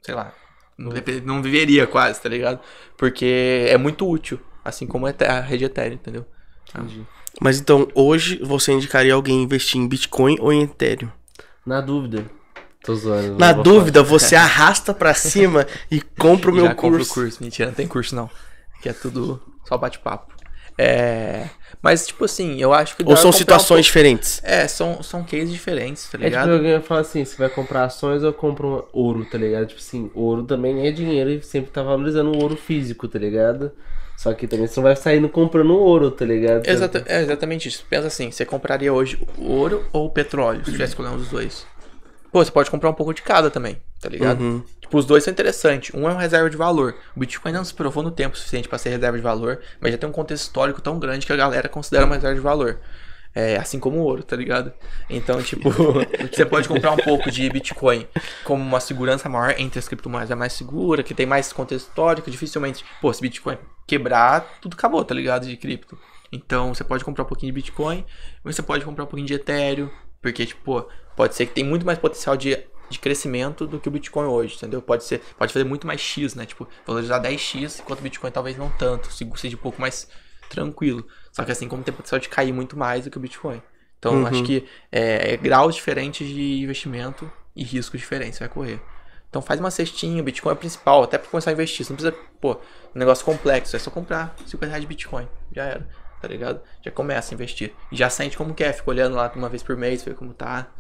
[0.02, 0.34] sei lá,
[0.78, 0.92] não,
[1.24, 2.60] não viveria quase, tá ligado?
[2.98, 6.26] Porque é muito útil, assim como a rede Ethereum, entendeu?
[6.70, 7.08] Entendi.
[7.42, 11.10] Mas então, hoje você indicaria alguém investir em Bitcoin ou em Ethereum?
[11.66, 12.26] Na dúvida.
[12.84, 13.38] Tô zoando.
[13.38, 17.14] Na dúvida, você arrasta pra cima e compra o meu Já compra o curso.
[17.14, 17.44] curso.
[17.44, 18.30] Mentira, não tem curso não.
[18.82, 20.34] Que é tudo só bate-papo.
[20.78, 21.48] É...
[21.82, 23.04] Mas, tipo assim, eu acho que...
[23.06, 24.42] Ou são situações um diferentes?
[24.44, 26.52] É, são, são cases diferentes, tá É tipo, ligado?
[26.54, 29.68] alguém fala assim, você vai comprar ações ou compra um ouro, tá ligado?
[29.68, 33.72] Tipo assim, ouro também é dinheiro e sempre tá valorizando o ouro físico, tá ligado?
[34.18, 36.66] Só que também você não vai saindo comprando ouro, tá ligado?
[36.68, 37.86] Exata- é exatamente isso.
[37.90, 41.66] Pensa assim, você compraria hoje ouro ou petróleo, se tivesse escolher um dos dois.
[42.34, 44.42] Pô, você pode comprar um pouco de cada também, tá ligado?
[44.42, 44.64] Uhum.
[44.82, 45.94] Tipo, os dois são interessantes.
[45.94, 46.96] Um é uma reserva de valor.
[47.16, 50.00] O Bitcoin não se provou no tempo suficiente para ser reserva de valor, mas já
[50.00, 52.80] tem um contexto histórico tão grande que a galera considera uma reserva de valor.
[53.36, 54.74] É, assim como o ouro, tá ligado?
[55.08, 55.70] Então, tipo,
[56.32, 58.08] você pode comprar um pouco de Bitcoin
[58.44, 62.32] como uma segurança maior entre as criptomoedas é mais segura, que tem mais contexto histórico,
[62.32, 65.46] dificilmente, pô, se Bitcoin quebrar, tudo acabou, tá ligado?
[65.46, 65.96] De cripto.
[66.32, 68.04] Então, você pode comprar um pouquinho de Bitcoin,
[68.44, 69.90] mas você pode comprar um pouquinho de Ethereum,
[70.20, 72.58] porque, tipo, pô, pode ser que tem muito mais potencial de,
[72.90, 74.82] de crescimento do que o Bitcoin hoje, entendeu?
[74.82, 76.46] Pode ser, pode fazer muito mais X, né?
[76.46, 80.08] Tipo, valorizar 10X, enquanto o Bitcoin talvez não tanto, se- seja um pouco mais
[80.50, 81.06] tranquilo.
[81.32, 83.62] Só que assim como tem potencial de cair muito mais do que o Bitcoin.
[83.98, 84.28] Então, Uhum.
[84.28, 88.82] acho que é, é graus diferentes de investimento e riscos diferentes você vai correr.
[89.30, 91.86] Então faz uma cestinha, o Bitcoin é o principal, até pra começar a investir.
[91.86, 92.54] Você não precisa, pô,
[92.94, 95.28] um negócio complexo, é só comprar 50 reais de Bitcoin.
[95.52, 95.88] Já era,
[96.22, 96.62] tá ligado?
[96.84, 97.74] Já começa a investir.
[97.92, 100.34] E já sente como que é, fica olhando lá uma vez por mês, ver como
[100.34, 100.72] tá.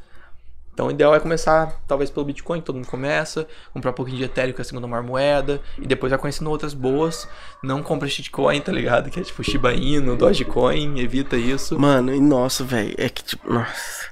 [0.73, 4.17] Então o ideal é começar, talvez, pelo Bitcoin, que todo mundo começa, comprar um pouquinho
[4.17, 7.27] de Ethereum, que é a segunda maior moeda, e depois vai conhecendo outras boas.
[7.61, 9.11] Não compra shitcoin, tá ligado?
[9.11, 11.77] Que é tipo Shiba Inu, Dogecoin, evita isso.
[11.79, 14.11] Mano, e nossa, velho, é que tipo, nossa.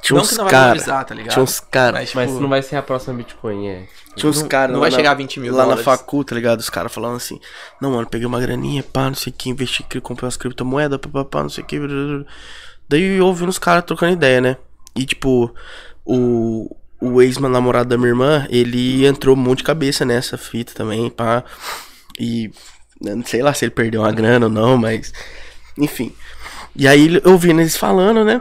[0.00, 1.32] Tinha não uns que não vai valorizar, tá ligado?
[1.32, 1.98] Tinha uns caras.
[2.00, 3.86] Mas, Mas tipo, não vai ser a próxima Bitcoin, é.
[4.14, 5.84] Tinha uns não- caras não lá vai na- chegar a 20 mil Lá dólares.
[5.84, 6.60] na facu, tá ligado?
[6.60, 7.40] Os caras falando assim,
[7.80, 11.08] não, mano, peguei uma graninha, pá, não sei o que, investi, comprei umas criptomoedas, pá,
[11.08, 11.80] pá, pá, não sei o que.
[12.88, 14.56] Daí eu ouvi uns caras trocando ideia, né?
[14.96, 15.52] E tipo,
[16.04, 21.10] o, o ex-namorado da minha irmã, ele entrou um monte de cabeça nessa fita também,
[21.10, 21.44] pá.
[22.18, 22.50] E
[23.24, 25.12] sei lá se ele perdeu uma grana ou não, mas.
[25.78, 26.14] Enfim.
[26.76, 28.40] E aí eu ouvindo eles falando, né?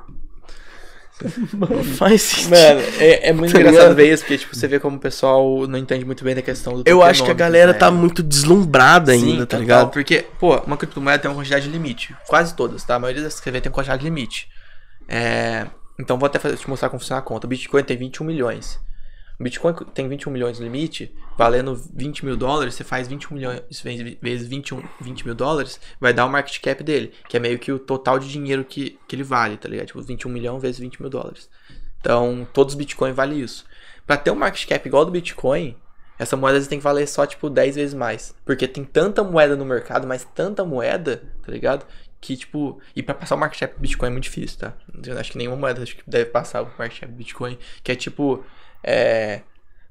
[1.53, 2.51] Não faz sentido.
[2.51, 3.95] Mano, é, é muito Tá engraçado ligado?
[3.95, 6.74] ver isso, porque tipo, você vê como o pessoal não entende muito bem da questão
[6.74, 7.77] do Eu acho que a galera né?
[7.77, 9.91] tá muito deslumbrada ainda, Sim, tá total, ligado?
[9.91, 12.16] Porque, pô, uma criptomoeda tem uma quantidade de limite.
[12.27, 12.95] Quase todas, tá?
[12.95, 14.48] A maioria das que você vê tem uma quantidade de limite.
[15.08, 15.67] É...
[16.00, 17.45] Então vou até fazer, te mostrar como funciona a conta.
[17.45, 18.80] O Bitcoin tem 21 milhões.
[19.44, 24.18] Bitcoin tem 21 milhões no limite, valendo 20 mil dólares, você faz 21 milhões vezes,
[24.22, 27.72] vezes 21, 20 mil dólares, vai dar o market cap dele, que é meio que
[27.72, 29.88] o total de dinheiro que, que ele vale, tá ligado?
[29.88, 31.50] Tipo, 21 milhões vezes 20 mil dólares.
[32.00, 33.66] Então, todos os Bitcoin valem isso.
[34.06, 35.78] Pra ter um market cap igual ao do Bitcoin,
[36.18, 38.36] essa moeda tem que valer só, tipo, 10 vezes mais.
[38.45, 41.86] Porque tem tanta moeda no mercado, mas tanta moeda, tá ligado?
[42.20, 44.74] Que, tipo, e pra passar o market cap do Bitcoin é muito difícil, tá?
[45.03, 47.58] Eu acho que nenhuma moeda acho que deve passar o market cap do Bitcoin.
[47.84, 48.44] Que é, tipo,
[48.84, 49.42] é,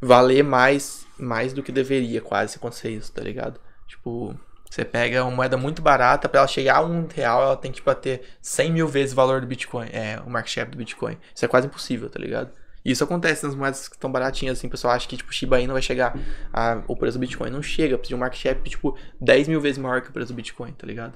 [0.01, 3.61] valer mais, mais do que deveria quase se acontecer isso, tá ligado?
[3.87, 4.35] Tipo,
[4.71, 7.83] você pega uma moeda muito barata, pra ela chegar a um real, ela tem que
[7.83, 11.19] bater 100 mil vezes o valor do Bitcoin, é, o market cap do Bitcoin.
[11.35, 12.51] Isso é quase impossível, tá ligado?
[12.85, 15.75] Isso acontece nas moedas que estão baratinhas, assim, o pessoal acha que, tipo, Shiba Inu
[15.75, 16.17] vai chegar
[16.53, 17.51] a, o preço do Bitcoin.
[17.51, 20.33] Não chega, precisa de um market cap, tipo, 10 mil vezes maior que o preço
[20.33, 21.13] do Bitcoin, tá ligado?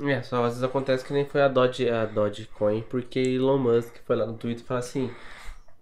[0.00, 3.96] É, só às vezes acontece que nem foi a Doge, a Dogecoin, porque Elon Musk
[4.06, 5.10] foi lá no Twitter e falou assim: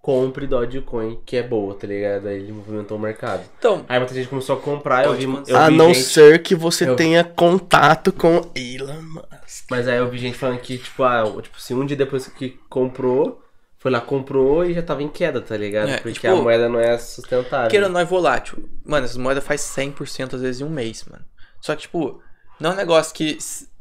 [0.07, 2.29] compre Dogecoin, que é boa, tá ligado?
[2.29, 3.43] Aí ele movimentou o mercado.
[3.59, 6.43] Então, Aí muita gente começou a comprar, eu vi, eu a vi não gente, ser
[6.45, 9.65] que você eu- tenha contato com Elon Musk.
[9.69, 12.51] Mas aí eu vi gente falando que, tipo, ah, tipo, assim, um dia depois que
[12.71, 13.43] comprou,
[13.81, 15.89] foi lá, comprou e já tava em queda, tá ligado?
[15.89, 17.69] É, Porque tipo, a moeda não é sustentável.
[17.69, 18.69] queira não é volátil.
[18.85, 21.25] Mano, essas moedas faz 100% às vezes em um mês, mano.
[21.61, 22.23] Só que, tipo,
[22.61, 23.37] não é um negócio que,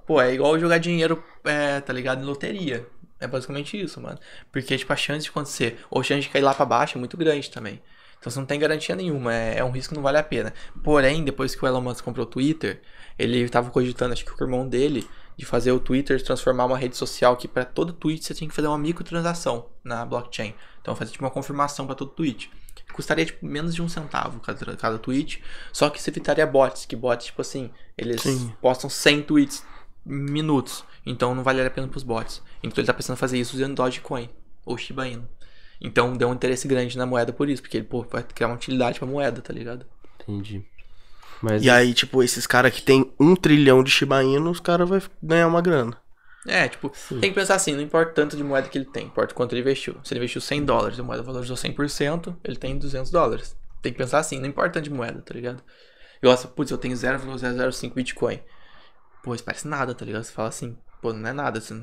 [0.08, 2.84] pô, é igual jogar dinheiro, é, tá ligado, em loteria.
[3.26, 4.20] É basicamente isso, mano.
[4.52, 7.00] Porque, tipo, a chance de acontecer, ou a chance de cair lá pra baixo é
[7.00, 7.82] muito grande também.
[8.20, 10.54] Então você não tem garantia nenhuma, é, é um risco que não vale a pena.
[10.84, 12.82] Porém, depois que o Elon Musk comprou o Twitter,
[13.20, 16.96] ele tava cogitando, acho que o irmão dele, de fazer o Twitter transformar uma rede
[16.96, 20.56] social que para todo tweet você tinha que fazer uma microtransação na blockchain.
[20.82, 22.50] Então fazer tipo uma confirmação para todo tweet.
[22.94, 26.96] Custaria tipo menos de um centavo cada, cada tweet, só que você evitaria bots, que
[26.96, 28.54] bots tipo assim, eles Sim.
[28.62, 29.66] postam 100 tweets
[30.06, 32.42] minutos, então não valeria a pena pros bots.
[32.62, 34.30] Então ele tá pensando em fazer isso usando Dogecoin
[34.66, 35.28] ou Shiba Inu.
[35.82, 38.56] Então deu um interesse grande na moeda por isso, porque ele pô, vai criar uma
[38.56, 39.86] utilidade pra moeda, tá ligado?
[40.22, 40.66] Entendi.
[41.42, 44.88] Mas E aí, tipo, esses caras que tem um trilhão de Shiba Inu, os caras
[44.88, 45.98] vão ganhar uma grana.
[46.48, 49.34] É, tipo, tem que pensar assim, não importa tanto de moeda que ele tem, importa
[49.34, 49.96] quanto ele investiu.
[50.04, 53.58] Se ele investiu 100 dólares e a moeda valorizou 100%, ele tem 200 dólares.
[53.82, 55.64] Tem que pensar assim, não importa tanto de moeda, tá ligado?
[56.22, 58.40] Eu gosto, putz, eu tenho 0,005 Bitcoin.
[59.26, 60.24] Pô, isso parece nada, tá ligado?
[60.24, 61.60] Você fala assim, pô, não é nada.
[61.60, 61.74] Você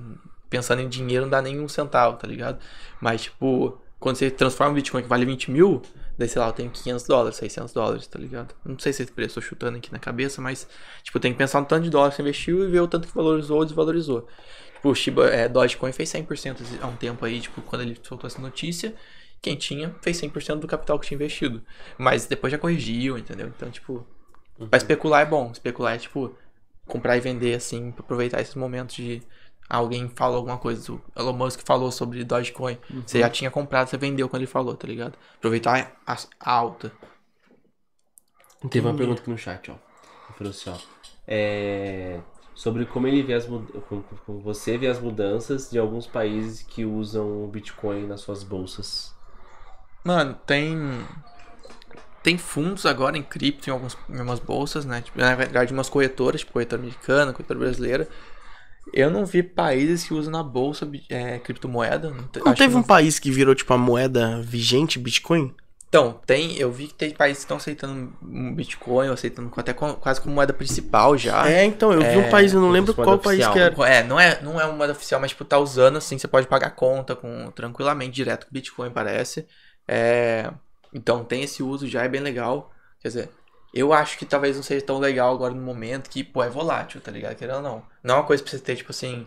[0.48, 2.60] pensando em dinheiro não dá nem um centavo, tá ligado?
[3.00, 5.82] Mas, tipo, quando você transforma um Bitcoin que vale 20 mil,
[6.16, 8.54] daí, sei lá, eu tenho 500 dólares, 600 dólares, tá ligado?
[8.64, 10.68] Não sei se esse preço, tô chutando aqui na cabeça, mas,
[11.02, 13.08] tipo, tem que pensar no tanto de dólares que você investiu e ver o tanto
[13.08, 14.28] que valorizou ou desvalorizou.
[14.76, 18.28] Tipo, o Shiba, é, Dogecoin fez 100% há um tempo aí, tipo, quando ele soltou
[18.28, 18.94] essa notícia,
[19.40, 21.60] quem tinha fez 100% do capital que tinha investido.
[21.98, 23.48] Mas depois já corrigiu, entendeu?
[23.48, 24.06] Então, tipo,
[24.70, 25.50] pra especular é bom.
[25.50, 26.36] Especular é, tipo,
[26.86, 29.22] comprar e vender, assim, pra aproveitar esses momentos de
[29.68, 30.92] alguém falou alguma coisa.
[30.92, 32.78] O Elon Musk falou sobre Dogecoin.
[33.06, 35.18] Você já tinha comprado, você vendeu quando ele falou, tá ligado?
[35.38, 36.92] Aproveitar a, a alta.
[38.70, 39.74] Teve uma pergunta aqui no chat, ó.
[39.74, 40.78] Ele falou assim, ó.
[41.26, 42.20] É,
[42.54, 46.62] sobre como ele vê as mud- como, como você vê as mudanças de alguns países
[46.62, 49.14] que usam o Bitcoin nas suas bolsas.
[50.04, 50.76] Mano, tem.
[52.22, 55.00] Tem fundos agora em cripto em, alguns, em algumas bolsas, né?
[55.02, 58.08] Tipo, na verdade, umas corretoras, tipo corretora americana, corretora brasileira.
[58.92, 62.10] Eu não vi países que usam na bolsa é, criptomoeda.
[62.10, 65.54] Não, te- Não teve um país que virou, tipo, a moeda vigente Bitcoin?
[65.88, 69.74] Então, tem, eu vi que tem países que estão aceitando um Bitcoin, ou aceitando até
[69.74, 71.46] co- quase como moeda principal já.
[71.46, 73.74] É, então, eu vi um país, eu não lembro qual país que era.
[73.86, 76.46] É, não é, não é uma moeda oficial, mas tipo, tá usando assim, você pode
[76.46, 79.46] pagar conta com tranquilamente, direto com Bitcoin, parece.
[79.86, 80.50] É,
[80.92, 82.72] então tem esse uso já, é bem legal.
[83.00, 83.30] Quer dizer,
[83.72, 87.00] eu acho que talvez não seja tão legal agora no momento que, pô, é volátil,
[87.00, 87.36] tá ligado?
[87.36, 87.82] Querendo ou não.
[88.02, 89.26] Não é uma coisa pra você ter, tipo assim,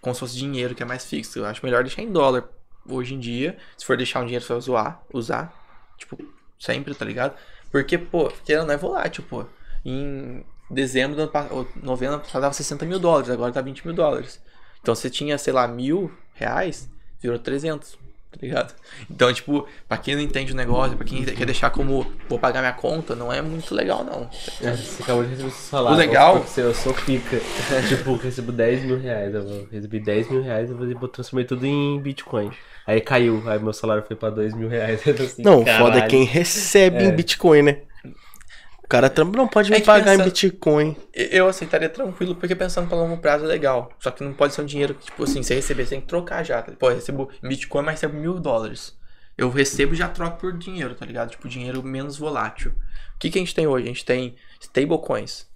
[0.00, 1.38] como se fosse dinheiro que é mais fixo.
[1.38, 2.48] Eu acho melhor deixar em dólar
[2.88, 3.58] hoje em dia.
[3.76, 5.52] Se for deixar um dinheiro só usar, usar,
[5.96, 6.16] tipo,
[6.58, 7.36] sempre, tá ligado?
[7.70, 9.44] Porque, pô, querendo não é volátil, pô.
[9.84, 13.94] Em dezembro do ano passado, novembro passado dava 60 mil dólares, agora tá 20 mil
[13.94, 14.40] dólares.
[14.80, 16.88] Então você tinha, sei lá, mil reais,
[17.20, 17.98] virou 300,
[18.34, 18.74] tá ligado?
[19.10, 22.60] Então, tipo, pra quem não entende o negócio, pra quem quer deixar como, vou pagar
[22.60, 24.28] minha conta, não é muito legal, não.
[24.60, 25.96] É, Você acabou de receber seu salário.
[25.96, 27.38] O legal- você- Eu sou pica.
[27.88, 29.34] tipo, eu recebo 10 mil reais.
[29.34, 32.50] Eu vou- recebi 10 mil reais, eu vou eu transformei tudo em Bitcoin.
[32.86, 35.00] Aí caiu, aí meu salário foi pra 2 mil reais.
[35.08, 36.10] Assim, Não, o foda é caralho.
[36.10, 37.78] quem recebe em Bitcoin, né?
[38.94, 40.96] Cara não pode É me que pagar em pensa- Bitcoin.
[41.12, 43.90] Eu aceitaria tranquilo, porque pensando pra longo prazo é legal.
[43.98, 46.06] Só que não pode ser um dinheiro que, tipo assim, você receber, você tem que
[46.06, 46.62] trocar já.
[46.62, 48.96] Pô, eu recebo em Bitcoin, mas recebo mil dólares.
[49.36, 51.30] Eu recebo e já troco por dinheiro, tá ligado?
[51.30, 52.70] Tipo, dinheiro menos volátil.
[53.16, 53.84] O que, que a gente tem hoje?
[53.84, 55.46] A gente tem stablecoins.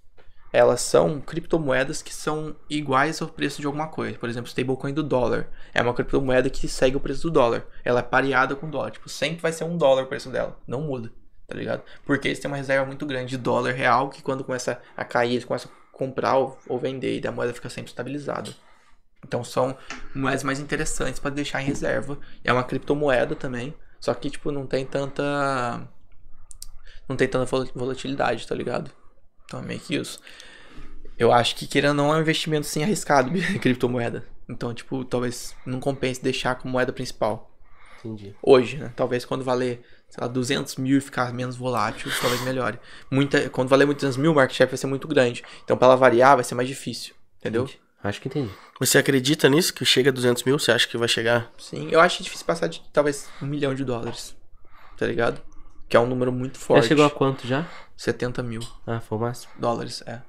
[0.51, 4.17] Elas são criptomoedas que são iguais ao preço de alguma coisa.
[4.17, 5.47] Por exemplo, stablecoin do dólar.
[5.73, 7.65] É uma criptomoeda que segue o preço do dólar.
[7.85, 8.91] Ela é pareada com o dólar.
[8.91, 10.59] Tipo, sempre vai ser um dólar o preço dela.
[10.67, 11.11] Não muda,
[11.49, 11.83] tá ligado?
[12.05, 15.31] Porque eles têm uma reserva muito grande de dólar real que quando começa a cair,
[15.33, 18.53] eles começam a comprar ou, vender e a moeda fica sempre estabilizada.
[19.25, 19.77] Então são
[20.15, 22.17] moedas mais interessantes para deixar em reserva.
[22.43, 25.87] É uma criptomoeda também, só que tipo não tem tanta
[27.07, 28.91] não tem tanta vol- volatilidade, tá ligado?
[29.45, 30.21] Então é meio que isso.
[31.17, 34.25] Eu acho que querendo ou não é um investimento sim arriscado criptomoeda.
[34.47, 37.51] Então, tipo, talvez não compense deixar como moeda principal
[37.99, 38.35] Entendi.
[38.41, 38.91] hoje, né?
[38.95, 42.79] Talvez quando valer, sei lá, 200 mil e ficar menos volátil, talvez melhore.
[43.11, 45.43] Muita, quando valer muito 200 mil, o market share vai ser muito grande.
[45.63, 47.13] Então, pra ela variar, vai ser mais difícil.
[47.39, 47.63] Entendeu?
[47.63, 47.79] Entendi.
[48.01, 48.49] Acho que entendi.
[48.79, 49.73] Você acredita nisso?
[49.73, 50.57] Que chega a 200 mil?
[50.57, 51.51] Você acha que vai chegar?
[51.57, 54.35] Sim, eu acho difícil passar de talvez um milhão de dólares.
[54.97, 55.41] Tá ligado?
[55.87, 56.83] Que é um número muito forte.
[56.83, 57.65] Já chegou a quanto já?
[57.97, 59.51] 70 mil Ah, foi o máximo.
[59.59, 60.21] dólares, é.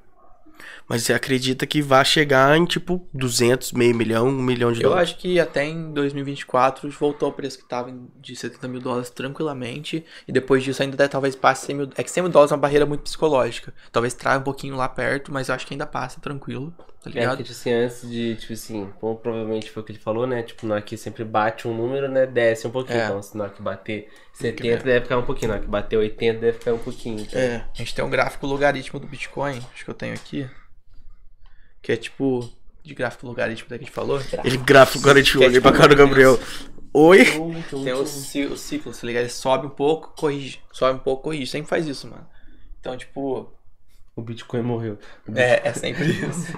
[0.88, 4.90] Mas você acredita que vai chegar em, tipo, 200, meio milhão, um milhão de Eu
[4.90, 5.10] dólares?
[5.10, 9.10] acho que até em 2024 voltou ao preço que tava em- de 70 mil dólares
[9.10, 10.04] tranquilamente.
[10.26, 11.88] E depois disso ainda talvez passe 100 mil.
[11.96, 13.72] É que 100 mil dólares é uma barreira muito psicológica.
[13.92, 16.72] Talvez traga um pouquinho lá perto, mas eu acho que ainda passa tranquilo.
[17.02, 17.28] Tá É, ligado?
[17.30, 20.42] porque, tipo assim, antes de, tipo assim, como provavelmente foi o que ele falou, né?
[20.42, 22.26] Tipo, na que sempre bate um número, né?
[22.26, 22.98] Desce um pouquinho.
[22.98, 23.04] É.
[23.06, 25.50] Então, se na que bater 70, deve ficar um pouquinho.
[25.52, 27.20] Na que bater 80, deve ficar um pouquinho.
[27.20, 27.64] Então, É.
[27.74, 30.46] A gente tem um gráfico logaritmo do Bitcoin, acho que eu tenho aqui.
[31.82, 32.52] Que é tipo.
[32.82, 34.20] De gráfico logaritmo da que a gente falou.
[34.44, 36.38] Ele gráfico de Que é pra cara do Gabriel.
[36.92, 37.24] Oi?
[37.84, 39.22] Tem o, ci- o ciclo, tá ligado?
[39.22, 40.60] Ele sobe um pouco, corrige.
[40.72, 41.46] Sobe um pouco, corrige.
[41.46, 42.26] Sempre faz isso, mano.
[42.78, 43.52] Então, tipo.
[44.16, 44.98] O Bitcoin morreu.
[45.28, 46.52] O É, é sempre isso.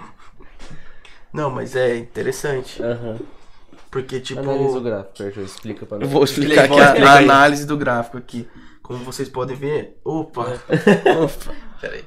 [1.33, 2.83] Não, mas é interessante.
[2.83, 3.19] Aham.
[3.91, 4.41] Porque, tipo.
[4.41, 6.11] Analisa o gráfico, Perto, explica pra Eu nós.
[6.11, 8.49] vou explicar aqui a, a análise do gráfico aqui.
[8.83, 9.99] Como vocês podem ver.
[10.05, 10.43] Opa!
[11.23, 11.55] Opa!
[11.81, 12.05] Pera aí.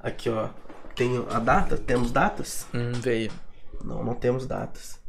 [0.00, 0.48] Aqui, ó.
[0.94, 1.76] Tem a data?
[1.76, 2.66] Temos datas?
[2.74, 3.30] Hum, veio.
[3.84, 5.00] Não, não temos datas.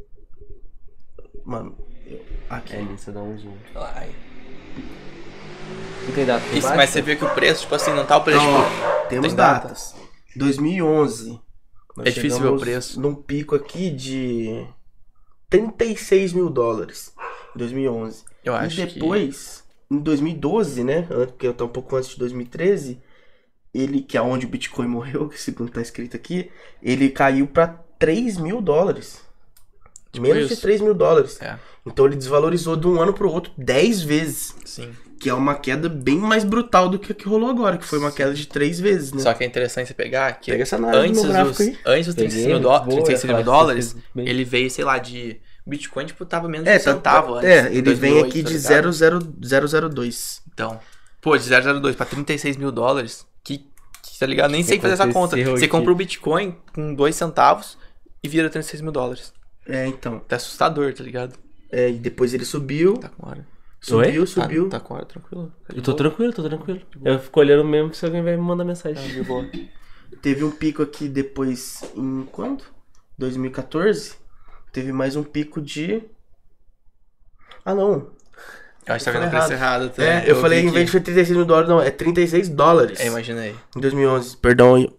[1.46, 2.76] Mano, eu- aqui.
[2.76, 3.58] É, você dá um zoom.
[3.76, 4.16] Ai.
[6.08, 8.24] Não tem data Isso, mas você vê que o preço, tipo assim, não tá o
[8.24, 8.40] preço.
[8.44, 9.68] Não, tipo, ó, temos tem data?
[9.68, 9.96] datas.
[10.36, 11.40] 2011.
[11.96, 13.00] nós É difícil ver o preço.
[13.00, 14.66] Num pico aqui de
[15.50, 17.14] 36 mil dólares.
[17.56, 18.24] Em 2011.
[18.44, 21.04] Eu acho e que- depois, em 2012, né?
[21.04, 23.00] Porque eu tô um pouco antes de 2013.
[23.74, 27.68] Ele, que é onde o Bitcoin morreu, que segundo tá escrito aqui, ele caiu pra
[28.00, 29.22] 3 mil dólares.
[30.20, 30.62] Menos de isso.
[30.62, 31.42] 3 mil dólares.
[31.42, 34.56] É, Então ele desvalorizou de um ano pro outro 10 vezes.
[34.66, 34.94] sim.
[35.24, 37.98] Que é uma queda bem mais brutal do que a que rolou agora, que foi
[37.98, 39.22] uma queda de 3 vezes, né?
[39.22, 42.46] Só que é interessante você pegar que Pega essa análise antes dos, antes dos 36
[42.46, 44.28] mil, Peguei, dó- boa, 36 mil dólares, bem.
[44.28, 45.40] ele veio, sei lá, de.
[45.66, 47.50] Bitcoin, tipo, tava menos É, de um tá, centavo antes.
[47.50, 48.92] é, ele vem 2008, aqui tá de ligado?
[48.92, 50.42] 0,002.
[50.54, 50.80] Então,
[51.22, 53.60] pô, de 002 pra 36 mil dólares, que,
[54.02, 54.52] que tá ligado?
[54.52, 55.36] Nem sei fazer essa conta.
[55.36, 55.72] aconteceu Você aqui?
[55.72, 57.78] compra o Bitcoin com 2 centavos
[58.22, 59.34] e vira 36 mil dólares.
[59.66, 60.20] É, então.
[60.20, 61.34] Tá assustador, tá ligado?
[61.72, 63.48] É, e depois ele subiu, Tá com hora.
[63.86, 64.28] Subiu, Oi?
[64.28, 64.70] subiu.
[64.70, 65.52] Tá, tá com hora, tranquilo.
[65.68, 65.98] Tá Eu tô boa.
[65.98, 66.82] tranquilo, tô tranquilo.
[67.04, 69.08] Eu fico olhando mesmo se alguém vai me mandar mensagem.
[69.08, 69.46] Tá de boa.
[70.22, 72.64] Teve um pico aqui depois em quando?
[73.18, 74.16] 2014?
[74.72, 76.02] Teve mais um pico de.
[77.66, 78.12] Ah, não.
[78.86, 79.90] Eu acho que tá Eu vendo o falei preço errado.
[79.90, 80.04] tá?
[80.04, 83.00] É, eu, falei vi em vez de 36 mil dólares, não, é 36 dólares.
[83.00, 83.56] É, imaginei.
[83.76, 84.90] Em 2011, perdão aí.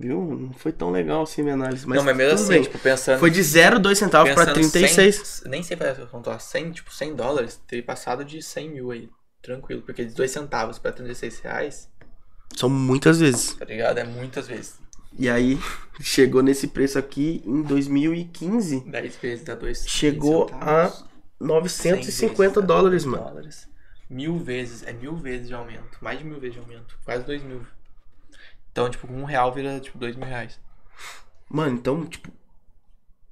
[0.00, 0.18] Viu?
[0.24, 1.86] Não foi tão legal assim minha análise.
[1.86, 2.62] Mas não, mas mesmo assim, bem.
[2.62, 3.20] tipo, pensando.
[3.20, 5.16] Foi de 0,2 centavos pra pensando 36.
[5.42, 9.10] 100, nem sei pra contar, 100, tipo, 100 dólares, teria passado de 100 mil aí.
[9.42, 11.90] Tranquilo, porque de 2 centavos pra 36 reais,
[12.56, 13.52] São muitas vezes.
[13.52, 13.98] tá ligado?
[13.98, 14.78] É muitas vezes.
[15.18, 15.58] E aí,
[16.00, 18.80] chegou nesse preço aqui em 2015.
[18.88, 20.90] 10 vezes dá 2 Chegou a
[21.38, 23.24] 950 dólares, mano.
[23.24, 23.68] Dólares.
[24.08, 25.98] Mil vezes, é mil vezes de aumento.
[26.00, 26.98] Mais de mil vezes de aumento.
[27.04, 27.60] Quase dois mil.
[28.72, 30.58] Então, tipo, um real vira, tipo, dois mil reais.
[31.48, 32.28] Mano, então, tipo,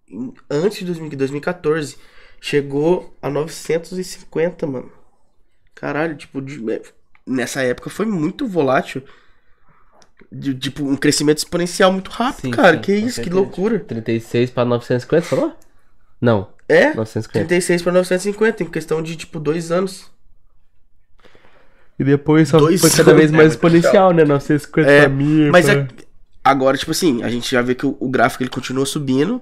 [0.09, 1.97] em- antes de 2000 2014,
[2.41, 4.91] chegou a 950, mano.
[5.75, 6.83] Caralho, tipo, de- é,
[7.27, 9.03] nessa época foi muito volátil.
[10.31, 12.77] De- tipo, um crescimento exponencial muito rápido, Sim, cara.
[12.77, 13.37] sim, que com isso, que certeza.
[13.37, 13.79] loucura.
[13.81, 15.57] 36 pra 950, falou?
[16.21, 17.47] Não, É, 950.
[17.47, 20.11] 36 pra 950, em questão de, tipo, dois anos.
[21.99, 24.25] E depois só Dois foi cada vez É mais muito exponencial, né?
[24.25, 25.51] 950 É, mil.
[25.51, 25.87] Mas é,
[26.45, 29.41] agora, tipo assim, a gente já vê que o, o gráfico ele continua subindo.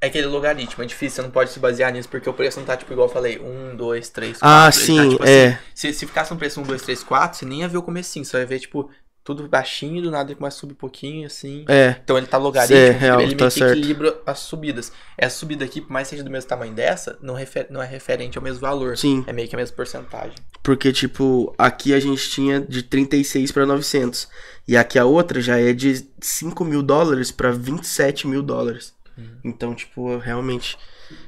[0.00, 2.66] É aquele logaritmo, é difícil, você não pode se basear nisso, porque o preço não
[2.66, 4.40] tá, tipo, igual eu falei, 1, 2, 3, 4.
[4.42, 5.46] Ah, ele sim, tá, tipo, é.
[5.46, 7.82] assim, se, se ficasse um preço 1, 2, 3, 4, você nem ia ver o
[7.82, 8.90] comecinho, você ia ver, tipo,
[9.26, 11.64] tudo baixinho, do nada ele começa a subir um pouquinho, assim.
[11.68, 14.92] É, Então ele tá logaritmo, É, real, ele tá meio que equilibra as subidas.
[15.18, 17.86] Essa subida aqui, por mais que seja do mesmo tamanho dessa, não, refer, não é
[17.86, 18.96] referente ao mesmo valor.
[18.96, 19.24] sim.
[19.26, 20.36] É meio que a mesma porcentagem.
[20.62, 24.28] Porque, tipo, aqui a gente tinha de 36 para 900.
[24.68, 28.94] E aqui a outra já é de 5 mil dólares para 27 mil dólares.
[29.42, 30.78] Então, tipo, realmente.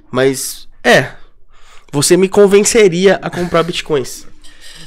[0.08, 1.14] Mas, é.
[1.92, 4.24] Você me convenceria a comprar bitcoins.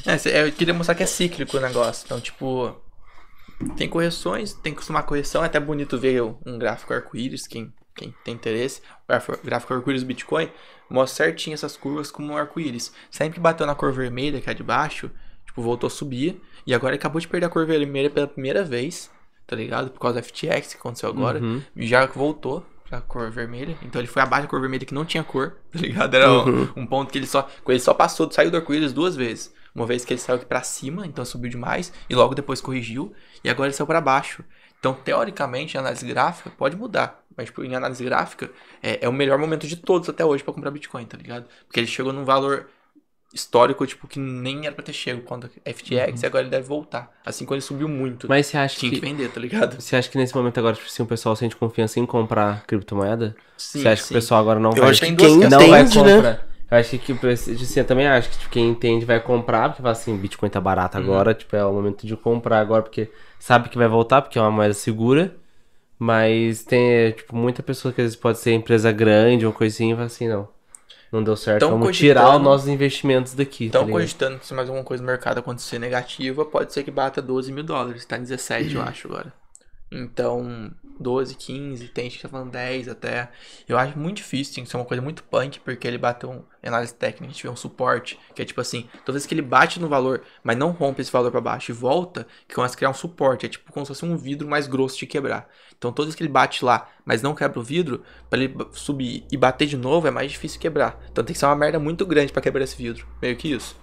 [0.06, 2.03] É, eu queria mostrar que é cíclico o negócio.
[2.06, 2.73] Então, tipo,
[3.75, 5.43] tem correções, tem que acostumar a correção.
[5.43, 8.81] É até bonito ver um gráfico arco-íris, quem, quem tem interesse.
[9.07, 10.49] O gráfico, arco-íris do Bitcoin
[10.90, 12.93] mostra certinho essas curvas como um arco-íris.
[13.09, 15.09] Sempre bateu na cor vermelha, que é de baixo,
[15.45, 16.41] tipo, voltou a subir.
[16.65, 19.09] E agora acabou de perder a cor vermelha pela primeira vez,
[19.48, 19.90] tá ligado?
[19.90, 21.40] Por causa do FTX que aconteceu agora.
[21.40, 21.61] Uhum.
[21.75, 23.77] Já voltou pra cor vermelha.
[23.81, 26.13] Então ele foi abaixo da cor vermelha que não tinha cor, tá ligado?
[26.13, 27.49] Era um- um, ponto que ele só.
[27.65, 29.53] Ele só passou, saiu do arco-íris duas vezes.
[29.73, 33.13] Uma vez que ele saiu aqui pra cima, então subiu demais, e logo depois corrigiu,
[33.41, 34.43] e agora ele saiu pra baixo.
[34.77, 37.23] Então, teoricamente, a análise gráfica pode mudar.
[37.37, 38.51] Mas, tipo, em análise gráfica,
[38.83, 41.45] é, é o melhor momento de todos até hoje pra comprar Bitcoin, tá ligado?
[41.65, 42.67] Porque ele chegou num valor
[43.34, 46.24] histórico, tipo, que nem era pra ter chego quando FTX, Uhum.
[46.24, 47.11] e agora ele deve voltar.
[47.26, 49.06] Assim, quando ele subiu muito, Mas você acha tinha que que.
[49.06, 49.80] vender, tá ligado?
[49.82, 53.35] Você acha que nesse momento agora, tipo assim, o pessoal sente confiança em comprar criptomoeda?
[53.58, 55.82] Sim, você acha que o pessoal agora não Eu vai acho que quem não vai
[55.82, 56.14] entende, né?
[56.16, 56.48] comprar.
[56.72, 59.82] Eu acho que, tipo, assim, eu também acho que tipo, quem entende vai comprar, porque
[59.82, 61.03] fala assim, Bitcoin tá barato Uhum.
[61.03, 64.42] agora, tipo, é o momento de comprar agora, porque sabe que vai voltar, porque é
[64.42, 65.35] uma moeda segura.
[66.00, 69.95] Mas tem, tipo, muita pessoa que às vezes pode ser empresa grande ou coisinha e
[69.95, 70.48] fala assim, não.
[71.11, 73.65] Não deu certo, Tão vamos tirar os nossos investimentos daqui.
[73.65, 76.91] Então, tá cogitando que se mais alguma coisa no mercado acontecer negativa, pode ser que
[76.91, 78.06] bata 12 mil dólares.
[78.06, 79.33] Tá em 17, eu acho, agora.
[79.91, 83.30] Então, 12, 15, tem gente que tá falando 10 até.
[83.67, 86.43] Eu acho muito difícil, tem que ser uma coisa muito punk, porque ele bateu um
[86.63, 89.41] análise técnica, a gente vê um suporte, que é tipo assim, toda vez que ele
[89.41, 92.77] bate no valor, mas não rompe esse valor pra baixo e volta, que começa a
[92.77, 95.49] criar um suporte, é tipo como se fosse um vidro mais grosso de quebrar.
[95.77, 99.25] Então, toda vez que ele bate lá, mas não quebra o vidro, pra ele subir
[99.31, 101.01] e bater de novo é mais difícil quebrar.
[101.11, 103.07] Então, tem que ser uma merda muito grande pra quebrar esse vidro.
[103.19, 103.75] Meio que isso.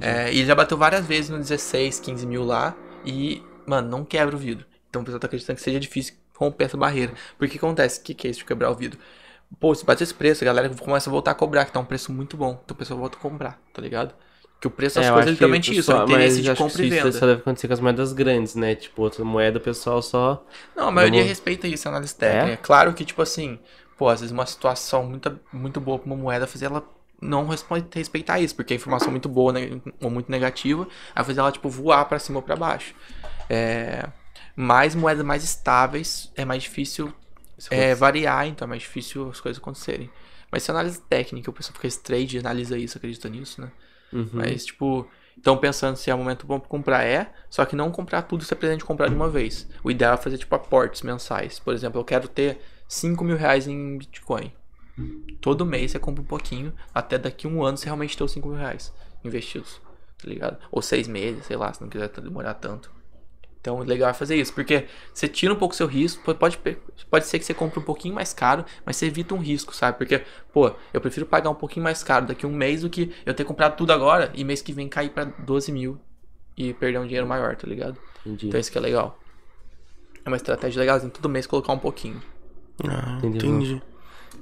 [0.00, 2.74] É, e ele já bateu várias vezes no 16, 15 mil lá.
[3.04, 4.64] E, mano, não quebra o vidro.
[4.88, 6.14] Então o pessoal tá acreditando que seja difícil
[6.44, 7.12] romper essa barreira.
[7.38, 8.00] Porque acontece?
[8.00, 8.98] O que, que é isso de quebrar o vidro?
[9.60, 11.84] Pô, se bater esse preço, a galera começa a voltar a cobrar, que tá um
[11.84, 12.60] preço muito bom.
[12.64, 14.14] Então o pessoal volta a comprar, tá ligado?
[14.60, 16.88] Que o preço das É, coisas é literalmente isso, é interesse mas de compra e
[16.88, 17.12] isso venda.
[17.12, 18.74] só deve acontecer com as moedas grandes, né?
[18.74, 20.44] Tipo, outra moeda o pessoal só.
[20.76, 22.48] Não, a maioria Vamos- respeita isso, a análise técnica.
[22.50, 22.52] É?
[22.52, 23.58] É claro que, tipo assim,
[23.98, 26.82] pô, às vezes uma situação muito, muito boa pra uma moeda fazer ela
[27.20, 27.46] não
[27.94, 31.52] respeitar isso, porque a informação é muito boa né, ou muito negativa, aí fazer ela,
[31.52, 32.94] tipo, voar pra cima ou pra baixo.
[33.50, 34.08] É,
[34.54, 37.12] mais moedas mais estáveis é mais difícil
[37.70, 40.10] é, variar, então é mais difícil as coisas acontecerem.
[40.50, 43.72] Mas se é análise técnica, o pessoal fica esse trade analisa isso, acredita nisso, né?
[44.12, 44.28] Uhum.
[44.32, 47.32] Mas, tipo, estão pensando se é o momento bom pra comprar, é.
[47.48, 49.66] Só que não comprar tudo se pretende comprar de uma vez.
[49.82, 51.58] O ideal é fazer, tipo, aportes mensais.
[51.58, 54.52] Por exemplo, eu quero ter 5 mil reais em Bitcoin.
[55.40, 58.46] Todo mês você compra um pouquinho, até daqui um ano você realmente ter os 5
[58.46, 58.92] mil reais
[59.24, 59.80] investidos,
[60.20, 60.58] tá ligado?
[60.70, 62.90] Ou seis meses, sei lá, se não quiser demorar tanto.
[63.62, 66.58] Então, o legal é fazer isso, porque você tira um pouco o seu risco, pode-
[67.08, 69.96] pode, ser que você compre um pouquinho mais caro, mas você evita um risco, sabe?
[69.96, 70.20] Porque,
[70.52, 73.32] pô, eu prefiro pagar um pouquinho mais caro daqui a um mês do que eu
[73.32, 75.96] ter comprado tudo agora e mês que vem cair pra 12 mil
[76.58, 77.96] e perder um dinheiro maior, tá ligado?
[78.26, 78.48] Entendi.
[78.48, 79.16] Então, isso que é legal.
[80.24, 82.20] É uma estratégia legalzinha, todo mês colocar um pouquinho.
[82.84, 83.46] Ah, Entendi.
[83.46, 83.82] entendi.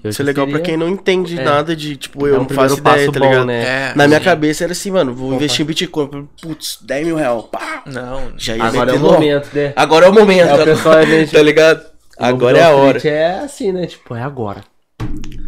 [0.03, 1.43] Eu Isso é legal pra seria- quem não entende É.
[1.45, 3.47] nada de, tipo, é eu um não faço ideia, passo tá bom, ligado?
[3.47, 3.63] né?
[3.91, 4.25] É, Na minha sim.
[4.25, 5.37] cabeça era assim, mano, vou Opa.
[5.37, 6.29] investir em Bitcoin.
[6.41, 7.43] Putz, 10 mil reais.
[7.53, 9.73] Pá, Não, já ia Agora é o momento, né?
[9.77, 10.49] Agora é o momento.
[10.49, 11.83] É, o pessoal é meio, tá ligado?
[12.19, 12.97] Agora é a hora.
[12.99, 13.87] Street É assim, né?
[13.87, 14.63] Tipo, é agora.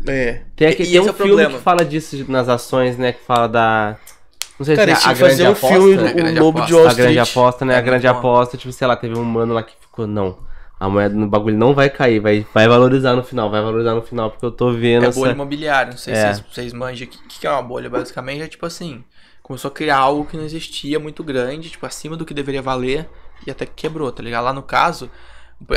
[0.06, 0.40] É.
[0.56, 1.56] Tem, aqui, E tem um é o filme problema.
[1.58, 3.12] que fala disso nas ações, né?
[3.12, 3.96] Que fala da.
[4.58, 5.68] Não sei Cara, se eles é a grande fazer um aposta.
[5.76, 6.10] filme, né?
[6.10, 6.74] o Grande Lobo de.
[6.74, 7.28] Wall A grande Street.
[7.30, 7.74] aposta, né?
[7.74, 8.28] É a grande muito bom.
[8.30, 10.36] aposta, tipo, sei lá, teve um mano lá que ficou, não.
[10.82, 14.02] A moeda no bagulho não vai cair, vai, vai valorizar no final, vai valorizar no
[14.02, 15.20] final, porque eu tô vendo É essa.
[15.20, 16.34] bolha imobiliária, não sei É.
[16.34, 17.88] se vocês, manjam o que, que é uma bolha.
[17.88, 19.04] Basicamente é tipo assim:
[19.44, 23.08] começou a criar algo que não existia, muito grande, tipo, acima do que deveria valer,
[23.46, 24.42] e até que quebrou, tá ligado?
[24.42, 25.08] Lá no caso,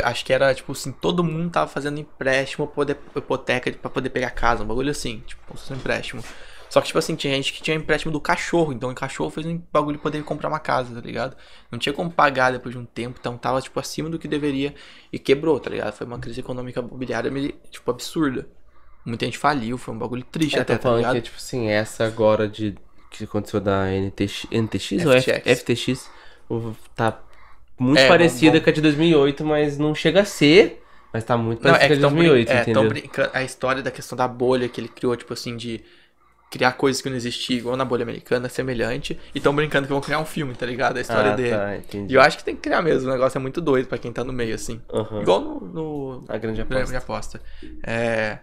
[0.02, 4.30] acho que era tipo assim: todo mundo tava fazendo empréstimo, poder, hipoteca pra poder pegar
[4.30, 6.20] casa, um bagulho assim, tipo, um empréstimo.
[6.68, 9.46] Só que, tipo assim, tinha gente que tinha empréstimo do cachorro, então o cachorro fez
[9.46, 11.36] um bagulho de poder comprar uma casa, tá ligado?
[11.70, 14.74] Não tinha como pagar depois de um tempo, então tava, tipo, acima do que deveria
[15.12, 15.92] e quebrou, tá ligado?
[15.94, 18.48] Foi uma crise econômica imobiliária, meio, tipo, absurda.
[19.04, 21.16] Muita gente faliu, foi um bagulho triste É, até, tá falando ligado?
[21.16, 22.74] que, tipo assim, essa agora de.
[23.10, 25.44] que aconteceu da NTX, NTX ou F- FTX.
[25.44, 26.10] FTX,
[26.94, 27.20] tá
[27.78, 31.36] muito É, parecida vamos- com a de 2008, mas não chega a ser, mas tá
[31.36, 32.88] muito Não, parecida é com a de tão, brin 2008, é, entendeu?
[32.88, 33.30] brincando.
[33.34, 35.82] A história da questão da bolha que ele criou, tipo assim, de
[36.50, 39.18] criar coisas que não existiam, igual na bolha americana, semelhante.
[39.34, 40.96] E tão brincando que vão criar um filme, tá ligado?
[40.96, 41.50] A história ah, dele.
[41.50, 42.12] tá, entendi.
[42.12, 44.12] E eu acho que tem que criar mesmo, o negócio é muito doido pra quem
[44.12, 44.80] tá no meio, assim.
[44.92, 45.22] Aham.
[45.22, 47.38] Igual no, no A grande Grande aposta.
[47.38, 47.40] aposta.
[47.82, 48.38] É,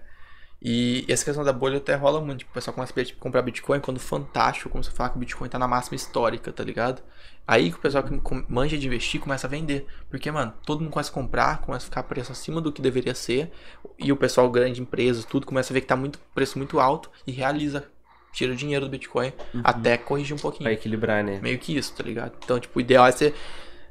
[0.65, 2.39] e essa questão da bolha até rola muito.
[2.39, 5.19] Tipo, o pessoal começa a tipo, comprar Bitcoin quando fantástico, como você fala que o
[5.19, 7.01] Bitcoin tá na máxima histórica, tá ligado?
[7.45, 9.85] Aí que o pessoal que manja de investir começa a vender.
[10.09, 13.13] Porque, mano, todo mundo começa a comprar, começa a ficar preço acima do que deveria
[13.13, 13.51] ser.
[13.99, 17.11] E o pessoal grande, empresas, tudo, começa a ver que tá muito preço muito alto
[17.27, 17.85] e realiza.
[18.31, 19.31] Tira o dinheiro do Bitcoin
[19.63, 20.63] até corrigir um pouquinho.
[20.63, 21.39] Pra equilibrar, né?
[21.41, 22.33] Meio que isso, tá ligado?
[22.43, 23.33] Então, tipo, o ideal é você.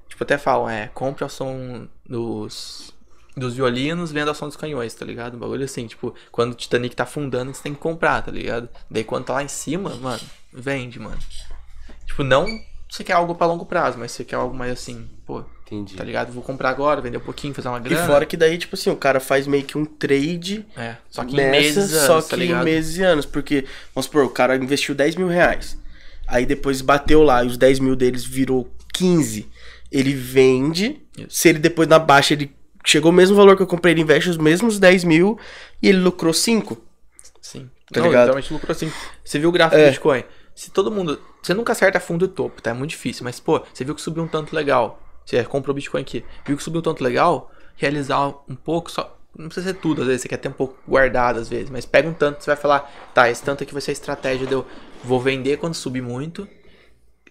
[0.09, 2.93] Tipo, até falam, é, compre ao som dos.
[3.35, 5.37] Dos violinos, venda ao som dos canhões, tá ligado?
[5.37, 8.69] Um bagulho assim, tipo, quando o Titanic tá afundando, você tem que comprar, tá ligado?
[8.91, 10.21] Daí quando tá lá em cima, mano,
[10.53, 11.19] vende, mano.
[12.05, 12.47] Tipo, não
[12.95, 15.95] você quer algo pra longo prazo, mas você quer algo mais assim, pô, Entendi.
[15.95, 16.31] tá ligado?
[16.33, 18.07] Vou comprar agora, vender um pouquinho, fazer uma E grana.
[18.07, 21.33] fora que daí, tipo assim, o cara faz meio que um trade É, só que
[21.33, 23.25] em nessa, meses, só que tá em meses e anos.
[23.25, 23.65] Porque,
[23.95, 25.79] vamos supor, o cara investiu 10 mil reais.
[26.29, 29.49] Aí depois bateu lá e os 10 mil deles virou 15.
[29.91, 31.01] Ele vende.
[31.17, 31.27] Isso.
[31.31, 32.55] Se ele depois na baixa ele
[32.85, 35.39] chegou ao mesmo valor que eu comprei, ele investe os mesmos 10 mil
[35.83, 36.77] e ele lucrou 5.
[37.41, 37.71] Sim.
[37.93, 38.21] Tá não, ligado?
[38.23, 38.91] literalmente lucrou assim.
[39.25, 39.85] Você viu o gráfico É.
[39.87, 40.25] do Bitcoin?
[40.55, 41.21] Se todo mundo.
[41.43, 42.71] Você nunca acerta fundo e topo, tá?
[42.71, 43.25] É muito difícil.
[43.25, 45.01] Mas, pô, você viu que subiu um tanto legal.
[45.25, 46.25] Você comprou Bitcoin aqui.
[46.47, 47.51] Viu que subiu um tanto legal.
[47.77, 49.19] Realizar um pouco, só.
[49.37, 51.71] Não precisa ser tudo, às vezes você quer ter um pouco guardado, às vezes.
[51.71, 52.81] Mas pega um tanto, você vai falar,
[53.15, 54.67] tá, esse tanto aqui vai ser a estratégia de eu
[55.03, 56.47] vou vender quando subir muito,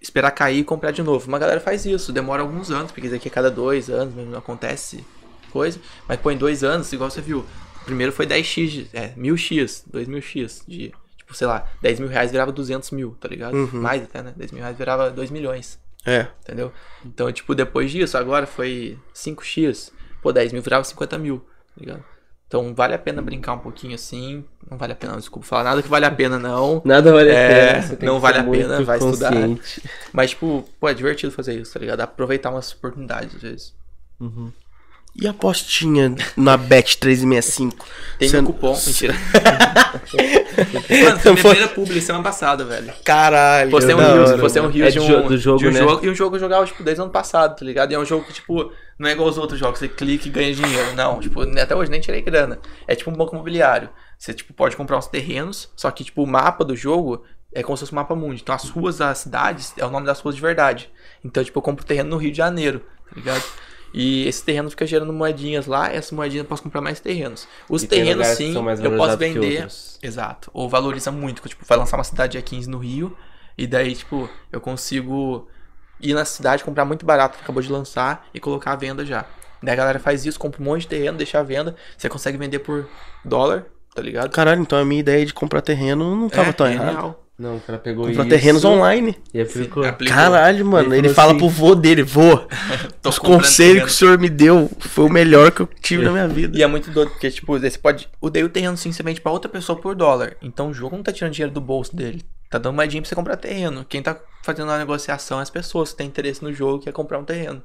[0.02, 1.28] esperar cair e comprar de novo.
[1.28, 4.40] Uma galera faz isso, demora alguns anos, porque isso aqui é cada dois anos, não
[4.40, 5.06] acontece
[5.52, 5.80] coisa.
[6.08, 7.46] Mas põe dois anos, igual você viu.
[7.82, 10.92] O primeiro foi 10x, de- é, 1000x, 2000x de,
[11.32, 13.56] tipo, sei lá, 10 mil reais virava 200 mil, tá ligado?
[13.74, 14.34] Mais até, né?
[14.36, 16.28] 10 mil reais virava 2 milhões, É.
[16.44, 16.72] entendeu?
[17.06, 22.04] Então, tipo, depois disso, agora foi 5x, pô, 10 mil virava 50 mil, tá ligado?
[22.48, 24.44] Então, vale a pena brincar um pouquinho assim.
[24.70, 26.82] Não vale a pena, desculpa falar nada que vale a pena, não.
[26.84, 27.82] Nada vale a É, pena.
[27.82, 29.32] você tem não vale a pena, vai estudar.
[30.12, 32.02] Mas, tipo, pô, é divertido fazer isso, tá ligado?
[32.02, 33.74] Aproveitar umas oportunidades, às vezes.
[35.14, 37.86] E a apostinha na Bet 365?
[38.18, 39.14] Tem Você- meu cupom, mentira.
[41.04, 42.94] Mano, foi minha primeira publi semana passada, velho.
[43.04, 43.70] Caralho.
[43.72, 44.76] Postei um da Reels, hora, postei um mano.
[44.78, 45.80] Reels É de um, jo- do jogo, de um né?
[45.80, 46.06] jogo.
[46.06, 47.92] E um jogo que eu jogava, tipo, desde o ano passado, tá ligado?
[47.92, 50.32] E é um jogo que, tipo, não é igual os outros jogos, você clica e
[50.32, 50.96] ganha dinheiro.
[50.96, 52.60] Não, tipo, até hoje nem tirei grana.
[52.88, 53.90] É tipo um banco imobiliário.
[54.18, 57.24] Você, tipo, pode comprar uns terrenos, só que, tipo, o mapa do jogo
[57.54, 58.36] é como se fosse um mapa mundo.
[58.36, 60.90] Então, as ruas das cidades é o nome das ruas de verdade.
[61.24, 63.44] Então, tipo, eu compro terreno no Rio de Janeiro, tá ligado?
[63.94, 67.48] E esse terreno fica gerando moedinhas lá, e essa moedinha eu posso comprar mais terrenos.
[67.68, 69.68] Os E tem terrenos, sim, são mais eu posso vender.
[70.02, 70.50] Exato.
[70.54, 73.16] Ou valoriza muito, tipo, vai lançar uma cidade dia 15 no Rio,
[73.58, 75.48] e daí, tipo, eu consigo
[76.00, 79.26] ir na cidade, comprar muito barato, que acabou de lançar, e colocar à venda já.
[79.62, 82.38] Daí a galera faz isso, compra um monte de terreno, deixa à venda, você consegue
[82.38, 82.88] vender por
[83.24, 84.32] dólar, tá ligado?
[84.32, 87.16] Caralho, então a minha ideia de comprar terreno não tava é, tão é errada.
[87.42, 89.18] Não, o cara pegou Comprar isso terrenos online.
[89.34, 89.84] E aplicou.
[89.84, 90.16] aplicou.
[90.16, 90.94] Caralho, mano.
[90.94, 92.40] Ele Ele, fala assim- pro vô dele, vô.
[93.04, 96.28] Os conselhos que o senhor me deu foi o melhor que eu tive na minha
[96.30, 96.56] vida.
[96.56, 98.08] E é muito doido, porque, tipo, você pode.
[98.22, 100.36] O daí o terreno sim você vende pra outra pessoa por dólar.
[100.42, 102.24] Então o jogo não tá tirando dinheiro do bolso dele.
[102.50, 103.84] Tá dando mais dinheiro pra você comprar terreno.
[103.90, 106.92] Quem tá fazendo a negociação é as pessoas que têm interesse no jogo, que é
[106.92, 107.62] comprar um terreno.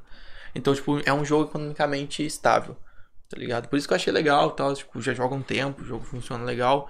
[0.55, 2.75] Então, tipo, é um jogo economicamente estável.
[3.29, 3.67] Tá ligado?
[3.67, 4.73] Por isso que eu achei legal tal.
[4.73, 6.89] Tipo, já joga um tempo, o jogo funciona legal.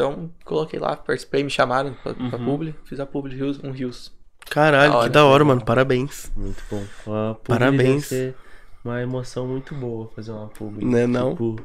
[0.00, 4.10] Então, coloquei lá, participei, me chamaram pra, pra publi, fiz a publi Rios- um Rios.
[4.48, 5.62] Caralho, Da hora, que da hora, mano.
[5.64, 6.32] Parabéns.
[6.34, 6.82] Muito bom.
[7.06, 7.86] A publi Parabéns.
[7.88, 8.34] deve ser
[8.82, 10.86] Uma emoção muito boa fazer uma publi.
[10.86, 11.32] Né, não?
[11.32, 11.56] Tipo,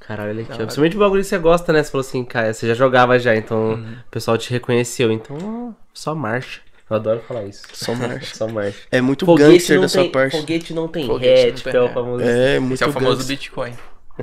[0.00, 0.56] caralho, ele aqui.
[0.56, 1.82] Principalmente o bagulho que você gosta, né?
[1.82, 3.96] Você falou assim, cara, você já jogava já, então Uhum.
[4.06, 5.12] o pessoal te reconheceu.
[5.12, 6.62] Então, só marcha.
[6.88, 7.64] Eu adoro falar isso.
[7.74, 8.32] Só marcha.
[8.34, 8.78] Só marcha.
[8.90, 10.36] É muito Foguete gangster não, da sua tem, parte.
[10.40, 12.24] foguete não tem Foguete não hatch, tem que é o famoso.
[12.24, 13.36] É, muito Esse é o famoso gangster.
[13.36, 13.72] Bitcoin.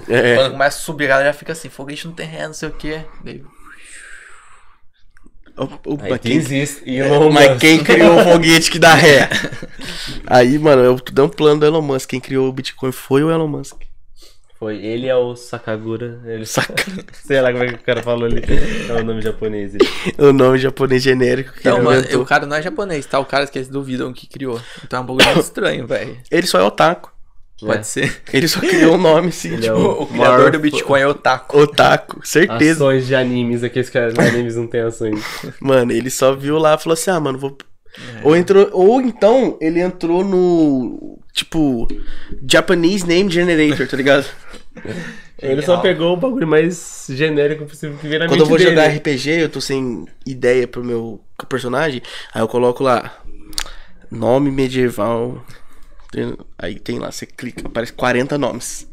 [0.07, 0.35] É.
[0.35, 2.71] Quando começa a subir, a galera fica assim, foguete não tem ré, não sei o
[2.73, 3.01] quê.
[3.23, 3.43] Daí,
[5.57, 5.63] O-
[5.93, 6.81] o- Aí mas tem quem- existe.
[6.85, 7.59] E É, Elon mas Musk.
[7.61, 9.29] quem criou o foguete que dá ré?
[10.25, 12.09] Aí, mano, eu dei um plano do Elon Musk.
[12.09, 13.81] Quem criou o Bitcoin foi o Elon Musk.
[14.57, 16.21] Foi, ele é o Sakagura.
[16.25, 16.45] Ele...
[16.45, 16.73] Saca
[17.25, 18.41] Sei lá como é que o cara falou ali.
[18.89, 19.75] É o nome japonês.
[19.75, 19.87] Ele.
[20.17, 23.19] o nome japonês genérico que Não, mano, o cara não é japonês, tá?
[23.19, 24.59] O cara que eles duvidam que criou.
[24.85, 26.17] Então é um bagulho muito estranho, velho.
[26.31, 27.11] Ele só é otaku.
[27.61, 27.83] Pode É.
[27.83, 28.21] ser.
[28.33, 30.99] Ele só criou um nome assim, Ele tipo, é O, o criador maior do Bitcoin
[31.01, 31.59] é otaku.
[31.59, 32.19] otaku.
[32.27, 32.73] Certeza.
[32.83, 35.23] Ações de animes, aqueles caras de animes não tem ações.
[35.61, 37.57] Mano, ele só viu lá e falou assim: ah, mano, vou.
[37.97, 38.21] É.
[38.27, 38.69] Ou entrou.
[38.73, 41.19] Ou então ele entrou no.
[41.33, 41.87] Tipo.
[42.49, 44.25] Japanese Name Generator, tá ligado?
[45.41, 48.69] Ele só pegou o bagulho mais genérico possível que vira na Quando eu vou dele.
[48.69, 51.99] jogar RPG, eu tô sem ideia pro meu personagem,
[52.31, 53.11] aí eu coloco lá.
[54.11, 55.43] Nome medieval.
[56.57, 58.87] Aí tem lá, você clica, aparece 40 nomes.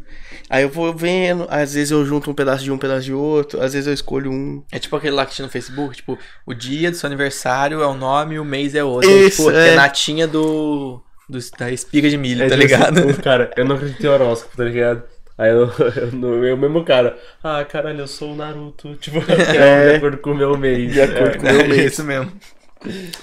[0.50, 3.12] Aí eu vou vendo, às vezes eu junto um pedaço de um, um pedaço de
[3.12, 4.62] outro, às vezes eu escolho um.
[4.70, 7.86] É tipo aquele lá que tinha no Facebook, tipo, o dia do seu aniversário é
[7.88, 9.10] um nome e o mês é outro.
[9.10, 9.70] Isso, tipo, é.
[9.70, 11.38] Renatinha do, do.
[11.58, 12.98] da espiga de milho, É tá tipo ligado?
[12.98, 15.02] assim, cara, eu não acredito em horóscopo, tá ligado?
[15.36, 15.70] Aí eu,
[16.22, 20.34] eu, eu mesmo cara, ah, caralho, eu sou o Naruto, tipo, de acordo com o
[20.36, 20.92] meu mês.
[20.92, 21.92] De acordo com o É, meu mês.
[21.92, 22.32] isso mesmo.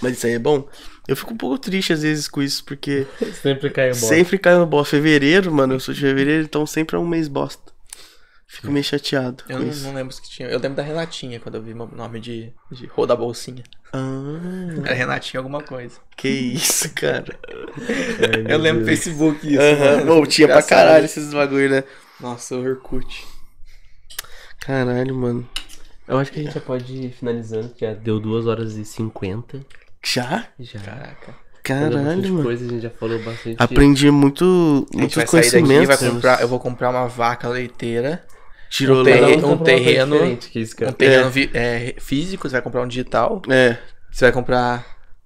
[0.01, 0.67] Mas isso aí é bom.
[1.07, 3.05] Eu fico um pouco triste às vezes com isso, porque
[3.41, 4.07] sempre cai bosta.
[4.07, 4.91] sempre cai no bosta.
[4.97, 7.73] Fevereiro, mano, eu sou de fevereiro, então sempre é um mês bosta.
[8.47, 9.83] Fico meio chateado Eu com não, isso.
[9.83, 10.47] não lembro se que tinha.
[10.47, 13.63] Eu lembro da Renatinha quando eu vi o nome de, de Rô da Bolsinha.
[13.91, 15.99] Ah, Era Renatinha alguma coisa.
[16.15, 17.37] que isso, cara.
[18.47, 18.85] Ai, Eu lembro do.
[18.87, 19.59] Facebook isso.
[19.61, 20.05] Aham, mano.
[20.05, 21.83] Bom, tinha pra caralho esses bagulho, né?
[22.19, 23.25] Nossa, o Orkut.
[24.61, 25.47] Caralho, mano.
[26.07, 28.85] Eu acho que a gente já pode ir finalizando, que já deu 2 horas e
[28.85, 29.65] 50.
[30.05, 30.45] Já?
[30.59, 30.79] Já.
[30.79, 31.45] Caraca.
[31.63, 32.43] Caralho, mano.
[32.43, 33.55] coisa, a gente já falou bastante.
[33.57, 34.43] Aprendi muito,
[34.93, 35.87] A gente muitos vai sair daqui, conhecimentos.
[36.01, 38.23] vai comprar, eu vou comprar uma vaca leiteira,
[38.69, 42.81] Tirou um terreno, um uma terreno- isso, um terreno vi- é, físico, você vai comprar
[42.83, 43.77] um digital, É.
[44.11, 44.85] você vai comprar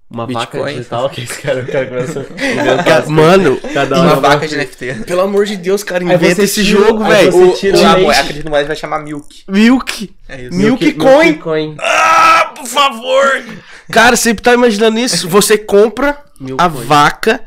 [0.09, 0.75] Uma vaca Bitcoin.
[0.75, 5.03] digital, que esse cara, o cara começa a Mano, Cada uma hora vaca de NFT.
[5.05, 7.35] pelo amor de Deus, cara, inventa esse tira- jogo, velho.
[7.35, 8.11] O, tira o, a, leite.
[8.11, 9.43] a acredito mais vai chamar Milk.
[9.47, 10.15] Milk.
[10.27, 10.53] É isso.
[10.57, 11.33] Milk Milk Coin.
[11.35, 11.75] Coin.
[11.79, 13.43] Ah, por favor.
[13.91, 15.27] Cara, você tá imaginando isso?
[15.29, 16.85] Você compra Mil a coins.
[16.87, 17.41] vaca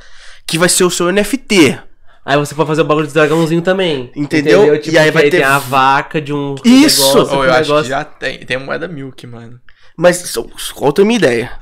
[0.47, 1.79] que vai ser o seu NFT.
[2.25, 4.11] Aí você pode fazer o bagulho do dragãozinho também.
[4.15, 4.79] Entendeu?
[4.81, 7.09] Tipo, E aí que vai ter- tem a vaca de um Isso!
[7.09, 8.39] negócio, que eu o acho negócio- que já tem.
[8.47, 9.59] Tem moeda Milk, mano.
[9.97, 10.33] Mas
[10.75, 11.53] qual a tua minha ideia?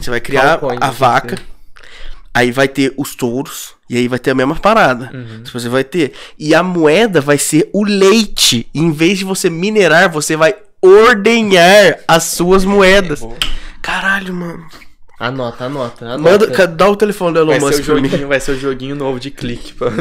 [0.00, 1.38] Você vai criar a vaca,
[2.34, 5.10] aí vai ter os touros, e aí vai ter a mesma parada.
[5.12, 5.44] Uhum.
[5.44, 6.12] Se Você vai ter.
[6.38, 8.68] E a moeda vai ser o leite.
[8.74, 13.20] Em vez de você minerar, você vai ordenhar as suas moedas.
[13.20, 13.36] Boa.
[13.86, 14.66] Caralho, mano.
[15.18, 16.46] Anota, anota, anota.
[16.46, 18.08] Manda, dá o telefone do Elon Vai ser, o Musk pra mim.
[18.08, 19.86] joguinho, vai ser o joguinho novo de clique, pô.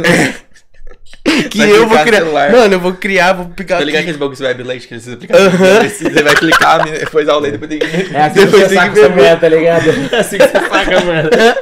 [1.49, 2.19] Que vai eu vou criar.
[2.19, 2.51] celular.
[2.51, 3.77] Mano, eu vou criar, vou pegar.
[3.80, 5.51] Tá ligado aqueles bagulhos web leite que eles aplicativos?
[5.91, 8.15] Você vai clicar, depois o leite, depois tem que...
[8.15, 9.23] É assim que Depois você saca que essa beber.
[9.23, 9.89] moeda, tá ligado?
[10.14, 11.01] É assim que você saca.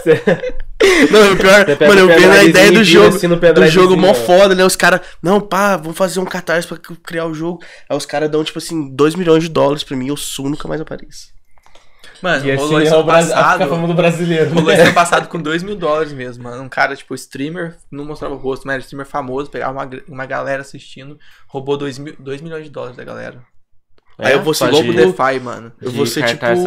[0.03, 0.21] Você-
[1.11, 3.67] Não, o pior, Você mano, eu o vendo a ideia e do jogo, assim do
[3.67, 4.65] jogo mó foda, né?
[4.65, 7.63] Os caras, não, pá, vamos fazer um catarse pra criar o jogo.
[7.89, 10.67] Aí os caras dão, tipo assim, 2 milhões de dólares pra mim, eu sumo, nunca
[10.67, 11.27] mais apareço.
[12.23, 13.69] Mano, E assim rolou é isso o ano Brasil, a passado.
[13.69, 14.49] fama do brasileiro.
[14.51, 14.73] Rolou né?
[14.75, 16.63] isso ano passado com 2 mil dólares mesmo, mano.
[16.63, 20.25] Um cara, tipo, streamer, não mostrava o rosto, mas era streamer famoso, pegava uma, uma
[20.25, 23.43] galera assistindo, roubou 2 mil, dois milhões de dólares da galera.
[24.17, 24.93] Aí eu vou ser Lobo tipo.
[24.93, 25.71] DeFi, mano.
[25.81, 26.63] Eu De vou ser coisas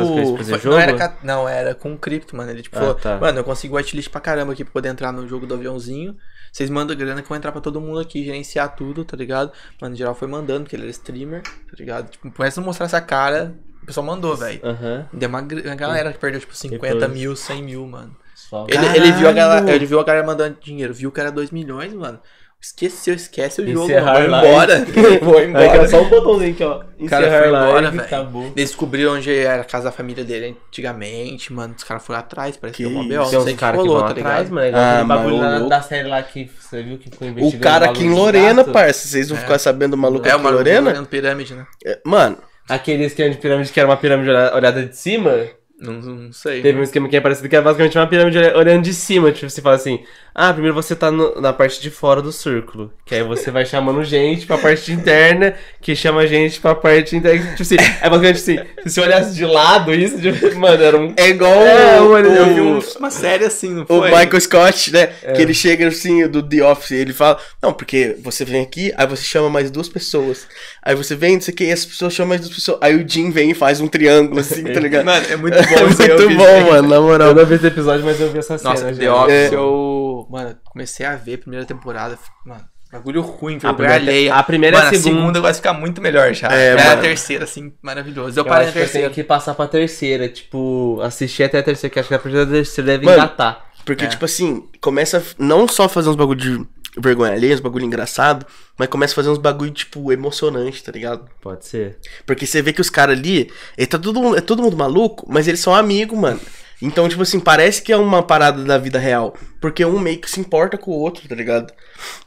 [0.47, 0.59] tipo.
[0.59, 0.71] jogo?
[0.71, 2.51] Não era, não, era com cripto, mano.
[2.51, 3.19] Ele tipo Ah, falou, tá.
[3.19, 6.17] mano, eu consigo whitelist pra caramba aqui pra poder entrar no jogo do aviãozinho.
[6.53, 9.53] Vocês mandam grana que eu vou entrar pra todo mundo aqui, gerenciar tudo, tá ligado?
[9.81, 12.11] Mano, geral foi mandando, porque ele era streamer, tá ligado?
[12.11, 13.55] Tipo, começa a mostrar essa cara,
[13.87, 14.59] o pessoal mandou, velho.
[14.65, 15.07] Aham.
[15.13, 18.17] Deu uma, uma galera que perdeu, tipo, 50 Depois- mil, 100 mil, mano.
[18.35, 18.67] Só.
[18.69, 21.51] Ele, ele viu a galera, ele viu a galera mandando dinheiro, viu que era 2
[21.53, 22.19] milhões, mano.
[22.61, 24.41] Esqueceu, esquece o jogo, Encerrar mano.
[24.47, 24.73] Vou live.
[24.73, 25.21] embora.
[25.23, 25.89] Vou Aí que é embora.
[25.89, 26.83] só um botãozinho aqui, ó.
[26.99, 28.53] O cara Encerrar foi embora, velho.
[28.57, 31.75] descobriram onde era a casa da família dele antigamente, mano.
[31.77, 33.05] Os caras foram atrás, parece que, Que deu uma.
[33.05, 33.09] BO.
[33.31, 34.67] Tem uns sei o que caras que vão tá atrás, mano.
[34.67, 37.31] É Ah, aquele mas bagulho o da, série lá que você viu que foi O
[37.31, 37.63] investigando.
[37.63, 39.07] cara aqui em Lorena, parça.
[39.07, 40.81] Vocês vão ficar sabendo do maluco É, aqui em Lorena?
[40.91, 41.67] Lorena pirâmide, né?
[41.85, 45.33] É, Mano, Aquele esquema de pirâmide que era uma pirâmide olha- olhada de cima.
[45.79, 46.63] Não, não sei.
[46.63, 49.31] Teve um esquema que é parecido que era basicamente uma pirâmide olha- olhando de cima.
[49.31, 50.03] Tipo, você fala assim:
[50.39, 52.93] Ah, primeiro você tá no- na parte de fora do círculo.
[53.07, 57.41] Que aí você vai chamando gente pra parte interna, que chama gente pra parte interna.
[57.53, 61.15] Tipo assim, é basicamente assim: se você olhasse de lado, isso, tipo, mano, era um.
[61.17, 64.11] é igual É, o, mano, Eu vi o- um- uma série assim, não O foi?
[64.11, 65.09] Michael Scott, né?
[65.23, 65.33] É.
[65.33, 69.07] Que ele chega assim, do The Office, ele fala, não, porque você vem aqui, aí
[69.07, 70.47] você chama mais duas pessoas.
[70.83, 72.77] Aí você vem, não sei o que, e as pessoas chamam mais duas pessoas.
[72.83, 75.07] Aí o Jim vem e faz um triângulo, assim, tá ligado?
[75.07, 77.29] Mano, é muito É bom eu muito bom, mano, na moral.
[77.29, 78.71] Eu não vi esse episódio, mas eu vi essa cena.
[78.75, 78.93] Nossa.
[78.93, 79.55] The Office, É.
[79.55, 80.06] eu.
[80.31, 82.19] Mano, comecei a ver a primeira temporada.
[82.45, 84.35] Mano, bagulho ruim, A vergonha primeira, alheia.
[84.35, 85.41] a primeira mano, a segunda.
[85.41, 86.49] vai ficar muito melhor já.
[86.53, 88.39] É, É, a terceira, assim, maravilhoso.
[88.39, 89.11] Eu, Eu parei na que eu tenho terceira.
[89.15, 90.29] que passar pra terceira.
[90.29, 93.67] Tipo, assistir até a terceira, que acho que a partir da terceira deve Mano, engatar.
[93.85, 94.09] Porque, É.
[94.09, 96.67] tipo assim, começa a não só fazer uns bagulho de
[96.99, 98.47] vergonha alheia, uns bagulho engraçado,
[98.79, 101.29] mas começa a fazer uns bagulho, tipo, emocionante, tá ligado?
[101.43, 101.99] Pode ser.
[102.25, 105.27] Porque você vê que os caras ali, ele tá todo, mundo- é todo mundo maluco,
[105.29, 106.41] mas eles são amigos, mano.
[106.81, 109.35] Então, tipo assim, parece que é uma parada da vida real.
[109.61, 111.73] Porque um meio que se importa com o outro, tá ligado?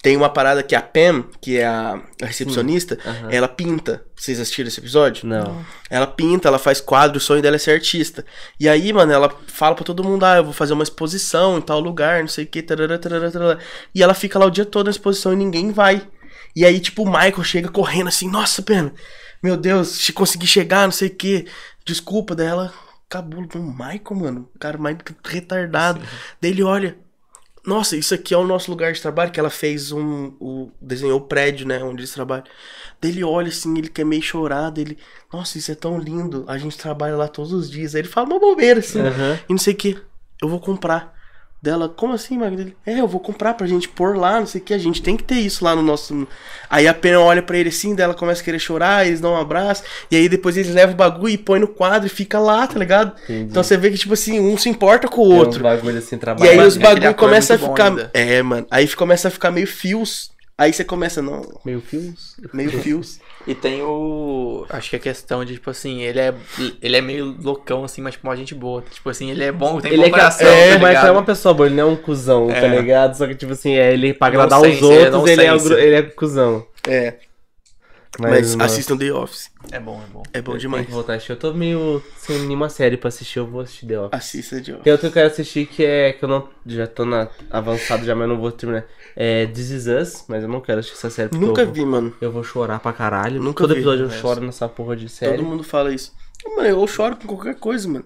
[0.02, 3.30] Tem uma parada que a Pam, que é a, recepcionista, aham.
[3.32, 4.04] ela pinta.
[4.16, 5.28] Vocês assistiram esse episódio?
[5.28, 5.64] Não.
[5.90, 8.26] Ela pinta, ela faz quadro, o sonho dela é ser artista.
[8.60, 11.62] E aí, mano, ela fala pra todo mundo, ah, eu vou fazer uma exposição em
[11.62, 13.60] tal lugar, não sei o que, tarará, tarará, tarará.
[13.94, 16.02] E ela fica lá o dia todo na exposição e ninguém vai.
[16.56, 18.92] E aí, tipo, o Michael chega correndo assim, nossa, pena,
[19.42, 21.46] meu Deus, se consegui chegar, não sei o que,
[21.86, 22.48] desculpa, daí
[23.12, 26.02] ela, acabou, o Michael, mano, o cara mais retardado.
[26.40, 26.98] Daí ele olha,
[27.66, 30.34] nossa, isso aqui é o nosso lugar de trabalho, que ela fez um.
[30.40, 31.84] O, desenhou o prédio, né?
[31.84, 32.46] Onde eles trabalham.
[33.02, 34.98] Daí ele olha assim, ele quer meio chorar, dele.
[35.32, 36.46] Nossa, isso é tão lindo.
[36.48, 37.96] A gente trabalha lá todos os dias.
[37.96, 39.00] Aí ele fala uma bobeira, assim.
[39.00, 39.40] Aham.
[39.48, 39.98] E não sei o que.
[40.42, 41.19] Eu vou comprar.
[41.62, 42.72] Dela, como assim, Magda?
[42.86, 44.74] É, eu vou comprar pra gente pôr lá, não sei o que.
[44.74, 46.26] A gente tem que ter isso lá no nosso.
[46.70, 49.38] Aí a pena olha pra ele assim, dela começa a querer chorar, eles dão um
[49.38, 49.84] abraço.
[50.10, 52.80] E aí depois eles levam o bagulho e põe no quadro e fica lá, tá
[52.80, 53.14] ligado?
[53.26, 53.50] Entendi.
[53.52, 55.62] Então você vê que, tipo assim, um se importa com o outro.
[55.62, 56.50] bagulho assim, E trabalho.
[56.50, 57.86] aí Mano, os aquele bagulho ator é começa a ficar.
[57.88, 58.12] ainda.
[58.14, 58.66] É, mano.
[58.72, 60.32] Aí começa a ficar meio fios.
[60.58, 62.36] Aí você começa, não, Meio fios.
[62.54, 63.20] meio fios.
[63.48, 64.66] E tem o.
[64.70, 66.34] Acho que a questão de, tipo assim, ele é,
[66.82, 68.84] ele é meio loucão, assim, mas tipo, uma gente boa.
[68.92, 71.08] Tipo assim, ele é bom, tem Ele bom é, que, coração, é, tá ligado?
[71.08, 72.68] é uma pessoa boa, ele não é um cuzão, tá É.
[72.68, 73.16] ligado?
[73.16, 75.70] Só que, tipo assim, é, ele pra agradar os ele é outros, ele é, nonsense.
[75.70, 76.66] gru- ele é cuzão.
[76.88, 77.14] É.
[78.20, 79.50] Mas, mano, assistam The Office.
[79.72, 80.24] É bom, é bom.
[80.34, 80.86] É bom Tem demais.
[80.86, 81.32] que voltar a assistir.
[81.34, 84.14] Eu tô meio sem nenhuma série pra assistir, eu vou assistir The Office.
[84.14, 84.84] Assista The Office.
[84.84, 86.14] Tem outro que eu quero assistir que é.
[86.14, 86.50] que eu não.
[86.66, 88.86] Já tô na, avançado já, mas não vou terminar.
[89.16, 91.86] É This Is Us, mas eu não quero assistir essa série Nunca eu, vou- vi,
[91.86, 92.14] mano.
[92.22, 93.42] eu vou chorar pra caralho.
[93.42, 94.22] Nunca Todo vi, episódio eu confesso.
[94.22, 95.38] choro nessa porra de série.
[95.38, 96.14] Todo mundo fala isso.
[96.56, 98.06] Mano, eu choro com qualquer coisa, mano.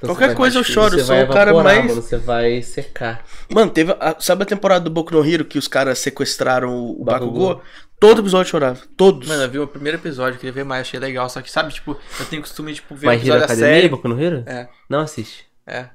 [0.00, 2.62] Então qualquer coisa eu choro, eu sou vai o cara evaporar, mais- Mano, você vai
[2.62, 3.24] secar.
[3.50, 3.90] Mano, teve.
[3.98, 7.48] a- sabe a temporada do Boku no Hero que os caras sequestraram o, o Bakugou.
[7.56, 7.62] Bakugou?
[8.00, 8.80] Todo episódio chorava.
[8.96, 9.26] Todos.
[9.28, 11.28] Mano, eu vi o primeiro episódio, queria ver mais, achei legal.
[11.28, 13.88] Só que, sabe, tipo, eu tenho costume, tipo, ver o episódio da série.
[13.88, 14.44] Boku no Hero?
[14.46, 15.46] É, Não assiste.
[15.66, 15.90] é.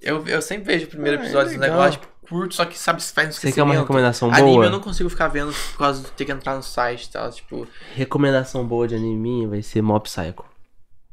[0.00, 1.78] Eu, eu sempre vejo o primeiro Ah, é episódio do legal.
[1.78, 4.64] negócio, tipo, curto, só que, sabe, se faz um Você quer uma recomendação Anime boa?
[4.64, 7.30] eu não consigo ficar vendo por causa de ter que entrar no site e tal,
[7.30, 7.68] tipo...
[7.94, 10.44] Recomendação boa de anime vai ser Mob Psycho.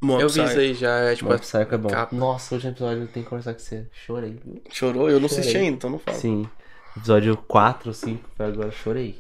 [0.02, 1.30] Mob eu vi isso aí já, é, tipo...
[1.30, 1.90] Mob Psycho é bom.
[1.90, 2.16] capa.
[2.16, 3.86] Nossa, hoje no episódio eu tenho que conversar com você.
[3.92, 4.40] Chorei.
[4.72, 5.08] Chorou?
[5.08, 5.62] Eu não assisti Chorei.
[5.68, 6.18] ainda, então não falo.
[6.18, 6.50] Sim.
[6.98, 9.20] Episódio 4 ou 5 foi agora, chorei.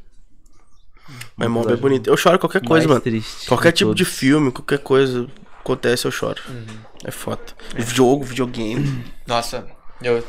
[1.35, 2.09] Mas Mob é bonito.
[2.09, 3.01] Eu choro qualquer coisa, mais mano.
[3.01, 4.17] triste Qualquer tipo de todos.
[4.17, 5.27] filme, qualquer coisa
[5.59, 6.41] acontece, eu choro.
[6.49, 6.65] Uhum.
[7.05, 7.41] É foda.
[7.77, 9.05] Jogo, videogame.
[9.27, 9.67] Nossa,
[10.01, 10.23] eu...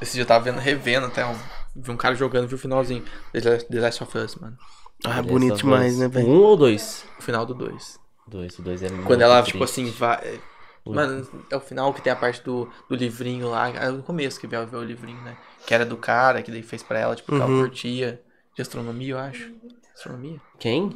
[0.00, 1.34] Esse dia eu tava vendo, revendo até um...
[1.74, 3.02] Vi um cara jogando, vi o finalzinho.
[3.32, 4.56] The Last- The Last of Us, mano.
[5.04, 6.26] Ah, Last bonito demais, né, velho?
[6.28, 7.04] Um ou dois?
[7.18, 7.98] O final do 2.
[8.26, 9.80] Dois, o dois é Quando ela, muito tipo triste.
[9.82, 10.40] assim, vai.
[10.86, 13.68] Mano, é o final que tem a parte do, do livrinho lá.
[13.70, 15.36] É no começo que veio o livrinho, né?
[15.66, 17.60] Que era do cara, que daí fez pra ela, tipo, que ela Uhum.
[17.62, 18.20] curtia.
[18.54, 19.50] De astronomia, eu acho.
[19.96, 20.38] Astronomia?
[20.58, 20.90] Quem?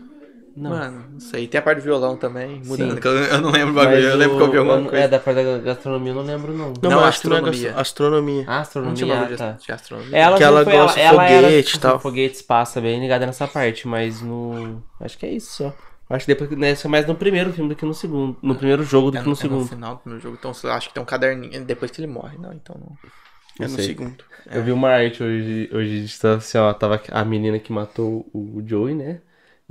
[0.56, 0.70] Não.
[0.70, 1.46] Mano, não sei.
[1.46, 2.94] Tem a parte do violão também, mudando.
[2.94, 3.00] Sim.
[3.00, 5.04] que Eu, não lembro o bagulho, Mas eu lembro que eu vi o- alguma coisa.
[5.04, 6.72] É, da parte da gastronomia eu não lembro, não.
[6.82, 7.74] Não, Não, é astronomia.
[7.76, 8.44] astronomia.
[8.48, 9.52] Ah, Não astronomia, ah, de, tá.
[9.52, 10.16] de astronomia.
[10.18, 12.00] Ela Que ela gosta de ela foguete e tal.
[12.00, 14.82] Foguete, espaço, bem ligada nessa parte, mas no...
[15.00, 15.74] Acho que é isso só.
[16.10, 18.36] Acho que depois, né, isso é mais no primeiro filme do que no segundo.
[18.42, 19.68] No primeiro jogo do É que no é segundo.
[19.68, 20.36] final do primeiro jogo.
[20.38, 22.36] Então acho que tem um caderninho depois que ele morre.
[22.36, 22.96] Não, então não.
[23.64, 23.86] É no sei.
[23.86, 24.24] segundo.
[24.50, 28.62] Eu vi uma arte hoje, hoje tava assim, ó, tava a menina que matou o
[28.66, 29.20] Joey, né?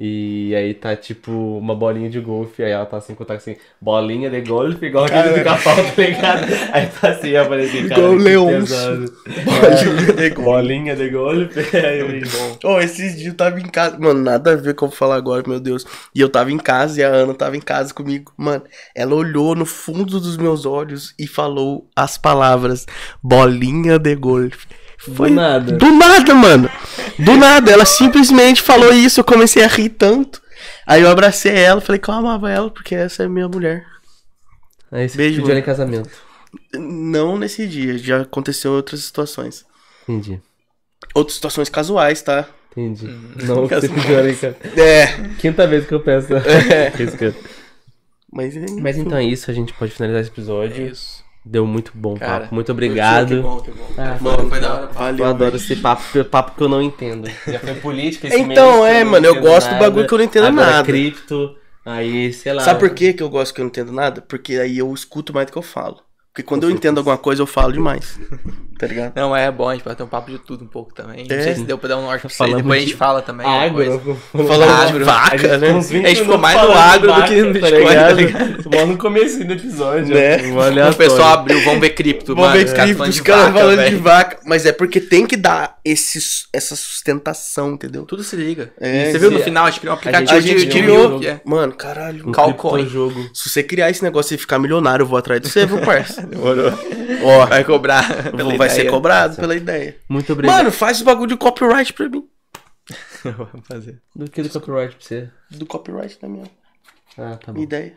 [0.02, 4.30] E aí tá tipo uma bolinha de golfe, aí ela tá assim, contar assim, bolinha
[4.30, 6.46] de golfe, igual aquele do capão, tá ligado?
[6.72, 8.62] Aí tá assim, eu falei assim, cara, Leôncio.
[8.62, 9.14] pesado.
[9.44, 10.42] Bolinha de golfe.
[10.42, 12.70] Bolinha de golfe, aí eu bom.
[12.70, 14.00] Ô, esses dias eu tava em casa.
[14.00, 15.86] Mano, nada a ver com o que eu vou falar agora, meu Deus.
[16.16, 18.32] E eu tava em casa e a Ana tava em casa comigo.
[18.38, 18.64] Mano,
[18.96, 22.86] ela olhou no fundo dos meus olhos e falou as palavras
[23.22, 24.66] bolinha de golfe.
[25.08, 25.72] Do nada.
[25.78, 26.70] Do nada, mano.
[27.18, 27.72] Do nada.
[27.72, 29.20] Ela simplesmente falou isso.
[29.20, 30.42] Eu comecei a rir tanto.
[30.86, 33.86] Aí eu abracei ela, falei que eu amava ela, porque essa é minha mulher.
[34.92, 36.10] Aí você Beijo, pediu ela em casamento.
[36.74, 39.64] Não nesse dia, já aconteceu outras situações.
[40.08, 40.42] Entendi.
[41.14, 42.48] Outras situações casuais, tá?
[42.72, 43.08] Entendi.
[43.46, 44.80] Não, você pediu ela em casamento.
[44.80, 45.08] É.
[45.40, 46.28] Quinta vez que eu peço.
[46.98, 47.38] Respeito.
[48.32, 50.88] Mas, Mas então é isso, a gente pode finalizar esse É episódio.
[50.88, 51.24] isso.
[51.52, 52.54] Deu muito bom Cara, papo.
[52.54, 53.42] Muito Que obrigado.
[53.42, 53.88] bom, que bom.
[53.98, 54.88] Ah, Mano, foi da hora.
[54.88, 55.26] valeu.
[55.26, 57.28] Eu adoro esse papo, papo que eu não entendo.
[57.48, 59.86] Já foi política esse Então, mês, é, mano, eu gosto do nada.
[59.86, 60.84] bagulho que eu não entendo Agora nada.
[60.86, 62.62] cripto, aí, sei lá.
[62.62, 64.22] Sabe por que eu gosto que eu não entendo nada?
[64.22, 65.98] Porque aí eu escuto mais do que eu falo.
[66.32, 68.20] Porque quando eu entendo alguma coisa, eu falo demais.
[68.78, 69.12] Tá ligado?
[69.14, 71.26] Não, é bom, a gente pode ter um papo de tudo um pouco também.
[71.30, 71.44] Não É.
[71.44, 72.30] sei se deu pra dar um norte pra.
[72.30, 73.46] Falamos Depois a de gente fala também.
[73.46, 73.74] Agro.
[73.76, 74.00] coisa.
[74.48, 75.00] Falando Agro.
[75.00, 75.74] de vaca, né?
[75.74, 78.70] Uns 20 A gente ficou mais no agro do que no vaca, Bitcoin, tá ligado?
[78.74, 80.16] Mó no começo do episódio.
[80.16, 80.38] Né?
[80.90, 82.34] O pessoal abriu, vamos ver cripto.
[82.34, 84.40] Vamos ver os caras cripto, falando os de caras vaca, falando de vaca.
[84.46, 86.20] Mas é porque tem que dar esse,
[86.54, 88.04] essa sustentação, entendeu?
[88.06, 88.72] Tudo se liga.
[88.80, 91.24] É, Você viu no final, a gente criou um a gente- aplicativo A gente criou.
[91.26, 91.42] é.
[91.44, 92.30] Mano, caralho.
[92.30, 92.88] Um Calcoin.
[92.88, 93.30] jogo.
[93.34, 96.19] Se você criar esse negócio e ficar milionário, eu vou atrás de você, viu, parça?
[96.28, 96.72] Demorou.
[97.24, 98.06] Ó, Vai cobrar.
[98.36, 98.92] pela vai ser ideia.
[98.92, 99.98] cobrado pela ideia.
[100.08, 100.56] Muito obrigado.
[100.58, 102.28] Mano, faz os bagulho de copyright pra mim.
[103.24, 104.02] Vamos fazer.
[104.16, 105.30] Do que do copyright pra você?
[105.52, 106.46] Do copyright da minha
[107.18, 107.62] Ah, tá bom.
[107.62, 107.94] ideia.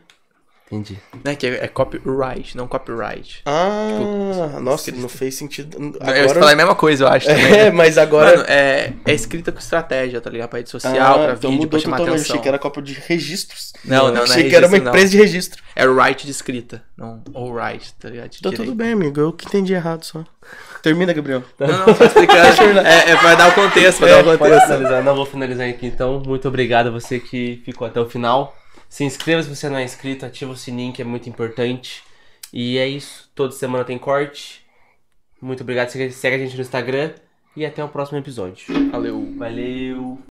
[0.72, 0.98] Entendi.
[1.22, 3.42] Né, que é, é copyright, não copyright.
[3.44, 5.02] Ah, nossa, escrito.
[5.02, 5.76] não fez sentido.
[6.00, 7.44] Eu falei a mesma coisa, eu acho também.
[7.52, 8.38] É, mas agora.
[8.38, 10.48] Mano, é, é escrita com estratégia, tá ligado?
[10.48, 12.14] Pra rede social, Ah, pra então vídeo, pra mudou chamar atenção.
[12.14, 13.74] Achei que era cópia de registros.
[13.84, 14.90] Não, não, não é Achei que era uma registro, não.
[14.92, 15.62] empresa de registro.
[15.76, 18.30] É right de escrita, não all right, tá ligado?
[18.38, 18.70] Então direito.
[18.70, 19.20] tudo bem, amigo.
[19.20, 20.24] Eu que entendi errado só.
[20.82, 21.44] Termina, Gabriel.
[21.58, 22.80] Não, não, explicando.
[22.80, 24.66] é, é pra dar o contexto, pra dar o Pode contexto.
[24.66, 26.22] finalizar, não vou finalizar aqui então.
[26.26, 28.56] Muito obrigado a você que ficou até o final.
[28.92, 32.02] Se inscreva se você não é inscrito, ativa o sininho que é muito importante.
[32.52, 33.32] E é isso.
[33.34, 34.66] Toda semana tem corte.
[35.40, 35.88] Muito obrigado.
[35.88, 37.14] Segue a gente no Instagram.
[37.56, 38.66] E até o próximo episódio.
[38.90, 39.34] Valeu.
[39.38, 40.18] Valeu!